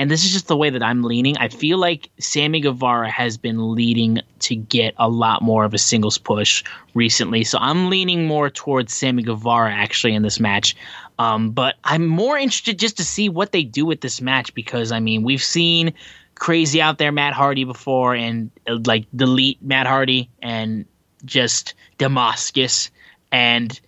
and 0.00 0.10
this 0.10 0.24
is 0.24 0.32
just 0.32 0.48
the 0.48 0.56
way 0.56 0.70
that 0.70 0.82
I'm 0.82 1.02
leaning. 1.02 1.36
I 1.36 1.48
feel 1.48 1.76
like 1.76 2.08
Sammy 2.18 2.60
Guevara 2.60 3.10
has 3.10 3.36
been 3.36 3.74
leading 3.74 4.20
to 4.38 4.56
get 4.56 4.94
a 4.96 5.10
lot 5.10 5.42
more 5.42 5.66
of 5.66 5.74
a 5.74 5.78
singles 5.78 6.16
push 6.16 6.64
recently. 6.94 7.44
So 7.44 7.58
I'm 7.60 7.90
leaning 7.90 8.26
more 8.26 8.48
towards 8.48 8.94
Sammy 8.94 9.22
Guevara 9.22 9.70
actually 9.70 10.14
in 10.14 10.22
this 10.22 10.40
match. 10.40 10.74
Um, 11.18 11.50
but 11.50 11.74
I'm 11.84 12.06
more 12.06 12.38
interested 12.38 12.78
just 12.78 12.96
to 12.96 13.04
see 13.04 13.28
what 13.28 13.52
they 13.52 13.62
do 13.62 13.84
with 13.84 14.00
this 14.00 14.22
match 14.22 14.54
because 14.54 14.90
I 14.90 15.00
mean 15.00 15.22
we've 15.22 15.42
seen 15.42 15.92
crazy 16.34 16.80
out 16.80 16.96
there 16.96 17.12
Matt 17.12 17.34
Hardy 17.34 17.64
before 17.64 18.14
and 18.14 18.50
uh, 18.66 18.78
like 18.86 19.04
delete 19.14 19.60
Matt 19.60 19.86
Hardy 19.86 20.30
and 20.40 20.86
just 21.26 21.74
Damascus 21.98 22.90
and 23.30 23.78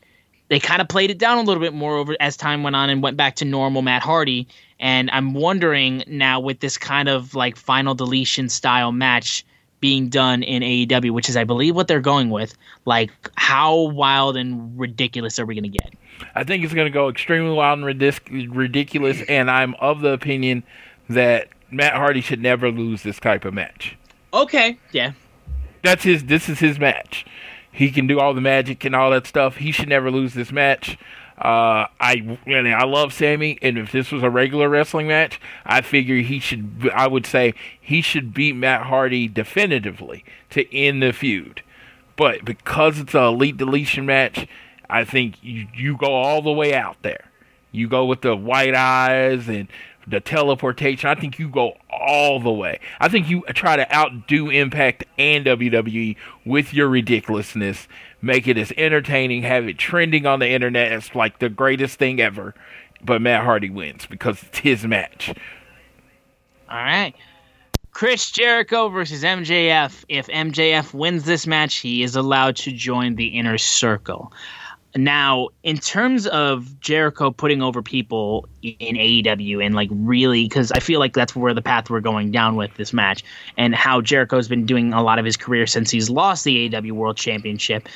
they 0.52 0.60
kind 0.60 0.82
of 0.82 0.89
played 0.89 1.10
it 1.10 1.16
down 1.16 1.39
a 1.39 1.43
little 1.43 1.62
bit 1.62 1.72
more 1.72 1.97
over 1.97 2.14
as 2.20 2.36
time 2.36 2.62
went 2.62 2.76
on 2.76 2.90
and 2.90 3.02
went 3.02 3.16
back 3.16 3.36
to 3.36 3.47
normal 3.47 3.80
Matt 3.80 4.02
Hardy. 4.02 4.48
And 4.82 5.09
I'm 5.12 5.32
wondering 5.32 6.02
now 6.09 6.40
with 6.40 6.59
this 6.59 6.76
kind 6.76 7.09
of 7.09 7.34
like 7.34 7.56
final 7.56 7.94
deletion 7.94 8.48
style 8.48 8.90
match 8.90 9.46
being 9.78 10.09
done 10.09 10.42
in 10.42 10.62
AEW, 10.62 11.12
which 11.12 11.28
is 11.28 11.36
I 11.36 11.44
believe 11.44 11.76
what 11.76 11.86
they're 11.86 12.00
going 12.00 12.30
with, 12.30 12.54
like 12.84 13.10
how 13.36 13.74
wild 13.90 14.36
and 14.36 14.78
ridiculous 14.78 15.38
are 15.38 15.46
we 15.46 15.54
going 15.54 15.70
to 15.70 15.78
get? 15.78 15.94
I 16.34 16.44
think 16.44 16.64
it's 16.64 16.74
going 16.74 16.86
to 16.86 16.90
go 16.90 17.09
extremely 17.09 17.54
wild 17.54 17.78
and 17.78 17.86
ridic- 17.86 18.54
ridiculous, 18.54 19.22
and 19.28 19.50
I'm 19.50 19.74
of 19.74 20.00
the 20.00 20.10
opinion 20.10 20.64
that 21.09 21.48
Matt 21.70 21.94
Hardy 21.94 22.20
should 22.20 22.40
never 22.40 22.70
lose 22.70 23.02
this 23.02 23.18
type 23.18 23.44
of 23.44 23.54
match. 23.54 23.96
Okay, 24.34 24.78
yeah. 24.90 25.12
That's 25.82 26.02
his. 26.02 26.24
This 26.24 26.48
is 26.48 26.59
his 26.59 26.78
match. 26.78 27.24
He 27.70 27.90
can 27.90 28.06
do 28.06 28.18
all 28.18 28.34
the 28.34 28.40
magic 28.40 28.84
and 28.84 28.94
all 28.94 29.10
that 29.12 29.26
stuff. 29.26 29.56
He 29.56 29.72
should 29.72 29.88
never 29.88 30.10
lose 30.10 30.34
this 30.34 30.52
match. 30.52 30.98
Uh, 31.43 31.89
I 31.98 32.39
I 32.47 32.85
love 32.85 33.12
Sammy, 33.12 33.59
and 33.60 33.77
if 33.77 33.90
this 33.90 34.12
was 34.12 34.23
a 34.23 34.31
regular 34.31 34.69
wrestling 34.69 35.09
match, 35.09 35.40
I 35.66 35.81
figure 35.81 36.19
he 36.19 36.39
should. 36.39 36.89
I 36.94 37.09
would 37.09 37.27
say 37.27 37.55
he 37.81 38.01
should 38.01 38.32
beat 38.32 38.55
Matt 38.55 38.82
Hardy 38.82 39.27
definitively 39.27 40.24
to 40.51 40.73
end 40.73 41.02
the 41.02 41.12
feud. 41.12 41.64
But 42.14 42.44
because 42.44 43.01
it's 43.01 43.14
an 43.14 43.24
elite 43.24 43.56
deletion 43.56 44.06
match, 44.06 44.47
I 44.89 45.05
think 45.05 45.35
you 45.43 45.66
you 45.74 45.97
go 45.97 46.14
all 46.14 46.43
the 46.43 46.52
way 46.52 46.74
out 46.74 46.98
there. 47.02 47.24
You 47.73 47.89
go 47.89 48.05
with 48.05 48.20
the 48.20 48.36
white 48.36 48.77
eyes 48.77 49.48
and 49.48 49.66
the 50.06 50.20
teleportation. 50.20 51.10
I 51.10 51.16
think 51.16 51.40
you 51.40 51.48
go 51.48 51.77
all 51.90 52.39
the 52.39 52.52
way. 52.52 52.78
I 53.01 53.09
think 53.09 53.28
you 53.28 53.43
try 53.48 53.74
to 53.74 53.93
outdo 53.93 54.48
Impact 54.48 55.05
and 55.19 55.44
WWE 55.44 56.14
with 56.44 56.73
your 56.73 56.86
ridiculousness. 56.89 57.89
Make 58.22 58.46
it 58.46 58.56
as 58.56 58.72
entertaining, 58.76 59.42
have 59.42 59.66
it 59.66 59.78
trending 59.78 60.26
on 60.26 60.38
the 60.38 60.48
internet 60.48 60.92
as 60.92 61.14
like 61.14 61.40
the 61.40 61.48
greatest 61.48 61.98
thing 61.98 62.20
ever. 62.20 62.54
But 63.04 63.20
Matt 63.20 63.44
Hardy 63.44 63.68
wins 63.68 64.06
because 64.06 64.42
it's 64.44 64.58
his 64.58 64.86
match. 64.86 65.34
All 66.70 66.76
right. 66.76 67.14
Chris 67.90 68.30
Jericho 68.30 68.88
versus 68.88 69.22
MJF. 69.22 70.04
If 70.08 70.28
MJF 70.28 70.94
wins 70.94 71.24
this 71.24 71.46
match, 71.46 71.76
he 71.76 72.02
is 72.02 72.16
allowed 72.16 72.56
to 72.56 72.72
join 72.72 73.16
the 73.16 73.26
inner 73.26 73.58
circle. 73.58 74.32
Now, 74.94 75.48
in 75.62 75.78
terms 75.78 76.26
of 76.26 76.78
Jericho 76.80 77.30
putting 77.30 77.62
over 77.62 77.82
people 77.82 78.46
in 78.62 78.96
AEW 78.96 79.64
and 79.64 79.74
like 79.74 79.88
really, 79.90 80.44
because 80.44 80.70
I 80.70 80.80
feel 80.80 81.00
like 81.00 81.14
that's 81.14 81.34
where 81.34 81.54
the 81.54 81.62
path 81.62 81.88
we're 81.88 82.00
going 82.00 82.30
down 82.30 82.56
with 82.56 82.74
this 82.74 82.92
match, 82.92 83.24
and 83.56 83.74
how 83.74 84.02
Jericho's 84.02 84.48
been 84.48 84.66
doing 84.66 84.92
a 84.92 85.02
lot 85.02 85.18
of 85.18 85.24
his 85.24 85.36
career 85.36 85.66
since 85.66 85.90
he's 85.90 86.10
lost 86.10 86.44
the 86.44 86.68
AEW 86.68 86.92
World 86.92 87.16
Championship, 87.16 87.88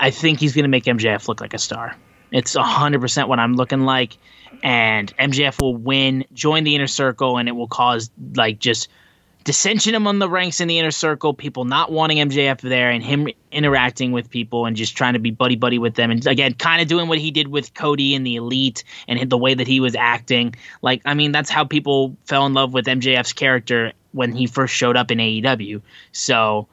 I 0.00 0.10
think 0.10 0.40
he's 0.40 0.54
going 0.54 0.64
to 0.64 0.68
make 0.68 0.84
MJF 0.84 1.28
look 1.28 1.40
like 1.40 1.54
a 1.54 1.58
star. 1.58 1.94
It's 2.32 2.56
100% 2.56 3.28
what 3.28 3.38
I'm 3.38 3.54
looking 3.54 3.82
like. 3.82 4.16
And 4.62 5.14
MJF 5.16 5.60
will 5.60 5.76
win, 5.76 6.24
join 6.32 6.64
the 6.64 6.74
inner 6.74 6.86
circle, 6.86 7.36
and 7.36 7.48
it 7.48 7.52
will 7.52 7.68
cause 7.68 8.10
like 8.34 8.58
just 8.58 8.88
dissension 9.44 9.94
among 9.94 10.18
the 10.18 10.28
ranks 10.28 10.60
in 10.60 10.68
the 10.68 10.78
inner 10.78 10.90
circle, 10.90 11.34
people 11.34 11.64
not 11.64 11.92
wanting 11.92 12.18
MJF 12.28 12.60
there, 12.60 12.90
and 12.90 13.02
him 13.02 13.28
interacting 13.52 14.12
with 14.12 14.30
people 14.30 14.66
and 14.66 14.76
just 14.76 14.96
trying 14.96 15.14
to 15.14 15.18
be 15.18 15.30
buddy 15.30 15.56
buddy 15.56 15.78
with 15.78 15.94
them. 15.94 16.10
And 16.10 16.26
again, 16.26 16.54
kind 16.54 16.82
of 16.82 16.88
doing 16.88 17.08
what 17.08 17.18
he 17.18 17.30
did 17.30 17.48
with 17.48 17.74
Cody 17.74 18.14
and 18.14 18.26
the 18.26 18.36
Elite 18.36 18.84
and 19.06 19.30
the 19.30 19.38
way 19.38 19.54
that 19.54 19.66
he 19.66 19.80
was 19.80 19.94
acting. 19.94 20.54
Like, 20.82 21.02
I 21.04 21.14
mean, 21.14 21.32
that's 21.32 21.50
how 21.50 21.64
people 21.64 22.16
fell 22.24 22.46
in 22.46 22.54
love 22.54 22.72
with 22.72 22.86
MJF's 22.86 23.32
character 23.32 23.92
when 24.12 24.32
he 24.32 24.46
first 24.46 24.74
showed 24.74 24.96
up 24.96 25.10
in 25.10 25.18
AEW. 25.18 25.82
So 26.12 26.68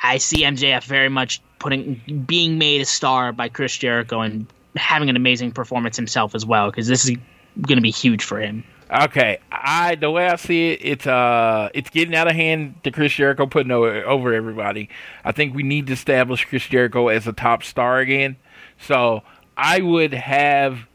I 0.00 0.18
see 0.18 0.42
MJF 0.42 0.84
very 0.84 1.08
much 1.08 1.42
putting 1.58 2.24
being 2.26 2.58
made 2.58 2.80
a 2.80 2.84
star 2.84 3.32
by 3.32 3.48
Chris 3.48 3.76
Jericho 3.76 4.20
and 4.20 4.46
having 4.76 5.08
an 5.08 5.16
amazing 5.16 5.52
performance 5.52 5.96
himself 5.96 6.34
as 6.34 6.44
well 6.44 6.70
because 6.70 6.86
this 6.86 7.08
is 7.08 7.16
going 7.62 7.76
to 7.76 7.82
be 7.82 7.90
huge 7.90 8.22
for 8.22 8.38
him. 8.38 8.64
Okay, 8.90 9.38
I 9.50 9.96
the 9.96 10.10
way 10.10 10.28
I 10.28 10.36
see 10.36 10.72
it, 10.72 10.80
it's 10.82 11.06
uh, 11.06 11.70
it's 11.74 11.90
getting 11.90 12.14
out 12.14 12.28
of 12.28 12.36
hand 12.36 12.76
to 12.84 12.92
Chris 12.92 13.12
Jericho 13.12 13.46
putting 13.46 13.72
over, 13.72 14.04
over 14.04 14.32
everybody. 14.32 14.88
I 15.24 15.32
think 15.32 15.54
we 15.54 15.64
need 15.64 15.88
to 15.88 15.92
establish 15.92 16.44
Chris 16.44 16.66
Jericho 16.66 17.08
as 17.08 17.26
a 17.26 17.32
top 17.32 17.64
star 17.64 17.98
again. 17.98 18.36
So 18.78 19.22
I 19.56 19.80
would 19.80 20.14
have 20.14 20.86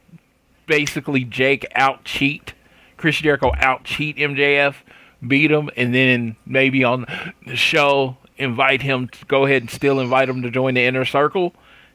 basically 0.67 1.25
Jake 1.25 1.65
out 1.75 2.05
cheat 2.05 2.53
Chris 3.01 3.17
Jericho 3.17 3.51
out 3.57 3.83
cheat 3.83 4.15
MJF, 4.15 4.75
beat 5.27 5.51
him, 5.51 5.69
and 5.75 5.93
then 5.93 6.35
maybe 6.45 6.83
on 6.83 7.07
the 7.47 7.55
show 7.55 8.15
invite 8.41 8.81
him 8.81 9.07
to 9.09 9.26
go 9.26 9.45
ahead 9.45 9.61
and 9.61 9.69
still 9.69 9.99
invite 9.99 10.27
him 10.30 10.41
to 10.41 10.49
join 10.51 10.73
the 10.73 10.81
inner 10.84 11.05
circle, 11.05 11.53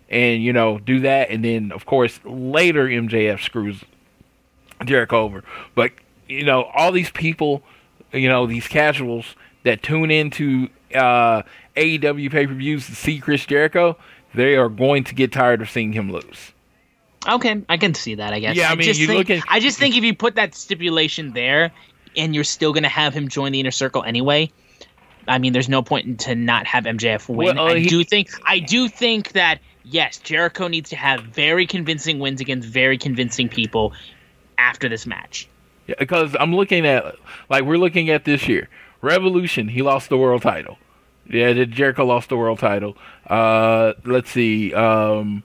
and 0.09 0.43
you 0.43 0.53
know 0.53 0.79
do 0.79 1.01
that, 1.01 1.31
and 1.31 1.45
then 1.45 1.73
of 1.73 1.87
course 1.87 2.21
later 2.25 2.87
MJF 2.87 3.43
screws 3.43 3.83
Jericho 4.85 5.23
over. 5.23 5.45
But 5.75 5.93
you 6.29 6.45
know, 6.45 6.65
all 6.75 6.93
these 6.93 7.11
people, 7.11 7.63
you 8.13 8.29
know, 8.29 8.47
these 8.47 8.67
casuals 8.69 9.35
that 9.65 9.83
tune 9.83 10.11
into 10.11 10.69
uh, 10.95 11.43
AEW 11.77 12.31
pay 12.31 12.47
per 12.47 12.55
views 12.55 12.87
to 12.87 12.95
see 12.95 13.19
Chris 13.19 13.45
Jericho, 13.47 13.97
they 14.35 14.57
are 14.57 14.69
going 14.69 15.05
to 15.05 15.15
get 15.15 15.33
tired 15.33 15.61
of 15.63 15.71
seeing 15.71 15.93
him 15.93 16.11
lose. 16.13 16.53
Okay, 17.29 17.61
I 17.69 17.77
can 17.77 17.95
see 17.95 18.15
that. 18.17 18.33
I 18.33 18.39
guess. 18.39 18.57
Yeah, 18.57 18.71
I 18.71 18.77
mean, 18.77 18.85
just 18.87 19.01
you 19.01 19.07
think, 19.09 19.29
look 19.29 19.39
at- 19.39 19.45
I 19.49 19.59
just 19.61 19.79
think 19.79 19.97
if 19.97 20.05
you 20.05 20.15
put 20.15 20.37
that 20.37 20.55
stipulation 20.55 21.33
there, 21.33 21.73
and 22.17 22.35
you're 22.35 22.45
still 22.45 22.73
going 22.73 22.85
to 22.85 22.89
have 22.89 23.13
him 23.15 23.29
join 23.29 23.53
the 23.53 23.61
inner 23.61 23.71
circle 23.71 24.03
anyway. 24.05 24.51
I 25.29 25.39
mean, 25.39 25.53
there's 25.53 25.69
no 25.69 25.83
point 25.83 26.07
in 26.07 26.17
to 26.19 26.35
not 26.35 26.67
have 26.67 26.85
MJF 26.85 27.29
win. 27.29 27.57
Well, 27.57 27.67
uh, 27.67 27.75
I 27.75 27.79
he- 27.81 27.89
do 27.89 28.05
think. 28.05 28.31
I 28.45 28.59
do 28.59 28.89
think 28.89 29.33
that 29.33 29.61
yes, 29.85 30.19
Jericho 30.19 30.69
needs 30.69 30.91
to 30.91 30.97
have 30.97 31.21
very 31.23 31.67
convincing 31.67 32.19
wins 32.19 32.41
against 32.41 32.69
very 32.69 32.99
convincing 32.99 33.49
people 33.49 33.93
after 34.59 34.89
this 34.89 35.07
match. 35.07 35.49
Yeah, 35.87 35.97
because 35.99 36.35
I'm 36.39 36.55
looking 36.55 36.87
at 36.87 37.17
like 37.49 37.65
we're 37.65 37.79
looking 37.79 38.11
at 38.11 38.25
this 38.25 38.49
year. 38.49 38.69
Revolution, 39.03 39.69
he 39.69 39.83
lost 39.83 40.09
the 40.09 40.17
world 40.17 40.43
title. 40.43 40.79
Yeah, 41.29 41.53
Jericho 41.65 42.05
lost 42.05 42.29
the 42.29 42.37
world 42.37 42.59
title. 42.59 42.97
Uh, 43.27 43.95
let's 44.05 44.31
see, 44.31 44.73
um, 44.75 45.43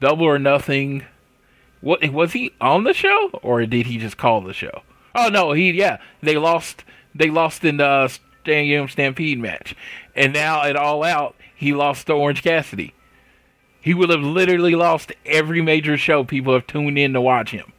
Double 0.00 0.26
or 0.26 0.38
Nothing. 0.38 1.04
What 1.80 2.06
was 2.12 2.32
he 2.32 2.52
on 2.60 2.84
the 2.84 2.92
show 2.92 3.30
or 3.42 3.64
did 3.64 3.86
he 3.86 3.96
just 3.98 4.16
call 4.18 4.42
the 4.42 4.52
show? 4.52 4.82
Oh 5.14 5.28
no, 5.28 5.52
he 5.52 5.70
yeah 5.72 5.98
they 6.22 6.36
lost 6.36 6.84
they 7.14 7.30
lost 7.30 7.64
in 7.64 7.78
the 7.78 8.16
Stadium 8.42 8.88
Stampede 8.88 9.38
match, 9.38 9.74
and 10.14 10.32
now 10.32 10.62
at 10.62 10.76
All 10.76 11.02
Out 11.02 11.36
he 11.54 11.74
lost 11.74 12.06
to 12.06 12.14
Orange 12.14 12.42
Cassidy. 12.42 12.94
He 13.80 13.94
would 13.94 14.10
have 14.10 14.22
literally 14.22 14.74
lost 14.74 15.12
every 15.24 15.62
major 15.62 15.96
show 15.96 16.24
people 16.24 16.52
have 16.52 16.66
tuned 16.66 16.98
in 16.98 17.12
to 17.14 17.20
watch 17.20 17.50
him 17.50 17.72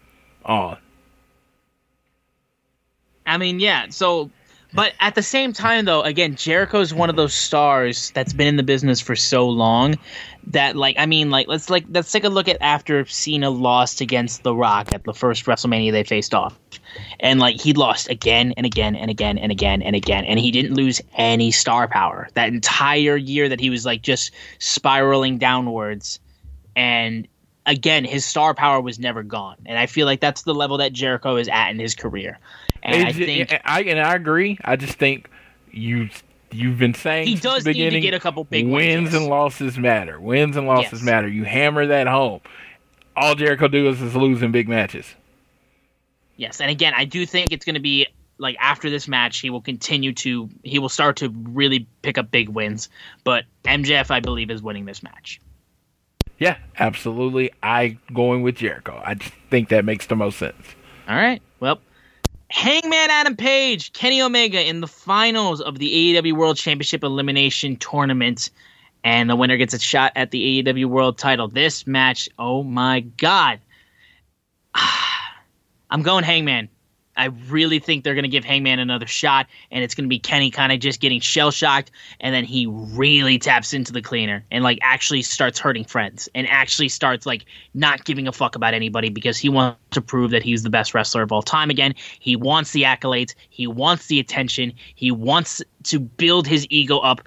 on. 0.46 0.78
I 3.26 3.38
mean, 3.38 3.60
yeah. 3.60 3.88
So, 3.90 4.32
but 4.74 4.94
at 5.00 5.16
the 5.16 5.22
same 5.22 5.54
time, 5.54 5.86
though, 5.86 6.02
again, 6.02 6.36
Jericho's 6.36 6.94
one 6.94 7.10
of 7.10 7.16
those 7.16 7.34
stars 7.34 8.12
that's 8.12 8.34
been 8.34 8.48
in 8.48 8.56
the 8.56 8.64
business 8.64 9.00
for 9.02 9.16
so 9.16 9.48
long 9.50 9.96
that, 10.48 10.76
like, 10.76 10.96
I 10.98 11.06
mean, 11.06 11.30
like, 11.30 11.48
let's 11.48 11.70
like 11.70 11.86
let's 11.90 12.12
take 12.12 12.24
a 12.24 12.30
look 12.30 12.48
at 12.48 12.58
after 12.62 13.06
Cena 13.06 13.50
lost 13.50 14.02
against 14.02 14.44
The 14.44 14.56
Rock 14.56 14.94
at 14.94 15.04
the 15.04 15.14
first 15.14 15.46
WrestleMania 15.46 15.92
they 15.92 16.04
faced 16.04 16.34
off, 16.34 16.58
and 17.20 17.40
like 17.40 17.60
he 17.60 17.74
lost 17.74 18.10
again 18.10 18.54
and 18.58 18.66
again 18.66 18.96
and 18.96 19.12
again 19.12 19.38
and 19.38 19.52
again 19.52 19.82
and 19.82 19.96
again, 19.96 20.26
and 20.26 20.40
he 20.40 20.52
didn't 20.52 20.76
lose 20.76 21.02
any 21.16 21.52
star 21.52 21.88
power. 21.88 22.28
That 22.34 22.50
entire 22.50 23.18
year 23.18 23.50
that 23.50 23.60
he 23.60 23.70
was 23.70 23.86
like 23.86 24.02
just 24.02 24.32
spiraling 24.60 25.38
downwards, 25.38 26.20
and 26.76 27.28
again, 27.66 28.06
his 28.06 28.26
star 28.26 28.54
power 28.54 28.82
was 28.82 29.00
never 29.00 29.24
gone, 29.24 29.58
and 29.66 29.78
I 29.78 29.86
feel 29.86 30.06
like 30.06 30.22
that's 30.22 30.44
the 30.44 30.54
level 30.54 30.78
that 30.78 30.94
Jericho 30.94 31.36
is 31.36 31.48
at 31.48 31.72
in 31.72 31.80
his 31.80 31.96
career. 31.96 32.40
And 32.84 33.08
I 33.08 33.12
think 33.12 33.54
I 33.64 33.84
and 33.84 34.00
I 34.00 34.16
agree. 34.16 34.58
I 34.64 34.76
just 34.76 34.94
think 34.94 35.30
you 35.72 36.10
you've 36.52 36.78
been 36.78 36.94
saying 36.94 37.28
he 37.28 37.36
does 37.36 37.66
need 37.66 37.90
to 37.92 38.00
get 38.00 38.14
a 38.14 38.20
couple 38.20 38.44
big 38.44 38.68
wins 38.68 39.14
and 39.14 39.28
losses 39.28 39.78
matter. 39.78 40.20
Wins 40.20 40.58
and 40.58 40.68
losses 40.68 41.00
yes. 41.00 41.04
matter. 41.04 41.28
You 41.28 41.44
hammer 41.44 41.88
that 41.88 42.08
home. 42.08 42.42
All 43.16 43.36
Jericho 43.36 43.68
does 43.68 44.02
is 44.02 44.16
lose 44.16 44.42
in 44.42 44.52
big 44.52 44.68
matches. 44.68 45.06
Yes, 46.38 46.60
and 46.60 46.72
again, 46.72 46.94
I 46.96 47.06
do 47.06 47.26
think 47.26 47.52
it's 47.52 47.66
going 47.66 47.76
to 47.76 47.82
be 47.82 48.08
like 48.38 48.58
after 48.60 48.90
this 48.90 49.08
match, 49.08 49.40
he 49.40 49.50
will 49.50 49.62
continue 49.62 50.14
to 50.14 50.50
he 50.64 50.80
will 50.80 50.90
start 50.90 51.18
to 51.18 51.30
really 51.30 51.88
pick 52.02 52.18
up 52.18 52.32
big 52.32 52.50
wins. 52.50 52.90
But 53.24 53.46
MJF, 53.64 54.10
I 54.10 54.20
believe, 54.20 54.50
is 54.50 54.62
winning 54.64 54.86
this 54.86 55.04
match. 55.04 55.40
Yeah, 56.40 56.58
absolutely. 56.80 57.52
I 57.62 57.98
going 58.12 58.42
with 58.42 58.56
Jericho. 58.56 59.00
I 59.06 59.14
just 59.14 59.34
think 59.52 59.70
that 59.70 59.86
makes 59.86 60.08
the 60.08 60.16
most 60.16 60.40
sense. 60.40 60.66
All 61.08 61.16
right. 61.16 61.42
Well, 61.60 61.80
Hangman 62.52 63.10
Adam 63.10 63.38
Page, 63.38 63.94
Kenny 63.94 64.22
Omega 64.22 64.68
in 64.68 64.82
the 64.82 64.88
finals 64.88 65.62
of 65.62 65.80
the 65.80 66.16
AEW 66.16 66.34
World 66.34 66.58
Championship 66.58 67.02
Elimination 67.04 67.78
Tournament. 67.78 68.50
And 69.06 69.30
the 69.30 69.38
winner 69.38 69.56
gets 69.56 69.74
a 69.74 69.80
shot 69.80 70.12
at 70.18 70.32
the 70.32 70.62
AEW 70.62 70.86
World 70.86 71.18
title. 71.18 71.48
This 71.48 71.88
match, 71.88 72.28
oh 72.38 72.62
my 72.62 73.00
God. 73.00 73.62
I'm 75.90 76.02
going 76.04 76.26
Hangman. 76.26 76.68
I 77.22 77.26
really 77.50 77.78
think 77.78 78.04
they're 78.04 78.16
going 78.16 78.24
to 78.24 78.30
give 78.30 78.44
Hangman 78.44 78.80
another 78.80 79.06
shot, 79.06 79.46
and 79.70 79.84
it's 79.84 79.94
going 79.94 80.06
to 80.06 80.10
be 80.10 80.18
Kenny 80.18 80.50
kind 80.50 80.72
of 80.72 80.80
just 80.80 81.00
getting 81.00 81.20
shell 81.20 81.52
shocked, 81.52 81.92
and 82.20 82.34
then 82.34 82.46
he 82.46 82.66
really 82.66 83.38
taps 83.38 83.76
into 83.76 83.94
the 83.94 84.02
cleaner 84.02 84.44
and 84.50 84.64
like 84.64 84.80
actually 84.82 85.22
starts 85.22 85.60
hurting 85.60 85.86
friends 85.86 86.30
and 86.34 86.48
actually 86.48 86.90
starts 86.90 87.28
like 87.28 87.46
not 87.76 88.06
giving 88.06 88.28
a 88.28 88.32
fuck 88.32 88.56
about 88.56 88.74
anybody 88.74 89.10
because 89.10 89.38
he 89.38 89.50
wants 89.50 89.78
to 89.92 90.02
prove 90.02 90.32
that 90.32 90.42
he's 90.42 90.64
the 90.64 90.72
best 90.72 90.96
wrestler 90.96 91.22
of 91.22 91.32
all 91.32 91.44
time 91.44 91.70
again. 91.70 91.94
He 92.20 92.36
wants 92.36 92.72
the 92.72 92.84
accolades, 92.84 93.36
he 93.52 93.68
wants 93.68 94.08
the 94.08 94.20
attention, 94.20 94.74
he 94.96 95.12
wants 95.12 95.62
to 95.84 96.00
build 96.00 96.48
his 96.48 96.66
ego 96.72 96.98
up 96.98 97.22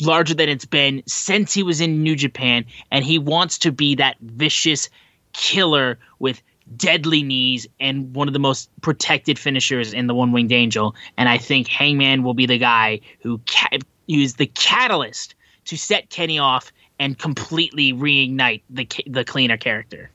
larger 0.00 0.34
than 0.34 0.48
it's 0.48 0.64
been 0.64 1.02
since 1.08 1.52
he 1.52 1.64
was 1.64 1.80
in 1.80 2.04
New 2.04 2.14
Japan, 2.14 2.66
and 2.92 3.04
he 3.04 3.18
wants 3.18 3.58
to 3.58 3.72
be 3.72 3.96
that 3.96 4.16
vicious 4.20 4.88
killer 5.32 5.98
with 6.20 6.40
deadly 6.76 7.22
knees 7.22 7.66
and 7.78 8.14
one 8.14 8.28
of 8.28 8.34
the 8.34 8.40
most 8.40 8.70
protected 8.80 9.38
finishers 9.38 9.92
in 9.92 10.06
the 10.06 10.14
One 10.14 10.32
Winged 10.32 10.52
Angel. 10.52 10.94
And 11.16 11.28
I 11.28 11.38
think 11.38 11.68
Hangman 11.68 12.22
will 12.22 12.34
be 12.34 12.46
the 12.46 12.58
guy 12.58 13.00
who 13.20 13.40
ca- 13.46 13.78
who's 14.06 14.34
the 14.34 14.46
catalyst 14.46 15.34
to 15.66 15.76
set 15.76 16.10
Kenny 16.10 16.38
off 16.38 16.72
and 16.98 17.18
completely 17.18 17.92
reignite 17.92 18.62
the 18.70 18.86
the 19.06 19.24
cleaner 19.24 19.56
character. 19.56 20.10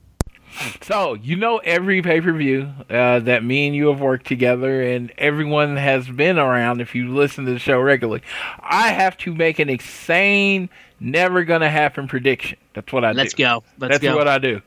So 0.81 1.15
you 1.15 1.35
know 1.35 1.57
every 1.57 2.01
pay 2.01 2.21
per 2.21 2.31
view 2.31 2.71
uh, 2.89 3.19
that 3.19 3.43
me 3.43 3.67
and 3.67 3.75
you 3.75 3.87
have 3.87 3.99
worked 3.99 4.25
together, 4.25 4.81
and 4.81 5.11
everyone 5.17 5.75
has 5.75 6.07
been 6.07 6.37
around. 6.37 6.79
If 6.79 6.95
you 6.95 7.13
listen 7.13 7.45
to 7.45 7.53
the 7.53 7.59
show 7.59 7.79
regularly, 7.79 8.21
I 8.61 8.89
have 8.89 9.17
to 9.17 9.33
make 9.33 9.59
an 9.59 9.69
insane, 9.69 10.69
never 10.99 11.43
gonna 11.43 11.69
happen 11.69 12.07
prediction. 12.07 12.57
That's 12.73 12.93
what 12.93 13.03
I 13.03 13.11
Let's 13.11 13.33
do. 13.33 13.43
Let's 13.43 13.53
go. 13.53 13.63
Let's 13.79 13.93
That's 13.95 14.03
go. 14.03 14.15
what 14.15 14.27
I 14.29 14.37
do. 14.37 14.61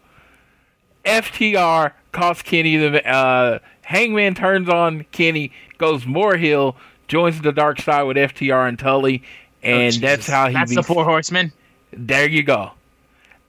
FTR 1.05 1.93
costs 2.13 2.43
Kenny 2.43 2.77
the 2.77 3.07
uh, 3.07 3.59
Hangman 3.83 4.35
turns 4.35 4.69
on 4.69 5.05
Kenny, 5.13 5.53
goes 5.79 6.07
more 6.07 6.37
heel, 6.37 6.77
joins 7.07 7.41
the 7.41 7.53
dark 7.53 7.81
side 7.81 8.03
with 8.03 8.17
FTR 8.17 8.69
and 8.69 8.79
Tully, 8.79 9.23
and 9.63 9.95
oh, 9.95 9.99
that's 9.99 10.27
how 10.27 10.49
he. 10.49 10.55
That's 10.55 10.71
beats. 10.71 10.87
the 10.87 10.95
Four 10.95 11.05
Horsemen. 11.05 11.53
There 11.93 12.29
you 12.29 12.43
go. 12.43 12.73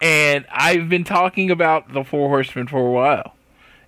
And 0.02 0.46
I've 0.50 0.88
been 0.88 1.04
talking 1.04 1.52
about 1.52 1.92
the 1.94 2.04
Four 2.04 2.30
Horsemen 2.30 2.68
for 2.68 2.80
a 2.80 2.92
while, 2.92 3.36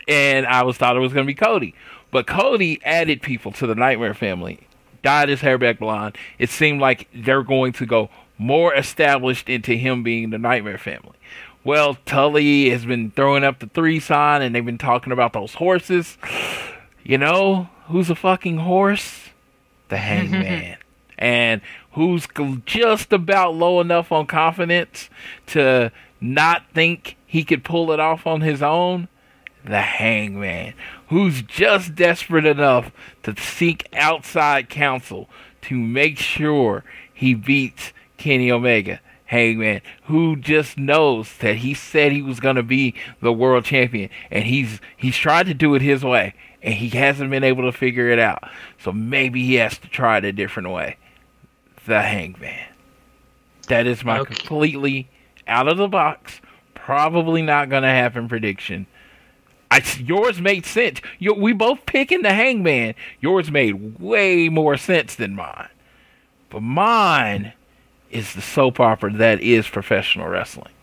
and 0.07 0.45
I 0.45 0.63
was 0.63 0.77
thought 0.77 0.97
it 0.97 0.99
was 0.99 1.13
going 1.13 1.25
to 1.25 1.27
be 1.27 1.35
Cody, 1.35 1.73
but 2.11 2.27
Cody 2.27 2.81
added 2.83 3.21
people 3.21 3.53
to 3.53 3.67
the 3.67 3.75
Nightmare 3.75 4.13
family, 4.13 4.59
dyed 5.03 5.29
his 5.29 5.39
hair 5.39 5.57
back 5.57 5.79
blonde. 5.79 6.17
It 6.37 6.49
seemed 6.49 6.81
like 6.81 7.07
they're 7.13 7.43
going 7.43 7.71
to 7.73 7.85
go 7.85 8.09
more 8.37 8.73
established 8.73 9.47
into 9.47 9.75
him 9.75 10.03
being 10.03 10.31
the 10.31 10.37
Nightmare 10.37 10.79
family 10.79 11.15
well, 11.63 11.95
Tully 12.05 12.69
has 12.69 12.85
been 12.85 13.11
throwing 13.11 13.43
up 13.43 13.59
the 13.59 13.67
three 13.67 13.99
sign 13.99 14.41
and 14.41 14.55
they've 14.55 14.65
been 14.65 14.77
talking 14.77 15.13
about 15.13 15.33
those 15.33 15.55
horses. 15.55 16.17
You 17.03 17.17
know, 17.17 17.69
who's 17.87 18.09
a 18.09 18.15
fucking 18.15 18.57
horse? 18.57 19.29
The 19.89 19.97
hangman. 19.97 20.77
and 21.17 21.61
who's 21.91 22.27
just 22.65 23.13
about 23.13 23.55
low 23.55 23.81
enough 23.81 24.11
on 24.11 24.25
confidence 24.25 25.09
to 25.47 25.91
not 26.19 26.63
think 26.73 27.17
he 27.25 27.43
could 27.43 27.63
pull 27.63 27.91
it 27.91 27.99
off 27.99 28.25
on 28.25 28.41
his 28.41 28.61
own? 28.63 29.07
The 29.63 29.81
hangman. 29.81 30.73
Who's 31.09 31.43
just 31.43 31.93
desperate 31.93 32.45
enough 32.45 32.91
to 33.23 33.35
seek 33.39 33.87
outside 33.93 34.69
counsel 34.69 35.29
to 35.63 35.75
make 35.75 36.17
sure 36.17 36.83
he 37.13 37.35
beats 37.35 37.93
Kenny 38.17 38.51
Omega 38.51 38.99
Hangman, 39.31 39.79
who 40.07 40.35
just 40.35 40.77
knows 40.77 41.37
that 41.37 41.55
he 41.55 41.73
said 41.73 42.11
he 42.11 42.21
was 42.21 42.41
going 42.41 42.57
to 42.57 42.63
be 42.63 42.93
the 43.21 43.31
world 43.31 43.63
champion, 43.63 44.09
and 44.29 44.43
he's 44.43 44.81
he's 44.97 45.15
tried 45.15 45.45
to 45.45 45.53
do 45.53 45.73
it 45.73 45.81
his 45.81 46.03
way, 46.03 46.33
and 46.61 46.73
he 46.73 46.89
hasn't 46.89 47.31
been 47.31 47.45
able 47.45 47.63
to 47.63 47.71
figure 47.71 48.09
it 48.09 48.19
out. 48.19 48.43
So 48.83 48.91
maybe 48.91 49.45
he 49.45 49.53
has 49.53 49.77
to 49.77 49.87
try 49.87 50.17
it 50.17 50.25
a 50.25 50.33
different 50.33 50.71
way. 50.71 50.97
The 51.85 52.01
Hangman. 52.01 52.67
That 53.69 53.87
is 53.87 54.03
my 54.03 54.19
okay. 54.19 54.35
completely 54.35 55.09
out 55.47 55.69
of 55.69 55.77
the 55.77 55.87
box, 55.87 56.41
probably 56.75 57.41
not 57.41 57.69
going 57.69 57.83
to 57.83 57.87
happen 57.87 58.27
prediction. 58.27 58.85
I, 59.71 59.81
yours 59.97 60.41
made 60.41 60.65
sense. 60.65 60.99
You, 61.19 61.35
we 61.35 61.53
both 61.53 61.85
picking 61.85 62.21
the 62.21 62.33
Hangman. 62.33 62.95
Yours 63.21 63.49
made 63.49 63.97
way 63.97 64.49
more 64.49 64.75
sense 64.75 65.15
than 65.15 65.35
mine. 65.35 65.69
But 66.49 66.63
mine 66.63 67.53
is 68.11 68.33
the 68.33 68.41
soap 68.41 68.79
opera 68.79 69.11
that 69.13 69.41
is 69.41 69.67
professional 69.67 70.27
wrestling. 70.27 70.73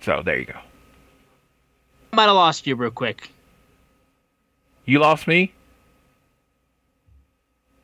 So 0.00 0.22
there 0.24 0.38
you 0.38 0.46
go. 0.46 0.58
I 2.12 2.16
might 2.16 2.24
have 2.24 2.34
lost 2.34 2.66
you 2.66 2.74
real 2.76 2.90
quick. 2.90 3.30
You 4.84 4.98
lost 4.98 5.26
me? 5.26 5.52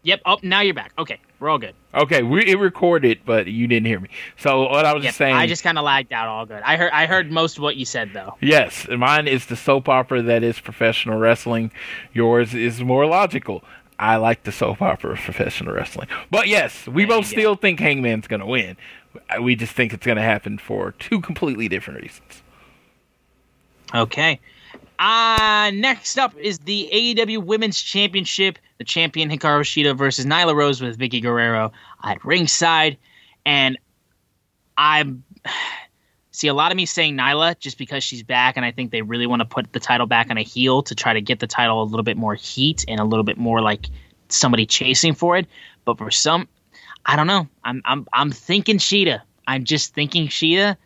Yep. 0.03 0.21
Oh, 0.25 0.39
now 0.43 0.61
you're 0.61 0.75
back. 0.75 0.93
Okay, 0.99 1.19
we're 1.39 1.49
all 1.49 1.59
good. 1.59 1.75
Okay, 1.95 2.23
we 2.23 2.47
it 2.47 2.59
recorded, 2.59 3.21
but 3.27 3.47
you 3.47 3.67
didn't 3.67 3.87
hear 3.87 4.01
me. 4.01 4.09
So 4.39 4.63
what 4.63 4.85
I 4.85 4.95
was 4.95 5.03
yep, 5.03 5.11
just 5.11 5.19
saying, 5.19 5.35
I 5.35 5.47
just 5.47 5.63
kind 5.63 5.79
of 5.79 5.85
lagged 5.85 6.13
out. 6.13 6.29
All 6.29 6.47
good. 6.47 6.63
I 6.63 6.77
heard 6.77 6.93
I 6.93 7.07
heard 7.07 7.31
most 7.31 7.57
of 7.57 7.63
what 7.63 7.77
you 7.77 7.85
said 7.85 8.13
though. 8.15 8.37
Yes, 8.41 8.87
mine 8.89 9.29
is 9.29 9.47
the 9.47 9.57
soap 9.57 9.89
opera 9.89 10.23
that 10.23 10.43
is 10.43 10.61
professional 10.61 11.19
wrestling. 11.19 11.71
Yours 12.13 12.55
is 12.55 12.81
more 12.81 13.07
logical. 13.07 13.65
I 13.99 14.17
like 14.17 14.45
the 14.45 14.53
soap 14.53 14.81
opera 14.81 15.13
of 15.13 15.19
professional 15.19 15.75
wrestling. 15.75 16.09
But 16.31 16.49
yes, 16.49 16.87
we 16.87 17.05
both 17.05 17.27
still 17.27 17.57
think 17.57 17.81
Hangman's 17.81 18.27
going 18.27 18.41
to 18.41 18.47
win. 18.47 18.77
We 19.41 19.57
just 19.57 19.73
think 19.73 19.93
it's 19.93 20.07
going 20.07 20.17
to 20.17 20.23
happen 20.23 20.59
for 20.59 20.93
two 20.93 21.21
completely 21.21 21.69
different 21.69 22.03
reasons. 22.03 22.43
Okay. 23.95 24.39
Uh, 24.99 25.71
next 25.75 26.19
up 26.19 26.37
is 26.37 26.59
the 26.61 26.89
AEW 26.93 27.45
Women's 27.45 27.81
Championship. 27.81 28.59
The 28.79 28.85
champion 28.85 29.29
Hikaru 29.29 29.63
Shida 29.63 29.97
versus 29.97 30.25
Nyla 30.25 30.55
Rose 30.55 30.81
with 30.81 30.99
Vickie 30.99 31.23
Guerrero 31.23 31.73
at 32.05 32.25
ringside. 32.25 32.97
And 33.45 33.77
I'm 34.77 35.25
See, 36.39 36.47
a 36.47 36.55
lot 36.55 36.71
of 36.71 36.77
me 36.77 36.87
saying 36.87 37.17
Nyla 37.17 37.59
just 37.59 37.79
because 37.79 38.05
she's 38.05 38.23
back, 38.23 38.57
and 38.57 38.65
I 38.65 38.71
think 38.71 38.93
they 38.93 39.03
really 39.03 39.27
want 39.27 39.41
to 39.41 39.45
put 39.45 39.73
the 39.73 39.81
title 39.81 40.07
back 40.07 40.31
on 40.31 40.39
a 40.39 40.45
heel 40.45 40.85
to 40.85 40.95
try 40.95 41.13
to 41.13 41.21
get 41.21 41.41
the 41.41 41.49
title 41.49 41.83
a 41.83 41.87
little 41.91 42.05
bit 42.05 42.17
more 42.17 42.37
heat 42.37 42.85
and 42.87 43.01
a 43.01 43.05
little 43.05 43.25
bit 43.25 43.39
more 43.39 43.61
like 43.61 43.89
somebody 44.29 44.65
chasing 44.65 45.17
for 45.17 45.37
it. 45.37 45.49
But 45.85 45.99
for 45.99 46.13
some, 46.13 46.47
I 47.05 47.17
don't 47.17 47.27
know. 47.27 47.49
I'm 47.65 47.83
I'm 47.85 48.07
I'm 48.13 48.31
thinking 48.31 48.79
Shida. 48.79 49.21
I'm 49.49 49.65
just 49.65 49.95
thinking 49.95 50.29
Shida. 50.29 50.77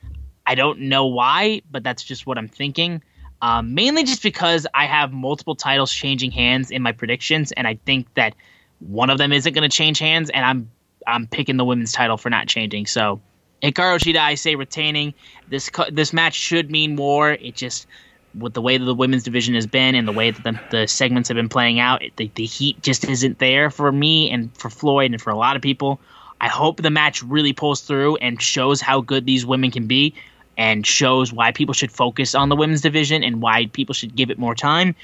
I 0.47 0.55
don't 0.55 0.81
know 0.81 1.05
why, 1.05 1.61
but 1.71 1.85
that's 1.85 2.03
just 2.03 2.27
what 2.27 2.39
I'm 2.39 2.49
thinking. 2.49 3.03
Um, 3.43 3.75
mainly 3.75 4.05
just 4.05 4.23
because 4.23 4.67
I 4.73 4.87
have 4.87 5.13
multiple 5.13 5.55
titles 5.55 5.93
changing 5.93 6.31
hands 6.31 6.71
in 6.71 6.81
my 6.81 6.93
predictions, 6.93 7.53
and 7.53 7.67
I 7.67 7.75
think 7.85 8.07
that 8.15 8.33
one 8.79 9.11
of 9.11 9.19
them 9.19 9.35
isn't 9.35 9.53
going 9.53 9.69
to 9.69 9.77
change 9.77 9.99
hands, 9.99 10.31
and 10.31 10.47
I'm 10.47 10.71
I'm 11.07 11.27
picking 11.27 11.59
the 11.59 11.65
women's 11.67 11.93
title 11.93 12.17
for 12.17 12.31
not 12.31 12.49
changing. 12.49 12.87
So 12.87 13.21
Hikaru 13.63 13.99
Shida, 13.99 14.19
I 14.19 14.35
say 14.35 14.55
retaining. 14.55 15.15
This 15.49 15.71
this 15.91 16.13
match 16.13 16.35
should 16.35 16.71
mean 16.71 16.97
more. 16.97 17.33
It 17.33 17.55
just 17.55 17.87
with 18.35 18.55
the 18.55 18.63
way 18.63 18.79
that 18.79 18.85
the 18.85 18.95
women's 18.95 19.23
division 19.23 19.55
has 19.55 19.67
been 19.67 19.95
and 19.95 20.09
the 20.09 20.13
way 20.13 20.31
that 20.31 20.43
the, 20.43 20.61
the 20.71 20.87
segments 20.89 21.29
have 21.29 21.37
been 21.37 21.51
playing 21.51 21.79
out, 21.79 22.03
the, 22.17 22.31
the 22.35 22.47
heat 22.47 22.81
just 22.83 23.05
isn't 23.05 23.39
there 23.39 23.71
for 23.71 23.93
me 23.93 24.31
and 24.31 24.55
for 24.57 24.71
Floyd 24.71 25.13
and 25.13 25.21
for 25.21 25.31
a 25.31 25.37
lot 25.37 25.55
of 25.55 25.61
people. 25.63 26.01
I 26.41 26.49
hope 26.49 26.81
the 26.81 26.91
match 26.91 27.23
really 27.23 27.53
pulls 27.53 27.83
through 27.83 28.17
and 28.17 28.41
shows 28.41 28.81
how 28.81 29.01
good 29.01 29.27
these 29.27 29.45
women 29.45 29.71
can 29.71 29.87
be 29.87 30.15
and 30.57 30.87
shows 30.87 31.33
why 31.33 31.53
people 31.53 31.75
should 31.75 31.93
focus 31.93 32.35
on 32.35 32.49
the 32.49 32.57
women's 32.57 32.81
division 32.81 33.23
and 33.23 33.41
why 33.41 33.67
people 33.67 33.95
should 33.95 34.17
give 34.17 34.31
it 34.31 34.39
more 34.39 34.55
time. 34.55 34.95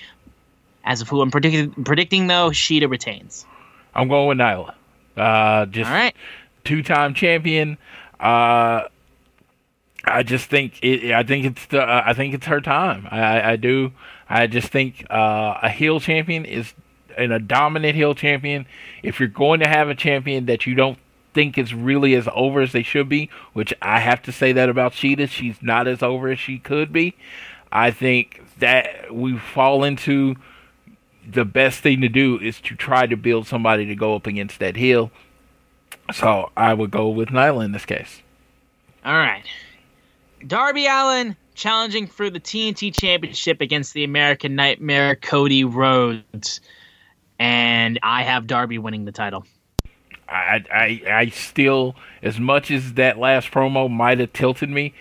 As 0.85 1.01
of 1.01 1.09
who 1.09 1.21
I'm 1.21 1.31
predicting, 1.31 1.85
predicting 1.85 2.27
though, 2.27 2.51
Shida 2.51 2.91
retains. 2.91 3.47
I'm 3.95 4.09
going 4.09 4.29
with 4.29 4.39
Nyla. 4.39 4.75
Uh, 5.17 5.67
just 5.67 5.91
All 5.91 5.97
right. 5.97 6.15
two-time 6.65 7.15
champion. 7.15 7.77
Uh, 8.21 8.83
I 10.05 10.23
just 10.23 10.49
think 10.49 10.79
it. 10.83 11.13
I 11.13 11.23
think 11.23 11.45
it's 11.45 11.67
the. 11.67 11.83
I 11.83 12.13
think 12.13 12.35
it's 12.35 12.47
her 12.47 12.61
time. 12.61 13.07
I, 13.11 13.53
I 13.53 13.57
do. 13.57 13.93
I 14.29 14.47
just 14.47 14.69
think 14.69 15.07
uh, 15.11 15.59
a 15.63 15.69
heel 15.69 16.01
champion 16.01 16.45
is 16.45 16.75
and 17.17 17.33
a 17.33 17.39
dominant 17.39 17.95
heel 17.95 18.15
champion. 18.15 18.67
If 19.03 19.21
you're 19.21 19.29
going 19.29 19.61
to 19.61 19.69
have 19.69 19.89
a 19.89 19.95
champion 19.95 20.47
that 20.47 20.67
you 20.67 20.75
don't 20.75 20.99
think 21.35 21.59
is 21.59 21.75
really 21.75 22.15
as 22.15 22.29
over 22.33 22.61
as 22.61 22.73
they 22.73 22.83
should 22.83 23.09
be, 23.09 23.29
which 23.53 23.75
I 23.83 24.01
have 24.01 24.23
to 24.23 24.33
say 24.33 24.53
that 24.53 24.69
about 24.69 24.93
Shida, 24.93 25.29
she's 25.29 25.63
not 25.63 25.87
as 25.87 26.03
over 26.03 26.29
as 26.29 26.39
she 26.39 26.59
could 26.59 26.93
be. 26.93 27.17
I 27.71 27.91
think 27.91 28.43
that 28.59 29.15
we 29.15 29.37
fall 29.37 29.85
into 29.85 30.37
the 31.31 31.45
best 31.45 31.81
thing 31.81 32.01
to 32.01 32.09
do 32.09 32.39
is 32.39 32.61
to 32.63 32.75
try 32.75 33.07
to 33.07 33.17
build 33.17 33.47
somebody 33.47 33.85
to 33.87 33.95
go 33.95 34.15
up 34.15 34.27
against 34.27 34.59
that 34.61 34.77
heel. 34.77 35.11
So 36.13 36.51
I 36.57 36.75
would 36.75 36.91
go 36.91 37.09
with 37.09 37.29
Nyla 37.29 37.65
in 37.65 37.73
this 37.73 37.85
case. 37.85 38.23
All 39.05 39.15
right. 39.15 39.45
Darby 40.47 40.87
Allin 40.87 41.37
challenging 41.55 42.07
for 42.07 42.31
the 42.31 42.41
TNT 42.41 42.95
Championship 42.95 43.61
against 43.61 43.93
the 43.93 44.05
American 44.05 44.55
Nightmare 44.55 45.17
Cody 45.17 45.65
Rhodes. 45.65 46.61
And 47.39 47.99
I 48.03 48.23
have 48.23 48.47
Darby 48.47 48.79
winning 48.79 49.05
the 49.05 49.13
title. 49.13 49.45
I, 50.29 50.65
I, 50.73 51.03
I 51.11 51.29
still, 51.31 51.97
as 52.23 52.39
much 52.39 52.71
as 52.71 52.95
that 52.95 53.19
last 53.19 53.51
promo 53.51 53.91
might 53.91 54.19
have 54.19 54.33
tilted 54.33 54.69
me, 54.69 54.95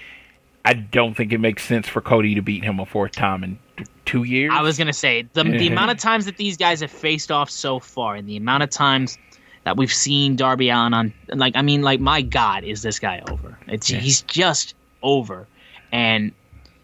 I 0.63 0.73
don't 0.73 1.15
think 1.15 1.31
it 1.31 1.39
makes 1.39 1.63
sense 1.63 1.87
for 1.87 2.01
Cody 2.01 2.35
to 2.35 2.41
beat 2.41 2.63
him 2.63 2.79
a 2.79 2.85
fourth 2.85 3.13
time 3.13 3.43
in 3.43 3.59
two 4.05 4.23
years. 4.23 4.51
I 4.53 4.61
was 4.61 4.77
gonna 4.77 4.91
say 4.91 5.27
the 5.33 5.43
the 5.43 5.67
amount 5.67 5.91
of 5.91 5.97
times 5.97 6.25
that 6.25 6.35
these 6.35 6.57
guys 6.57 6.81
have 6.81 6.91
faced 6.91 7.31
off 7.31 7.49
so 7.49 7.79
far, 7.79 8.15
and 8.15 8.27
the 8.27 8.35
amount 8.35 8.63
of 8.63 8.69
times 8.69 9.17
that 9.67 9.75
we've 9.75 9.91
seen 9.91 10.37
Darby 10.37 10.69
Allin 10.69 10.93
on, 10.93 11.13
like 11.27 11.57
I 11.57 11.61
mean, 11.61 11.81
like 11.81 11.99
my 11.99 12.21
God, 12.21 12.63
is 12.63 12.83
this 12.83 12.99
guy 12.99 13.21
over? 13.27 13.59
It's 13.67 13.89
Yeah. 13.89 13.99
he's 13.99 14.21
just 14.21 14.75
over. 15.03 15.45
And 15.91 16.31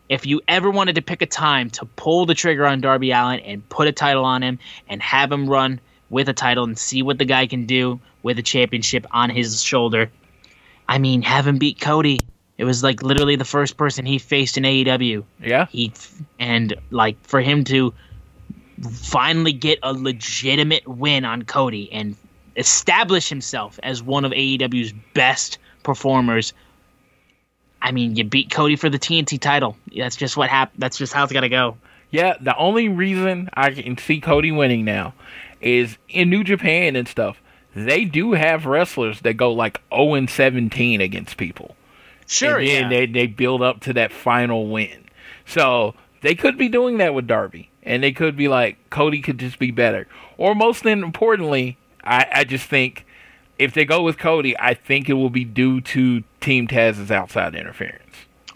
if 0.10 0.26
you 0.26 0.42
ever 0.50 0.70
wanted 0.70 0.96
to 0.96 1.02
pick 1.02 1.22
a 1.22 1.26
time 1.26 1.70
to 1.70 1.86
pull 1.86 2.26
the 2.26 2.34
trigger 2.34 2.66
on 2.66 2.82
Darby 2.82 3.12
Allin 3.12 3.40
and 3.40 3.70
put 3.70 3.88
a 3.88 3.94
title 3.94 4.26
on 4.26 4.44
him 4.44 4.60
and 4.90 5.02
have 5.02 5.32
him 5.32 5.50
run 5.50 5.80
with 6.10 6.28
a 6.28 6.34
title 6.34 6.66
and 6.66 6.78
see 6.78 7.02
what 7.02 7.20
the 7.20 7.24
guy 7.24 7.48
can 7.48 7.66
do 7.66 8.02
with 8.22 8.38
a 8.38 8.44
championship 8.44 9.08
on 9.12 9.30
his 9.30 9.64
shoulder, 9.64 10.12
I 10.86 10.98
mean, 10.98 11.22
have 11.22 11.48
him 11.48 11.60
beat 11.60 11.80
Cody. 11.80 12.20
It 12.58 12.66
was 12.66 12.84
like 12.84 13.02
literally 13.02 13.38
the 13.38 13.46
first 13.46 13.78
person 13.78 14.06
he 14.06 14.20
faced 14.20 14.58
in 14.58 14.66
AEW 14.66 15.24
yeah, 15.40 15.68
he 15.68 15.94
and 16.38 16.76
like 16.90 17.16
for 17.26 17.40
him 17.40 17.64
to 17.64 17.94
finally 18.92 19.54
get 19.54 19.80
a 19.84 19.94
legitimate 19.94 20.86
win 20.86 21.24
on 21.24 21.44
Cody 21.44 21.90
and 21.94 22.18
establish 22.56 23.30
himself 23.30 23.80
as 23.84 24.04
one 24.04 24.26
of 24.26 24.32
AEW's 24.32 24.94
best 25.14 25.58
performers. 25.84 26.54
I 27.82 27.92
mean, 27.92 28.16
you 28.16 28.24
beat 28.24 28.52
Cody 28.52 28.76
for 28.76 28.90
the 28.90 29.00
TNT 29.00 29.40
title. 29.40 29.76
That's 29.96 30.16
just 30.16 30.38
what 30.38 30.50
happened. 30.50 30.82
That's 30.82 30.98
just 30.98 31.14
how 31.14 31.24
it's 31.24 31.34
got 31.34 31.42
to 31.42 31.50
go. 31.50 31.78
yeah. 32.12 32.38
The 32.40 32.56
only 32.58 32.88
reason 32.88 33.50
I 33.54 33.72
can 33.72 33.98
see 33.98 34.22
Cody 34.22 34.52
winning 34.52 34.86
now 34.86 35.14
is 35.62 35.98
in 36.10 36.30
New 36.30 36.44
Japan 36.44 36.96
and 36.96 37.08
stuff. 37.08 37.42
They 37.76 38.06
do 38.06 38.34
have 38.34 38.66
wrestlers 38.66 39.22
that 39.22 39.34
go 39.34 39.52
like 39.52 39.82
0 39.94 40.14
and 40.14 40.30
17 40.30 41.02
against 41.02 41.38
people. 41.38 41.76
Sure, 42.28 42.58
and 42.60 42.68
then 42.68 42.82
yeah. 42.84 42.90
they 42.90 43.06
they 43.08 43.28
build 43.28 43.62
up 43.62 43.82
to 43.82 43.94
that 43.94 44.12
final 44.12 44.68
win. 44.68 45.06
So 45.46 45.94
they 46.22 46.36
could 46.36 46.58
be 46.58 46.70
doing 46.70 46.98
that 47.00 47.14
with 47.14 47.28
Darby, 47.28 47.70
and 47.84 48.04
they 48.04 48.12
could 48.12 48.38
be 48.38 48.48
like 48.48 48.78
Cody 48.90 49.22
could 49.22 49.40
just 49.40 49.60
be 49.60 49.72
better. 49.72 50.08
Or 50.38 50.56
most 50.56 50.86
importantly, 50.86 51.78
I, 52.04 52.28
I 52.32 52.44
just 52.44 52.66
think 52.66 53.06
if 53.60 53.74
they 53.74 53.86
go 53.86 54.02
with 54.02 54.18
Cody, 54.18 54.58
I 54.60 54.74
think 54.74 55.10
it 55.10 55.14
will 55.14 55.30
be 55.30 55.44
due 55.44 55.82
to 55.82 56.24
Team 56.42 56.68
Taz's 56.68 57.12
outside 57.12 57.56
interference. 57.56 58.02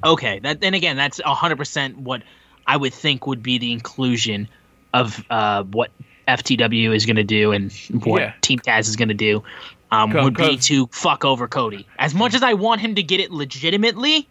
Okay, 0.03 0.40
that 0.40 0.61
then 0.61 0.74
again, 0.74 0.95
that's 0.95 1.19
hundred 1.22 1.57
percent 1.57 1.98
what 1.98 2.22
I 2.68 2.78
would 2.78 2.94
think 2.94 3.26
would 3.26 3.41
be 3.41 3.57
the 3.57 3.72
inclusion 3.72 4.48
of 4.94 5.24
uh, 5.30 5.64
what 5.64 5.91
FTW 6.28 6.95
is 6.95 7.06
going 7.06 7.15
to 7.15 7.24
do 7.24 7.52
and 7.52 7.72
what 8.03 8.22
Yeah. 8.22 8.34
Team 8.41 8.60
Taz 8.60 8.88
is 8.88 8.95
going 8.95 9.07
to 9.07 9.14
do. 9.14 9.44
Um, 9.90 10.11
would 10.11 10.36
be 10.36 10.57
to 10.57 10.88
fuck 10.88 11.24
over 11.24 11.48
Cody. 11.48 11.88
As 11.98 12.14
much 12.14 12.34
as 12.34 12.44
I 12.44 12.53
want 12.53 12.82
him 12.82 12.95
to 12.95 13.03
get 13.03 13.22
it 13.22 13.32
legitimately, 13.32 14.28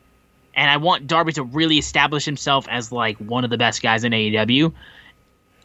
and 0.55 0.71
I 0.71 0.77
want 0.77 1.07
Darby 1.07 1.33
to 1.33 1.43
really 1.43 1.79
establish 1.79 2.27
himself 2.27 2.67
as 2.69 2.93
like 2.93 3.17
one 3.19 3.43
of 3.43 3.51
the 3.51 3.57
best 3.57 3.83
guys 3.83 4.05
in 4.05 4.13
AEW. 4.13 4.73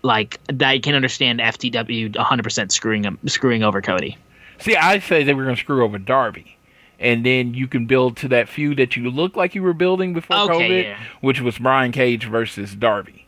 Like 0.03 0.39
I 0.61 0.79
can 0.79 0.95
understand 0.95 1.39
FTW 1.39 2.15
100 2.15 2.43
percent 2.43 2.71
screwing 2.71 3.03
him, 3.03 3.19
screwing 3.27 3.63
over 3.63 3.81
Cody. 3.81 4.17
See, 4.59 4.75
I 4.75 4.99
say 4.99 5.23
they 5.23 5.33
were 5.33 5.43
going 5.43 5.55
to 5.55 5.59
screw 5.61 5.83
over 5.83 5.97
Darby. 5.97 6.57
And 6.99 7.25
then 7.25 7.55
you 7.55 7.67
can 7.67 7.87
build 7.87 8.15
to 8.17 8.27
that 8.27 8.47
feud 8.47 8.77
that 8.77 8.95
you 8.95 9.09
look 9.09 9.35
like 9.35 9.55
you 9.55 9.63
were 9.63 9.73
building 9.73 10.13
before 10.13 10.37
Okay, 10.37 10.69
COVID, 10.69 10.83
yeah. 10.83 10.99
which 11.19 11.41
was 11.41 11.57
Brian 11.57 11.91
Cage 11.91 12.25
versus 12.25 12.75
Darby. 12.75 13.25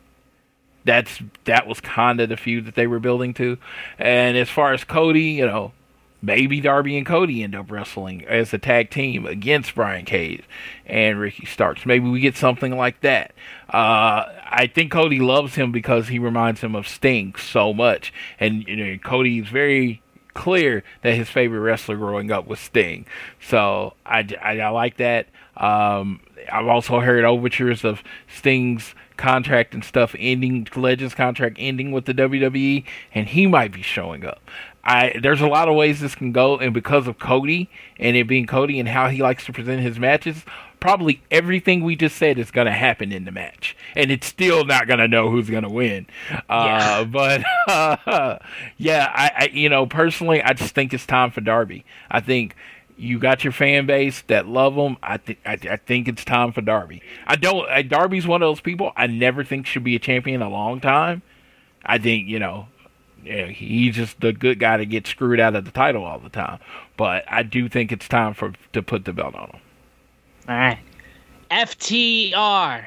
That's 0.85 1.19
that 1.45 1.65
was 1.65 1.79
kind 1.79 2.19
of 2.19 2.29
the 2.29 2.37
feud 2.37 2.65
that 2.65 2.75
they 2.75 2.85
were 2.85 2.99
building 2.99 3.33
to. 3.35 3.57
And 3.97 4.37
as 4.37 4.49
far 4.49 4.73
as 4.73 4.83
Cody, 4.83 5.23
you 5.23 5.47
know, 5.47 5.71
maybe 6.23 6.61
Darby 6.61 6.97
and 6.97 7.05
Cody 7.05 7.43
end 7.43 7.53
up 7.53 7.69
wrestling 7.69 8.25
as 8.25 8.53
a 8.53 8.57
tag 8.57 8.89
team 8.89 9.25
against 9.25 9.75
Brian 9.75 10.05
Cage 10.05 10.43
and 10.85 11.19
Ricky 11.19 11.45
Starks. 11.45 11.85
Maybe 11.85 12.09
we 12.09 12.21
get 12.21 12.37
something 12.37 12.75
like 12.75 13.01
that. 13.01 13.33
Uh, 13.67 14.31
I 14.49 14.71
think 14.73 14.91
Cody 14.91 15.19
loves 15.19 15.55
him 15.55 15.71
because 15.71 16.07
he 16.07 16.17
reminds 16.17 16.61
him 16.61 16.75
of 16.75 16.87
Sting 16.87 17.35
so 17.35 17.73
much, 17.73 18.13
and 18.39 18.65
you 18.67 18.75
know, 18.77 19.43
very 19.43 20.01
clear 20.33 20.83
that 21.03 21.13
his 21.13 21.29
favorite 21.29 21.59
wrestler 21.59 21.97
growing 21.97 22.31
up 22.31 22.47
was 22.47 22.59
Sting. 22.59 23.05
So 23.41 23.93
I, 24.05 24.27
I, 24.41 24.59
I 24.61 24.69
like 24.69 24.97
that. 24.97 25.27
Um, 25.57 26.21
I've 26.51 26.67
also 26.67 26.99
heard 27.01 27.25
overtures 27.25 27.83
of 27.83 28.01
Sting's 28.27 28.95
contract 29.17 29.73
and 29.73 29.83
stuff 29.83 30.15
ending, 30.17 30.67
Legends 30.75 31.13
contract 31.13 31.57
ending 31.59 31.91
with 31.91 32.05
the 32.05 32.13
WWE, 32.13 32.83
and 33.13 33.27
he 33.27 33.45
might 33.45 33.71
be 33.71 33.81
showing 33.81 34.25
up. 34.25 34.41
I 34.83 35.17
there's 35.21 35.41
a 35.41 35.47
lot 35.47 35.69
of 35.69 35.75
ways 35.75 36.01
this 36.01 36.15
can 36.15 36.31
go, 36.31 36.57
and 36.57 36.73
because 36.73 37.07
of 37.07 37.19
Cody 37.19 37.69
and 37.97 38.17
it 38.17 38.27
being 38.27 38.45
Cody 38.45 38.79
and 38.79 38.89
how 38.89 39.09
he 39.09 39.21
likes 39.21 39.45
to 39.45 39.53
present 39.53 39.81
his 39.81 39.97
matches, 39.97 40.43
probably 40.79 41.21
everything 41.31 41.81
we 41.83 41.95
just 41.95 42.17
said 42.17 42.37
is 42.37 42.51
going 42.51 42.65
to 42.65 42.73
happen 42.73 43.13
in 43.13 43.23
the 43.23 43.31
match, 43.31 43.77
and 43.95 44.11
it's 44.11 44.27
still 44.27 44.65
not 44.65 44.85
going 44.85 44.99
to 44.99 45.07
know 45.07 45.29
who's 45.29 45.49
going 45.49 45.63
to 45.63 45.69
win. 45.69 46.05
Uh, 46.49 47.05
But 47.13 47.43
uh, 47.67 48.39
yeah, 48.77 49.11
I, 49.13 49.31
I 49.37 49.49
you 49.53 49.69
know 49.69 49.85
personally, 49.85 50.41
I 50.41 50.53
just 50.53 50.75
think 50.75 50.93
it's 50.93 51.05
time 51.05 51.31
for 51.31 51.41
Darby. 51.41 51.85
I 52.11 52.19
think 52.19 52.55
you 52.97 53.19
got 53.19 53.43
your 53.43 53.53
fan 53.53 53.85
base 53.85 54.21
that 54.23 54.47
love 54.47 54.75
him. 54.75 54.97
I 55.01 55.17
think 55.17 55.39
I, 55.45 55.57
I 55.69 55.77
think 55.77 56.09
it's 56.09 56.25
time 56.25 56.51
for 56.51 56.61
Darby. 56.61 57.01
I 57.25 57.37
don't. 57.37 57.67
I, 57.69 57.83
Darby's 57.83 58.27
one 58.27 58.41
of 58.41 58.47
those 58.47 58.61
people 58.61 58.91
I 58.97 59.07
never 59.07 59.45
think 59.45 59.65
should 59.65 59.83
be 59.85 59.95
a 59.95 59.99
champion 59.99 60.41
a 60.41 60.49
long 60.49 60.81
time. 60.81 61.21
I 61.85 61.97
think 61.97 62.27
you 62.27 62.39
know 62.39 62.67
yeah, 63.23 63.47
he's 63.47 63.95
just 63.95 64.19
the 64.21 64.33
good 64.33 64.59
guy 64.59 64.77
to 64.77 64.85
get 64.85 65.07
screwed 65.07 65.39
out 65.39 65.55
of 65.55 65.65
the 65.65 65.71
title 65.71 66.03
all 66.03 66.19
the 66.19 66.29
time. 66.29 66.59
But 66.97 67.23
I 67.27 67.43
do 67.43 67.67
think 67.69 67.91
it's 67.91 68.07
time 68.07 68.33
for 68.33 68.53
to 68.73 68.81
put 68.81 69.05
the 69.05 69.13
belt 69.13 69.35
on 69.35 69.49
him. 69.49 69.59
All 70.49 70.55
right. 70.55 70.79
FTR, 71.51 72.85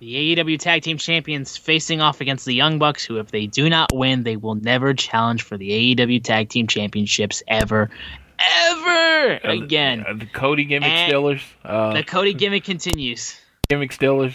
the 0.00 0.36
AEW 0.36 0.58
Tag 0.58 0.82
Team 0.82 0.96
Champions, 0.98 1.56
facing 1.56 2.00
off 2.00 2.20
against 2.20 2.44
the 2.46 2.54
Young 2.54 2.78
Bucks, 2.78 3.04
who, 3.04 3.18
if 3.18 3.30
they 3.30 3.46
do 3.46 3.68
not 3.68 3.90
win, 3.94 4.22
they 4.24 4.36
will 4.36 4.54
never 4.56 4.94
challenge 4.94 5.42
for 5.42 5.56
the 5.56 5.70
AEW 5.96 6.22
Tag 6.22 6.48
Team 6.48 6.66
Championships 6.66 7.42
ever, 7.48 7.90
ever 8.38 9.40
Uh, 9.46 9.50
again. 9.52 10.04
uh, 10.08 10.14
the 10.14 10.26
Cody 10.26 10.64
gimmick 10.64 10.88
And- 10.90 11.08
stealers. 11.10 11.42
Uh, 11.64 11.94
The 11.94 12.02
Cody 12.04 12.34
gimmick 12.34 12.64
continues. 12.64 13.40
gimmick 13.68 13.92
stealers. 13.92 14.32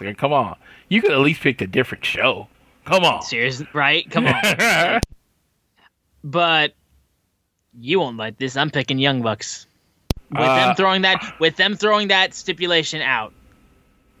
Like, 0.00 0.18
come 0.18 0.32
on, 0.32 0.56
you 0.88 1.00
could 1.00 1.12
at 1.12 1.18
least 1.20 1.40
pick 1.40 1.60
a 1.60 1.66
different 1.66 2.04
show. 2.04 2.48
Come 2.86 3.04
on. 3.04 3.20
Seriously, 3.22 3.66
right? 3.74 4.08
Come 4.10 4.26
on. 4.26 5.00
but 6.24 6.72
you 7.78 8.00
won't 8.00 8.16
like 8.16 8.38
this. 8.38 8.56
I'm 8.56 8.70
picking 8.70 8.98
Young 8.98 9.22
Bucks. 9.22 9.66
With 10.30 10.40
Uh, 10.40 10.66
them 10.66 10.76
throwing 10.76 11.02
that, 11.02 11.34
with 11.38 11.56
them 11.56 11.76
throwing 11.76 12.08
that 12.08 12.34
stipulation 12.34 13.00
out, 13.02 13.32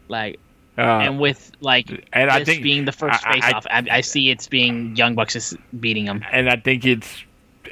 like, 0.08 0.38
Uh, 0.78 0.82
and 0.82 1.18
with 1.18 1.50
like 1.60 2.04
and 2.12 2.30
I 2.30 2.44
think 2.44 2.62
being 2.62 2.84
the 2.84 2.92
first 2.92 3.24
face 3.24 3.42
off, 3.44 3.66
I, 3.70 3.84
I 3.90 4.00
see 4.02 4.30
it's 4.30 4.46
being 4.46 4.94
Young 4.94 5.14
Bucks 5.14 5.34
is 5.34 5.56
beating 5.80 6.04
them. 6.04 6.22
and 6.30 6.48
I 6.50 6.56
think 6.56 6.84
it's 6.84 7.24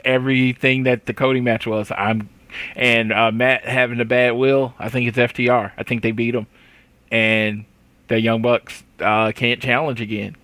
everything 0.05 0.83
that 0.85 1.07
the 1.07 1.13
Cody 1.15 1.41
match 1.41 1.67
was. 1.67 1.93
I'm 1.97 2.29
and 2.77 3.13
uh, 3.13 3.31
Matt 3.31 3.65
having 3.67 4.01
a 4.01 4.05
bad 4.05 4.33
will. 4.33 4.75
I 4.79 4.89
think 4.89 5.07
it's 5.09 5.19
FTR. 5.19 5.73
I 5.77 5.83
think 5.83 6.03
they 6.03 6.13
beat 6.13 6.35
him, 6.35 6.47
and 7.13 7.65
the 8.09 8.19
Young 8.21 8.43
Bucks 8.43 8.83
uh, 9.01 9.33
can't 9.33 9.61
challenge 9.61 10.01
again. 10.01 10.35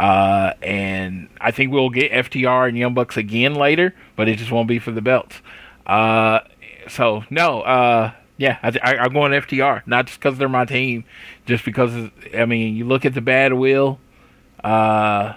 Uh, 0.00 0.54
and 0.62 1.28
I 1.42 1.50
think 1.50 1.72
we'll 1.72 1.90
get 1.90 2.10
FTR 2.10 2.70
and 2.70 2.78
Young 2.78 2.94
Bucks 2.94 3.18
again 3.18 3.54
later, 3.54 3.94
but 4.16 4.30
it 4.30 4.38
just 4.38 4.50
won't 4.50 4.66
be 4.66 4.78
for 4.78 4.92
the 4.92 5.02
belts. 5.02 5.42
Uh, 5.86 6.40
so 6.88 7.24
no, 7.28 7.60
uh, 7.60 8.12
yeah, 8.38 8.56
I, 8.62 8.72
I, 8.82 8.96
I'm 8.96 9.12
going 9.12 9.32
FTR, 9.32 9.86
not 9.86 10.06
just 10.06 10.18
because 10.18 10.38
they're 10.38 10.48
my 10.48 10.64
team, 10.64 11.04
just 11.44 11.66
because 11.66 11.92
I 12.34 12.46
mean, 12.46 12.76
you 12.76 12.86
look 12.86 13.04
at 13.04 13.12
the 13.12 13.20
bad 13.20 13.52
will. 13.52 14.00
Uh, 14.64 15.34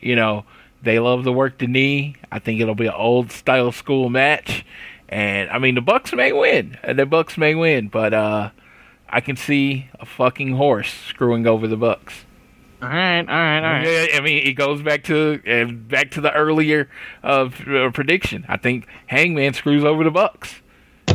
you 0.00 0.16
know, 0.16 0.46
they 0.82 0.98
love 0.98 1.24
to 1.24 1.32
work 1.32 1.58
the 1.58 1.66
knee. 1.66 2.16
I 2.30 2.38
think 2.38 2.62
it'll 2.62 2.74
be 2.74 2.86
an 2.86 2.94
old 2.94 3.30
style 3.30 3.72
school 3.72 4.08
match. 4.08 4.64
And 5.10 5.50
I 5.50 5.58
mean 5.58 5.74
the 5.74 5.82
Bucks 5.82 6.14
may 6.14 6.32
win. 6.32 6.78
The 6.82 7.04
Bucks 7.04 7.36
may 7.36 7.54
win, 7.54 7.88
but 7.88 8.14
uh 8.14 8.50
I 9.06 9.20
can 9.20 9.36
see 9.36 9.90
a 10.00 10.06
fucking 10.06 10.54
horse 10.54 10.90
screwing 10.90 11.46
over 11.46 11.68
the 11.68 11.76
Bucks. 11.76 12.24
All 12.82 12.88
right, 12.88 13.20
all 13.20 13.24
right, 13.26 13.56
all 13.58 13.72
right. 13.74 13.86
Yeah, 13.86 14.16
I 14.16 14.20
mean, 14.20 14.44
it 14.44 14.54
goes 14.54 14.82
back 14.82 15.04
to 15.04 15.40
uh, 15.46 15.70
back 15.72 16.10
to 16.12 16.20
the 16.20 16.32
earlier 16.32 16.88
uh, 17.22 17.48
uh, 17.68 17.90
prediction. 17.90 18.44
I 18.48 18.56
think 18.56 18.86
Hangman 19.06 19.54
screws 19.54 19.84
over 19.84 20.02
the 20.02 20.10
Bucks, 20.10 20.56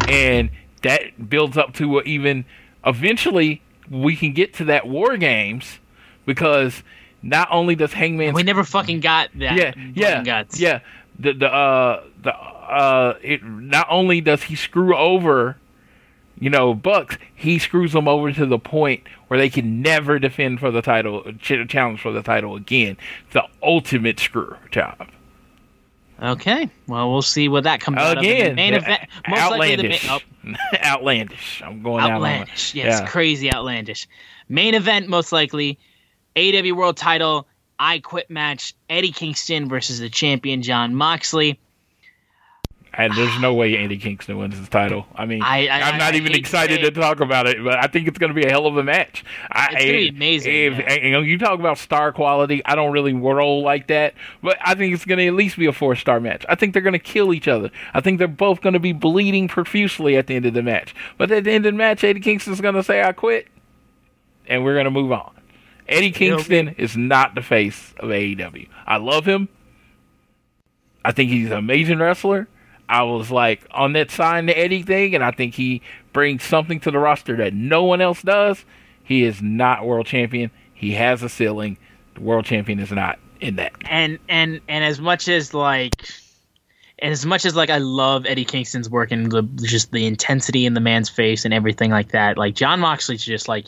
and 0.08 0.50
that 0.84 1.30
builds 1.30 1.58
up 1.58 1.74
to 1.76 2.02
even. 2.04 2.46
Eventually, 2.86 3.62
we 3.90 4.16
can 4.16 4.32
get 4.32 4.54
to 4.56 4.66
that 4.66 4.88
War 4.88 5.18
Games 5.18 5.80
because 6.26 6.84
not 7.22 7.50
only 7.52 7.76
does 7.76 7.92
Hangman 7.92 8.34
We 8.34 8.44
never 8.44 8.64
fucking 8.64 9.02
got 9.02 9.30
that. 9.36 9.58
yeah, 9.58 9.74
yeah, 9.94 10.24
guts. 10.24 10.60
yeah. 10.60 10.80
The 11.20 11.34
the 11.34 11.54
uh 11.54 12.04
the 12.22 12.34
uh 12.34 13.18
it 13.22 13.44
not 13.44 13.88
only 13.90 14.22
does 14.22 14.44
he 14.44 14.56
screw 14.56 14.96
over, 14.96 15.58
you 16.40 16.50
know, 16.50 16.74
Bucks, 16.74 17.18
he 17.36 17.60
screws 17.60 17.94
them 17.94 18.08
over 18.08 18.32
to 18.32 18.46
the 18.46 18.60
point 18.60 19.04
where 19.28 19.40
they 19.40 19.50
can 19.50 19.82
never 19.82 20.20
defend 20.20 20.60
for 20.60 20.72
the 20.72 20.82
title, 20.82 21.24
ch- 21.42 21.68
challenge 21.68 22.02
for 22.02 22.12
the 22.12 22.22
title 22.22 22.56
again. 22.56 22.98
The 23.32 23.44
ultimate 23.64 24.20
screw 24.20 24.56
job. 24.72 25.08
Okay. 26.22 26.68
Well, 26.88 27.12
we'll 27.12 27.22
see 27.22 27.48
what 27.48 27.64
that 27.66 27.80
comes 27.80 27.98
out 27.98 28.18
of. 28.18 28.24
Again, 28.24 28.50
The 28.52 28.56
main 28.56 28.74
event. 28.74 29.02
Most 29.28 29.52
likely 29.52 29.76
the 29.76 29.84
outlandish, 29.94 30.10
main, 30.44 30.58
oh, 30.74 30.78
outlandish. 30.84 31.62
I'm 31.64 31.84
going 31.84 32.04
out 32.04 32.12
outlandish. 32.12 32.74
Yes, 32.74 33.02
Yeah. 33.02 33.08
crazy 33.08 33.52
outlandish. 33.54 34.08
Main 34.50 34.74
event, 34.74 35.10
most 35.10 35.32
likely, 35.32 35.78
AW 36.36 36.74
World 36.76 36.98
Title, 36.98 37.48
I 37.78 38.00
Quit 38.00 38.30
match, 38.32 38.74
Eddie 38.90 39.12
Kingston 39.12 39.70
versus 39.70 40.00
the 40.00 40.10
champion 40.10 40.64
Jon 40.64 40.96
Moxley. 40.96 41.60
And 42.98 43.14
there's 43.16 43.40
no 43.40 43.54
way 43.54 43.78
Andy 43.78 43.98
Kingston 43.98 44.38
wins 44.40 44.58
his 44.58 44.68
title. 44.70 45.06
I 45.16 45.28
mean, 45.28 45.44
I- 45.44 45.68
am 45.68 46.00
not 46.00 46.16
I 46.16 46.18
even 46.18 46.32
to 46.32 46.40
excited 46.40 46.78
say 46.78 46.90
to 46.90 46.92
talk 46.92 47.20
about 47.20 47.46
it, 47.48 47.64
but 47.64 47.78
I 47.78 47.86
think 47.86 48.08
it's 48.08 48.18
going 48.18 48.34
to 48.34 48.34
be 48.34 48.44
a 48.46 48.50
hell 48.50 48.66
of 48.66 48.76
a 48.76 48.84
match. 48.84 49.24
I, 49.52 49.66
It's 49.66 49.86
gonna 49.86 49.92
be 49.98 50.10
amazing, 50.10 50.54
If, 50.54 50.80
yeah. 50.80 50.94
you 50.96 51.12
know, 51.12 51.22
you 51.22 51.38
talk 51.38 51.60
about 51.60 51.78
star 51.78 52.12
quality, 52.12 52.64
I 52.66 52.74
don't 52.74 52.92
really 52.92 53.14
roll 53.14 53.62
like 53.62 53.88
that, 53.88 54.16
but 54.42 54.58
I 54.66 54.74
think 54.74 54.96
it's 54.96 55.06
going 55.06 55.20
to 55.20 55.28
at 55.28 55.36
least 55.36 55.58
be 55.58 55.68
a 55.68 55.74
four 55.74 55.96
star 55.96 56.20
match. 56.20 56.44
I 56.50 56.56
think 56.56 56.74
they're 56.74 56.82
going 56.82 56.94
to 56.94 57.00
kill 57.00 57.34
each 57.36 57.48
other. 57.48 57.70
I 57.94 58.02
think 58.02 58.18
they're 58.18 58.28
both 58.28 58.62
going 58.62 58.74
to 58.74 58.80
be 58.80 58.94
bleeding 58.94 59.48
profusely 59.48 60.18
at 60.18 60.26
the 60.26 60.36
end 60.36 60.48
of 60.48 60.56
the 60.56 60.64
match. 60.64 60.96
But 61.20 61.30
at 61.32 61.44
the 61.44 61.52
end 61.52 61.68
of 61.68 61.74
the 61.74 61.78
match, 61.78 62.04
Eddie 62.04 62.20
Kingston's 62.20 62.62
going 62.62 62.74
to 62.76 62.84
say, 62.84 63.04
"I 63.04 63.12
quit," 63.12 63.48
and 64.48 64.64
we're 64.64 64.74
going 64.74 64.86
to 64.86 64.92
move 64.92 65.12
on. 65.12 65.36
Eddie 65.88 66.12
Kingston 66.12 66.70
is 66.80 66.98
not 66.98 67.36
the 67.36 67.44
face 67.44 67.94
of 68.00 68.10
AEW. 68.10 68.68
I 68.88 68.98
love 68.98 69.26
him. 69.26 69.50
I 71.06 71.12
think 71.12 71.30
he's 71.30 71.52
an 71.52 71.58
amazing 71.58 72.00
wrestler. 72.00 72.48
I 72.90 73.04
was 73.04 73.32
like 73.32 73.68
on 73.72 73.94
that 73.94 74.12
sign 74.12 74.48
to 74.48 74.58
Eddie 74.58 74.84
thing, 74.84 75.16
and 75.16 75.24
I 75.24 75.32
think 75.32 75.56
he 75.56 75.82
brings 76.14 76.44
something 76.44 76.80
to 76.82 76.92
the 76.92 77.00
roster 77.00 77.36
that 77.38 77.54
no 77.54 77.84
one 77.84 78.02
else 78.02 78.22
does. 78.22 78.64
He 79.04 79.24
is 79.24 79.42
not 79.42 79.86
world 79.86 80.06
champion. 80.06 80.52
He 80.74 80.94
has 80.94 81.24
a 81.24 81.30
ceiling. 81.30 81.78
The 82.16 82.22
world 82.22 82.46
champion 82.46 82.80
is 82.80 82.92
not 82.92 83.20
in 83.40 83.56
that. 83.58 83.74
And 83.90 84.20
and 84.30 84.62
and 84.68 84.84
as 84.84 85.00
much 85.00 85.28
as 85.28 85.54
like 85.54 86.10
and 87.00 87.12
as 87.12 87.26
much 87.26 87.46
as 87.46 87.56
like 87.56 87.70
I 87.70 87.78
love 87.78 88.26
Eddie 88.26 88.46
Kingston's 88.46 88.90
work 88.90 89.12
and 89.12 89.32
the 89.32 89.44
just 89.64 89.92
the 89.92 90.06
intensity 90.06 90.66
in 90.66 90.74
the 90.74 90.80
man's 90.80 91.10
face 91.10 91.46
and 91.46 91.54
everything 91.54 91.92
like 91.92 92.12
that, 92.12 92.38
like 92.38 92.56
Jon 92.56 92.80
Moxley's 92.80 93.24
just 93.24 93.48
like 93.48 93.66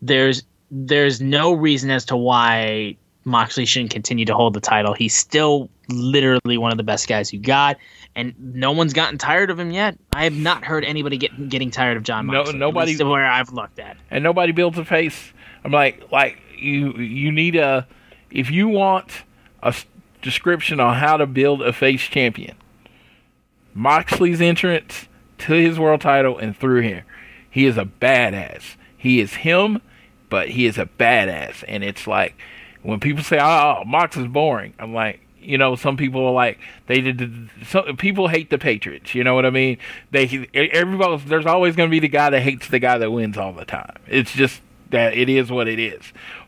there's 0.00 0.42
there's 0.70 1.20
no 1.20 1.52
reason 1.52 1.90
as 1.90 2.04
to 2.06 2.16
why 2.16 2.96
Moxley 3.24 3.64
shouldn't 3.64 3.90
continue 3.90 4.24
to 4.26 4.34
hold 4.34 4.54
the 4.54 4.60
title. 4.60 4.92
He's 4.92 5.14
still 5.14 5.70
literally 5.88 6.58
one 6.58 6.70
of 6.72 6.76
the 6.76 6.82
best 6.84 7.08
guys 7.08 7.32
you 7.32 7.38
got, 7.40 7.76
and 8.14 8.34
no 8.38 8.72
one's 8.72 8.92
gotten 8.92 9.18
tired 9.18 9.50
of 9.50 9.58
him 9.58 9.70
yet. 9.70 9.96
I 10.14 10.24
have 10.24 10.36
not 10.36 10.64
heard 10.64 10.84
anybody 10.84 11.16
get, 11.16 11.48
getting 11.48 11.70
tired 11.70 11.96
of 11.96 12.02
John 12.02 12.26
No- 12.26 12.32
Moxley. 12.38 12.58
nobody- 12.58 12.92
At 12.92 12.98
least 12.98 13.04
where 13.04 13.24
I've 13.26 13.52
looked 13.52 13.78
at. 13.78 13.96
and 14.10 14.22
nobody 14.22 14.52
builds 14.52 14.78
a 14.78 14.84
face. 14.84 15.32
I'm 15.64 15.72
like, 15.72 16.10
like 16.12 16.38
you, 16.58 16.92
you 16.94 17.32
need 17.32 17.56
a, 17.56 17.86
if 18.30 18.50
you 18.50 18.68
want 18.68 19.24
a 19.62 19.74
description 20.22 20.80
on 20.80 20.96
how 20.96 21.16
to 21.16 21.26
build 21.26 21.62
a 21.62 21.72
face 21.72 22.02
champion, 22.02 22.56
Moxley's 23.74 24.40
entrance 24.40 25.08
to 25.38 25.52
his 25.54 25.78
world 25.78 26.00
title 26.00 26.38
and 26.38 26.56
through 26.56 26.82
here, 26.82 27.04
he 27.50 27.66
is 27.66 27.76
a 27.76 27.84
badass. 27.84 28.76
He 28.96 29.20
is 29.20 29.34
him, 29.34 29.80
but 30.30 30.50
he 30.50 30.66
is 30.66 30.78
a 30.78 30.86
badass, 30.86 31.64
and 31.68 31.84
it's 31.84 32.06
like 32.06 32.36
when 32.84 33.00
people 33.00 33.24
say, 33.24 33.38
ah, 33.38 33.44
ah, 33.44 33.80
"Oh, 33.80 33.84
Mox 33.84 34.16
is 34.16 34.28
boring," 34.28 34.74
I'm 34.78 34.94
like. 34.94 35.20
You 35.46 35.58
know, 35.58 35.76
some 35.76 35.98
people 35.98 36.24
are 36.24 36.32
like 36.32 36.58
they 36.86 37.02
did. 37.02 37.50
Some 37.66 37.98
people 37.98 38.28
hate 38.28 38.48
the 38.48 38.56
Patriots. 38.56 39.14
You 39.14 39.22
know 39.24 39.34
what 39.34 39.44
I 39.44 39.50
mean? 39.50 39.76
They 40.10 40.48
everybody. 40.54 41.22
There's 41.26 41.44
always 41.44 41.76
going 41.76 41.90
to 41.90 41.90
be 41.90 42.00
the 42.00 42.08
guy 42.08 42.30
that 42.30 42.40
hates 42.40 42.68
the 42.68 42.78
guy 42.78 42.96
that 42.96 43.10
wins 43.10 43.36
all 43.36 43.52
the 43.52 43.66
time. 43.66 43.94
It's 44.06 44.32
just 44.32 44.62
that 44.88 45.14
it 45.14 45.28
is 45.28 45.50
what 45.50 45.68
it 45.68 45.78
is. 45.78 46.00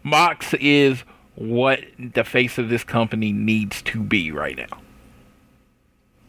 Mox 0.03 0.55
is 0.55 1.05
what 1.35 1.81
the 1.99 2.25
face 2.25 2.57
of 2.57 2.71
this 2.71 2.85
company 2.85 3.33
needs 3.33 3.83
to 3.83 4.03
be 4.03 4.33
right 4.33 4.57
now. 4.57 4.81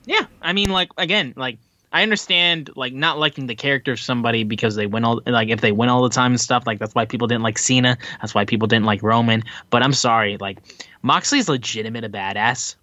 Yeah, 0.06 0.26
I 0.42 0.54
mean, 0.54 0.70
like 0.70 0.90
again, 0.98 1.34
like 1.36 1.58
I 1.92 2.04
understand 2.04 2.70
like 2.76 2.94
not 2.94 3.18
liking 3.18 3.48
the 3.48 3.56
character 3.56 3.94
of 3.94 4.00
somebody 4.00 4.44
because 4.44 4.76
they 4.76 4.88
win 4.88 5.06
all 5.06 5.22
like 5.26 5.50
if 5.50 5.62
they 5.62 5.72
win 5.72 5.90
all 5.90 6.04
the 6.04 6.10
time 6.10 6.34
and 6.34 6.42
stuff. 6.42 6.68
Like 6.68 6.80
that's 6.80 6.94
why 6.94 7.06
people 7.06 7.28
didn't 7.28 7.44
like 7.44 7.58
Cena. 7.58 7.98
That's 8.22 8.36
why 8.36 8.46
people 8.46 8.68
didn't 8.68 8.86
like 8.86 9.02
Roman. 9.04 9.44
But 9.70 9.84
I'm 9.84 9.94
sorry, 9.94 10.38
like 10.38 10.60
Moxley's 11.02 11.48
legitimate 11.48 12.04
a 12.04 12.10
badass. 12.10 12.76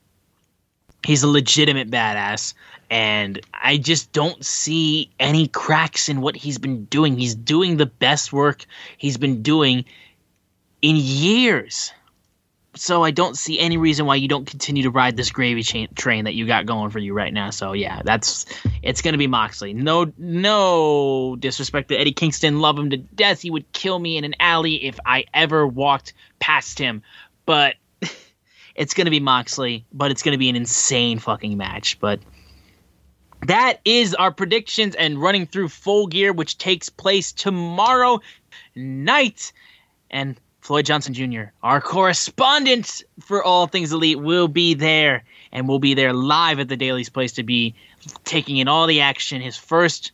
He's 1.04 1.22
a 1.22 1.28
legitimate 1.28 1.90
badass, 1.90 2.54
and 2.88 3.38
I 3.52 3.76
just 3.76 4.10
don't 4.12 4.42
see 4.42 5.10
any 5.20 5.48
cracks 5.48 6.08
in 6.08 6.22
what 6.22 6.34
he's 6.34 6.56
been 6.56 6.86
doing. 6.86 7.18
He's 7.18 7.34
doing 7.34 7.76
the 7.76 7.86
best 7.86 8.32
work 8.32 8.64
he's 8.96 9.18
been 9.18 9.42
doing 9.42 9.84
in 10.80 10.96
years 10.96 11.92
so 12.76 13.04
I 13.04 13.10
don't 13.10 13.36
see 13.36 13.58
any 13.58 13.76
reason 13.76 14.06
why 14.06 14.16
you 14.16 14.28
don't 14.28 14.46
continue 14.46 14.82
to 14.84 14.90
ride 14.90 15.16
this 15.16 15.30
gravy 15.30 15.62
train 15.94 16.24
that 16.24 16.34
you 16.34 16.46
got 16.46 16.66
going 16.66 16.90
for 16.90 16.98
you 16.98 17.14
right 17.14 17.32
now. 17.32 17.50
So 17.50 17.72
yeah, 17.72 18.02
that's 18.04 18.46
it's 18.82 19.02
gonna 19.02 19.18
be 19.18 19.26
Moxley. 19.26 19.72
No, 19.74 20.12
no 20.18 21.36
disrespect 21.36 21.88
to 21.88 21.96
Eddie 21.96 22.12
Kingston. 22.12 22.60
Love 22.60 22.78
him 22.78 22.90
to 22.90 22.96
death. 22.96 23.40
He 23.40 23.50
would 23.50 23.70
kill 23.72 23.98
me 23.98 24.16
in 24.16 24.24
an 24.24 24.34
alley 24.40 24.84
if 24.84 24.98
I 25.06 25.24
ever 25.32 25.66
walked 25.66 26.14
past 26.38 26.78
him. 26.78 27.02
But 27.46 27.76
it's 28.74 28.94
gonna 28.94 29.10
be 29.10 29.20
Moxley. 29.20 29.84
But 29.92 30.10
it's 30.10 30.22
gonna 30.22 30.38
be 30.38 30.48
an 30.48 30.56
insane 30.56 31.18
fucking 31.18 31.56
match. 31.56 32.00
But 32.00 32.20
that 33.46 33.80
is 33.84 34.14
our 34.14 34.32
predictions 34.32 34.94
and 34.94 35.20
running 35.20 35.46
through 35.46 35.68
full 35.68 36.06
gear, 36.06 36.32
which 36.32 36.58
takes 36.58 36.88
place 36.88 37.32
tomorrow 37.32 38.20
night. 38.74 39.52
And 40.10 40.38
Floyd 40.64 40.86
Johnson 40.86 41.12
Jr., 41.12 41.42
our 41.62 41.78
correspondent 41.80 43.02
for 43.20 43.44
all 43.44 43.66
things 43.66 43.92
elite, 43.92 44.18
will 44.18 44.48
be 44.48 44.72
there 44.72 45.22
and 45.52 45.68
will 45.68 45.78
be 45.78 45.92
there 45.92 46.14
live 46.14 46.58
at 46.58 46.68
the 46.68 46.76
Daily's 46.76 47.10
place 47.10 47.32
to 47.32 47.42
be 47.42 47.74
taking 48.24 48.56
in 48.56 48.66
all 48.66 48.86
the 48.86 49.02
action. 49.02 49.42
His 49.42 49.58
first, 49.58 50.10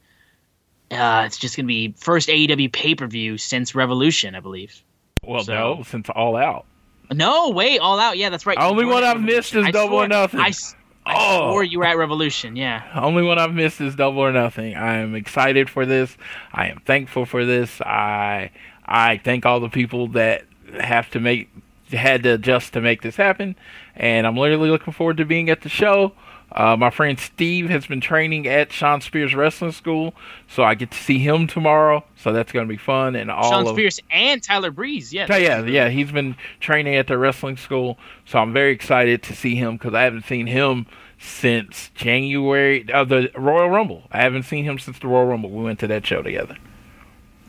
uh, 0.91 1.23
it's 1.25 1.39
just 1.39 1.57
going 1.57 1.67
to 1.67 1.69
be 1.69 1.95
first 1.97 2.29
AEW 2.29 2.73
pay 2.73 2.97
per 2.97 3.07
view 3.07 3.39
since 3.39 3.77
Revolution, 3.77 4.35
I 4.35 4.41
believe. 4.41 4.83
Well, 5.25 5.45
So- 5.45 5.55
no, 5.55 5.83
since 5.85 6.09
All 6.11 6.35
Out. 6.37 6.67
No, 7.13 7.51
wait, 7.51 7.79
all 7.81 7.99
out. 7.99 8.19
Yeah, 8.19 8.29
that's 8.31 8.47
right. 8.47 8.57
Only 8.59 8.85
one 8.85 9.03
I've 9.03 9.21
missed 9.21 9.55
is 9.57 9.67
I 9.67 9.71
Double 9.73 9.95
or 9.97 10.01
swore- 10.03 10.09
Nothing. 10.09 10.41
I, 10.41 10.49
s- 10.49 10.75
Oh. 11.07 11.51
Or 11.53 11.65
you 11.65 11.79
were 11.81 11.85
at 11.87 11.97
Revolution, 11.97 12.55
yeah. 12.57 12.83
Only 12.95 13.23
one 13.25 13.37
I've 13.39 13.55
missed 13.55 13.81
is 13.81 13.97
Double 13.97 14.21
or 14.21 14.31
Nothing. 14.33 14.77
I 14.77 14.99
am 14.99 15.15
excited 15.17 15.69
for 15.71 15.85
this. 15.87 16.17
I 16.53 16.69
am 16.69 16.79
thankful 16.85 17.25
for 17.27 17.45
this. 17.45 17.81
I 17.81 18.51
I 18.91 19.19
thank 19.19 19.47
all 19.47 19.61
the 19.61 19.69
people 19.69 20.09
that 20.09 20.45
have 20.81 21.09
to 21.11 21.21
make 21.21 21.49
had 21.91 22.23
to 22.25 22.35
adjust 22.35 22.73
to 22.75 22.81
make 22.81 23.03
this 23.03 23.17
happen, 23.17 23.57
and 23.97 24.27
I'm 24.27 24.37
literally 24.37 24.71
looking 24.71 24.93
forward 24.93 25.17
to 25.19 25.25
being 25.25 25.49
at 25.49 25.63
the 25.63 25.69
show. 25.69 26.13
Uh, 26.53 26.77
my 26.77 26.91
friend 26.91 27.19
Steve 27.19 27.71
has 27.71 27.87
been 27.87 28.01
training 28.01 28.49
at 28.49 28.73
Shawn 28.73 29.01
Spears 29.01 29.35
Wrestling 29.35 29.71
School, 29.71 30.15
so 30.49 30.65
I 30.65 30.75
get 30.75 30.91
to 30.91 30.99
see 30.99 31.19
him 31.19 31.47
tomorrow. 31.47 32.05
So 32.17 32.33
that's 32.33 32.51
going 32.51 32.67
to 32.67 32.69
be 32.69 32.77
fun. 32.77 33.15
And 33.15 33.31
all 33.31 33.51
Shawn 33.51 33.67
of, 33.69 33.75
Spears 33.75 34.01
and 34.11 34.43
Tyler 34.43 34.73
Breeze, 34.73 35.13
yeah. 35.13 35.27
yeah, 35.29 35.37
yeah, 35.37 35.65
yeah. 35.65 35.89
He's 35.89 36.11
been 36.11 36.37
training 36.59 36.97
at 36.97 37.07
the 37.07 37.19
wrestling 37.19 37.57
school, 37.57 37.99
so 38.25 38.41
I'm 38.41 38.53
very 38.53 38.73
excited 38.73 39.23
to 39.25 39.37
see 39.37 39.55
him 39.55 39.77
because 39.77 39.95
I 39.95 40.03
haven't 40.03 40.25
seen 40.25 40.49
him 40.49 40.87
since 41.19 41.91
January 41.95 42.91
of 42.93 43.09
the 43.09 43.31
Royal 43.37 43.71
Rumble. 43.71 44.09
I 44.11 44.23
haven't 44.23 44.43
seen 44.45 44.65
him 44.65 44.79
since 44.81 44.99
the 44.99 45.07
Royal 45.07 45.27
Rumble. 45.27 45.51
We 45.51 45.63
went 45.63 45.79
to 45.81 45.87
that 45.87 46.05
show 46.05 46.23
together. 46.23 46.57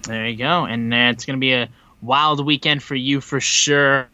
There 0.03 0.27
you 0.27 0.37
go. 0.37 0.65
And 0.65 0.93
uh, 0.93 1.11
it's 1.11 1.25
going 1.25 1.37
to 1.37 1.39
be 1.41 1.53
a 1.53 1.69
wild 2.01 2.45
weekend 2.45 2.83
for 2.83 2.95
you 2.95 3.21
for 3.21 3.39
sure. 3.39 4.07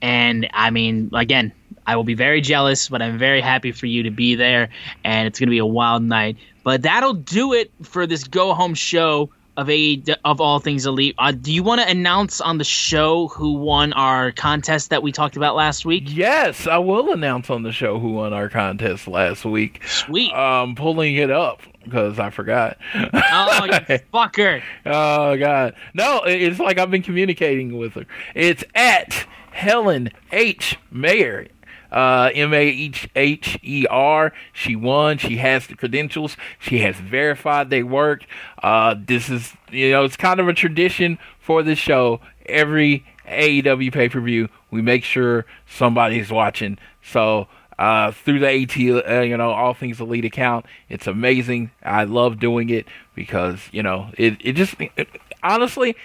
And 0.00 0.48
I 0.52 0.70
mean, 0.70 1.10
again, 1.12 1.52
I 1.86 1.96
will 1.96 2.04
be 2.04 2.14
very 2.14 2.40
jealous, 2.40 2.88
but 2.88 3.02
I'm 3.02 3.18
very 3.18 3.40
happy 3.40 3.72
for 3.72 3.86
you 3.86 4.02
to 4.04 4.10
be 4.10 4.34
there. 4.34 4.68
And 5.04 5.26
it's 5.26 5.38
going 5.38 5.48
to 5.48 5.52
be 5.52 5.58
a 5.58 5.66
wild 5.66 6.02
night. 6.02 6.36
But 6.64 6.82
that'll 6.82 7.14
do 7.14 7.52
it 7.52 7.70
for 7.82 8.06
this 8.06 8.24
go 8.24 8.54
home 8.54 8.74
show 8.74 9.30
of 9.56 9.68
a 9.68 10.02
of 10.24 10.40
all 10.40 10.58
things 10.60 10.86
elite. 10.86 11.14
Uh, 11.18 11.32
do 11.32 11.52
you 11.52 11.62
want 11.62 11.80
to 11.80 11.88
announce 11.88 12.40
on 12.40 12.58
the 12.58 12.64
show 12.64 13.28
who 13.28 13.52
won 13.52 13.92
our 13.92 14.32
contest 14.32 14.90
that 14.90 15.02
we 15.02 15.12
talked 15.12 15.36
about 15.36 15.54
last 15.54 15.84
week? 15.84 16.04
Yes, 16.06 16.66
I 16.66 16.78
will 16.78 17.12
announce 17.12 17.50
on 17.50 17.62
the 17.62 17.72
show 17.72 17.98
who 17.98 18.12
won 18.12 18.32
our 18.32 18.48
contest 18.48 19.06
last 19.08 19.44
week. 19.44 19.82
Sweet. 19.86 20.32
I'm 20.32 20.74
pulling 20.74 21.16
it 21.16 21.30
up 21.30 21.60
because 21.84 22.18
I 22.18 22.30
forgot. 22.30 22.78
oh, 22.94 23.64
you 23.64 23.72
fucker. 24.14 24.62
Oh 24.86 25.36
God, 25.36 25.74
no! 25.94 26.22
It's 26.24 26.58
like 26.58 26.78
I've 26.78 26.90
been 26.90 27.02
communicating 27.02 27.76
with 27.76 27.94
her. 27.94 28.06
It's 28.34 28.64
at 28.74 29.26
Helen 29.50 30.10
H 30.32 30.78
Mayer, 30.90 31.46
uh, 31.92 32.30
M 32.34 32.52
A 32.52 32.56
H 32.56 33.08
H 33.14 33.58
E 33.62 33.86
R. 33.88 34.32
She 34.52 34.74
won. 34.74 35.18
She 35.18 35.36
has 35.36 35.66
the 35.66 35.76
credentials. 35.76 36.36
She 36.58 36.78
has 36.78 36.96
verified 36.96 37.70
they 37.70 37.82
work. 37.82 38.24
Uh, 38.62 38.96
this 38.98 39.28
is 39.28 39.52
you 39.70 39.90
know 39.90 40.04
it's 40.04 40.16
kind 40.16 40.40
of 40.40 40.48
a 40.48 40.54
tradition 40.54 41.18
for 41.38 41.62
the 41.62 41.76
show. 41.76 42.20
Every 42.46 43.04
AEW 43.28 43.92
pay 43.92 44.08
per 44.08 44.20
view, 44.20 44.48
we 44.70 44.82
make 44.82 45.04
sure 45.04 45.46
somebody's 45.66 46.30
watching. 46.30 46.78
So 47.02 47.46
uh, 47.78 48.12
through 48.12 48.40
the 48.40 48.48
AT, 48.48 48.76
uh, 49.10 49.20
you 49.20 49.36
know, 49.36 49.50
all 49.50 49.74
things 49.74 50.00
elite 50.00 50.24
account. 50.24 50.66
It's 50.88 51.06
amazing. 51.06 51.70
I 51.82 52.04
love 52.04 52.38
doing 52.38 52.70
it 52.70 52.86
because 53.14 53.68
you 53.72 53.82
know 53.82 54.10
it. 54.16 54.38
It 54.40 54.52
just 54.52 54.74
it, 54.80 55.08
honestly, 55.42 55.96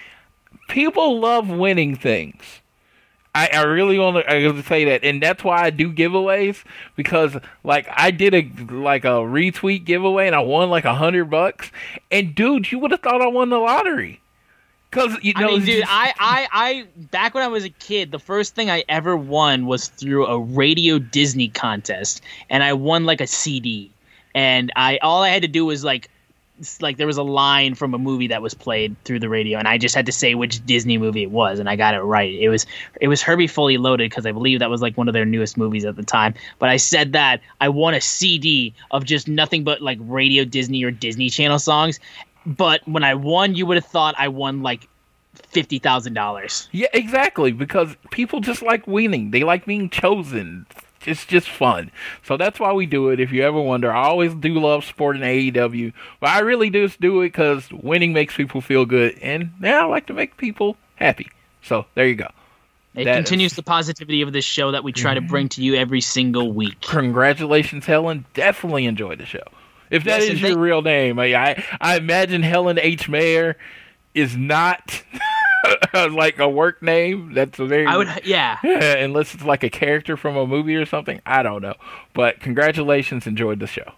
people 0.68 1.18
love 1.18 1.48
winning 1.48 1.96
things. 1.96 2.60
I, 3.34 3.48
I 3.52 3.62
really 3.62 3.98
want 3.98 4.16
to, 4.16 4.30
I 4.30 4.44
want 4.46 4.56
to 4.58 4.62
say 4.64 4.84
that, 4.86 5.04
and 5.04 5.22
that's 5.22 5.44
why 5.44 5.62
I 5.62 5.70
do 5.70 5.92
giveaways 5.92 6.64
because, 6.96 7.36
like, 7.62 7.86
I 7.90 8.10
did 8.10 8.34
a 8.34 8.50
like 8.72 9.04
a 9.04 9.18
retweet 9.20 9.84
giveaway 9.84 10.26
and 10.26 10.34
I 10.34 10.40
won 10.40 10.70
like 10.70 10.84
a 10.84 10.94
hundred 10.94 11.26
bucks, 11.26 11.70
and 12.10 12.34
dude, 12.34 12.72
you 12.72 12.78
would 12.78 12.90
have 12.90 13.00
thought 13.00 13.20
I 13.22 13.26
won 13.26 13.50
the 13.50 13.58
lottery. 13.58 14.20
Cause 14.90 15.14
you 15.20 15.34
know, 15.34 15.40
I 15.40 15.46
mean, 15.50 15.64
dude, 15.66 15.80
just- 15.82 15.92
I, 15.92 16.14
I, 16.18 16.48
I, 16.50 16.86
back 17.10 17.34
when 17.34 17.44
I 17.44 17.48
was 17.48 17.62
a 17.64 17.68
kid, 17.70 18.10
the 18.10 18.18
first 18.18 18.54
thing 18.54 18.70
I 18.70 18.84
ever 18.88 19.14
won 19.16 19.66
was 19.66 19.88
through 19.88 20.24
a 20.26 20.38
Radio 20.38 20.98
Disney 20.98 21.48
contest, 21.48 22.22
and 22.48 22.62
I 22.62 22.72
won 22.72 23.04
like 23.04 23.20
a 23.20 23.26
CD, 23.26 23.90
and 24.34 24.72
I 24.76 24.98
all 25.02 25.22
I 25.22 25.28
had 25.28 25.42
to 25.42 25.48
do 25.48 25.66
was 25.66 25.84
like, 25.84 26.08
like 26.80 26.96
there 26.96 27.06
was 27.06 27.16
a 27.16 27.22
line 27.22 27.74
from 27.74 27.94
a 27.94 27.98
movie 27.98 28.28
that 28.28 28.42
was 28.42 28.54
played 28.54 28.96
through 29.04 29.20
the 29.20 29.28
radio, 29.28 29.58
and 29.58 29.68
I 29.68 29.78
just 29.78 29.94
had 29.94 30.06
to 30.06 30.12
say 30.12 30.34
which 30.34 30.64
Disney 30.66 30.98
movie 30.98 31.22
it 31.22 31.30
was, 31.30 31.58
and 31.58 31.68
I 31.68 31.76
got 31.76 31.94
it 31.94 32.00
right. 32.00 32.32
It 32.32 32.48
was, 32.48 32.66
it 33.00 33.08
was 33.08 33.22
Herbie 33.22 33.46
Fully 33.46 33.78
Loaded 33.78 34.10
because 34.10 34.26
I 34.26 34.32
believe 34.32 34.58
that 34.60 34.70
was 34.70 34.82
like 34.82 34.96
one 34.96 35.08
of 35.08 35.14
their 35.14 35.24
newest 35.24 35.56
movies 35.56 35.84
at 35.84 35.96
the 35.96 36.02
time. 36.02 36.34
But 36.58 36.68
I 36.68 36.76
said 36.76 37.12
that 37.12 37.40
I 37.60 37.68
won 37.68 37.94
a 37.94 38.00
CD 38.00 38.74
of 38.90 39.04
just 39.04 39.28
nothing 39.28 39.64
but 39.64 39.80
like 39.80 39.98
Radio 40.02 40.44
Disney 40.44 40.82
or 40.84 40.90
Disney 40.90 41.30
Channel 41.30 41.58
songs. 41.58 42.00
But 42.46 42.86
when 42.88 43.04
I 43.04 43.14
won, 43.14 43.54
you 43.54 43.66
would 43.66 43.76
have 43.76 43.86
thought 43.86 44.14
I 44.18 44.28
won 44.28 44.62
like 44.62 44.88
fifty 45.34 45.78
thousand 45.78 46.14
dollars. 46.14 46.68
Yeah, 46.72 46.88
exactly. 46.92 47.52
Because 47.52 47.94
people 48.10 48.40
just 48.40 48.62
like 48.62 48.86
winning. 48.86 49.30
They 49.30 49.44
like 49.44 49.66
being 49.66 49.90
chosen. 49.90 50.66
It's 51.08 51.24
just 51.26 51.48
fun. 51.48 51.90
So 52.22 52.36
that's 52.36 52.60
why 52.60 52.72
we 52.72 52.86
do 52.86 53.08
it. 53.10 53.18
If 53.20 53.32
you 53.32 53.42
ever 53.42 53.60
wonder, 53.60 53.90
I 53.92 54.04
always 54.08 54.34
do 54.34 54.54
love 54.54 54.84
supporting 54.84 55.22
AEW, 55.22 55.92
but 56.20 56.30
I 56.30 56.40
really 56.40 56.70
just 56.70 57.00
do 57.00 57.20
it 57.22 57.28
because 57.28 57.70
winning 57.72 58.12
makes 58.12 58.36
people 58.36 58.60
feel 58.60 58.84
good, 58.86 59.18
and 59.22 59.50
now 59.60 59.86
I 59.88 59.90
like 59.90 60.06
to 60.06 60.12
make 60.14 60.36
people 60.36 60.76
happy. 60.96 61.28
So 61.62 61.86
there 61.94 62.06
you 62.06 62.14
go. 62.14 62.28
It 62.94 63.04
That 63.04 63.14
continues 63.16 63.52
is- 63.52 63.56
the 63.56 63.62
positivity 63.62 64.22
of 64.22 64.32
this 64.32 64.44
show 64.44 64.72
that 64.72 64.82
we 64.84 64.92
try 64.92 65.14
to 65.14 65.20
bring 65.20 65.48
to 65.50 65.62
you 65.62 65.74
every 65.76 66.00
single 66.00 66.52
week. 66.52 66.80
Congratulations, 66.80 67.86
Helen. 67.86 68.24
Definitely 68.34 68.86
enjoy 68.86 69.14
the 69.16 69.26
show. 69.26 69.42
If 69.90 70.04
that 70.04 70.20
Yes, 70.20 70.30
is 70.30 70.40
your 70.40 70.50
thank- 70.50 70.60
real 70.60 70.82
name, 70.82 71.18
I, 71.18 71.34
I 71.34 71.64
I 71.80 71.96
imagine 71.96 72.42
Helen 72.42 72.78
H. 72.80 73.08
Mayer 73.08 73.56
is 74.14 74.36
not 74.36 75.02
like 76.10 76.38
a 76.38 76.48
work 76.48 76.82
name. 76.82 77.34
That's 77.34 77.58
a 77.58 77.66
very 77.66 77.86
I 77.86 77.96
would, 77.96 78.08
yeah. 78.24 78.58
unless 78.62 79.34
it's 79.34 79.44
like 79.44 79.62
a 79.62 79.70
character 79.70 80.16
from 80.16 80.36
a 80.36 80.46
movie 80.46 80.76
or 80.76 80.86
something. 80.86 81.20
I 81.26 81.42
don't 81.42 81.62
know. 81.62 81.74
But 82.14 82.40
congratulations, 82.40 83.26
enjoyed 83.26 83.60
the 83.60 83.66
show. 83.66 83.92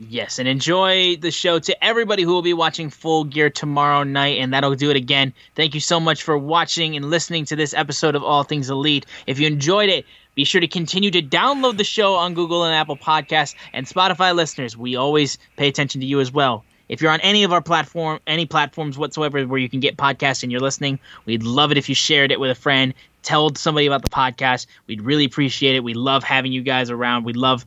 Yes, 0.00 0.38
and 0.38 0.46
enjoy 0.46 1.16
the 1.16 1.32
show 1.32 1.58
to 1.58 1.84
everybody 1.84 2.22
who 2.22 2.30
will 2.30 2.42
be 2.42 2.54
watching 2.54 2.88
Full 2.88 3.24
Gear 3.24 3.50
tomorrow 3.50 4.04
night, 4.04 4.38
and 4.38 4.52
that'll 4.52 4.76
do 4.76 4.90
it 4.90 4.96
again. 4.96 5.34
Thank 5.56 5.74
you 5.74 5.80
so 5.80 5.98
much 5.98 6.22
for 6.22 6.38
watching 6.38 6.94
and 6.94 7.10
listening 7.10 7.44
to 7.46 7.56
this 7.56 7.74
episode 7.74 8.14
of 8.14 8.22
All 8.22 8.44
Things 8.44 8.70
Elite. 8.70 9.06
If 9.26 9.40
you 9.40 9.48
enjoyed 9.48 9.88
it, 9.88 10.06
be 10.36 10.44
sure 10.44 10.60
to 10.60 10.68
continue 10.68 11.10
to 11.10 11.20
download 11.20 11.78
the 11.78 11.84
show 11.84 12.14
on 12.14 12.34
Google 12.34 12.62
and 12.62 12.72
Apple 12.72 12.96
Podcasts 12.96 13.56
and 13.72 13.86
Spotify 13.86 14.32
listeners. 14.36 14.76
We 14.76 14.94
always 14.94 15.36
pay 15.56 15.66
attention 15.66 16.00
to 16.00 16.06
you 16.06 16.20
as 16.20 16.30
well. 16.30 16.64
If 16.88 17.02
you're 17.02 17.10
on 17.10 17.20
any 17.20 17.44
of 17.44 17.52
our 17.52 17.60
platform, 17.60 18.20
any 18.26 18.46
platforms 18.46 18.96
whatsoever 18.96 19.46
where 19.46 19.58
you 19.58 19.68
can 19.68 19.80
get 19.80 19.96
podcasts 19.96 20.42
and 20.42 20.50
you're 20.50 20.60
listening, 20.60 20.98
we'd 21.26 21.42
love 21.42 21.70
it 21.70 21.78
if 21.78 21.88
you 21.88 21.94
shared 21.94 22.32
it 22.32 22.40
with 22.40 22.50
a 22.50 22.54
friend. 22.54 22.94
Tell 23.22 23.54
somebody 23.54 23.86
about 23.86 24.02
the 24.02 24.08
podcast. 24.08 24.66
We'd 24.86 25.02
really 25.02 25.24
appreciate 25.24 25.76
it. 25.76 25.84
We 25.84 25.94
love 25.94 26.24
having 26.24 26.52
you 26.52 26.62
guys 26.62 26.90
around. 26.90 27.24
We 27.24 27.34
love 27.34 27.66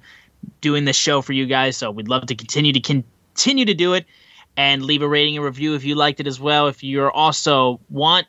doing 0.59 0.85
this 0.85 0.95
show 0.95 1.21
for 1.21 1.33
you 1.33 1.45
guys. 1.45 1.77
So 1.77 1.91
we'd 1.91 2.07
love 2.07 2.25
to 2.27 2.35
continue 2.35 2.73
to 2.73 2.79
continue 2.79 3.65
to 3.65 3.73
do 3.73 3.93
it 3.93 4.05
and 4.57 4.83
leave 4.83 5.01
a 5.01 5.07
rating 5.07 5.37
and 5.37 5.45
review 5.45 5.75
if 5.75 5.83
you 5.83 5.95
liked 5.95 6.19
it 6.19 6.27
as 6.27 6.39
well. 6.39 6.67
If 6.67 6.83
you're 6.83 7.11
also 7.11 7.79
want, 7.89 8.27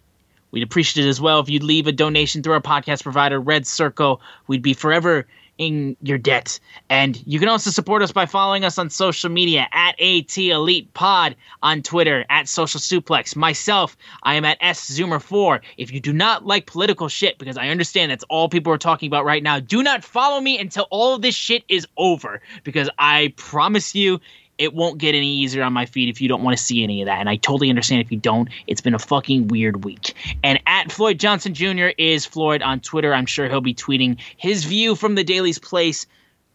we'd 0.50 0.62
appreciate 0.62 1.06
it 1.06 1.08
as 1.08 1.20
well 1.20 1.40
if 1.40 1.48
you'd 1.48 1.62
leave 1.62 1.86
a 1.86 1.92
donation 1.92 2.42
through 2.42 2.54
our 2.54 2.60
podcast 2.60 3.02
provider, 3.02 3.40
Red 3.40 3.66
Circle. 3.66 4.20
We'd 4.46 4.62
be 4.62 4.74
forever 4.74 5.26
in 5.62 5.96
your 6.02 6.18
debt. 6.18 6.58
And 6.90 7.22
you 7.24 7.38
can 7.38 7.48
also 7.48 7.70
support 7.70 8.02
us 8.02 8.10
by 8.10 8.26
following 8.26 8.64
us 8.64 8.78
on 8.78 8.90
social 8.90 9.30
media 9.30 9.68
at 9.72 10.00
AT 10.00 10.36
Elite 10.36 10.92
Pod 10.92 11.36
on 11.62 11.82
Twitter, 11.82 12.24
at 12.28 12.48
Social 12.48 12.80
Suplex. 12.80 13.36
Myself, 13.36 13.96
I 14.24 14.34
am 14.34 14.44
at 14.44 14.58
S 14.60 14.90
Zoomer4. 14.90 15.60
If 15.76 15.92
you 15.92 16.00
do 16.00 16.12
not 16.12 16.44
like 16.44 16.66
political 16.66 17.08
shit, 17.08 17.38
because 17.38 17.56
I 17.56 17.68
understand 17.68 18.10
that's 18.10 18.24
all 18.28 18.48
people 18.48 18.72
are 18.72 18.78
talking 18.78 19.06
about 19.06 19.24
right 19.24 19.42
now, 19.42 19.60
do 19.60 19.84
not 19.84 20.02
follow 20.02 20.40
me 20.40 20.58
until 20.58 20.88
all 20.90 21.14
of 21.14 21.22
this 21.22 21.36
shit 21.36 21.62
is 21.68 21.86
over. 21.96 22.40
Because 22.64 22.90
I 22.98 23.32
promise 23.36 23.94
you, 23.94 24.20
it 24.62 24.74
won't 24.74 24.98
get 24.98 25.16
any 25.16 25.26
easier 25.26 25.64
on 25.64 25.72
my 25.72 25.86
feed 25.86 26.08
if 26.08 26.20
you 26.20 26.28
don't 26.28 26.44
want 26.44 26.56
to 26.56 26.62
see 26.62 26.84
any 26.84 27.02
of 27.02 27.06
that. 27.06 27.18
And 27.18 27.28
I 27.28 27.34
totally 27.34 27.68
understand 27.68 28.00
if 28.00 28.12
you 28.12 28.16
don't. 28.16 28.48
It's 28.68 28.80
been 28.80 28.94
a 28.94 28.98
fucking 28.98 29.48
weird 29.48 29.82
week. 29.84 30.14
And 30.44 30.60
at 30.66 30.92
Floyd 30.92 31.18
Johnson 31.18 31.52
Jr. 31.52 31.88
is 31.98 32.24
Floyd 32.24 32.62
on 32.62 32.78
Twitter. 32.78 33.12
I'm 33.12 33.26
sure 33.26 33.48
he'll 33.48 33.60
be 33.60 33.74
tweeting 33.74 34.20
his 34.36 34.62
view 34.62 34.94
from 34.94 35.16
the 35.16 35.24
Daily's 35.24 35.58
Place 35.58 36.06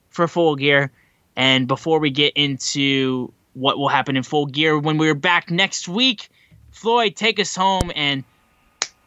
for 0.10 0.26
Full 0.30 0.56
Gear. 0.56 0.90
And 1.36 1.68
before 1.68 2.00
we 2.00 2.10
get 2.10 2.32
into 2.38 3.34
what 3.56 3.78
will 3.78 3.90
happen 3.90 4.16
in 4.16 4.24
Full 4.24 4.46
Gear 4.46 4.80
when 4.80 4.98
we're 4.98 5.14
back 5.14 5.52
next 5.52 5.90
week, 5.90 6.30
Floyd, 6.72 7.18
take 7.18 7.42
us 7.42 7.58
home 7.58 7.92
and 7.94 8.24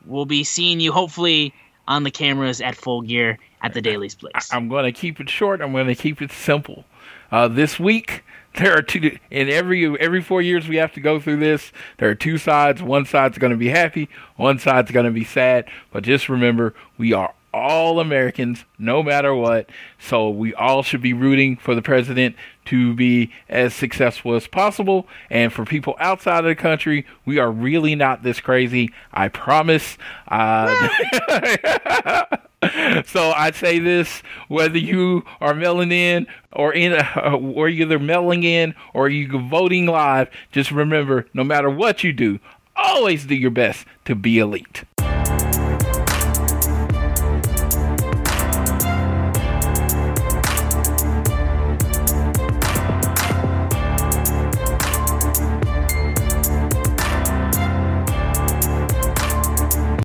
we'll 0.05 0.27
be 0.27 0.44
seeing 0.44 0.78
you 0.78 0.93
hopefully 0.93 1.55
on 1.89 2.02
the 2.02 2.10
cameras 2.10 2.60
at 2.60 2.77
Full 2.77 3.01
Gear 3.01 3.39
at 3.62 3.72
the 3.72 3.81
Daily's 3.81 4.14
Place. 4.14 4.51
I'm 4.52 4.68
going 4.68 4.85
to 4.85 4.93
keep 4.93 5.20
it 5.20 5.31
short. 5.31 5.62
I'm 5.62 5.72
going 5.72 5.86
to 5.86 5.94
keep 5.94 6.20
it 6.20 6.32
simple. 6.32 6.85
Uh, 7.32 7.48
this 7.48 7.81
week, 7.81 8.24
there 8.56 8.77
are 8.77 8.82
two. 8.82 9.16
In 9.31 9.48
every 9.48 9.98
every 9.98 10.22
four 10.22 10.43
years, 10.43 10.68
we 10.68 10.77
have 10.77 10.93
to 10.94 11.01
go 11.01 11.20
through 11.20 11.39
this. 11.39 11.72
There 11.98 12.10
are 12.10 12.14
two 12.14 12.39
sides. 12.39 12.82
One 12.82 13.05
side's 13.05 13.39
going 13.39 13.52
to 13.52 13.56
be 13.56 13.68
happy. 13.68 14.09
One 14.36 14.59
side's 14.59 14.90
going 14.90 15.06
to 15.06 15.12
be 15.12 15.24
sad. 15.24 15.68
But 15.93 16.02
just 16.02 16.28
remember, 16.28 16.74
we 16.98 17.12
are 17.12 17.32
all 17.52 18.01
Americans, 18.01 18.64
no 18.78 19.02
matter 19.02 19.35
what. 19.35 19.68
So 19.98 20.31
we 20.31 20.55
all 20.55 20.82
should 20.82 21.02
be 21.02 21.12
rooting 21.12 21.56
for 21.56 21.74
the 21.74 21.82
president 21.82 22.36
to 22.66 22.94
be 22.94 23.32
as 23.48 23.74
successful 23.74 24.35
as 24.35 24.47
possible. 24.47 25.09
And 25.28 25.52
for 25.52 25.64
people 25.64 25.97
outside 25.98 26.39
of 26.40 26.44
the 26.44 26.55
country, 26.55 27.06
we 27.24 27.39
are 27.39 27.51
really 27.51 27.94
not 27.94 28.22
this 28.22 28.40
crazy. 28.40 28.93
I 29.12 29.28
promise. 29.28 29.98
Uh, 30.28 30.68
so 33.05 33.32
I 33.32 33.51
say 33.55 33.78
this: 33.78 34.22
whether 34.48 34.78
you 34.78 35.24
are 35.40 35.55
mailing 35.55 35.93
in 35.93 36.27
or 36.52 36.72
in, 36.72 36.93
uh, 36.93 37.36
or 37.36 37.68
either 37.68 37.98
mailing 37.98 38.44
in 38.44 38.74
or 38.94 39.09
you 39.09 39.28
voting 39.48 39.86
live, 39.86 40.28
just 40.52 40.70
remember: 40.70 41.27
no 41.35 41.43
matter 41.43 41.70
what 41.70 42.05
you 42.05 42.12
do, 42.12 42.39
always 42.77 43.27
do 43.27 43.35
your 43.35 43.51
best 43.51 43.86
to 44.05 44.14
be 44.14 44.39
elite. 44.39 44.85